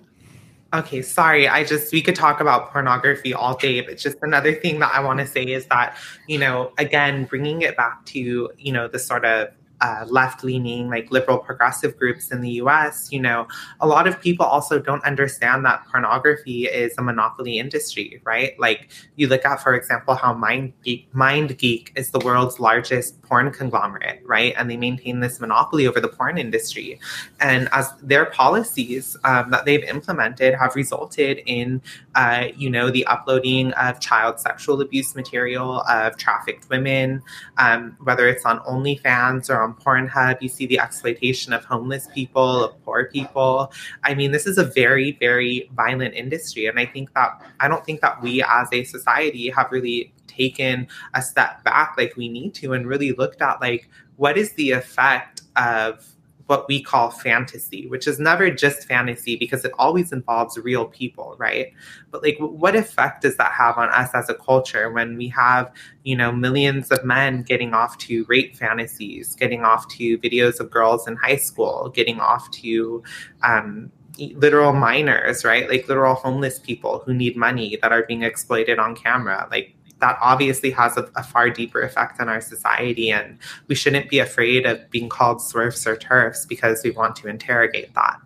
Okay, 0.74 1.02
sorry. 1.02 1.50
I 1.50 1.66
just, 1.66 1.92
we 1.92 2.02
could 2.02 2.16
talk 2.16 2.40
about 2.40 2.72
pornography 2.72 3.34
all 3.34 3.58
day, 3.58 3.82
but 3.82 3.98
just 3.98 4.18
another 4.22 4.54
thing 4.54 4.80
that 4.80 4.94
I 4.94 5.02
want 5.02 5.20
to 5.20 5.28
say 5.28 5.44
is 5.44 5.66
that, 5.66 5.98
you 6.28 6.38
know, 6.38 6.72
again, 6.78 7.26
bringing 7.26 7.62
it 7.62 7.76
back 7.76 8.06
to, 8.06 8.50
you 8.58 8.72
know, 8.72 8.88
the 8.88 8.98
sort 8.98 9.26
of 9.26 9.50
uh, 9.82 10.06
left 10.08 10.44
leaning, 10.44 10.90
like 10.90 11.12
liberal 11.12 11.40
progressive 11.40 11.98
groups 11.98 12.32
in 12.32 12.42
the 12.42 12.52
US, 12.62 13.12
you 13.12 13.20
know, 13.20 13.48
a 13.80 13.88
lot 13.88 14.08
of 14.08 14.22
people 14.22 14.46
also 14.46 14.80
don't 14.80 15.04
understand 15.04 15.66
that 15.66 15.84
pornography 15.92 16.66
is 16.66 16.94
a 16.98 17.02
monopoly 17.02 17.58
industry, 17.58 18.22
right? 18.24 18.58
Like 18.60 18.90
you 19.16 19.28
look 19.28 19.44
at, 19.44 19.62
for 19.62 19.74
example, 19.74 20.14
how 20.16 20.34
Mind 20.34 20.74
Geek, 20.84 21.12
MindGeek 21.14 21.98
is 21.98 22.12
the 22.12 22.20
world's 22.20 22.60
largest 22.60 23.22
porn 23.24 23.52
conglomerate, 23.52 24.22
right? 24.26 24.54
And 24.58 24.70
they 24.70 24.78
maintain 24.78 25.20
this 25.20 25.40
monopoly 25.40 25.88
over 25.88 26.00
the 26.00 26.08
porn 26.08 26.38
industry. 26.38 27.00
And 27.40 27.68
as 27.72 27.92
their 28.04 28.26
policies 28.26 29.18
um, 29.24 29.50
that 29.52 29.66
they've 29.66 29.84
implemented 29.84 30.54
have 30.56 30.76
resulted 30.76 31.42
in, 31.46 31.82
uh, 32.16 32.48
you 32.56 32.70
know, 32.70 32.92
the 32.92 33.06
uploading 33.08 33.72
of 33.74 34.00
child 34.00 34.40
sexual 34.40 34.80
abuse 34.82 35.16
material, 35.16 35.82
of 35.90 36.18
trafficked 36.18 36.70
women, 36.70 37.24
um, 37.58 37.98
whether 38.04 38.28
it's 38.28 38.46
on 38.46 38.60
OnlyFans 38.60 39.50
or 39.50 39.62
on 39.62 39.71
on 39.72 40.08
Pornhub, 40.08 40.42
you 40.42 40.50
see 40.50 40.66
the 40.66 40.80
exploitation 40.80 41.54
of 41.54 41.64
homeless 41.64 42.08
people, 42.14 42.64
of 42.64 42.84
poor 42.84 43.06
people. 43.06 43.72
I 44.04 44.14
mean, 44.14 44.32
this 44.32 44.46
is 44.46 44.58
a 44.58 44.64
very, 44.64 45.14
very 45.20 45.70
violent 45.74 46.14
industry. 46.14 46.66
And 46.68 46.80
I 46.80 46.86
think 46.86 47.14
that, 47.14 47.42
I 47.60 47.68
don't 47.68 47.86
think 47.86 48.02
that 48.02 48.22
we 48.22 48.44
as 48.44 48.68
a 48.72 48.84
society 48.84 49.50
have 49.50 49.72
really 49.72 50.14
taken 50.28 50.88
a 51.14 51.22
step 51.22 51.64
back 51.64 51.96
like 51.98 52.16
we 52.16 52.30
need 52.30 52.54
to 52.56 52.74
and 52.74 52.88
really 52.88 53.12
looked 53.14 53.42
at 53.42 53.62
like, 53.62 53.90
what 54.18 54.38
is 54.38 54.54
the 54.54 54.72
effect 54.72 55.42
of 55.56 56.06
what 56.52 56.68
we 56.68 56.82
call 56.82 57.10
fantasy, 57.10 57.88
which 57.88 58.06
is 58.06 58.20
never 58.20 58.52
just 58.52 58.86
fantasy 58.86 59.38
because 59.38 59.64
it 59.64 59.72
always 59.80 60.12
involves 60.12 60.58
real 60.58 60.84
people, 60.84 61.34
right? 61.40 61.72
But 62.12 62.22
like, 62.24 62.36
what 62.40 62.76
effect 62.76 63.22
does 63.22 63.38
that 63.38 63.54
have 63.54 63.78
on 63.78 63.88
us 63.88 64.10
as 64.14 64.28
a 64.30 64.34
culture 64.34 64.92
when 64.92 65.16
we 65.16 65.30
have, 65.30 65.72
you 66.04 66.14
know, 66.14 66.30
millions 66.30 66.92
of 66.92 67.06
men 67.06 67.44
getting 67.44 67.74
off 67.74 67.98
to 68.00 68.26
rape 68.28 68.58
fantasies, 68.58 69.34
getting 69.34 69.64
off 69.64 69.88
to 69.96 70.18
videos 70.18 70.60
of 70.60 70.70
girls 70.70 71.08
in 71.08 71.16
high 71.16 71.38
school, 71.38 71.90
getting 71.96 72.20
off 72.20 72.52
to, 72.52 73.02
um, 73.44 73.90
literal 74.18 74.74
minors, 74.74 75.46
right? 75.46 75.70
Like 75.70 75.88
literal 75.88 76.16
homeless 76.16 76.60
people 76.60 77.02
who 77.06 77.14
need 77.14 77.38
money 77.38 77.78
that 77.82 77.94
are 77.94 78.04
being 78.04 78.24
exploited 78.24 78.78
on 78.78 78.94
camera. 78.94 79.48
Like 79.50 79.74
that 80.02 80.18
obviously 80.22 80.72
has 80.72 80.98
a, 80.98 81.10
a, 81.16 81.24
far 81.24 81.50
deeper 81.50 81.82
effect 81.82 82.20
on 82.20 82.28
our 82.28 82.42
society. 82.42 83.10
And 83.12 83.38
we 83.68 83.76
shouldn't 83.76 84.10
be 84.10 84.20
afraid 84.20 84.66
of 84.66 84.90
being 84.90 85.08
called 85.08 85.38
SWERFs 85.38 85.88
or 85.88 85.96
TERFs 85.96 86.48
because 86.48 86.84
we 86.84 86.92
want 86.92 87.16
to 87.18 87.28
interrogate 87.28 87.94
that. 87.94 88.20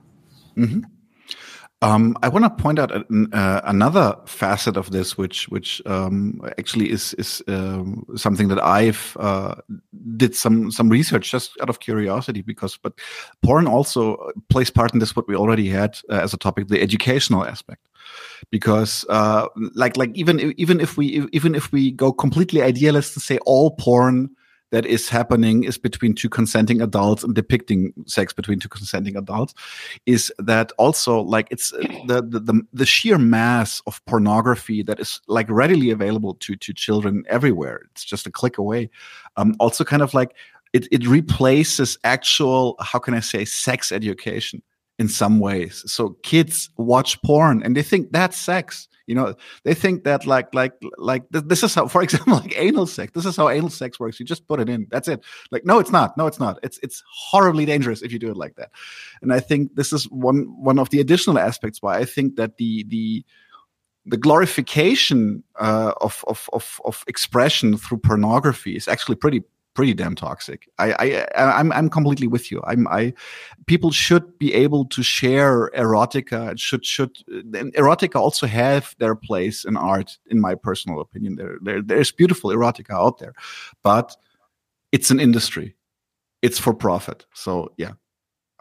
Mm-hmm. 0.58 0.82
Um, 1.82 2.18
I 2.24 2.30
want 2.30 2.46
to 2.46 2.64
point 2.64 2.80
out 2.80 2.92
uh, 2.92 3.62
another 3.66 4.16
facet 4.26 4.78
of 4.78 4.92
this, 4.92 5.18
which 5.18 5.50
which 5.50 5.82
um, 5.86 6.42
actually 6.58 6.90
is 6.90 7.14
is 7.16 7.44
um, 7.48 8.06
something 8.16 8.48
that 8.48 8.64
I've 8.64 9.16
uh, 9.20 9.56
did 10.16 10.36
some 10.36 10.72
some 10.72 10.90
research 10.90 11.30
just 11.30 11.52
out 11.62 11.70
of 11.70 11.82
curiosity 11.82 12.42
because, 12.42 12.78
but 12.78 12.94
porn 13.44 13.68
also 13.68 14.32
plays 14.50 14.72
part 14.72 14.94
in 14.94 15.00
this. 15.00 15.16
What 15.16 15.28
we 15.28 15.36
already 15.36 15.70
had 15.70 16.00
uh, 16.10 16.22
as 16.24 16.34
a 16.34 16.38
topic, 16.38 16.70
the 16.70 16.82
educational 16.82 17.46
aspect 17.46 17.86
because 18.52 19.06
uh, 19.10 19.48
like 19.74 19.98
like 19.98 20.12
even 20.16 20.54
even 20.58 20.80
if 20.80 20.98
we 20.98 21.28
even 21.32 21.56
if 21.56 21.72
we 21.72 21.92
go 21.92 22.12
completely 22.12 22.62
idealist 22.62 23.16
and 23.16 23.24
say 23.24 23.38
all 23.46 23.72
porn 23.72 24.30
that 24.72 24.86
is 24.86 25.08
happening 25.08 25.64
is 25.64 25.78
between 25.78 26.14
two 26.14 26.28
consenting 26.28 26.82
adults 26.82 27.24
and 27.24 27.36
depicting 27.36 27.94
sex 28.08 28.34
between 28.34 28.60
two 28.60 28.68
consenting 28.68 29.16
adults 29.16 29.54
is 30.06 30.34
that 30.40 30.72
also 30.78 31.22
like 31.22 31.48
it's 31.52 31.72
the, 32.08 32.26
the 32.28 32.40
the, 32.40 32.62
the 32.74 32.86
sheer 32.86 33.18
mass 33.18 33.82
of 33.88 34.04
pornography 34.06 34.84
that 34.84 35.00
is 35.00 35.22
like 35.28 35.50
readily 35.50 35.92
available 35.92 36.34
to 36.36 36.56
to 36.56 36.74
children 36.74 37.24
everywhere. 37.30 37.82
It's 37.92 38.04
just 38.04 38.28
a 38.28 38.32
click 38.32 38.58
away. 38.58 38.90
Um, 39.38 39.56
also 39.60 39.84
kind 39.84 40.02
of 40.02 40.14
like 40.14 40.36
it, 40.74 40.88
it 40.92 41.08
replaces 41.08 41.98
actual 42.04 42.76
how 42.82 43.00
can 43.00 43.14
i 43.14 43.22
say 43.22 43.46
sex 43.46 43.92
education 43.92 44.62
in 44.98 45.08
some 45.08 45.40
ways 45.40 45.84
so 45.86 46.10
kids 46.24 46.70
watch 46.78 47.22
porn 47.22 47.62
and 47.64 47.76
they 47.76 47.84
think 47.84 48.12
that's 48.12 48.38
sex 48.38 48.88
you 49.08 49.14
know, 49.14 49.36
they 49.64 49.74
think 49.74 50.04
that 50.04 50.26
like 50.26 50.54
like 50.56 50.74
like 50.98 51.24
this 51.30 51.62
is 51.64 51.76
how, 51.76 51.88
for 51.88 52.02
example, 52.04 52.34
like 52.34 52.58
anal 52.58 52.88
sex. 52.88 53.12
This 53.14 53.26
is 53.26 53.36
how 53.36 53.50
anal 53.50 53.70
sex 53.70 54.00
works. 54.00 54.20
You 54.20 54.26
just 54.26 54.48
put 54.48 54.60
it 54.60 54.70
in. 54.70 54.88
That's 54.90 55.08
it. 55.08 55.24
Like, 55.52 55.66
no, 55.66 55.80
it's 55.80 55.92
not. 55.92 56.18
No, 56.18 56.28
it's 56.28 56.40
not. 56.40 56.60
It's 56.64 56.80
it's 56.82 57.04
horribly 57.08 57.66
dangerous 57.66 58.02
if 58.02 58.12
you 58.12 58.20
do 58.20 58.32
it 58.32 58.38
like 58.38 58.56
that. 58.56 58.72
And 59.22 59.32
I 59.32 59.40
think 59.40 59.76
this 59.76 59.94
is 59.94 60.06
one 60.06 60.46
one 60.58 60.80
of 60.80 60.90
the 60.90 61.00
additional 61.00 61.38
aspects 61.38 61.82
why 61.82 61.98
I 61.98 62.06
think 62.06 62.36
that 62.38 62.58
the 62.58 62.84
the 62.88 63.24
the 64.08 64.18
glorification 64.18 65.44
uh, 65.60 65.94
of, 66.02 66.24
of 66.28 66.50
of 66.54 66.82
of 66.86 67.04
expression 67.08 67.78
through 67.78 68.00
pornography 68.00 68.76
is 68.76 68.88
actually 68.88 69.16
pretty 69.16 69.44
pretty 69.76 69.94
damn 69.94 70.16
toxic. 70.16 70.68
I, 70.80 70.94
I 71.38 71.58
I'm 71.58 71.72
I'm 71.72 71.90
completely 71.90 72.26
with 72.26 72.52
you. 72.52 72.62
I'm 72.66 72.88
I 72.88 73.14
people 73.68 73.92
should 73.92 74.40
be 74.40 74.54
able 74.56 74.86
to 74.86 75.04
share 75.04 75.70
erotica. 75.78 76.54
It 76.54 76.60
Should 76.60 76.86
should 76.86 77.16
erotica 77.28 78.16
also 78.16 78.48
have 78.48 78.96
their 78.98 79.16
place 79.16 79.66
in 79.66 79.78
art? 79.78 80.18
In 80.28 80.42
my 80.42 80.56
personal 80.56 81.00
opinion, 81.02 81.36
there, 81.36 81.58
there 81.62 81.82
there's 81.82 82.12
beautiful 82.12 82.50
erotica 82.50 82.92
out 82.92 83.20
there, 83.20 83.34
but 83.84 84.16
it's 84.92 85.12
an 85.12 85.20
industry. 85.20 85.76
It's 86.42 86.58
for 86.58 86.74
profit. 86.74 87.26
So 87.34 87.74
yeah. 87.78 87.94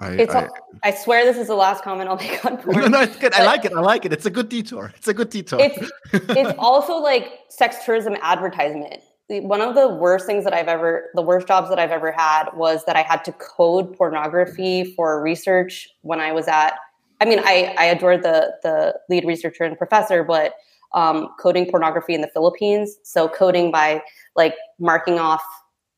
I, 0.01 0.27
I, 0.29 0.49
I, 0.83 0.91
swear 0.91 1.25
this 1.25 1.37
is 1.37 1.47
the 1.47 1.55
last 1.55 1.85
comment 1.85 2.11
I'll 2.11 2.17
make 2.17 2.45
on 2.45 2.57
porn. 2.57 2.77
No, 2.81 2.89
no, 2.89 3.01
it's 3.03 3.15
good. 3.15 3.33
I 3.33 3.45
like 3.45 3.65
it. 3.65 3.73
I 3.73 3.81
like 3.81 4.05
it. 4.05 4.13
It's 4.13 4.27
a 4.27 4.31
good 4.31 4.49
detour. 4.49 4.93
It's 4.97 5.07
a 5.07 5.15
good 5.15 5.31
detour. 5.31 5.61
It's, 5.61 5.89
it's 6.13 6.53
also 6.59 6.97
like 6.97 7.39
sex 7.49 7.77
tourism 7.85 8.17
advertisement 8.21 9.01
one 9.29 9.61
of 9.61 9.75
the 9.75 9.89
worst 9.89 10.27
things 10.27 10.45
that 10.45 10.53
I've 10.53 10.69
ever, 10.69 11.11
the 11.15 11.23
worst 11.23 11.47
jobs 11.47 11.71
that 11.71 11.79
I've 11.79 11.91
ever 11.91 12.13
had 12.13 12.51
was 12.55 12.85
that 12.85 12.97
I 12.97 13.03
had 13.03 13.25
to 13.25 13.33
code 13.33 13.97
pornography 13.97 14.85
for 14.95 15.23
research 15.23 15.89
when 16.03 16.21
I 16.21 16.33
was 16.33 16.47
at. 16.47 16.75
I 17.21 17.25
mean, 17.25 17.41
I 17.45 17.75
I 17.79 17.85
adored 17.87 18.23
the 18.23 18.55
the 18.63 18.99
lead 19.09 19.25
researcher 19.25 19.65
and 19.65 19.79
professor, 19.79 20.25
but 20.25 20.55
um, 20.93 21.29
coding 21.41 21.71
pornography 21.71 22.15
in 22.15 22.21
the 22.21 22.29
Philippines. 22.29 22.97
So 23.03 23.29
coding 23.29 23.71
by 23.71 24.03
like 24.37 24.55
marking 24.79 25.19
off 25.19 25.43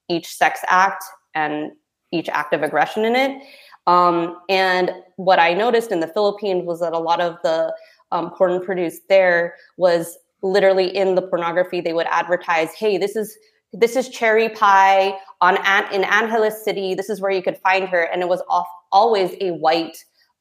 each 0.09 0.35
sex 0.35 0.61
act 0.69 1.05
and 1.35 1.73
each 2.12 2.28
act 2.28 2.55
of 2.55 2.62
aggression 2.62 3.05
in 3.05 3.16
it. 3.16 3.43
Um, 3.86 4.40
and 4.48 4.90
what 5.16 5.39
I 5.39 5.53
noticed 5.53 5.93
in 5.93 6.01
the 6.01 6.09
Philippines 6.09 6.65
was 6.65 6.81
that 6.81 6.93
a 6.93 6.98
lot 6.98 7.20
of 7.20 7.36
the 7.43 7.74
um, 8.12 8.31
porn 8.31 8.65
produced 8.65 9.03
there 9.09 9.55
was 9.77 10.19
literally 10.47 10.94
in 10.94 11.14
the 11.14 11.23
pornography 11.23 11.81
they 11.81 11.93
would 11.93 12.06
advertise 12.10 12.73
hey 12.74 12.98
this 12.98 13.16
is 13.16 13.36
this 13.73 13.97
is 13.97 14.09
cherry 14.09 14.48
pie 14.48 15.18
on 15.40 15.56
in 15.93 16.05
angeles 16.05 16.64
city. 16.64 16.94
This 16.94 17.10
is 17.10 17.20
where 17.20 17.31
you 17.31 17.43
could 17.43 17.59
find 17.59 17.89
her. 17.89 18.02
And 18.02 18.23
it 18.23 18.28
was 18.28 18.43
off, 18.48 18.66
always 18.93 19.35
a 19.40 19.51
white 19.52 19.97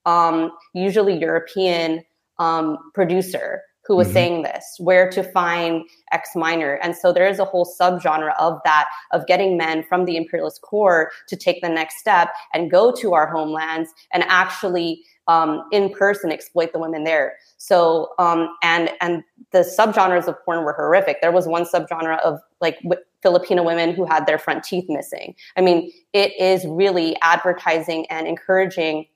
um, 0.05 0.51
usually 0.73 1.17
european 1.19 2.03
um, 2.39 2.77
producer 2.93 3.61
who 3.87 3.95
was 3.95 4.07
mm-hmm. 4.07 4.13
saying 4.13 4.43
this 4.43 4.75
where 4.79 5.09
to 5.09 5.23
find 5.23 5.83
X 6.11 6.29
minor 6.35 6.75
and 6.75 6.95
so 6.95 7.11
there 7.11 7.27
is 7.27 7.39
a 7.39 7.45
whole 7.45 7.65
subgenre 7.79 8.33
of 8.39 8.59
that 8.65 8.87
of 9.11 9.25
getting 9.27 9.57
men 9.57 9.83
from 9.83 10.05
the 10.05 10.17
imperialist 10.17 10.61
core 10.61 11.11
to 11.27 11.35
take 11.35 11.61
the 11.61 11.69
next 11.69 11.97
step 11.97 12.29
and 12.53 12.71
go 12.71 12.91
to 12.91 13.13
our 13.13 13.27
homelands 13.27 13.89
and 14.13 14.23
actually 14.23 15.03
um, 15.27 15.63
in 15.71 15.89
person 15.89 16.31
exploit 16.31 16.71
the 16.71 16.79
women 16.79 17.03
there. 17.03 17.33
So 17.57 18.13
um, 18.19 18.55
and 18.61 18.91
and 19.01 19.23
the 19.51 19.59
subgenres 19.59 20.27
of 20.27 20.35
porn 20.45 20.63
were 20.63 20.73
horrific. 20.73 21.17
There 21.21 21.31
was 21.31 21.47
one 21.47 21.65
subgenre 21.65 22.19
of 22.21 22.39
like 22.61 22.79
w- 22.81 23.01
Filipino 23.21 23.63
women 23.63 23.93
who 23.93 24.05
had 24.05 24.27
their 24.27 24.37
front 24.37 24.63
teeth 24.63 24.85
missing. 24.87 25.35
I 25.57 25.61
mean, 25.61 25.91
it 26.13 26.39
is 26.39 26.65
really 26.67 27.15
advertising 27.21 28.05
and 28.11 28.27
encouraging 28.27 29.07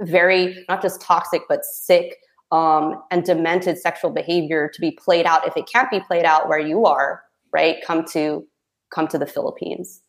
very 0.00 0.64
not 0.68 0.82
just 0.82 1.00
toxic 1.00 1.42
but 1.48 1.64
sick 1.64 2.18
um, 2.52 3.02
and 3.10 3.24
demented 3.24 3.78
sexual 3.78 4.10
behavior 4.10 4.70
to 4.72 4.80
be 4.80 4.90
played 4.92 5.26
out. 5.26 5.46
If 5.46 5.56
it 5.56 5.68
can't 5.72 5.90
be 5.90 6.00
played 6.00 6.24
out 6.24 6.48
where 6.48 6.58
you 6.58 6.86
are, 6.86 7.22
right, 7.52 7.76
come 7.84 8.04
to 8.12 8.46
come 8.94 9.08
to 9.08 9.18
the 9.18 9.26
Philippines. 9.26 10.00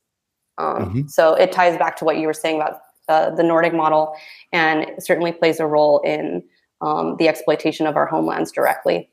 Um, 0.58 0.86
mm-hmm. 0.86 1.08
So 1.08 1.34
it 1.34 1.52
ties 1.52 1.78
back 1.78 1.96
to 1.98 2.06
what 2.06 2.18
you 2.18 2.28
were 2.28 2.34
saying 2.34 2.58
about 2.58 2.80
uh, 3.10 3.30
the 3.32 3.44
Nordic 3.44 3.74
model, 3.74 4.16
and 4.52 4.86
certainly 5.00 5.32
plays 5.32 5.60
a 5.60 5.66
role 5.66 6.00
in 6.00 6.44
um, 6.82 7.16
the 7.18 7.28
exploitation 7.28 7.88
of 7.88 7.96
our 7.96 8.06
homelands 8.06 8.52
directly. 8.52 9.10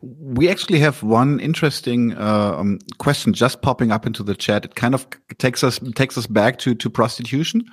We 0.00 0.48
actually 0.48 0.80
have 0.80 1.02
one 1.02 1.38
interesting 1.40 2.16
uh, 2.16 2.56
um, 2.58 2.78
question 2.98 3.32
just 3.32 3.62
popping 3.62 3.92
up 3.92 4.06
into 4.06 4.22
the 4.22 4.34
chat. 4.34 4.64
It 4.64 4.74
kind 4.74 4.94
of 4.94 5.06
takes 5.38 5.62
us 5.62 5.78
takes 5.94 6.18
us 6.18 6.26
back 6.26 6.58
to 6.60 6.74
to 6.74 6.90
prostitution. 6.90 7.64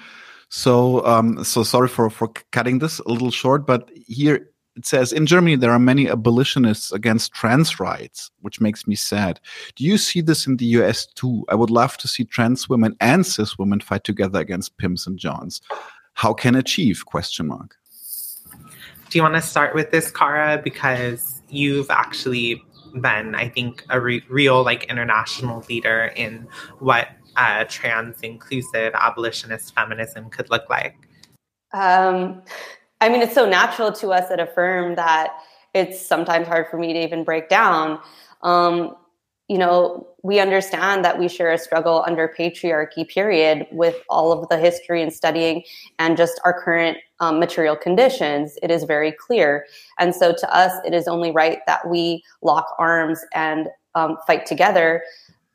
So 0.49 1.03
um, 1.05 1.43
so 1.43 1.63
sorry 1.63 1.87
for 1.87 2.09
for 2.09 2.29
cutting 2.51 2.79
this 2.79 2.99
a 2.99 3.09
little 3.09 3.31
short, 3.31 3.65
but 3.65 3.89
here 4.07 4.49
it 4.75 4.85
says 4.85 5.13
in 5.13 5.25
Germany 5.25 5.55
there 5.55 5.71
are 5.71 5.79
many 5.79 6.09
abolitionists 6.09 6.91
against 6.91 7.33
trans 7.33 7.79
rights, 7.79 8.31
which 8.41 8.59
makes 8.59 8.87
me 8.87 8.95
sad. 8.95 9.39
Do 9.75 9.83
you 9.83 9.97
see 9.97 10.21
this 10.21 10.47
in 10.47 10.57
the 10.57 10.65
US 10.77 11.05
too? 11.05 11.45
I 11.49 11.55
would 11.55 11.69
love 11.69 11.97
to 11.97 12.07
see 12.07 12.23
trans 12.23 12.67
women 12.67 12.95
and 12.99 13.25
cis 13.25 13.57
women 13.57 13.79
fight 13.79 14.03
together 14.03 14.39
against 14.39 14.77
pimps 14.77 15.05
and 15.05 15.17
johns. 15.17 15.61
How 16.13 16.33
can 16.33 16.55
achieve? 16.55 17.05
Question 17.05 17.47
mark. 17.47 17.75
Do 19.09 19.19
you 19.19 19.21
want 19.21 19.35
to 19.35 19.41
start 19.41 19.75
with 19.75 19.91
this, 19.91 20.09
Kara? 20.09 20.59
Because 20.63 21.41
you've 21.49 21.91
actually 21.91 22.63
been, 22.99 23.35
I 23.35 23.49
think, 23.49 23.85
a 23.89 23.99
re- 23.99 24.23
real 24.29 24.63
like 24.63 24.85
international 24.85 25.63
leader 25.69 26.11
in 26.15 26.47
what 26.79 27.09
uh, 27.35 27.65
trans 27.67 28.19
inclusive 28.21 28.93
abolitionist 28.95 29.75
feminism 29.75 30.29
could 30.29 30.49
look 30.49 30.69
like. 30.69 30.95
Um, 31.73 32.43
I 33.03 33.09
mean, 33.09 33.21
it's 33.21 33.35
so 33.35 33.45
natural 33.45 33.91
to 33.91 34.13
us 34.13 34.31
at 34.31 34.39
Affirm 34.39 34.95
that 34.95 35.33
it's 35.73 35.99
sometimes 35.99 36.47
hard 36.47 36.67
for 36.69 36.77
me 36.77 36.93
to 36.93 37.03
even 37.03 37.25
break 37.25 37.49
down. 37.49 37.99
Um, 38.43 38.95
you 39.49 39.57
know, 39.57 40.07
we 40.23 40.39
understand 40.39 41.03
that 41.03 41.19
we 41.19 41.27
share 41.27 41.51
a 41.51 41.57
struggle 41.57 42.05
under 42.07 42.33
patriarchy, 42.39 43.05
period, 43.05 43.67
with 43.73 43.97
all 44.09 44.31
of 44.31 44.47
the 44.47 44.57
history 44.57 45.01
and 45.01 45.11
studying 45.11 45.63
and 45.99 46.15
just 46.15 46.39
our 46.45 46.57
current 46.63 46.97
um, 47.19 47.41
material 47.41 47.75
conditions. 47.75 48.57
It 48.63 48.71
is 48.71 48.85
very 48.85 49.11
clear. 49.11 49.65
And 49.99 50.15
so 50.15 50.33
to 50.33 50.55
us, 50.55 50.71
it 50.85 50.93
is 50.93 51.05
only 51.09 51.31
right 51.31 51.59
that 51.67 51.85
we 51.89 52.23
lock 52.41 52.73
arms 52.79 53.19
and 53.33 53.67
um, 53.95 54.17
fight 54.25 54.45
together 54.45 55.03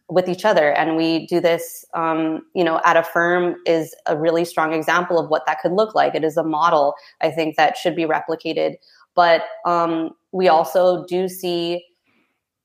with 0.09 0.28
each 0.28 0.44
other. 0.44 0.72
And 0.72 0.97
we 0.97 1.26
do 1.26 1.40
this 1.40 1.85
um, 1.94 2.43
you 2.55 2.64
know 2.64 2.80
at 2.85 2.97
Affirm 2.97 3.56
is 3.66 3.94
a 4.06 4.16
really 4.16 4.44
strong 4.44 4.72
example 4.72 5.18
of 5.18 5.28
what 5.28 5.44
that 5.47 5.60
could 5.60 5.72
look 5.72 5.94
like. 5.94 6.14
It 6.14 6.24
is 6.24 6.36
a 6.36 6.44
model 6.44 6.94
i 7.20 7.30
think 7.30 7.56
that 7.56 7.76
should 7.76 7.97
be 7.97 8.05
replicated. 8.05 8.74
But 9.14 9.44
um, 9.66 10.10
we 10.32 10.48
also 10.48 11.05
do 11.06 11.28
see 11.28 11.85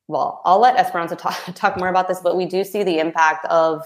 well 0.08 0.42
i'll 0.46 0.60
let 0.60 0.76
esperanza 0.76 1.16
talk, 1.16 1.38
talk 1.56 1.78
more 1.78 1.88
about 1.88 2.10
this 2.10 2.20
but 2.22 2.36
we 2.36 2.46
do 2.46 2.64
see 2.66 2.84
the 2.84 3.00
impact 3.00 3.46
of 3.46 3.82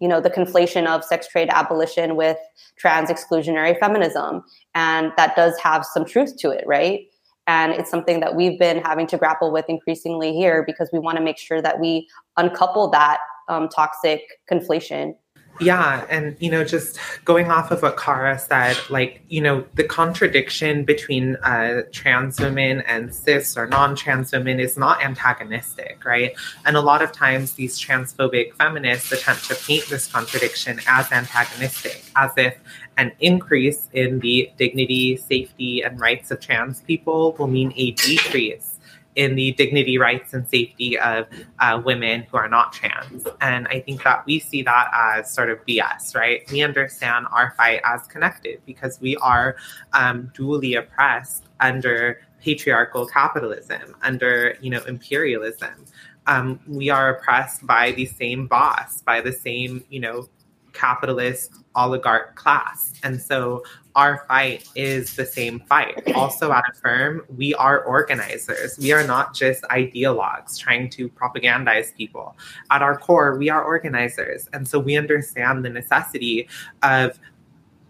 you 0.00 0.08
know 0.08 0.20
the 0.20 0.28
conflation 0.30 0.86
of 0.86 1.04
sex 1.04 1.28
trade 1.28 1.48
abolition 1.50 2.16
with 2.16 2.36
trans 2.76 3.08
exclusionary 3.08 3.78
feminism. 3.78 4.42
And 4.74 5.12
that 5.16 5.36
does 5.36 5.56
have 5.58 5.84
some 5.84 6.04
truth 6.04 6.36
to 6.38 6.50
it 6.50 6.64
right 6.66 7.06
and 7.46 7.72
it's 7.72 7.90
something 7.90 8.20
that 8.20 8.36
we've 8.36 8.58
been 8.58 8.78
having 8.78 9.06
to 9.08 9.18
grapple 9.18 9.50
with 9.50 9.64
increasingly 9.68 10.32
here 10.32 10.62
because 10.64 10.88
we 10.92 10.98
want 10.98 11.16
to 11.18 11.22
make 11.22 11.38
sure 11.38 11.60
that 11.60 11.80
we 11.80 12.08
uncouple 12.36 12.88
that 12.90 13.18
um, 13.48 13.68
toxic 13.68 14.22
conflation 14.50 15.14
yeah. 15.60 16.06
And, 16.08 16.36
you 16.40 16.50
know, 16.50 16.64
just 16.64 16.98
going 17.24 17.50
off 17.50 17.70
of 17.70 17.82
what 17.82 17.98
Kara 17.98 18.38
said, 18.38 18.76
like, 18.88 19.22
you 19.28 19.40
know, 19.40 19.64
the 19.74 19.84
contradiction 19.84 20.84
between 20.84 21.36
uh, 21.36 21.82
trans 21.92 22.40
women 22.40 22.80
and 22.82 23.14
cis 23.14 23.56
or 23.56 23.66
non 23.66 23.94
trans 23.94 24.32
women 24.32 24.58
is 24.58 24.76
not 24.76 25.02
antagonistic, 25.04 26.04
right? 26.04 26.32
And 26.64 26.76
a 26.76 26.80
lot 26.80 27.02
of 27.02 27.12
times 27.12 27.52
these 27.52 27.78
transphobic 27.78 28.54
feminists 28.54 29.12
attempt 29.12 29.44
to 29.48 29.54
paint 29.54 29.86
this 29.88 30.10
contradiction 30.10 30.80
as 30.88 31.12
antagonistic, 31.12 32.02
as 32.16 32.32
if 32.36 32.56
an 32.96 33.12
increase 33.20 33.88
in 33.92 34.20
the 34.20 34.50
dignity, 34.56 35.16
safety, 35.16 35.82
and 35.82 35.98
rights 36.00 36.30
of 36.30 36.40
trans 36.40 36.80
people 36.82 37.32
will 37.38 37.46
mean 37.46 37.72
a 37.76 37.92
decrease 37.92 38.78
in 39.14 39.34
the 39.34 39.52
dignity, 39.52 39.98
rights, 39.98 40.32
and 40.32 40.48
safety 40.48 40.98
of 40.98 41.26
uh, 41.58 41.80
women 41.84 42.22
who 42.22 42.36
are 42.38 42.48
not 42.48 42.72
trans. 42.72 43.26
And 43.42 43.66
I 43.68 43.80
think 43.80 44.02
that 44.04 44.24
we 44.24 44.38
see 44.38 44.62
that 44.62 44.88
as 44.94 45.30
sort 45.30 45.50
of 45.50 45.58
BS, 45.66 46.14
right? 46.14 46.50
We 46.50 46.62
understand 46.62 47.26
our 47.30 47.52
fight 47.56 47.82
as 47.84 48.06
connected 48.06 48.62
because 48.64 49.00
we 49.02 49.16
are 49.16 49.56
um, 49.92 50.32
dually 50.34 50.78
oppressed 50.78 51.44
under 51.60 52.22
patriarchal 52.40 53.06
capitalism, 53.06 53.94
under 54.02 54.56
you 54.60 54.70
know 54.70 54.82
imperialism. 54.84 55.84
um, 56.26 56.60
we 56.66 56.90
are 56.90 57.16
oppressed 57.16 57.66
by 57.66 57.92
the 57.92 58.06
same 58.06 58.46
boss, 58.46 59.02
by 59.02 59.20
the 59.20 59.32
same, 59.32 59.84
you 59.90 60.00
know, 60.00 60.28
capitalist 60.72 61.54
oligarch 61.74 62.36
class. 62.36 62.92
And 63.02 63.20
so 63.20 63.64
our 63.94 64.24
fight 64.28 64.68
is 64.74 65.16
the 65.16 65.26
same 65.26 65.60
fight. 65.60 66.02
Also, 66.14 66.52
at 66.52 66.64
Affirm, 66.72 67.22
we 67.36 67.54
are 67.54 67.84
organizers. 67.84 68.78
We 68.78 68.92
are 68.92 69.06
not 69.06 69.34
just 69.34 69.62
ideologues 69.64 70.58
trying 70.58 70.88
to 70.90 71.08
propagandize 71.10 71.94
people. 71.94 72.36
At 72.70 72.82
our 72.82 72.96
core, 72.96 73.36
we 73.36 73.50
are 73.50 73.62
organizers. 73.62 74.48
And 74.52 74.66
so 74.66 74.78
we 74.78 74.96
understand 74.96 75.64
the 75.64 75.70
necessity 75.70 76.48
of 76.82 77.18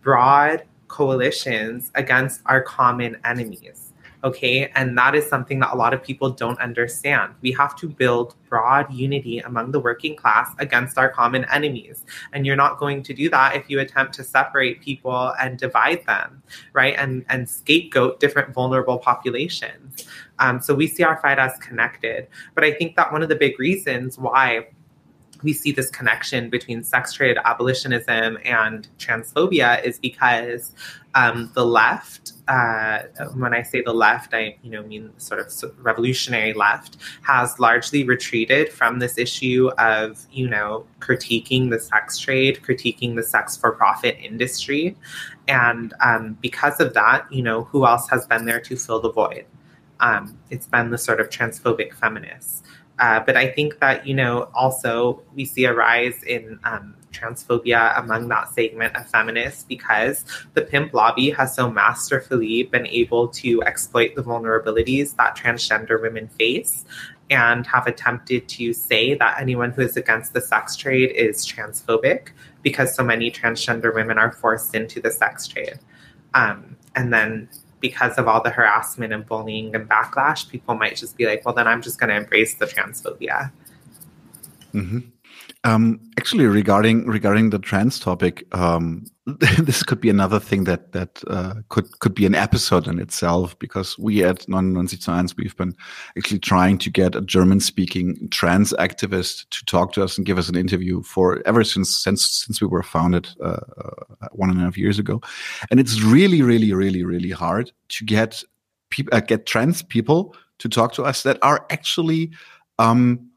broad 0.00 0.64
coalitions 0.88 1.90
against 1.94 2.40
our 2.46 2.60
common 2.60 3.16
enemies. 3.24 3.91
Okay. 4.24 4.70
And 4.76 4.96
that 4.98 5.16
is 5.16 5.26
something 5.28 5.58
that 5.60 5.72
a 5.72 5.76
lot 5.76 5.92
of 5.92 6.02
people 6.02 6.30
don't 6.30 6.58
understand. 6.60 7.34
We 7.40 7.50
have 7.52 7.74
to 7.76 7.88
build 7.88 8.36
broad 8.48 8.92
unity 8.92 9.40
among 9.40 9.72
the 9.72 9.80
working 9.80 10.14
class 10.14 10.50
against 10.58 10.96
our 10.96 11.08
common 11.08 11.44
enemies. 11.52 12.04
And 12.32 12.46
you're 12.46 12.56
not 12.56 12.78
going 12.78 13.02
to 13.02 13.14
do 13.14 13.28
that 13.30 13.56
if 13.56 13.68
you 13.68 13.80
attempt 13.80 14.14
to 14.14 14.24
separate 14.24 14.80
people 14.80 15.34
and 15.40 15.58
divide 15.58 16.06
them, 16.06 16.42
right? 16.72 16.94
And, 16.96 17.24
and 17.28 17.48
scapegoat 17.48 18.20
different 18.20 18.54
vulnerable 18.54 18.98
populations. 18.98 20.06
Um, 20.38 20.60
so 20.60 20.74
we 20.74 20.86
see 20.86 21.02
our 21.02 21.16
fight 21.16 21.40
as 21.40 21.58
connected. 21.58 22.28
But 22.54 22.62
I 22.62 22.72
think 22.72 22.94
that 22.96 23.12
one 23.12 23.22
of 23.22 23.28
the 23.28 23.36
big 23.36 23.58
reasons 23.58 24.18
why 24.18 24.68
we 25.42 25.52
see 25.52 25.72
this 25.72 25.90
connection 25.90 26.50
between 26.50 26.82
sex 26.82 27.12
trade 27.12 27.36
abolitionism 27.44 28.38
and 28.44 28.88
transphobia 28.98 29.82
is 29.84 29.98
because 29.98 30.72
um, 31.14 31.50
the 31.54 31.64
left, 31.64 32.32
uh, 32.48 33.00
when 33.34 33.52
I 33.52 33.62
say 33.62 33.82
the 33.82 33.92
left, 33.92 34.32
I 34.32 34.56
you 34.62 34.70
know 34.70 34.82
mean 34.82 35.12
sort 35.18 35.40
of 35.40 35.52
revolutionary 35.84 36.54
left, 36.54 36.96
has 37.22 37.58
largely 37.58 38.04
retreated 38.04 38.72
from 38.72 38.98
this 38.98 39.18
issue 39.18 39.70
of 39.78 40.24
you 40.32 40.48
know 40.48 40.86
critiquing 41.00 41.70
the 41.70 41.78
sex 41.78 42.18
trade, 42.18 42.60
critiquing 42.62 43.16
the 43.16 43.22
sex 43.22 43.56
for 43.56 43.72
profit 43.72 44.16
industry, 44.20 44.96
and 45.48 45.92
um, 46.00 46.38
because 46.40 46.80
of 46.80 46.94
that, 46.94 47.30
you 47.30 47.42
know 47.42 47.64
who 47.64 47.86
else 47.86 48.08
has 48.08 48.26
been 48.26 48.46
there 48.46 48.60
to 48.60 48.76
fill 48.76 49.00
the 49.00 49.12
void? 49.12 49.44
Um, 50.00 50.36
it's 50.50 50.66
been 50.66 50.90
the 50.90 50.98
sort 50.98 51.20
of 51.20 51.28
transphobic 51.28 51.94
feminists. 51.94 52.62
Uh, 52.98 53.20
but 53.20 53.36
I 53.36 53.48
think 53.48 53.80
that, 53.80 54.06
you 54.06 54.14
know, 54.14 54.48
also 54.54 55.22
we 55.34 55.44
see 55.44 55.64
a 55.64 55.74
rise 55.74 56.22
in 56.22 56.60
um, 56.64 56.94
transphobia 57.12 57.98
among 57.98 58.28
that 58.28 58.52
segment 58.52 58.96
of 58.96 59.06
feminists 59.08 59.64
because 59.64 60.24
the 60.54 60.62
pimp 60.62 60.92
lobby 60.94 61.30
has 61.30 61.54
so 61.54 61.70
masterfully 61.70 62.64
been 62.64 62.86
able 62.86 63.28
to 63.28 63.62
exploit 63.64 64.14
the 64.14 64.22
vulnerabilities 64.22 65.16
that 65.16 65.36
transgender 65.36 66.00
women 66.00 66.28
face 66.28 66.84
and 67.30 67.66
have 67.66 67.86
attempted 67.86 68.46
to 68.48 68.72
say 68.72 69.14
that 69.14 69.40
anyone 69.40 69.70
who 69.70 69.82
is 69.82 69.96
against 69.96 70.34
the 70.34 70.40
sex 70.40 70.76
trade 70.76 71.10
is 71.12 71.46
transphobic 71.46 72.28
because 72.62 72.94
so 72.94 73.02
many 73.02 73.30
transgender 73.30 73.94
women 73.94 74.18
are 74.18 74.32
forced 74.32 74.74
into 74.74 75.00
the 75.00 75.10
sex 75.10 75.46
trade. 75.46 75.78
Um, 76.34 76.76
and 76.94 77.12
then 77.12 77.48
because 77.82 78.16
of 78.16 78.26
all 78.28 78.42
the 78.42 78.48
harassment 78.48 79.12
and 79.12 79.26
bullying 79.26 79.74
and 79.74 79.86
backlash, 79.86 80.48
people 80.48 80.74
might 80.74 80.96
just 80.96 81.18
be 81.18 81.26
like, 81.26 81.44
well, 81.44 81.54
then 81.54 81.66
I'm 81.66 81.82
just 81.82 82.00
going 82.00 82.08
to 82.08 82.16
embrace 82.16 82.54
the 82.54 82.64
transphobia. 82.64 83.52
Mm-hmm. 84.72 85.00
Um, 85.64 86.00
actually, 86.18 86.46
regarding 86.46 87.06
regarding 87.06 87.50
the 87.50 87.58
trans 87.58 88.00
topic, 88.00 88.44
um, 88.52 89.04
this 89.26 89.84
could 89.84 90.00
be 90.00 90.10
another 90.10 90.40
thing 90.40 90.64
that 90.64 90.90
that 90.90 91.22
uh, 91.28 91.54
could 91.68 92.00
could 92.00 92.14
be 92.14 92.26
an 92.26 92.34
episode 92.34 92.88
in 92.88 92.98
itself 92.98 93.56
because 93.60 93.96
we 93.96 94.24
at 94.24 94.48
99 94.48 95.28
we've 95.38 95.56
been 95.56 95.72
actually 96.18 96.40
trying 96.40 96.78
to 96.78 96.90
get 96.90 97.14
a 97.14 97.20
German 97.20 97.60
speaking 97.60 98.28
trans 98.30 98.72
activist 98.80 99.48
to 99.50 99.64
talk 99.64 99.92
to 99.92 100.02
us 100.02 100.16
and 100.16 100.26
give 100.26 100.36
us 100.36 100.48
an 100.48 100.56
interview 100.56 101.00
for 101.02 101.40
ever 101.46 101.62
since 101.62 101.96
since 101.96 102.28
since 102.28 102.60
we 102.60 102.66
were 102.66 102.82
founded 102.82 103.28
uh, 103.40 103.60
uh, 103.78 104.28
one 104.32 104.50
and 104.50 104.58
a 104.58 104.64
half 104.64 104.76
years 104.76 104.98
ago, 104.98 105.20
and 105.70 105.78
it's 105.78 106.02
really 106.02 106.42
really 106.42 106.72
really 106.72 107.04
really 107.04 107.30
hard 107.30 107.70
to 107.88 108.04
get 108.04 108.42
people 108.90 109.16
uh, 109.16 109.20
get 109.20 109.46
trans 109.46 109.80
people 109.80 110.34
to 110.58 110.68
talk 110.68 110.92
to 110.94 111.04
us 111.04 111.22
that 111.22 111.38
are 111.42 111.64
actually. 111.70 112.32
Um, 112.80 113.28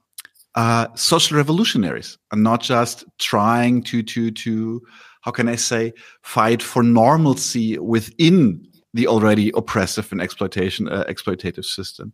uh, 0.56 0.88
social 0.95 1.38
revolutionaries 1.38 2.18
and 2.32 2.41
not 2.44 2.61
just 2.61 3.03
trying 3.19 3.84
to 3.84 4.02
to 4.02 4.32
to 4.32 4.82
how 5.22 5.32
can 5.32 5.49
I 5.49 5.56
say 5.56 5.94
fight 6.22 6.61
for 6.61 6.84
normalcy 6.84 7.77
within 7.77 8.65
the 8.94 9.07
already 9.07 9.52
oppressive 9.56 10.11
and 10.11 10.22
exploitation 10.22 10.88
uh, 10.88 11.03
exploitative 11.10 11.65
system. 11.65 12.14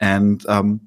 And 0.00 0.44
um, 0.48 0.80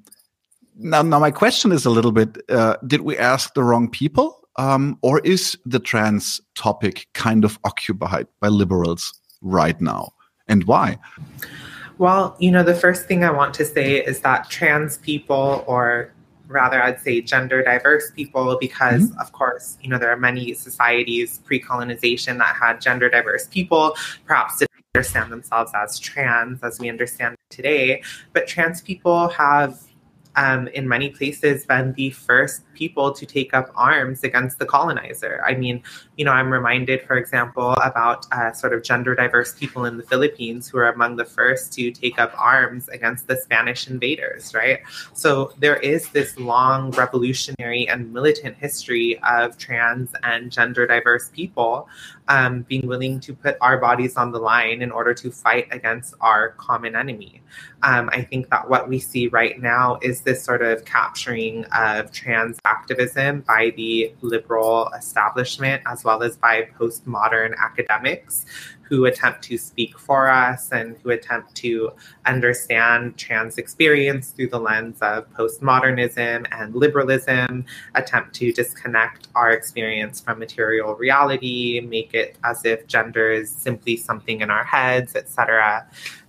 now, 0.76 1.02
now 1.02 1.18
my 1.18 1.30
question 1.30 1.72
is 1.72 1.86
a 1.86 1.90
little 1.90 2.12
bit: 2.12 2.36
uh, 2.48 2.76
Did 2.86 3.02
we 3.02 3.16
ask 3.16 3.54
the 3.54 3.62
wrong 3.62 3.88
people, 3.88 4.48
um, 4.56 4.98
or 5.02 5.20
is 5.20 5.56
the 5.64 5.78
trans 5.78 6.40
topic 6.56 7.06
kind 7.14 7.44
of 7.44 7.58
occupied 7.64 8.26
by 8.40 8.48
liberals 8.48 9.12
right 9.40 9.80
now, 9.80 10.10
and 10.48 10.64
why? 10.64 10.98
Well, 11.98 12.36
you 12.38 12.50
know, 12.50 12.62
the 12.62 12.74
first 12.74 13.06
thing 13.06 13.24
I 13.24 13.30
want 13.30 13.54
to 13.54 13.64
say 13.64 14.04
is 14.04 14.20
that 14.20 14.50
trans 14.50 14.98
people 14.98 15.64
or 15.66 16.12
rather 16.48 16.82
I'd 16.82 17.00
say 17.00 17.20
gender 17.20 17.62
diverse 17.62 18.10
people 18.10 18.56
because 18.60 19.10
mm-hmm. 19.10 19.20
of 19.20 19.32
course 19.32 19.78
you 19.82 19.88
know 19.88 19.98
there 19.98 20.10
are 20.10 20.16
many 20.16 20.54
societies 20.54 21.40
pre-colonization 21.44 22.38
that 22.38 22.56
had 22.56 22.80
gender 22.80 23.08
diverse 23.08 23.46
people 23.46 23.96
perhaps 24.26 24.58
didn't 24.58 24.70
understand 24.94 25.30
themselves 25.30 25.70
as 25.74 25.98
trans 25.98 26.62
as 26.62 26.80
we 26.80 26.88
understand 26.88 27.36
today 27.50 28.02
but 28.32 28.46
trans 28.46 28.80
people 28.80 29.28
have 29.28 29.78
um, 30.38 30.68
in 30.68 30.86
many 30.86 31.10
places 31.10 31.66
been 31.66 31.92
the 31.94 32.10
first 32.10 32.62
people 32.74 33.12
to 33.12 33.26
take 33.26 33.52
up 33.52 33.72
arms 33.74 34.22
against 34.22 34.60
the 34.60 34.66
colonizer. 34.66 35.42
I 35.44 35.54
mean, 35.56 35.82
you 36.16 36.24
know, 36.24 36.30
I'm 36.30 36.52
reminded, 36.52 37.02
for 37.02 37.16
example, 37.16 37.72
about 37.82 38.24
uh, 38.30 38.52
sort 38.52 38.72
of 38.72 38.84
gender 38.84 39.16
diverse 39.16 39.52
people 39.54 39.84
in 39.84 39.96
the 39.96 40.04
Philippines 40.04 40.68
who 40.68 40.78
are 40.78 40.88
among 40.88 41.16
the 41.16 41.24
first 41.24 41.72
to 41.72 41.90
take 41.90 42.20
up 42.20 42.32
arms 42.38 42.88
against 42.88 43.26
the 43.26 43.36
Spanish 43.36 43.88
invaders, 43.88 44.54
right? 44.54 44.78
So 45.12 45.52
there 45.58 45.76
is 45.78 46.08
this 46.10 46.38
long 46.38 46.92
revolutionary 46.92 47.88
and 47.88 48.12
militant 48.12 48.56
history 48.56 49.18
of 49.24 49.58
trans 49.58 50.14
and 50.22 50.52
gender 50.52 50.86
diverse 50.86 51.30
people 51.30 51.88
um, 52.28 52.62
being 52.62 52.86
willing 52.86 53.20
to 53.20 53.34
put 53.34 53.56
our 53.60 53.78
bodies 53.78 54.16
on 54.16 54.32
the 54.32 54.38
line 54.38 54.82
in 54.82 54.90
order 54.90 55.14
to 55.14 55.30
fight 55.30 55.66
against 55.70 56.14
our 56.20 56.50
common 56.50 56.94
enemy. 56.94 57.42
Um, 57.82 58.10
I 58.12 58.22
think 58.22 58.50
that 58.50 58.68
what 58.68 58.88
we 58.88 58.98
see 58.98 59.28
right 59.28 59.60
now 59.60 59.98
is 60.02 60.22
this 60.22 60.42
sort 60.42 60.62
of 60.62 60.84
capturing 60.84 61.64
of 61.66 62.12
trans 62.12 62.58
activism 62.64 63.40
by 63.42 63.72
the 63.76 64.12
liberal 64.20 64.90
establishment 64.96 65.82
as 65.86 66.04
well 66.04 66.22
as 66.22 66.36
by 66.36 66.68
postmodern 66.78 67.56
academics 67.56 68.46
who 68.88 69.04
attempt 69.04 69.42
to 69.42 69.58
speak 69.58 69.98
for 69.98 70.28
us 70.28 70.70
and 70.72 70.96
who 71.02 71.10
attempt 71.10 71.54
to 71.56 71.92
understand 72.24 73.16
trans 73.18 73.58
experience 73.58 74.30
through 74.30 74.48
the 74.48 74.58
lens 74.58 74.98
of 75.02 75.30
postmodernism 75.34 76.46
and 76.52 76.74
liberalism, 76.74 77.64
attempt 77.94 78.34
to 78.34 78.52
disconnect 78.52 79.28
our 79.34 79.50
experience 79.50 80.20
from 80.20 80.38
material 80.38 80.94
reality, 80.94 81.80
make 81.80 82.14
it 82.14 82.36
as 82.44 82.64
if 82.64 82.86
gender 82.86 83.30
is 83.30 83.50
simply 83.50 83.96
something 83.96 84.40
in 84.40 84.50
our 84.50 84.64
heads, 84.64 85.14
etc. 85.14 85.86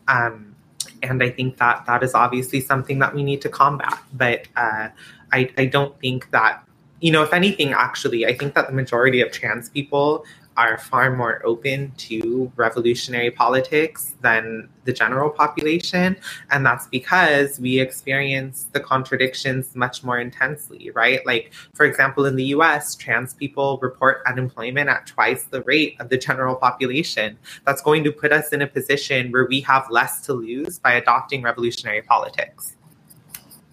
Um, 0.08 0.56
and 1.02 1.24
I 1.24 1.30
think 1.30 1.58
that 1.58 1.86
that 1.86 2.04
is 2.04 2.14
obviously 2.14 2.60
something 2.60 3.00
that 3.00 3.16
we 3.16 3.24
need 3.24 3.42
to 3.42 3.50
combat. 3.50 3.98
But 4.14 4.48
uh, 4.56 4.90
I, 5.32 5.50
I 5.58 5.66
don't 5.66 5.98
think 6.00 6.30
that, 6.32 6.64
you 7.00 7.12
know, 7.12 7.24
if 7.24 7.34
anything, 7.34 7.72
actually, 7.72 8.26
I 8.26 8.36
think 8.36 8.54
that 8.56 8.68
the 8.68 8.74
majority 8.74 9.22
of 9.22 9.32
trans 9.32 9.70
people 9.70 10.26
are 10.60 10.78
far 10.78 11.16
more 11.16 11.42
open 11.46 11.94
to 11.96 12.52
revolutionary 12.58 13.32
politics 13.32 14.16
than 14.20 14.68
the 14.84 14.92
general 14.92 15.30
population. 15.30 16.18
And 16.52 16.66
that's 16.66 16.86
because 16.88 17.62
we 17.62 17.80
experience 17.80 18.68
the 18.74 18.82
contradictions 18.82 19.74
much 19.74 20.04
more 20.04 20.20
intensely, 20.20 20.92
right? 20.92 21.26
Like, 21.26 21.54
for 21.74 21.86
example, 21.86 22.26
in 22.26 22.36
the 22.36 22.44
US, 22.56 22.94
trans 22.96 23.34
people 23.34 23.80
report 23.82 24.22
unemployment 24.28 24.90
at 24.90 25.08
twice 25.08 25.46
the 25.46 25.62
rate 25.62 25.96
of 26.02 26.10
the 26.10 26.18
general 26.18 26.58
population. 26.58 27.38
That's 27.66 27.82
going 27.82 28.04
to 28.04 28.12
put 28.12 28.34
us 28.34 28.50
in 28.50 28.62
a 28.62 28.68
position 28.68 29.32
where 29.32 29.46
we 29.46 29.62
have 29.62 29.90
less 29.90 30.20
to 30.26 30.34
lose 30.34 30.78
by 30.78 30.92
adopting 30.92 31.42
revolutionary 31.42 32.02
politics. 32.02 32.76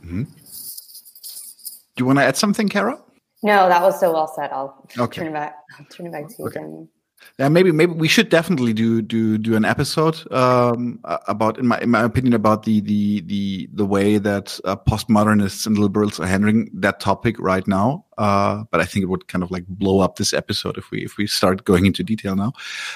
Mm-hmm. 0.05 0.23
Do 0.23 2.03
you 2.03 2.07
want 2.07 2.21
to 2.21 2.25
add 2.25 2.37
something, 2.37 2.69
Kara? 2.69 3.01
No, 3.43 3.69
that 3.69 3.83
was 3.83 3.99
so 3.99 4.13
well 4.13 4.29
said. 4.29 4.51
I'll 4.53 4.87
okay. 4.99 5.21
turn 5.21 5.29
it 5.29 5.33
back. 5.33 5.57
Turn 5.91 6.07
it 6.07 6.13
back 6.13 6.29
to 6.29 6.35
you, 6.39 6.47
okay. 6.47 6.87
Yeah, 7.39 7.49
maybe 7.49 7.73
maybe 7.73 7.93
we 7.93 8.09
should 8.09 8.29
definitely 8.29 8.73
do 8.73 9.03
do 9.03 9.37
do 9.37 9.57
an 9.57 9.65
episode 9.65 10.21
um, 10.33 11.01
about, 11.05 11.59
in 11.59 11.67
my 11.67 11.79
in 11.81 11.91
my 11.91 12.03
opinion, 12.03 12.35
about 12.35 12.65
the 12.65 12.81
the 12.81 13.21
the 13.23 13.69
the 13.73 13.85
way 13.85 14.19
that 14.19 14.59
uh, 14.65 14.77
postmodernists 14.77 15.67
and 15.67 15.79
liberals 15.79 16.21
are 16.21 16.27
handling 16.27 16.71
that 16.75 17.01
topic 17.01 17.39
right 17.39 17.67
now. 17.67 18.05
Uh, 18.17 18.65
but 18.71 18.81
I 18.81 18.85
think 18.85 19.03
it 19.03 19.09
would 19.09 19.29
kind 19.29 19.43
of 19.43 19.51
like 19.51 19.67
blow 19.67 20.01
up 20.01 20.17
this 20.17 20.33
episode 20.33 20.79
if 20.79 20.91
we 20.91 21.05
if 21.05 21.17
we 21.17 21.27
start 21.27 21.65
going 21.65 21.85
into 21.85 22.03
detail 22.03 22.37
now. 22.37 22.53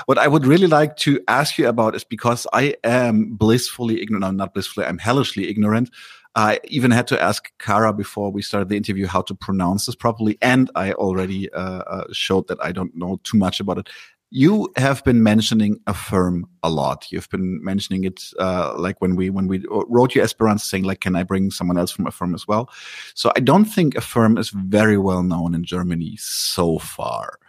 What 0.07 0.19
I 0.19 0.29
would 0.29 0.47
really 0.47 0.67
like 0.67 0.97
to 0.99 1.21
ask 1.29 1.59
you 1.59 1.69
about 1.69 1.95
is 1.95 2.05
because 2.05 2.47
I 2.53 2.77
am 2.85 3.37
blissfully 3.37 4.01
ignorant, 4.01 4.23
no, 4.23 4.31
not 4.31 4.55
blissfully, 4.55 4.87
I'm 4.87 4.99
hellishly 4.99 5.49
ignorant 5.49 5.91
I 6.35 6.61
even 6.65 6.91
had 6.91 7.07
to 7.09 7.21
ask 7.21 7.51
Kara 7.59 7.93
before 7.93 8.31
we 8.31 8.43
started 8.43 8.69
the 8.69 8.77
interview 8.77 9.07
how 9.07 9.23
to 9.23 9.35
pronounce 9.35 9.87
this 9.87 9.97
properly, 9.97 10.39
and 10.41 10.71
I 10.75 10.93
already 10.93 11.53
uh, 11.53 11.83
uh, 11.83 12.05
showed 12.13 12.47
that 12.49 12.59
I 12.63 12.73
don't 12.73 12.95
know 12.97 13.21
too 13.25 13.37
much 13.37 13.59
about 13.59 13.79
it. 13.79 13.89
You 14.33 14.69
have 14.77 15.03
been 15.03 15.25
mentioning 15.25 15.81
Affirm 15.89 16.47
a 16.63 16.71
lot. 16.71 17.11
You've 17.11 17.29
been 17.31 17.65
mentioning 17.65 18.05
it 18.05 18.23
uh, 18.39 18.75
like 18.79 19.01
when 19.01 19.17
we 19.17 19.29
when 19.29 19.49
we 19.49 19.65
wrote 19.69 20.15
you 20.15 20.23
Esperanza 20.23 20.65
saying 20.67 20.85
like, 20.85 21.01
can 21.01 21.17
I 21.17 21.25
bring 21.25 21.51
someone 21.51 21.77
else 21.77 21.91
from 21.91 22.07
Affirm 22.07 22.37
as 22.37 22.47
well? 22.47 22.71
So 23.15 23.33
I 23.35 23.41
don't 23.41 23.65
think 23.65 23.97
Affirm 23.97 24.39
is 24.39 24.51
very 24.51 24.99
well 24.99 25.25
known 25.25 25.53
in 25.53 25.65
Germany 25.65 26.17
so 26.21 26.79
far. 26.79 27.41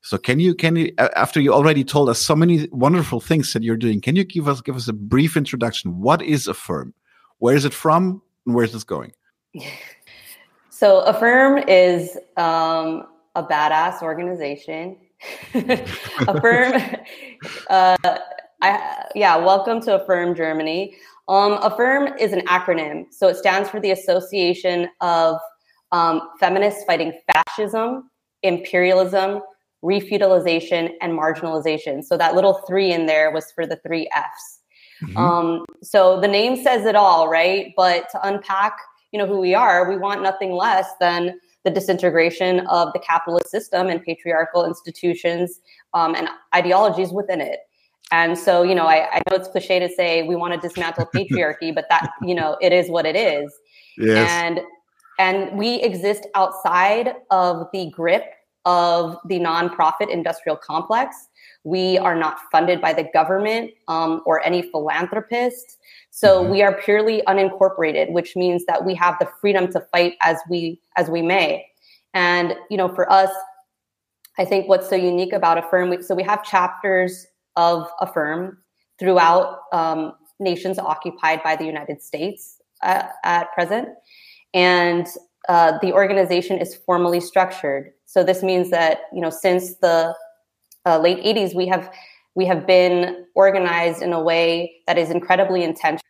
So 0.00 0.16
can 0.16 0.38
you 0.38 0.54
can 0.54 0.76
you 0.76 0.92
after 0.96 1.40
you 1.40 1.52
already 1.52 1.82
told 1.82 2.08
us 2.08 2.20
so 2.20 2.36
many 2.36 2.68
wonderful 2.70 3.20
things 3.20 3.52
that 3.52 3.64
you're 3.64 3.76
doing, 3.76 4.00
can 4.00 4.14
you 4.14 4.22
give 4.22 4.46
us 4.46 4.60
give 4.60 4.76
us 4.76 4.86
a 4.86 4.92
brief 4.92 5.36
introduction? 5.36 5.98
What 6.00 6.22
is 6.22 6.46
Affirm? 6.46 6.94
Where 7.38 7.56
is 7.56 7.64
it 7.64 7.74
from? 7.74 8.22
And 8.48 8.54
where 8.54 8.64
is 8.64 8.72
this 8.72 8.84
going? 8.84 9.12
So 10.70 11.00
Affirm 11.00 11.58
is 11.66 12.16
um, 12.36 13.08
a 13.34 13.42
badass 13.42 14.00
organization. 14.00 14.96
Affirm, 15.54 16.72
uh, 17.68 17.96
I, 18.62 19.04
yeah, 19.16 19.36
welcome 19.38 19.80
to 19.80 20.00
Affirm 20.00 20.36
Germany. 20.36 20.96
Um, 21.26 21.54
Affirm 21.64 22.16
is 22.16 22.32
an 22.32 22.42
acronym, 22.42 23.06
so 23.10 23.26
it 23.26 23.36
stands 23.36 23.68
for 23.68 23.80
the 23.80 23.90
Association 23.90 24.88
of 25.00 25.38
um, 25.90 26.30
Feminists 26.38 26.84
Fighting 26.84 27.12
Fascism, 27.26 28.08
Imperialism, 28.44 29.40
Refeudalization, 29.84 30.92
and 31.00 31.12
Marginalization. 31.12 32.04
So 32.04 32.16
that 32.16 32.36
little 32.36 32.62
three 32.68 32.92
in 32.92 33.06
there 33.06 33.32
was 33.32 33.50
for 33.50 33.66
the 33.66 33.80
three 33.84 34.08
Fs. 34.14 34.57
Mm-hmm. 35.02 35.16
Um, 35.16 35.64
so 35.82 36.20
the 36.20 36.28
name 36.28 36.62
says 36.62 36.84
it 36.86 36.96
all, 36.96 37.28
right? 37.28 37.72
But 37.76 38.08
to 38.10 38.26
unpack, 38.26 38.76
you 39.12 39.18
know, 39.18 39.26
who 39.26 39.38
we 39.38 39.54
are, 39.54 39.88
we 39.88 39.96
want 39.96 40.22
nothing 40.22 40.52
less 40.52 40.88
than 41.00 41.38
the 41.64 41.70
disintegration 41.70 42.60
of 42.66 42.92
the 42.92 42.98
capitalist 42.98 43.50
system 43.50 43.88
and 43.88 44.02
patriarchal 44.02 44.64
institutions 44.64 45.60
um, 45.94 46.14
and 46.14 46.28
ideologies 46.54 47.10
within 47.10 47.40
it. 47.40 47.60
And 48.10 48.38
so, 48.38 48.62
you 48.62 48.74
know, 48.74 48.86
I, 48.86 49.16
I, 49.16 49.22
know 49.28 49.36
it's 49.36 49.48
cliche 49.48 49.78
to 49.80 49.88
say 49.88 50.22
we 50.22 50.34
want 50.34 50.54
to 50.54 50.60
dismantle 50.60 51.06
patriarchy, 51.14 51.74
but 51.74 51.86
that, 51.90 52.10
you 52.22 52.34
know, 52.34 52.56
it 52.62 52.72
is 52.72 52.88
what 52.88 53.04
it 53.04 53.16
is. 53.16 53.52
Yes. 53.98 54.30
And 54.30 54.60
and 55.18 55.58
we 55.58 55.82
exist 55.82 56.26
outside 56.36 57.16
of 57.30 57.66
the 57.72 57.90
grip 57.90 58.32
of 58.68 59.16
the 59.24 59.40
nonprofit 59.40 60.10
industrial 60.10 60.54
complex. 60.54 61.28
We 61.64 61.96
are 61.96 62.14
not 62.14 62.38
funded 62.52 62.82
by 62.82 62.92
the 62.92 63.08
government 63.14 63.70
um, 63.88 64.20
or 64.26 64.44
any 64.44 64.60
philanthropist. 64.60 65.78
So 66.10 66.42
mm-hmm. 66.42 66.52
we 66.52 66.62
are 66.62 66.74
purely 66.74 67.22
unincorporated, 67.26 68.12
which 68.12 68.36
means 68.36 68.66
that 68.66 68.84
we 68.84 68.94
have 68.94 69.16
the 69.18 69.28
freedom 69.40 69.72
to 69.72 69.80
fight 69.90 70.16
as 70.20 70.36
we 70.50 70.82
as 70.96 71.08
we 71.08 71.22
may. 71.22 71.66
And 72.12 72.56
you 72.68 72.76
know, 72.76 72.94
for 72.94 73.10
us, 73.10 73.30
I 74.38 74.44
think 74.44 74.68
what's 74.68 74.88
so 74.88 74.96
unique 74.96 75.32
about 75.32 75.56
Affirm, 75.56 75.88
we, 75.88 76.02
so 76.02 76.14
we 76.14 76.22
have 76.24 76.44
chapters 76.44 77.26
of 77.56 77.88
Affirm 78.00 78.58
throughout 78.98 79.60
um, 79.72 80.12
nations 80.40 80.78
occupied 80.78 81.42
by 81.42 81.56
the 81.56 81.64
United 81.64 82.02
States 82.02 82.60
at, 82.82 83.12
at 83.24 83.50
present, 83.54 83.88
and 84.52 85.06
uh, 85.48 85.78
the 85.80 85.92
organization 85.94 86.58
is 86.58 86.74
formally 86.74 87.20
structured. 87.20 87.92
So 88.08 88.24
this 88.24 88.42
means 88.42 88.70
that 88.70 89.02
you 89.12 89.20
know, 89.20 89.28
since 89.28 89.76
the 89.76 90.14
uh, 90.86 90.98
late 90.98 91.22
80s, 91.22 91.54
we 91.54 91.66
have 91.66 91.92
we 92.34 92.46
have 92.46 92.66
been 92.66 93.26
organized 93.34 94.00
in 94.00 94.14
a 94.14 94.22
way 94.22 94.80
that 94.86 94.96
is 94.96 95.10
incredibly 95.10 95.62
intentional 95.62 96.00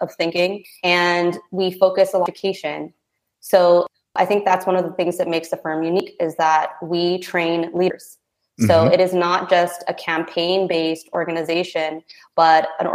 of 0.00 0.14
thinking, 0.16 0.64
and 0.82 1.38
we 1.50 1.70
focus 1.70 2.14
a 2.14 2.18
lot 2.18 2.22
on 2.22 2.30
education. 2.30 2.94
So 3.40 3.86
I 4.16 4.24
think 4.24 4.46
that's 4.46 4.64
one 4.64 4.76
of 4.76 4.84
the 4.84 4.92
things 4.92 5.18
that 5.18 5.28
makes 5.28 5.50
the 5.50 5.58
firm 5.58 5.82
unique 5.82 6.16
is 6.18 6.34
that 6.36 6.70
we 6.82 7.18
train 7.18 7.70
leaders. 7.74 8.18
So 8.60 8.68
mm-hmm. 8.68 8.94
it 8.94 9.00
is 9.00 9.12
not 9.12 9.50
just 9.50 9.84
a 9.86 9.94
campaign 9.94 10.66
based 10.66 11.10
organization, 11.12 12.02
but 12.36 12.68
an 12.80 12.86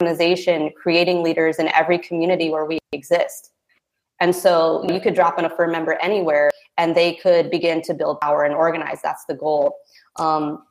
organization 0.00 0.72
creating 0.80 1.22
leaders 1.22 1.58
in 1.58 1.68
every 1.68 1.98
community 1.98 2.50
where 2.50 2.64
we 2.64 2.78
exist. 2.92 3.52
And 4.20 4.34
so 4.34 4.84
you 4.90 5.00
could 5.00 5.14
drop 5.14 5.38
in 5.38 5.44
Affirm 5.44 5.72
member 5.72 5.94
anywhere 6.00 6.50
and 6.78 6.94
they 6.94 7.14
could 7.14 7.50
begin 7.50 7.82
to 7.82 7.94
build 7.94 8.20
power 8.20 8.44
and 8.44 8.54
organize. 8.54 9.00
That's 9.02 9.24
the 9.26 9.34
goal. 9.34 9.76
Um, 10.16 10.62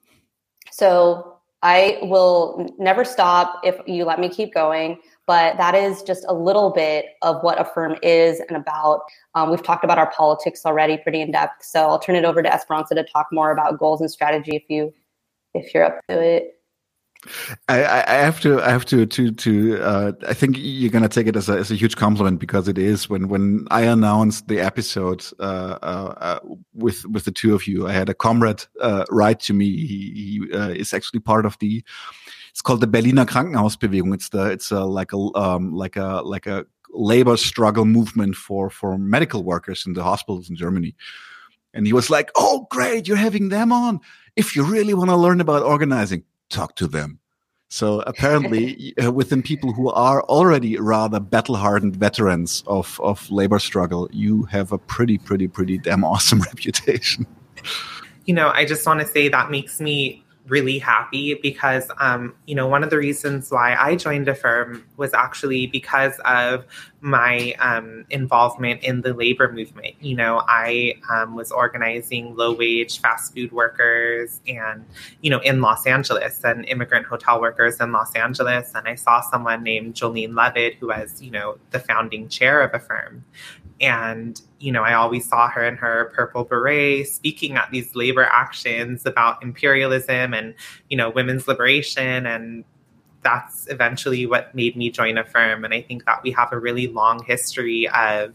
so 0.72 1.38
I 1.62 2.00
will 2.04 2.76
never 2.78 3.06
stop 3.06 3.62
if 3.64 3.76
you 3.88 4.06
let 4.06 4.20
me 4.20 4.30
keep 4.30 4.54
going. 4.54 5.00
But 5.28 5.58
that 5.58 5.74
is 5.74 6.04
just 6.04 6.24
a 6.28 6.34
little 6.34 6.70
bit 6.70 7.06
of 7.24 7.42
what 7.42 7.60
Affirm 7.60 7.96
is 8.04 8.40
and 8.40 8.56
about. 8.56 9.02
Um, 9.34 9.50
we've 9.50 9.64
talked 9.64 9.84
about 9.84 9.98
our 9.98 10.12
politics 10.12 10.66
already 10.66 10.98
pretty 10.98 11.22
in 11.22 11.32
depth. 11.32 11.64
So 11.64 11.88
I'll 11.88 12.00
turn 12.00 12.16
it 12.16 12.26
over 12.26 12.44
to 12.44 12.54
Esperanza 12.54 12.94
to 12.94 13.04
talk 13.04 13.28
more 13.32 13.52
about 13.52 13.80
goals 13.80 14.02
and 14.02 14.12
strategy 14.12 14.56
if 14.56 14.64
you 14.70 14.94
if 15.56 15.74
you're 15.74 15.86
up 15.86 16.00
to 16.10 16.22
it. 16.22 16.55
I, 17.68 18.04
I, 18.08 18.14
have 18.16 18.40
to, 18.42 18.62
I 18.62 18.70
have 18.70 18.86
to, 18.86 19.06
to, 19.06 19.32
to. 19.32 19.82
Uh, 19.82 20.12
I 20.28 20.34
think 20.34 20.58
you're 20.60 20.92
gonna 20.92 21.10
take 21.10 21.28
it 21.28 21.36
as 21.36 21.50
a, 21.50 21.54
as 21.54 21.72
a 21.72 21.76
huge 21.76 21.96
compliment 21.96 22.40
because 22.40 22.68
it 22.68 22.78
is. 22.78 23.10
When, 23.10 23.28
when 23.28 23.68
I 23.72 23.82
announced 23.82 24.48
the 24.48 24.60
episode 24.60 25.26
uh, 25.40 25.78
uh, 25.82 26.14
uh 26.18 26.40
with, 26.74 27.06
with 27.06 27.26
the 27.26 27.32
two 27.32 27.56
of 27.56 27.68
you, 27.68 27.88
I 27.88 27.94
had 27.94 28.10
a 28.10 28.14
comrade 28.14 28.64
uh, 28.82 29.06
write 29.10 29.40
to 29.42 29.54
me. 29.54 29.66
He, 29.66 30.42
he 30.50 30.54
uh, 30.54 30.70
is 30.70 30.94
actually 30.94 31.20
part 31.20 31.46
of 31.46 31.58
the. 31.60 31.84
It's 32.52 32.62
called 32.62 32.82
the 32.82 32.88
Berliner 32.88 33.26
Krankenhausbewegung. 33.26 34.14
It's 34.14 34.30
the, 34.30 34.46
it's 34.46 34.72
a, 34.72 34.86
like 34.86 35.12
a, 35.12 35.18
um, 35.36 35.74
like 35.74 35.98
a, 35.98 36.22
like 36.24 36.48
a 36.48 36.66
labor 36.90 37.36
struggle 37.36 37.84
movement 37.84 38.36
for, 38.36 38.70
for 38.70 38.98
medical 38.98 39.44
workers 39.44 39.86
in 39.86 39.92
the 39.92 40.04
hospitals 40.04 40.50
in 40.50 40.56
Germany. 40.56 40.96
And 41.74 41.86
he 41.86 41.92
was 41.92 42.10
like, 42.10 42.32
"Oh, 42.38 42.68
great, 42.72 43.06
you're 43.06 43.18
having 43.18 43.50
them 43.50 43.74
on. 43.74 44.00
If 44.38 44.56
you 44.56 44.64
really 44.64 44.94
want 44.94 45.10
to 45.10 45.18
learn 45.18 45.42
about 45.42 45.64
organizing." 45.64 46.24
Talk 46.56 46.76
to 46.77 46.88
them. 46.88 47.19
So 47.69 48.02
apparently, 48.02 48.94
uh, 49.03 49.11
within 49.11 49.41
people 49.41 49.73
who 49.73 49.90
are 49.90 50.22
already 50.23 50.77
rather 50.77 51.19
battle-hardened 51.19 51.95
veterans 51.95 52.64
of 52.68 52.99
of 53.02 53.30
labor 53.30 53.60
struggle, 53.60 54.10
you 54.11 54.44
have 54.44 54.72
a 54.72 54.77
pretty, 54.77 55.18
pretty, 55.18 55.48
pretty 55.48 55.77
damn 55.77 56.03
awesome 56.03 56.41
reputation. 56.52 57.26
You 58.26 58.34
know, 58.34 58.49
I 58.49 58.65
just 58.65 58.86
want 58.86 59.02
to 59.02 59.07
say 59.07 59.30
that 59.30 59.52
makes 59.52 59.80
me 59.80 60.25
really 60.48 60.78
happy 60.78 61.34
because, 61.36 61.90
um, 62.00 62.36
you 62.46 62.56
know, 62.56 62.68
one 62.68 62.84
of 62.84 62.90
the 62.90 62.98
reasons 62.98 63.52
why 63.52 63.76
I 63.76 63.96
joined 63.96 64.28
Affirm 64.28 64.86
was 64.98 65.14
actually 65.14 65.68
because 65.68 66.20
of 66.26 66.66
my 67.02 67.54
um, 67.60 68.06
involvement 68.10 68.84
in 68.84 69.02
the 69.02 69.14
labor 69.14 69.52
movement. 69.52 69.96
You 70.02 70.16
know, 70.16 70.44
I 70.48 70.96
um, 71.12 71.36
was 71.36 71.52
organizing 71.52 72.36
low 72.36 72.54
wage 72.54 73.00
fast 73.00 73.34
food 73.34 73.52
workers 73.52 74.40
and, 74.48 74.86
you 75.22 75.30
know, 75.30 75.40
in 75.40 75.62
Los 75.62 75.86
Angeles 75.86 76.44
and 76.44 76.66
immigrant 76.66 77.06
hotel 77.06 77.42
workers 77.42 77.80
in 77.80 77.92
Los 77.92 78.16
Angeles. 78.16 78.72
And 78.76 78.88
I 78.88 78.96
saw 78.96 79.22
someone 79.22 79.64
named 79.64 79.96
Jolene 79.96 80.34
Levid, 80.34 80.76
who 80.76 80.88
was, 80.88 81.22
you 81.22 81.32
know, 81.32 81.58
the 81.72 81.80
founding 81.80 82.30
chair 82.30 82.62
of 82.62 82.74
Affirm. 82.74 83.24
And, 83.82 84.42
you 84.60 84.72
know, 84.72 84.84
I 84.84 84.94
always 84.94 85.28
saw 85.28 85.50
her 85.50 85.66
in 85.66 85.76
her 85.76 86.12
purple 86.16 86.46
beret 86.46 87.08
speaking 87.08 87.56
at 87.56 87.70
these 87.72 87.96
labor 87.96 88.24
actions 88.24 89.06
about 89.06 89.44
imperialism 89.44 90.34
and, 90.34 90.56
you 90.90 90.96
know, 90.96 91.10
women's 91.10 91.48
liberation. 91.48 92.26
And 92.26 92.64
that's 93.22 93.68
eventually 93.70 94.26
what 94.26 94.56
made 94.56 94.78
me 94.78 94.90
join 94.90 95.18
Affirm. 95.18 95.66
And 95.66 95.74
I 95.74 95.82
think 95.82 96.06
that 96.06 96.24
we 96.24 96.32
have 96.32 96.54
a 96.54 96.60
really 96.60 96.88
long 96.88 97.24
history 97.24 97.90
of, 97.90 98.34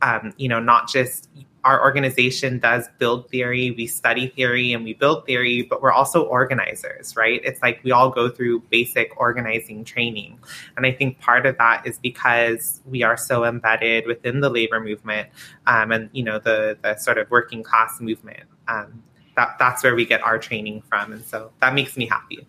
um, 0.00 0.32
you 0.38 0.48
know, 0.48 0.60
not 0.60 0.88
just 0.88 1.28
our 1.64 1.82
organization 1.82 2.58
does 2.58 2.88
build 2.98 3.28
theory, 3.30 3.70
we 3.70 3.86
study 3.86 4.28
theory 4.28 4.72
and 4.72 4.84
we 4.84 4.92
build 4.92 5.24
theory, 5.24 5.62
but 5.62 5.80
we're 5.80 5.92
also 5.92 6.22
organizers, 6.22 7.16
right? 7.16 7.40
It's 7.42 7.62
like 7.62 7.82
we 7.82 7.90
all 7.90 8.10
go 8.10 8.28
through 8.28 8.60
basic 8.70 9.18
organizing 9.18 9.82
training. 9.82 10.38
And 10.76 10.84
I 10.84 10.92
think 10.92 11.20
part 11.20 11.46
of 11.46 11.56
that 11.58 11.86
is 11.86 11.98
because 11.98 12.82
we 12.84 13.02
are 13.02 13.16
so 13.16 13.44
embedded 13.44 14.06
within 14.06 14.40
the 14.40 14.50
labor 14.50 14.78
movement 14.78 15.30
um, 15.66 15.90
and, 15.90 16.10
you 16.12 16.22
know, 16.22 16.38
the, 16.38 16.76
the 16.82 16.96
sort 16.96 17.16
of 17.16 17.30
working 17.30 17.62
class 17.62 18.00
movement. 18.00 18.44
Um, 18.68 19.02
that, 19.36 19.56
that's 19.58 19.82
where 19.82 19.94
we 19.94 20.04
get 20.04 20.22
our 20.22 20.38
training 20.38 20.82
from. 20.82 21.12
And 21.12 21.24
so 21.24 21.50
that 21.60 21.74
makes 21.74 21.96
me 21.96 22.06
happy. 22.06 22.46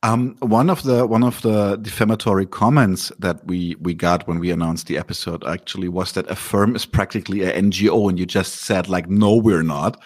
Um, 0.06 0.36
one 0.40 0.70
of 0.70 0.84
the 0.84 1.08
one 1.08 1.24
of 1.24 1.42
the 1.42 1.78
defamatory 1.78 2.46
comments 2.46 3.12
that 3.18 3.44
we 3.48 3.76
we 3.80 3.96
got 3.96 4.28
when 4.28 4.38
we 4.38 4.52
announced 4.52 4.86
the 4.86 5.00
episode 5.00 5.44
actually 5.48 5.90
was 5.90 6.12
that 6.12 6.30
Affirm 6.30 6.76
is 6.76 6.86
practically 6.86 7.42
an 7.42 7.72
NGO, 7.72 8.08
and 8.08 8.20
you 8.20 8.28
just 8.28 8.54
said 8.62 8.88
like, 8.88 9.10
no, 9.10 9.36
we're 9.36 9.64
not. 9.64 10.00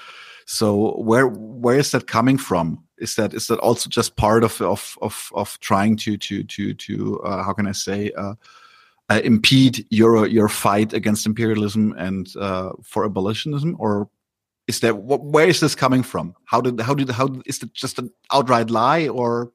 So 0.45 0.93
where 1.01 1.27
where 1.27 1.77
is 1.77 1.91
that 1.91 2.07
coming 2.07 2.37
from? 2.37 2.81
Is 2.99 3.15
that 3.15 3.33
is 3.33 3.47
that 3.47 3.59
also 3.59 3.89
just 3.89 4.15
part 4.15 4.45
of 4.45 4.61
of 4.61 4.97
of, 5.01 5.29
of 5.35 5.59
trying 5.59 5.97
to 5.97 6.15
to 6.15 6.43
to 6.45 6.73
to 6.73 7.19
uh, 7.23 7.43
how 7.43 7.51
can 7.51 7.67
I 7.67 7.73
say 7.73 8.11
uh, 8.17 8.35
uh, 9.09 9.19
impede 9.25 9.85
your 9.89 10.25
your 10.27 10.47
fight 10.47 10.93
against 10.93 11.25
imperialism 11.25 11.93
and 11.97 12.33
uh, 12.39 12.69
for 12.83 13.03
abolitionism, 13.03 13.75
or 13.77 14.09
is 14.65 14.79
that 14.79 14.93
where 14.93 15.49
is 15.49 15.59
this 15.59 15.75
coming 15.75 16.03
from? 16.03 16.35
How 16.45 16.61
did 16.61 16.79
how 16.79 16.93
did 16.93 17.09
how 17.09 17.27
is 17.45 17.61
it 17.61 17.73
just 17.73 17.99
an 17.99 18.09
outright 18.31 18.69
lie 18.69 19.09
or? 19.09 19.51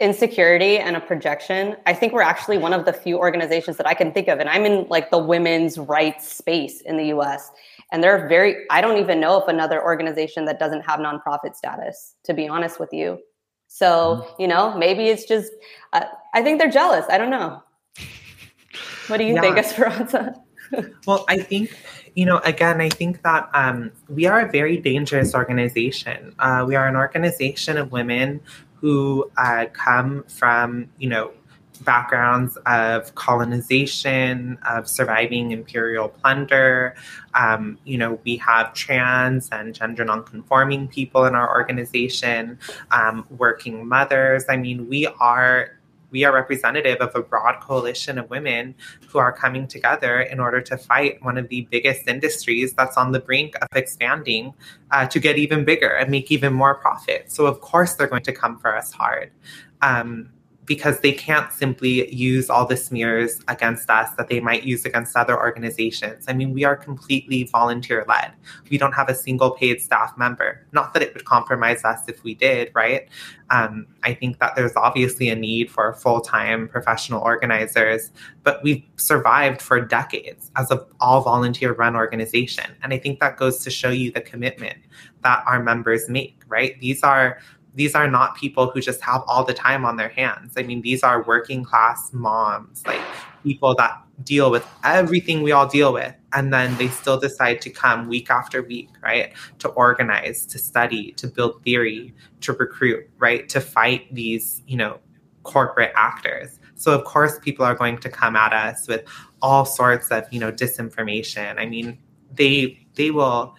Insecurity 0.00 0.78
and 0.78 0.96
a 0.96 1.00
projection. 1.00 1.76
I 1.86 1.94
think 1.94 2.12
we're 2.12 2.22
actually 2.22 2.58
one 2.58 2.72
of 2.72 2.84
the 2.84 2.92
few 2.92 3.18
organizations 3.18 3.76
that 3.76 3.86
I 3.86 3.94
can 3.94 4.12
think 4.12 4.28
of, 4.28 4.40
and 4.40 4.48
I'm 4.48 4.64
in 4.64 4.86
like 4.88 5.10
the 5.10 5.18
women's 5.18 5.78
rights 5.78 6.32
space 6.32 6.80
in 6.80 6.96
the 6.96 7.06
US. 7.16 7.50
And 7.92 8.02
they're 8.02 8.26
very, 8.26 8.64
I 8.70 8.80
don't 8.80 8.98
even 8.98 9.20
know 9.20 9.40
if 9.40 9.46
another 9.46 9.82
organization 9.82 10.46
that 10.46 10.58
doesn't 10.58 10.80
have 10.82 10.98
nonprofit 10.98 11.54
status, 11.54 12.14
to 12.24 12.34
be 12.34 12.48
honest 12.48 12.80
with 12.80 12.92
you. 12.92 13.20
So, 13.68 13.86
mm-hmm. 14.26 14.42
you 14.42 14.48
know, 14.48 14.76
maybe 14.76 15.08
it's 15.08 15.24
just, 15.24 15.52
uh, 15.92 16.04
I 16.32 16.42
think 16.42 16.58
they're 16.58 16.70
jealous. 16.70 17.06
I 17.08 17.18
don't 17.18 17.30
know. 17.30 17.62
What 19.06 19.18
do 19.18 19.24
you 19.24 19.34
yeah. 19.34 19.40
think, 19.42 19.58
Esperanza? 19.58 20.34
well, 21.06 21.24
I 21.28 21.38
think, 21.38 21.76
you 22.14 22.24
know, 22.24 22.38
again, 22.38 22.80
I 22.80 22.88
think 22.88 23.22
that 23.22 23.48
um, 23.52 23.92
we 24.08 24.26
are 24.26 24.40
a 24.40 24.50
very 24.50 24.76
dangerous 24.76 25.34
organization. 25.34 26.34
Uh, 26.38 26.64
we 26.66 26.74
are 26.74 26.88
an 26.88 26.96
organization 26.96 27.76
of 27.76 27.92
women 27.92 28.40
who 28.84 29.30
uh, 29.38 29.64
come 29.72 30.22
from, 30.24 30.86
you 30.98 31.08
know, 31.08 31.32
backgrounds 31.84 32.58
of 32.66 33.14
colonization, 33.14 34.58
of 34.68 34.86
surviving 34.86 35.52
imperial 35.52 36.10
plunder. 36.10 36.94
Um, 37.32 37.78
you 37.84 37.96
know, 37.96 38.20
we 38.26 38.36
have 38.36 38.74
trans 38.74 39.48
and 39.50 39.74
gender 39.74 40.04
nonconforming 40.04 40.88
people 40.88 41.24
in 41.24 41.34
our 41.34 41.48
organization, 41.56 42.58
um, 42.90 43.26
working 43.30 43.88
mothers. 43.88 44.44
I 44.50 44.58
mean, 44.58 44.86
we 44.86 45.06
are 45.18 45.78
we 46.14 46.22
are 46.22 46.32
representative 46.32 46.98
of 47.00 47.12
a 47.16 47.22
broad 47.22 47.60
coalition 47.60 48.18
of 48.18 48.30
women 48.30 48.72
who 49.08 49.18
are 49.18 49.32
coming 49.32 49.66
together 49.66 50.20
in 50.20 50.38
order 50.38 50.60
to 50.60 50.78
fight 50.78 51.20
one 51.24 51.36
of 51.36 51.48
the 51.48 51.62
biggest 51.72 52.06
industries 52.06 52.72
that's 52.72 52.96
on 52.96 53.10
the 53.10 53.18
brink 53.18 53.56
of 53.60 53.66
expanding 53.74 54.54
uh, 54.92 55.04
to 55.08 55.18
get 55.18 55.38
even 55.38 55.64
bigger 55.64 55.88
and 55.88 56.08
make 56.12 56.30
even 56.30 56.52
more 56.52 56.76
profit. 56.76 57.32
So, 57.32 57.46
of 57.46 57.60
course, 57.60 57.94
they're 57.94 58.06
going 58.06 58.22
to 58.22 58.32
come 58.32 58.60
for 58.60 58.76
us 58.76 58.92
hard. 58.92 59.32
Um, 59.82 60.30
because 60.66 61.00
they 61.00 61.12
can't 61.12 61.52
simply 61.52 62.12
use 62.12 62.48
all 62.48 62.66
the 62.66 62.76
smears 62.76 63.40
against 63.48 63.90
us 63.90 64.10
that 64.16 64.28
they 64.28 64.40
might 64.40 64.62
use 64.62 64.84
against 64.84 65.16
other 65.16 65.38
organizations. 65.38 66.24
I 66.26 66.32
mean, 66.32 66.52
we 66.52 66.64
are 66.64 66.76
completely 66.76 67.44
volunteer 67.44 68.04
led. 68.08 68.32
We 68.70 68.78
don't 68.78 68.92
have 68.92 69.08
a 69.08 69.14
single 69.14 69.50
paid 69.50 69.82
staff 69.82 70.16
member. 70.16 70.66
Not 70.72 70.94
that 70.94 71.02
it 71.02 71.12
would 71.12 71.24
compromise 71.24 71.84
us 71.84 72.00
if 72.08 72.24
we 72.24 72.34
did, 72.34 72.70
right? 72.74 73.08
Um, 73.50 73.86
I 74.02 74.14
think 74.14 74.38
that 74.38 74.56
there's 74.56 74.74
obviously 74.74 75.28
a 75.28 75.36
need 75.36 75.70
for 75.70 75.92
full 75.92 76.20
time 76.20 76.68
professional 76.68 77.20
organizers, 77.20 78.10
but 78.42 78.62
we've 78.62 78.82
survived 78.96 79.60
for 79.60 79.80
decades 79.80 80.50
as 80.56 80.70
an 80.70 80.80
all 81.00 81.20
volunteer 81.20 81.74
run 81.74 81.94
organization. 81.94 82.70
And 82.82 82.94
I 82.94 82.98
think 82.98 83.20
that 83.20 83.36
goes 83.36 83.58
to 83.64 83.70
show 83.70 83.90
you 83.90 84.10
the 84.12 84.22
commitment 84.22 84.78
that 85.22 85.44
our 85.46 85.62
members 85.62 86.08
make, 86.08 86.42
right? 86.48 86.78
These 86.80 87.02
are 87.02 87.38
these 87.74 87.94
are 87.94 88.08
not 88.08 88.36
people 88.36 88.70
who 88.70 88.80
just 88.80 89.00
have 89.00 89.22
all 89.26 89.44
the 89.44 89.54
time 89.54 89.84
on 89.84 89.96
their 89.96 90.08
hands. 90.08 90.54
I 90.56 90.62
mean, 90.62 90.80
these 90.82 91.02
are 91.02 91.22
working 91.24 91.64
class 91.64 92.12
moms, 92.12 92.86
like 92.86 93.00
people 93.42 93.74
that 93.74 94.00
deal 94.22 94.50
with 94.50 94.66
everything 94.84 95.42
we 95.42 95.52
all 95.52 95.66
deal 95.66 95.92
with. 95.92 96.14
And 96.32 96.52
then 96.52 96.76
they 96.76 96.88
still 96.88 97.18
decide 97.18 97.60
to 97.62 97.70
come 97.70 98.08
week 98.08 98.30
after 98.30 98.62
week, 98.62 98.90
right? 99.02 99.32
To 99.58 99.68
organize, 99.70 100.46
to 100.46 100.58
study, 100.58 101.12
to 101.12 101.26
build 101.26 101.62
theory, 101.64 102.14
to 102.42 102.52
recruit, 102.52 103.08
right? 103.18 103.48
To 103.48 103.60
fight 103.60 104.12
these, 104.14 104.62
you 104.66 104.76
know, 104.76 105.00
corporate 105.42 105.92
actors. 105.96 106.60
So 106.76 106.92
of 106.92 107.04
course 107.04 107.38
people 107.38 107.64
are 107.64 107.74
going 107.74 107.98
to 107.98 108.08
come 108.08 108.36
at 108.36 108.52
us 108.52 108.88
with 108.88 109.04
all 109.42 109.64
sorts 109.64 110.10
of, 110.10 110.24
you 110.32 110.40
know, 110.40 110.52
disinformation. 110.52 111.58
I 111.58 111.66
mean, 111.66 111.98
they 112.34 112.86
they 112.94 113.10
will 113.10 113.54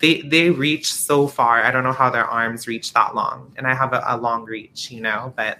they 0.00 0.22
they 0.22 0.50
reach 0.50 0.92
so 0.92 1.28
far. 1.28 1.62
I 1.62 1.70
don't 1.70 1.84
know 1.84 1.92
how 1.92 2.10
their 2.10 2.24
arms 2.24 2.66
reach 2.66 2.92
that 2.94 3.14
long, 3.14 3.52
and 3.56 3.66
I 3.66 3.74
have 3.74 3.92
a, 3.92 4.02
a 4.06 4.16
long 4.16 4.44
reach, 4.44 4.90
you 4.90 5.00
know, 5.00 5.32
but 5.36 5.58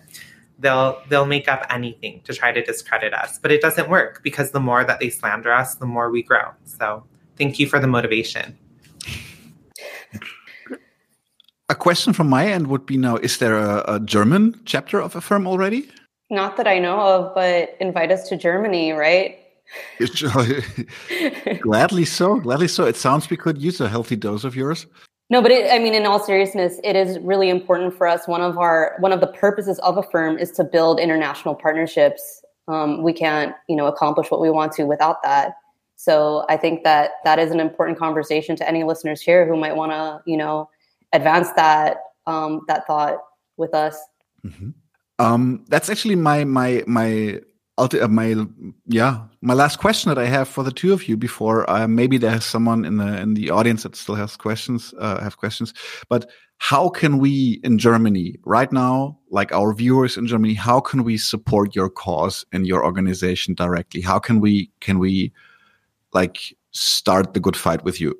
they'll 0.59 1.01
they'll 1.09 1.27
make 1.27 1.49
up 1.49 1.67
anything 1.71 2.23
to 2.25 2.35
try 2.35 2.51
to 2.51 2.63
discredit 2.65 3.13
us. 3.15 3.39
But 3.39 3.53
it 3.53 3.61
doesn't 3.61 3.89
work 3.89 4.23
because 4.23 4.51
the 4.51 4.61
more 4.61 4.83
that 4.85 4.99
they 4.99 5.11
slander 5.11 5.53
us 5.53 5.75
the 5.77 5.87
more 5.87 6.11
we 6.11 6.23
grow. 6.23 6.53
So 6.65 7.05
thank 7.37 7.59
you 7.59 7.67
for 7.67 7.79
the 7.79 7.87
motivation. 7.87 8.57
A 11.69 11.75
question 11.75 12.13
from 12.13 12.29
my 12.29 12.47
end 12.47 12.67
would 12.67 12.85
be 12.85 12.97
now 12.97 13.17
is 13.17 13.39
there 13.39 13.57
a, 13.57 13.85
a 13.87 14.01
german 14.01 14.61
chapter 14.65 15.01
of 15.01 15.15
Affirm 15.15 15.47
already? 15.47 15.89
Not 16.33 16.57
that 16.57 16.67
i 16.69 16.79
know 16.79 17.01
of 17.01 17.35
but 17.35 17.77
invite 17.81 18.13
us 18.13 18.29
to 18.29 18.37
germany 18.37 18.93
right 18.93 19.40
gladly 21.61 22.05
so. 22.05 22.41
Gladly 22.41 22.69
so. 22.69 22.87
It 22.87 22.97
sounds 22.97 23.31
we 23.31 23.37
could 23.37 23.59
use 23.59 23.81
a 23.81 23.89
healthy 23.89 24.17
dose 24.17 24.45
of 24.45 24.57
yours. 24.57 24.87
No, 25.31 25.41
but 25.41 25.53
it, 25.53 25.71
I 25.73 25.79
mean, 25.79 25.95
in 25.95 26.07
all 26.07 26.19
seriousness, 26.19 26.81
it 26.83 26.97
is 26.97 27.19
really 27.21 27.51
important 27.51 27.97
for 27.97 28.07
us. 28.07 28.27
One 28.27 28.41
of 28.41 28.59
our 28.59 28.97
one 28.99 29.13
of 29.13 29.21
the 29.21 29.29
purposes 29.29 29.79
of 29.79 29.97
Affirm 29.97 30.39
is 30.39 30.51
to 30.53 30.65
build 30.65 30.99
international 30.99 31.55
partnerships. 31.55 32.43
Um, 32.67 33.03
we 33.03 33.13
can't, 33.13 33.55
you 33.69 33.77
know, 33.77 33.87
accomplish 33.87 34.31
what 34.31 34.41
we 34.41 34.51
want 34.51 34.73
to 34.73 34.85
without 34.85 35.23
that. 35.23 35.55
So 35.97 36.45
I 36.49 36.57
think 36.57 36.83
that 36.83 37.13
that 37.25 37.39
is 37.39 37.53
an 37.53 37.61
important 37.61 37.99
conversation 37.99 38.57
to 38.57 38.69
any 38.69 38.85
listeners 38.85 39.21
here 39.21 39.47
who 39.47 39.57
might 39.57 39.77
want 39.77 39.93
to, 39.93 40.21
you 40.29 40.37
know, 40.37 40.69
advance 41.13 41.49
that 41.57 41.99
um, 42.27 42.63
that 42.67 42.87
thought 42.87 43.19
with 43.57 43.75
us. 43.75 43.97
Mm-hmm. 44.45 44.71
Um, 45.21 45.65
that's 45.69 45.91
actually 45.91 46.17
my 46.17 46.45
my 46.45 46.83
my 46.87 47.41
my 48.09 48.35
yeah 48.87 49.21
my 49.41 49.55
last 49.55 49.79
question 49.79 50.09
that 50.09 50.19
I 50.19 50.27
have 50.27 50.49
for 50.49 50.63
the 50.63 50.73
two 50.73 50.93
of 50.93 51.09
you 51.09 51.17
before 51.17 51.69
uh, 51.71 51.89
maybe 51.89 52.19
there's 52.19 52.45
someone 52.45 52.85
in 52.85 52.99
the 52.99 53.21
in 53.21 53.35
the 53.35 53.51
audience 53.51 53.83
that 53.83 53.97
still 53.97 54.15
has 54.15 54.37
questions 54.37 54.95
uh, 54.99 55.21
have 55.21 55.37
questions 55.37 55.73
but 56.09 56.31
how 56.59 56.91
can 56.91 57.19
we 57.19 57.61
in 57.65 57.79
Germany 57.79 58.37
right 58.45 58.71
now 58.71 59.19
like 59.31 59.51
our 59.53 59.73
viewers 59.73 60.17
in 60.17 60.27
Germany 60.27 60.55
how 60.55 60.81
can 60.81 61.05
we 61.05 61.17
support 61.17 61.75
your 61.75 61.89
cause 61.89 62.45
and 62.53 62.67
your 62.67 62.85
organization 62.85 63.55
directly? 63.55 64.01
How 64.01 64.19
can 64.19 64.41
we 64.41 64.71
can 64.81 64.99
we 64.99 65.33
like 66.13 66.55
start 66.73 67.35
the 67.35 67.41
good 67.41 67.57
fight 67.57 67.83
with 67.85 68.01
you 68.01 68.15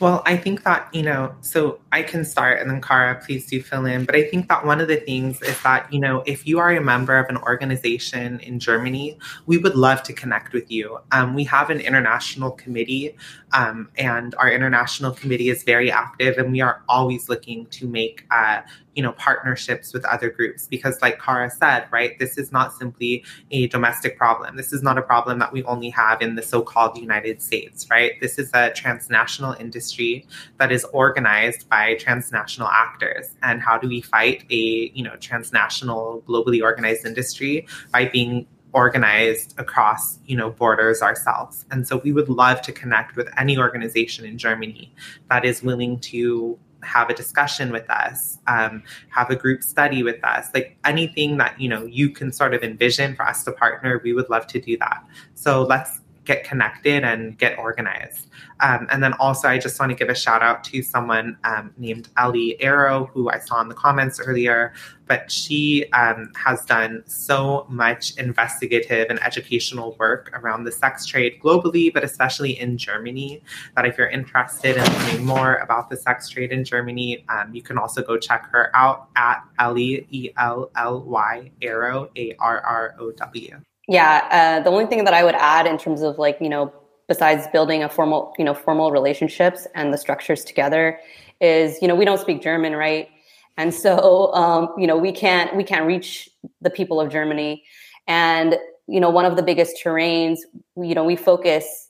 well, 0.00 0.22
I 0.26 0.36
think 0.36 0.64
that, 0.64 0.88
you 0.92 1.02
know, 1.02 1.34
so 1.40 1.80
I 1.92 2.02
can 2.02 2.24
start 2.24 2.60
and 2.60 2.70
then 2.70 2.80
Kara, 2.80 3.20
please 3.24 3.46
do 3.46 3.62
fill 3.62 3.86
in. 3.86 4.04
But 4.04 4.16
I 4.16 4.24
think 4.24 4.48
that 4.48 4.64
one 4.64 4.80
of 4.80 4.88
the 4.88 4.96
things 4.96 5.40
is 5.42 5.60
that, 5.62 5.92
you 5.92 6.00
know, 6.00 6.22
if 6.26 6.46
you 6.46 6.58
are 6.58 6.70
a 6.70 6.80
member 6.80 7.16
of 7.16 7.28
an 7.28 7.36
organization 7.38 8.40
in 8.40 8.58
Germany, 8.58 9.18
we 9.46 9.58
would 9.58 9.74
love 9.76 10.02
to 10.04 10.12
connect 10.12 10.52
with 10.52 10.70
you. 10.70 10.98
Um, 11.12 11.34
we 11.34 11.44
have 11.44 11.70
an 11.70 11.80
international 11.80 12.50
committee, 12.50 13.16
um, 13.52 13.88
and 13.96 14.34
our 14.36 14.50
international 14.50 15.12
committee 15.12 15.48
is 15.48 15.62
very 15.62 15.90
active, 15.90 16.38
and 16.38 16.52
we 16.52 16.60
are 16.60 16.82
always 16.88 17.28
looking 17.28 17.66
to 17.66 17.86
make, 17.86 18.26
uh, 18.30 18.62
you 18.94 19.02
know 19.02 19.12
partnerships 19.12 19.92
with 19.92 20.04
other 20.04 20.30
groups 20.30 20.66
because 20.66 21.00
like 21.02 21.20
kara 21.20 21.50
said 21.50 21.86
right 21.90 22.18
this 22.18 22.38
is 22.38 22.52
not 22.52 22.72
simply 22.72 23.24
a 23.50 23.66
domestic 23.68 24.16
problem 24.16 24.56
this 24.56 24.72
is 24.72 24.82
not 24.82 24.96
a 24.96 25.02
problem 25.02 25.38
that 25.38 25.52
we 25.52 25.62
only 25.64 25.90
have 25.90 26.22
in 26.22 26.34
the 26.34 26.42
so-called 26.42 26.96
united 26.96 27.42
states 27.42 27.88
right 27.90 28.12
this 28.20 28.38
is 28.38 28.50
a 28.54 28.70
transnational 28.72 29.43
industry 29.52 30.26
that 30.58 30.72
is 30.72 30.84
organized 30.92 31.68
by 31.68 31.94
transnational 31.94 32.68
actors 32.68 33.34
and 33.42 33.60
how 33.60 33.78
do 33.78 33.88
we 33.88 34.00
fight 34.00 34.44
a 34.50 34.90
you 34.94 35.02
know 35.02 35.16
transnational 35.16 36.22
globally 36.26 36.62
organized 36.62 37.06
industry 37.06 37.66
by 37.92 38.06
being 38.06 38.46
organized 38.72 39.54
across 39.58 40.18
you 40.26 40.36
know 40.36 40.50
borders 40.50 41.00
ourselves 41.00 41.64
and 41.70 41.86
so 41.86 41.98
we 41.98 42.12
would 42.12 42.28
love 42.28 42.60
to 42.60 42.72
connect 42.72 43.14
with 43.14 43.28
any 43.38 43.56
organization 43.56 44.24
in 44.24 44.36
germany 44.36 44.92
that 45.30 45.44
is 45.44 45.62
willing 45.62 45.98
to 46.00 46.58
have 46.84 47.10
a 47.10 47.14
discussion 47.14 47.72
with 47.72 47.88
us, 47.90 48.38
um, 48.46 48.82
have 49.08 49.30
a 49.30 49.36
group 49.36 49.62
study 49.62 50.02
with 50.02 50.22
us, 50.24 50.48
like 50.54 50.76
anything 50.84 51.38
that 51.38 51.58
you 51.60 51.68
know 51.68 51.84
you 51.84 52.10
can 52.10 52.32
sort 52.32 52.54
of 52.54 52.62
envision 52.62 53.16
for 53.16 53.26
us 53.26 53.44
to 53.44 53.52
partner, 53.52 54.00
we 54.04 54.12
would 54.12 54.28
love 54.30 54.46
to 54.48 54.60
do 54.60 54.76
that. 54.78 55.04
So 55.34 55.62
let's 55.62 56.00
get 56.24 56.44
connected 56.44 57.04
and 57.04 57.38
get 57.38 57.58
organized. 57.58 58.28
Um, 58.60 58.86
and 58.90 59.02
then 59.02 59.12
also, 59.14 59.48
I 59.48 59.58
just 59.58 59.78
want 59.78 59.90
to 59.90 59.96
give 59.96 60.08
a 60.08 60.14
shout 60.14 60.42
out 60.42 60.64
to 60.64 60.82
someone 60.82 61.36
um, 61.44 61.72
named 61.76 62.08
Elly 62.16 62.60
Arrow, 62.62 63.10
who 63.12 63.28
I 63.28 63.38
saw 63.38 63.60
in 63.60 63.68
the 63.68 63.74
comments 63.74 64.20
earlier. 64.20 64.72
But 65.06 65.30
she 65.30 65.90
um, 65.92 66.32
has 66.34 66.64
done 66.64 67.02
so 67.06 67.66
much 67.68 68.16
investigative 68.16 69.08
and 69.10 69.22
educational 69.22 69.96
work 69.98 70.30
around 70.32 70.64
the 70.64 70.72
sex 70.72 71.04
trade 71.04 71.40
globally, 71.42 71.92
but 71.92 72.04
especially 72.04 72.58
in 72.58 72.78
Germany. 72.78 73.42
That 73.76 73.84
if 73.84 73.98
you're 73.98 74.08
interested 74.08 74.76
in 74.76 74.84
learning 74.84 75.26
more 75.26 75.56
about 75.56 75.90
the 75.90 75.96
sex 75.96 76.30
trade 76.30 76.52
in 76.52 76.64
Germany, 76.64 77.24
um, 77.28 77.54
you 77.54 77.60
can 77.60 77.76
also 77.76 78.02
go 78.02 78.16
check 78.16 78.48
her 78.52 78.74
out 78.74 79.08
at 79.16 79.42
Elly 79.58 80.06
E 80.10 80.30
L 80.38 80.70
L 80.76 81.02
Y 81.02 81.50
Arrow 81.60 82.08
A 82.16 82.34
R 82.38 82.60
R 82.60 82.94
O 82.98 83.10
W. 83.10 83.60
Yeah, 83.88 84.26
uh, 84.30 84.62
the 84.62 84.70
only 84.70 84.86
thing 84.86 85.04
that 85.04 85.14
I 85.14 85.24
would 85.24 85.34
add 85.34 85.66
in 85.66 85.76
terms 85.78 86.02
of 86.02 86.18
like 86.18 86.38
you 86.40 86.48
know 86.48 86.72
besides 87.08 87.46
building 87.52 87.82
a 87.82 87.88
formal 87.88 88.32
you 88.38 88.44
know 88.44 88.54
formal 88.54 88.90
relationships 88.90 89.66
and 89.74 89.92
the 89.92 89.98
structures 89.98 90.42
together 90.44 90.98
is 91.40 91.80
you 91.82 91.88
know 91.88 91.94
we 91.94 92.04
don't 92.04 92.20
speak 92.20 92.42
German 92.42 92.74
right, 92.74 93.08
and 93.56 93.74
so 93.74 94.32
um, 94.34 94.68
you 94.78 94.86
know 94.86 94.96
we 94.96 95.12
can't 95.12 95.54
we 95.56 95.64
can't 95.64 95.86
reach 95.86 96.30
the 96.60 96.70
people 96.70 97.00
of 97.00 97.10
Germany, 97.10 97.62
and 98.06 98.56
you 98.86 99.00
know 99.00 99.10
one 99.10 99.26
of 99.26 99.36
the 99.36 99.42
biggest 99.42 99.76
terrains 99.84 100.38
you 100.76 100.94
know 100.94 101.04
we 101.04 101.16
focus 101.16 101.88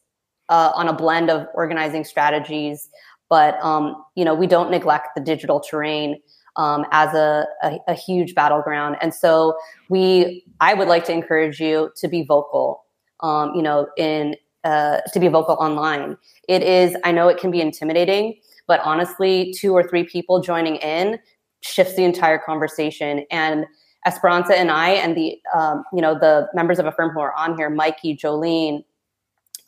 uh, 0.49 0.73
on 0.75 0.89
a 0.89 0.93
blend 0.93 1.31
of 1.31 1.47
organizing 1.55 2.05
strategies, 2.05 2.89
but 3.31 3.55
um, 3.63 4.05
you 4.17 4.25
know 4.25 4.35
we 4.35 4.49
don't 4.49 4.71
neglect 4.71 5.09
the 5.15 5.21
digital 5.23 5.61
terrain 5.61 6.21
um, 6.57 6.87
as 6.93 7.15
a, 7.15 7.47
a, 7.63 7.79
a 7.89 7.95
huge 7.95 8.35
battleground. 8.35 8.97
And 9.01 9.13
so 9.13 9.57
we, 9.89 10.45
I 10.61 10.75
would 10.75 10.89
like 10.89 11.05
to 11.07 11.13
encourage 11.13 11.61
you 11.61 11.91
to 11.97 12.09
be 12.09 12.23
vocal, 12.23 12.85
um, 13.21 13.55
you 13.55 13.63
know, 13.63 13.89
in, 13.97 14.37
uh, 14.63 15.01
to 15.13 15.21
be 15.21 15.29
vocal 15.29 15.57
online. 15.57 16.17
It 16.49 16.63
is, 16.63 16.97
I 17.05 17.13
know 17.13 17.29
it 17.29 17.39
can 17.39 17.51
be 17.51 17.61
intimidating, 17.61 18.41
but 18.67 18.81
honestly, 18.81 19.55
two 19.59 19.73
or 19.73 19.87
three 19.87 20.05
people 20.05 20.41
joining 20.41 20.77
in 20.77 21.19
shifts 21.61 21.97
the 21.97 22.05
entire 22.05 22.39
conversation. 22.39 23.27
And 23.31 23.67
Esperanza 24.07 24.57
and 24.57 24.71
I, 24.71 24.91
and 24.91 25.17
the, 25.17 25.39
um, 25.55 25.85
you 25.93 26.01
know, 26.01 26.15
the 26.15 26.49
members 26.55 26.79
of 26.79 26.87
Affirm 26.87 27.11
who 27.11 27.21
are 27.21 27.35
on 27.35 27.57
here, 27.57 27.71
Mikey, 27.71 28.17
Jolene, 28.17 28.85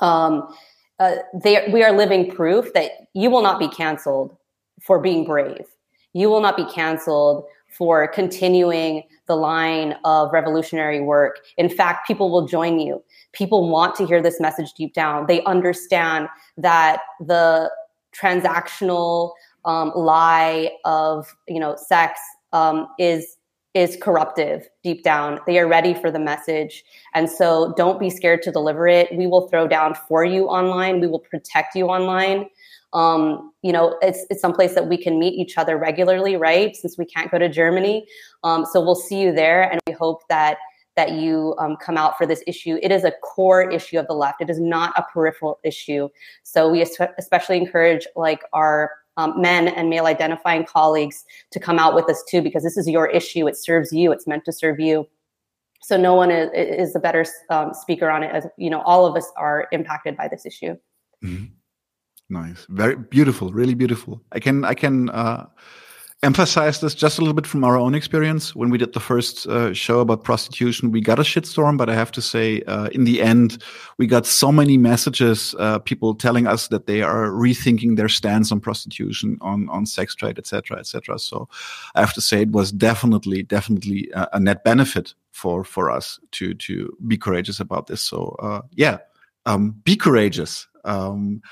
um, 0.00 0.54
uh, 0.98 1.16
they, 1.42 1.68
we 1.72 1.82
are 1.82 1.92
living 1.92 2.30
proof 2.30 2.72
that 2.72 2.92
you 3.14 3.30
will 3.30 3.42
not 3.42 3.58
be 3.58 3.68
canceled 3.68 4.36
for 4.80 4.98
being 4.98 5.24
brave 5.24 5.66
you 6.16 6.30
will 6.30 6.40
not 6.40 6.56
be 6.56 6.64
canceled 6.64 7.44
for 7.68 8.08
continuing 8.08 9.02
the 9.26 9.36
line 9.36 9.94
of 10.06 10.32
revolutionary 10.32 10.98
work. 10.98 11.40
In 11.58 11.68
fact, 11.68 12.06
people 12.06 12.30
will 12.30 12.46
join 12.46 12.78
you. 12.80 13.04
People 13.32 13.68
want 13.68 13.94
to 13.96 14.06
hear 14.06 14.22
this 14.22 14.40
message 14.40 14.72
deep 14.72 14.94
down. 14.94 15.26
They 15.26 15.44
understand 15.44 16.28
that 16.56 17.00
the 17.20 17.70
transactional 18.18 19.32
um, 19.66 19.92
lie 19.94 20.70
of 20.86 21.36
you 21.46 21.60
know 21.60 21.76
sex 21.76 22.18
um, 22.54 22.88
is 22.98 23.36
is 23.74 23.98
corruptive 24.00 24.66
deep 24.82 25.04
down. 25.04 25.38
They 25.46 25.58
are 25.58 25.68
ready 25.68 25.92
for 25.92 26.10
the 26.10 26.18
message, 26.18 26.82
and 27.14 27.28
so 27.28 27.74
don't 27.76 28.00
be 28.00 28.08
scared 28.08 28.40
to 28.44 28.50
deliver 28.50 28.88
it. 28.88 29.14
We 29.14 29.26
will 29.26 29.48
throw 29.48 29.68
down 29.68 29.94
for 30.08 30.24
you 30.24 30.46
online. 30.46 31.00
We 31.00 31.08
will 31.08 31.18
protect 31.18 31.74
you 31.74 31.88
online 31.88 32.48
um, 32.96 33.52
you 33.62 33.72
know, 33.72 33.96
it's 34.00 34.24
it's 34.30 34.40
someplace 34.40 34.74
that 34.74 34.88
we 34.88 34.96
can 34.96 35.18
meet 35.18 35.34
each 35.34 35.58
other 35.58 35.76
regularly, 35.76 36.36
right? 36.36 36.74
Since 36.74 36.96
we 36.96 37.04
can't 37.04 37.30
go 37.30 37.38
to 37.38 37.48
Germany, 37.48 38.06
um, 38.42 38.64
so 38.64 38.80
we'll 38.80 38.94
see 38.94 39.20
you 39.20 39.32
there, 39.32 39.70
and 39.70 39.78
we 39.86 39.92
hope 39.92 40.22
that 40.28 40.56
that 40.96 41.12
you 41.12 41.54
um, 41.58 41.76
come 41.76 41.98
out 41.98 42.16
for 42.16 42.24
this 42.24 42.42
issue. 42.46 42.78
It 42.82 42.90
is 42.90 43.04
a 43.04 43.12
core 43.22 43.70
issue 43.70 43.98
of 43.98 44.06
the 44.06 44.14
left. 44.14 44.40
It 44.40 44.48
is 44.48 44.58
not 44.58 44.94
a 44.96 45.04
peripheral 45.12 45.60
issue. 45.62 46.08
So 46.42 46.70
we 46.70 46.80
especially 47.18 47.58
encourage 47.58 48.06
like 48.16 48.40
our 48.54 48.92
um, 49.18 49.38
men 49.40 49.68
and 49.68 49.90
male 49.90 50.06
identifying 50.06 50.64
colleagues 50.64 51.22
to 51.50 51.60
come 51.60 51.78
out 51.78 51.94
with 51.94 52.08
us 52.08 52.24
too, 52.30 52.40
because 52.40 52.62
this 52.62 52.78
is 52.78 52.88
your 52.88 53.08
issue. 53.08 53.46
It 53.46 53.58
serves 53.58 53.92
you. 53.92 54.10
It's 54.10 54.26
meant 54.26 54.46
to 54.46 54.52
serve 54.52 54.80
you. 54.80 55.06
So 55.82 55.98
no 55.98 56.14
one 56.14 56.30
is, 56.30 56.48
is 56.54 56.96
a 56.96 56.98
better 56.98 57.26
um, 57.50 57.74
speaker 57.74 58.08
on 58.10 58.22
it. 58.22 58.34
As 58.34 58.46
you 58.56 58.70
know, 58.70 58.80
all 58.80 59.04
of 59.04 59.16
us 59.16 59.30
are 59.36 59.68
impacted 59.72 60.16
by 60.16 60.28
this 60.28 60.46
issue. 60.46 60.76
Mm-hmm. 61.22 61.44
Nice, 62.28 62.66
very 62.68 62.96
beautiful, 62.96 63.52
really 63.52 63.74
beautiful. 63.74 64.20
I 64.32 64.40
can 64.40 64.64
I 64.64 64.74
can 64.74 65.10
uh, 65.10 65.46
emphasize 66.22 66.80
this 66.80 66.94
just 66.94 67.18
a 67.18 67.20
little 67.20 67.34
bit 67.34 67.46
from 67.46 67.62
our 67.62 67.76
own 67.76 67.94
experience. 67.94 68.54
When 68.56 68.68
we 68.68 68.78
did 68.78 68.94
the 68.94 69.00
first 69.00 69.46
uh, 69.46 69.72
show 69.72 70.00
about 70.00 70.24
prostitution, 70.24 70.90
we 70.90 71.00
got 71.00 71.20
a 71.20 71.22
shitstorm, 71.22 71.76
but 71.78 71.88
I 71.88 71.94
have 71.94 72.10
to 72.12 72.22
say, 72.22 72.62
uh, 72.62 72.88
in 72.92 73.04
the 73.04 73.22
end, 73.22 73.62
we 73.98 74.08
got 74.08 74.26
so 74.26 74.50
many 74.50 74.76
messages, 74.76 75.54
uh, 75.60 75.78
people 75.78 76.16
telling 76.16 76.48
us 76.48 76.68
that 76.68 76.86
they 76.86 77.02
are 77.02 77.28
rethinking 77.28 77.96
their 77.96 78.08
stance 78.08 78.50
on 78.50 78.60
prostitution, 78.60 79.38
on 79.40 79.68
on 79.68 79.86
sex 79.86 80.14
trade, 80.16 80.38
etc., 80.38 80.78
etc. 80.78 81.18
So, 81.18 81.48
I 81.94 82.00
have 82.00 82.14
to 82.14 82.20
say, 82.20 82.42
it 82.42 82.50
was 82.50 82.72
definitely, 82.72 83.44
definitely 83.44 84.10
a, 84.14 84.28
a 84.32 84.40
net 84.40 84.64
benefit 84.64 85.14
for 85.30 85.62
for 85.62 85.92
us 85.92 86.18
to 86.32 86.54
to 86.54 86.96
be 87.06 87.16
courageous 87.16 87.60
about 87.60 87.86
this. 87.86 88.02
So, 88.02 88.36
uh, 88.42 88.62
yeah, 88.72 88.98
um, 89.44 89.76
be 89.84 89.96
courageous. 89.96 90.66
Um, 90.84 91.42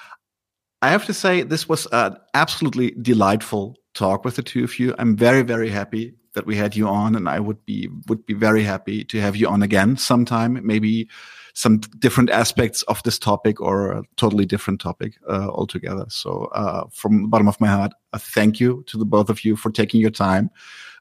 I 0.85 0.91
have 0.91 1.07
to 1.07 1.15
say, 1.15 1.43
this 1.43 1.67
was 1.67 1.87
an 1.93 2.19
absolutely 2.35 2.91
delightful 3.01 3.79
talk 3.95 4.23
with 4.23 4.37
the 4.37 4.43
two 4.43 4.65
of 4.65 4.79
you. 4.79 4.95
I'm 4.99 5.17
very, 5.17 5.41
very 5.41 5.71
happy 5.71 6.13
that 6.35 6.45
we 6.45 6.57
had 6.57 6.77
you 6.77 6.87
on, 6.87 7.17
and 7.17 7.27
I 7.27 7.41
would 7.41 7.65
be 7.65 7.89
would 8.07 8.27
be 8.27 8.35
very 8.35 8.63
happy 8.65 9.03
to 9.05 9.19
have 9.19 9.35
you 9.35 9.49
on 9.49 9.63
again 9.63 9.97
sometime. 9.97 10.61
Maybe 10.63 11.09
some 11.55 11.79
different 11.79 12.31
aspects 12.31 12.83
of 12.83 13.03
this 13.05 13.19
topic 13.19 13.61
or 13.61 13.93
a 13.93 14.03
totally 14.17 14.45
different 14.45 14.81
topic 14.81 15.15
uh, 15.29 15.49
altogether. 15.49 16.05
So, 16.09 16.51
uh, 16.53 16.85
from 16.93 17.23
the 17.23 17.29
bottom 17.29 17.49
of 17.49 17.61
my 17.61 17.69
heart, 17.69 17.93
a 18.13 18.19
thank 18.19 18.61
you 18.61 18.85
to 18.89 18.99
the 18.99 19.07
both 19.07 19.31
of 19.31 19.45
you 19.45 19.57
for 19.57 19.71
taking 19.71 20.01
your 20.01 20.11
time 20.11 20.51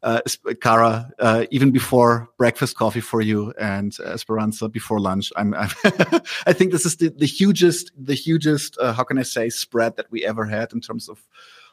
uh, 0.03 0.19
Cara, 0.61 1.09
uh, 1.19 1.45
even 1.49 1.71
before 1.71 2.29
breakfast 2.37 2.75
coffee 2.75 2.99
for 2.99 3.21
you 3.21 3.53
and 3.59 3.97
Esperanza 4.01 4.67
before 4.69 4.99
lunch. 4.99 5.31
I'm, 5.35 5.53
I'm 5.53 5.69
i 6.45 6.53
think 6.53 6.71
this 6.71 6.85
is 6.85 6.97
the, 6.97 7.09
the 7.09 7.25
hugest, 7.25 7.91
the 7.97 8.13
hugest, 8.13 8.77
uh, 8.79 8.93
how 8.93 9.03
can 9.03 9.17
I 9.17 9.23
say, 9.23 9.49
spread 9.49 9.95
that 9.95 10.11
we 10.11 10.25
ever 10.25 10.45
had 10.45 10.73
in 10.73 10.81
terms 10.81 11.07
of 11.07 11.25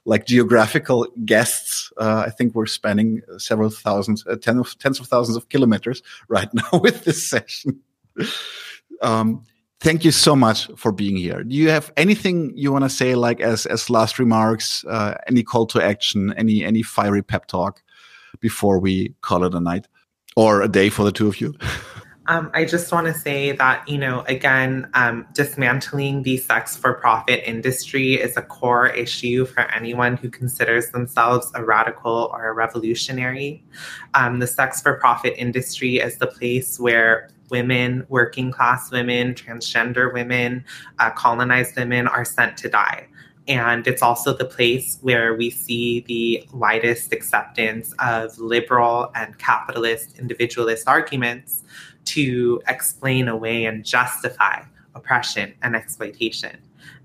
like 0.04 0.26
geographical 0.26 1.06
guests. 1.24 1.92
Uh, 1.96 2.24
I 2.26 2.30
think 2.30 2.54
we're 2.54 2.66
spanning 2.66 3.20
several 3.38 3.68
thousands, 3.68 4.24
uh, 4.26 4.36
tens 4.36 4.60
of, 4.60 4.78
tens 4.78 5.00
of 5.00 5.08
thousands 5.08 5.36
of 5.36 5.48
kilometers 5.48 6.02
right 6.28 6.48
now 6.54 6.80
with 6.80 7.04
this 7.04 7.28
session. 7.28 7.80
Um, 9.00 9.44
thank 9.80 10.04
you 10.04 10.10
so 10.10 10.36
much 10.36 10.68
for 10.76 10.92
being 10.92 11.16
here. 11.16 11.42
Do 11.42 11.54
you 11.54 11.70
have 11.70 11.92
anything 11.96 12.52
you 12.56 12.72
want 12.72 12.84
to 12.84 12.90
say, 12.90 13.14
like 13.14 13.40
as 13.40 13.66
as 13.66 13.90
last 13.90 14.18
remarks, 14.18 14.84
uh, 14.86 15.14
any 15.26 15.42
call 15.42 15.66
to 15.66 15.82
action, 15.82 16.32
any 16.36 16.64
any 16.64 16.82
fiery 16.82 17.22
pep 17.22 17.46
talk 17.46 17.82
before 18.40 18.78
we 18.78 19.14
call 19.22 19.44
it 19.44 19.54
a 19.54 19.60
night 19.60 19.86
or 20.36 20.62
a 20.62 20.68
day 20.68 20.88
for 20.88 21.04
the 21.04 21.12
two 21.12 21.28
of 21.28 21.40
you? 21.40 21.54
Um, 22.30 22.48
I 22.54 22.64
just 22.64 22.92
want 22.92 23.08
to 23.08 23.14
say 23.14 23.50
that, 23.56 23.88
you 23.88 23.98
know, 23.98 24.20
again, 24.28 24.88
um, 24.94 25.26
dismantling 25.34 26.22
the 26.22 26.36
sex 26.36 26.76
for 26.76 26.94
profit 26.94 27.42
industry 27.44 28.14
is 28.14 28.36
a 28.36 28.42
core 28.42 28.86
issue 28.86 29.44
for 29.46 29.62
anyone 29.72 30.16
who 30.16 30.30
considers 30.30 30.90
themselves 30.90 31.50
a 31.56 31.64
radical 31.64 32.30
or 32.32 32.48
a 32.48 32.52
revolutionary. 32.52 33.64
Um, 34.14 34.38
the 34.38 34.46
sex 34.46 34.80
for 34.80 34.94
profit 35.00 35.34
industry 35.38 35.96
is 35.96 36.18
the 36.18 36.28
place 36.28 36.78
where 36.78 37.30
women, 37.50 38.06
working 38.08 38.50
class 38.50 38.90
women, 38.90 39.34
transgender 39.34 40.12
women, 40.12 40.64
uh, 40.98 41.10
colonized 41.10 41.76
women 41.76 42.06
are 42.06 42.24
sent 42.24 42.56
to 42.58 42.68
die. 42.68 43.06
And 43.48 43.86
it's 43.86 44.02
also 44.02 44.36
the 44.36 44.44
place 44.44 44.98
where 45.00 45.34
we 45.34 45.50
see 45.50 46.00
the 46.00 46.46
widest 46.52 47.12
acceptance 47.12 47.92
of 47.98 48.38
liberal 48.38 49.10
and 49.14 49.36
capitalist 49.38 50.18
individualist 50.18 50.86
arguments 50.86 51.64
to 52.04 52.60
explain 52.68 53.28
away 53.28 53.64
and 53.64 53.84
justify 53.84 54.62
oppression 54.94 55.54
and 55.62 55.74
exploitation. 55.74 56.58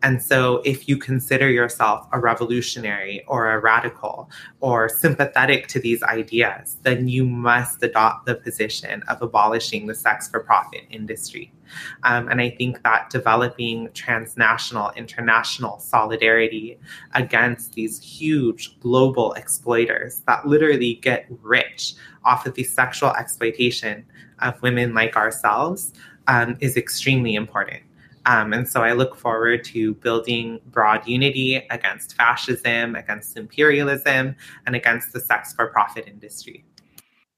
And 0.04 0.22
so, 0.22 0.62
if 0.66 0.88
you 0.88 0.98
consider 0.98 1.50
yourself 1.50 2.08
a 2.12 2.20
revolutionary 2.20 3.24
or 3.28 3.52
a 3.52 3.60
radical 3.60 4.30
or 4.60 4.88
sympathetic 4.90 5.68
to 5.70 5.80
these 5.80 6.04
ideas, 6.04 6.78
then 6.84 7.08
you 7.08 7.26
must 7.26 7.82
adopt 7.82 8.26
the 8.26 8.36
position 8.36 9.04
of 9.08 9.22
abolishing 9.22 9.88
the 9.88 9.96
sex 9.96 10.28
for 10.28 10.42
profit 10.42 10.84
industry. 10.90 11.52
Um, 12.04 12.28
and 12.28 12.42
I 12.42 12.52
think 12.52 12.84
that 12.84 13.10
developing 13.10 13.90
transnational, 13.94 14.92
international 14.96 15.80
solidarity 15.80 16.78
against 17.14 17.74
these 17.74 18.02
huge 18.02 18.80
global 18.80 19.34
exploiters 19.34 20.22
that 20.28 20.48
literally 20.48 20.96
get 20.96 21.26
rich 21.42 21.96
off 22.24 22.46
of 22.46 22.54
the 22.56 22.64
sexual 22.64 23.12
exploitation 23.12 24.06
of 24.40 24.62
women 24.62 24.94
like 24.94 25.16
ourselves 25.16 25.94
um, 26.28 26.58
is 26.60 26.78
extremely 26.78 27.36
important. 27.36 27.85
Um, 28.26 28.54
and 28.54 28.68
so 28.68 28.82
I 28.82 28.94
look 28.94 29.16
forward 29.16 29.64
to 29.66 29.94
building 29.96 30.60
broad 30.68 31.08
unity 31.08 31.66
against 31.70 32.16
fascism, 32.16 32.96
against 32.96 33.38
imperialism, 33.38 34.36
and 34.66 34.76
against 34.76 35.14
the 35.14 35.20
sex 35.20 35.54
for 35.54 35.68
profit 35.68 36.08
industry. 36.08 36.66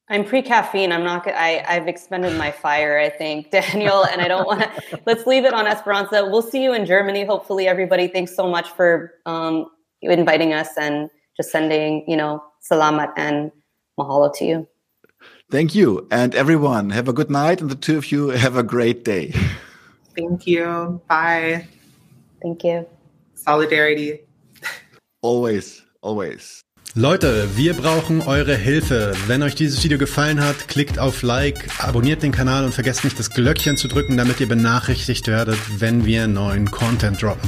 I'm 0.10 0.24
pre 0.24 0.42
caffeine. 0.42 0.94
I'm 0.94 1.04
not. 1.04 1.28
I 1.28 1.66
I've 1.68 1.88
expended 1.88 2.38
my 2.38 2.52
fire. 2.52 2.98
I 2.98 3.10
think 3.10 3.52
Daniel, 3.52 4.06
and 4.06 4.22
I 4.22 4.28
don't 4.28 4.48
want 4.48 4.62
to. 4.62 5.02
let's 5.06 5.28
leave 5.28 5.44
it 5.44 5.54
on 5.54 5.68
Esperanza. 5.68 6.26
We'll 6.26 6.42
see 6.42 6.64
you 6.64 6.74
in 6.74 6.86
Germany. 6.86 7.26
Hopefully, 7.26 7.68
everybody. 7.68 8.08
Thanks 8.08 8.34
so 8.36 8.48
much 8.48 8.70
for 8.72 9.14
um, 9.26 9.70
inviting 10.02 10.54
us 10.54 10.70
and 10.78 11.10
just 11.36 11.52
sending 11.52 12.06
you 12.08 12.16
know 12.16 12.42
salamat 12.72 13.12
and 13.18 13.52
mahalo 14.00 14.34
to 14.36 14.46
you. 14.46 14.68
Thank 15.52 15.76
you, 15.76 16.08
and 16.10 16.34
everyone. 16.36 16.92
Have 16.92 17.10
a 17.10 17.14
good 17.14 17.30
night, 17.30 17.60
and 17.60 17.70
the 17.70 17.76
two 17.76 17.98
of 17.98 18.10
you 18.10 18.30
have 18.30 18.56
a 18.56 18.64
great 18.64 19.04
day. 19.04 19.34
Thank 20.18 20.48
you. 20.48 21.00
Bye. 21.08 21.68
Thank 22.42 22.64
you. 22.64 22.86
Solidarity. 23.36 24.22
Always, 25.22 25.84
always. 26.02 26.62
Leute, 26.96 27.56
wir 27.56 27.76
brauchen 27.76 28.22
eure 28.22 28.56
Hilfe. 28.56 29.14
Wenn 29.28 29.44
euch 29.44 29.54
dieses 29.54 29.84
Video 29.84 30.00
gefallen 30.00 30.44
hat, 30.44 30.68
klickt 30.68 30.98
auf 30.98 31.22
Like, 31.22 31.70
abonniert 31.80 32.24
den 32.24 32.32
Kanal 32.32 32.66
und 32.66 32.74
vergesst 32.74 33.04
nicht 33.04 33.20
das 33.20 33.30
Glöckchen 33.30 33.78
zu 33.78 33.88
drücken, 33.88 34.18
damit 34.18 34.40
ihr 34.40 34.48
benachrichtigt 34.48 35.28
werdet, 35.28 35.60
wenn 35.80 36.06
wir 36.06 36.28
neuen 36.28 36.72
Content 36.72 37.22
droppen. 37.22 37.48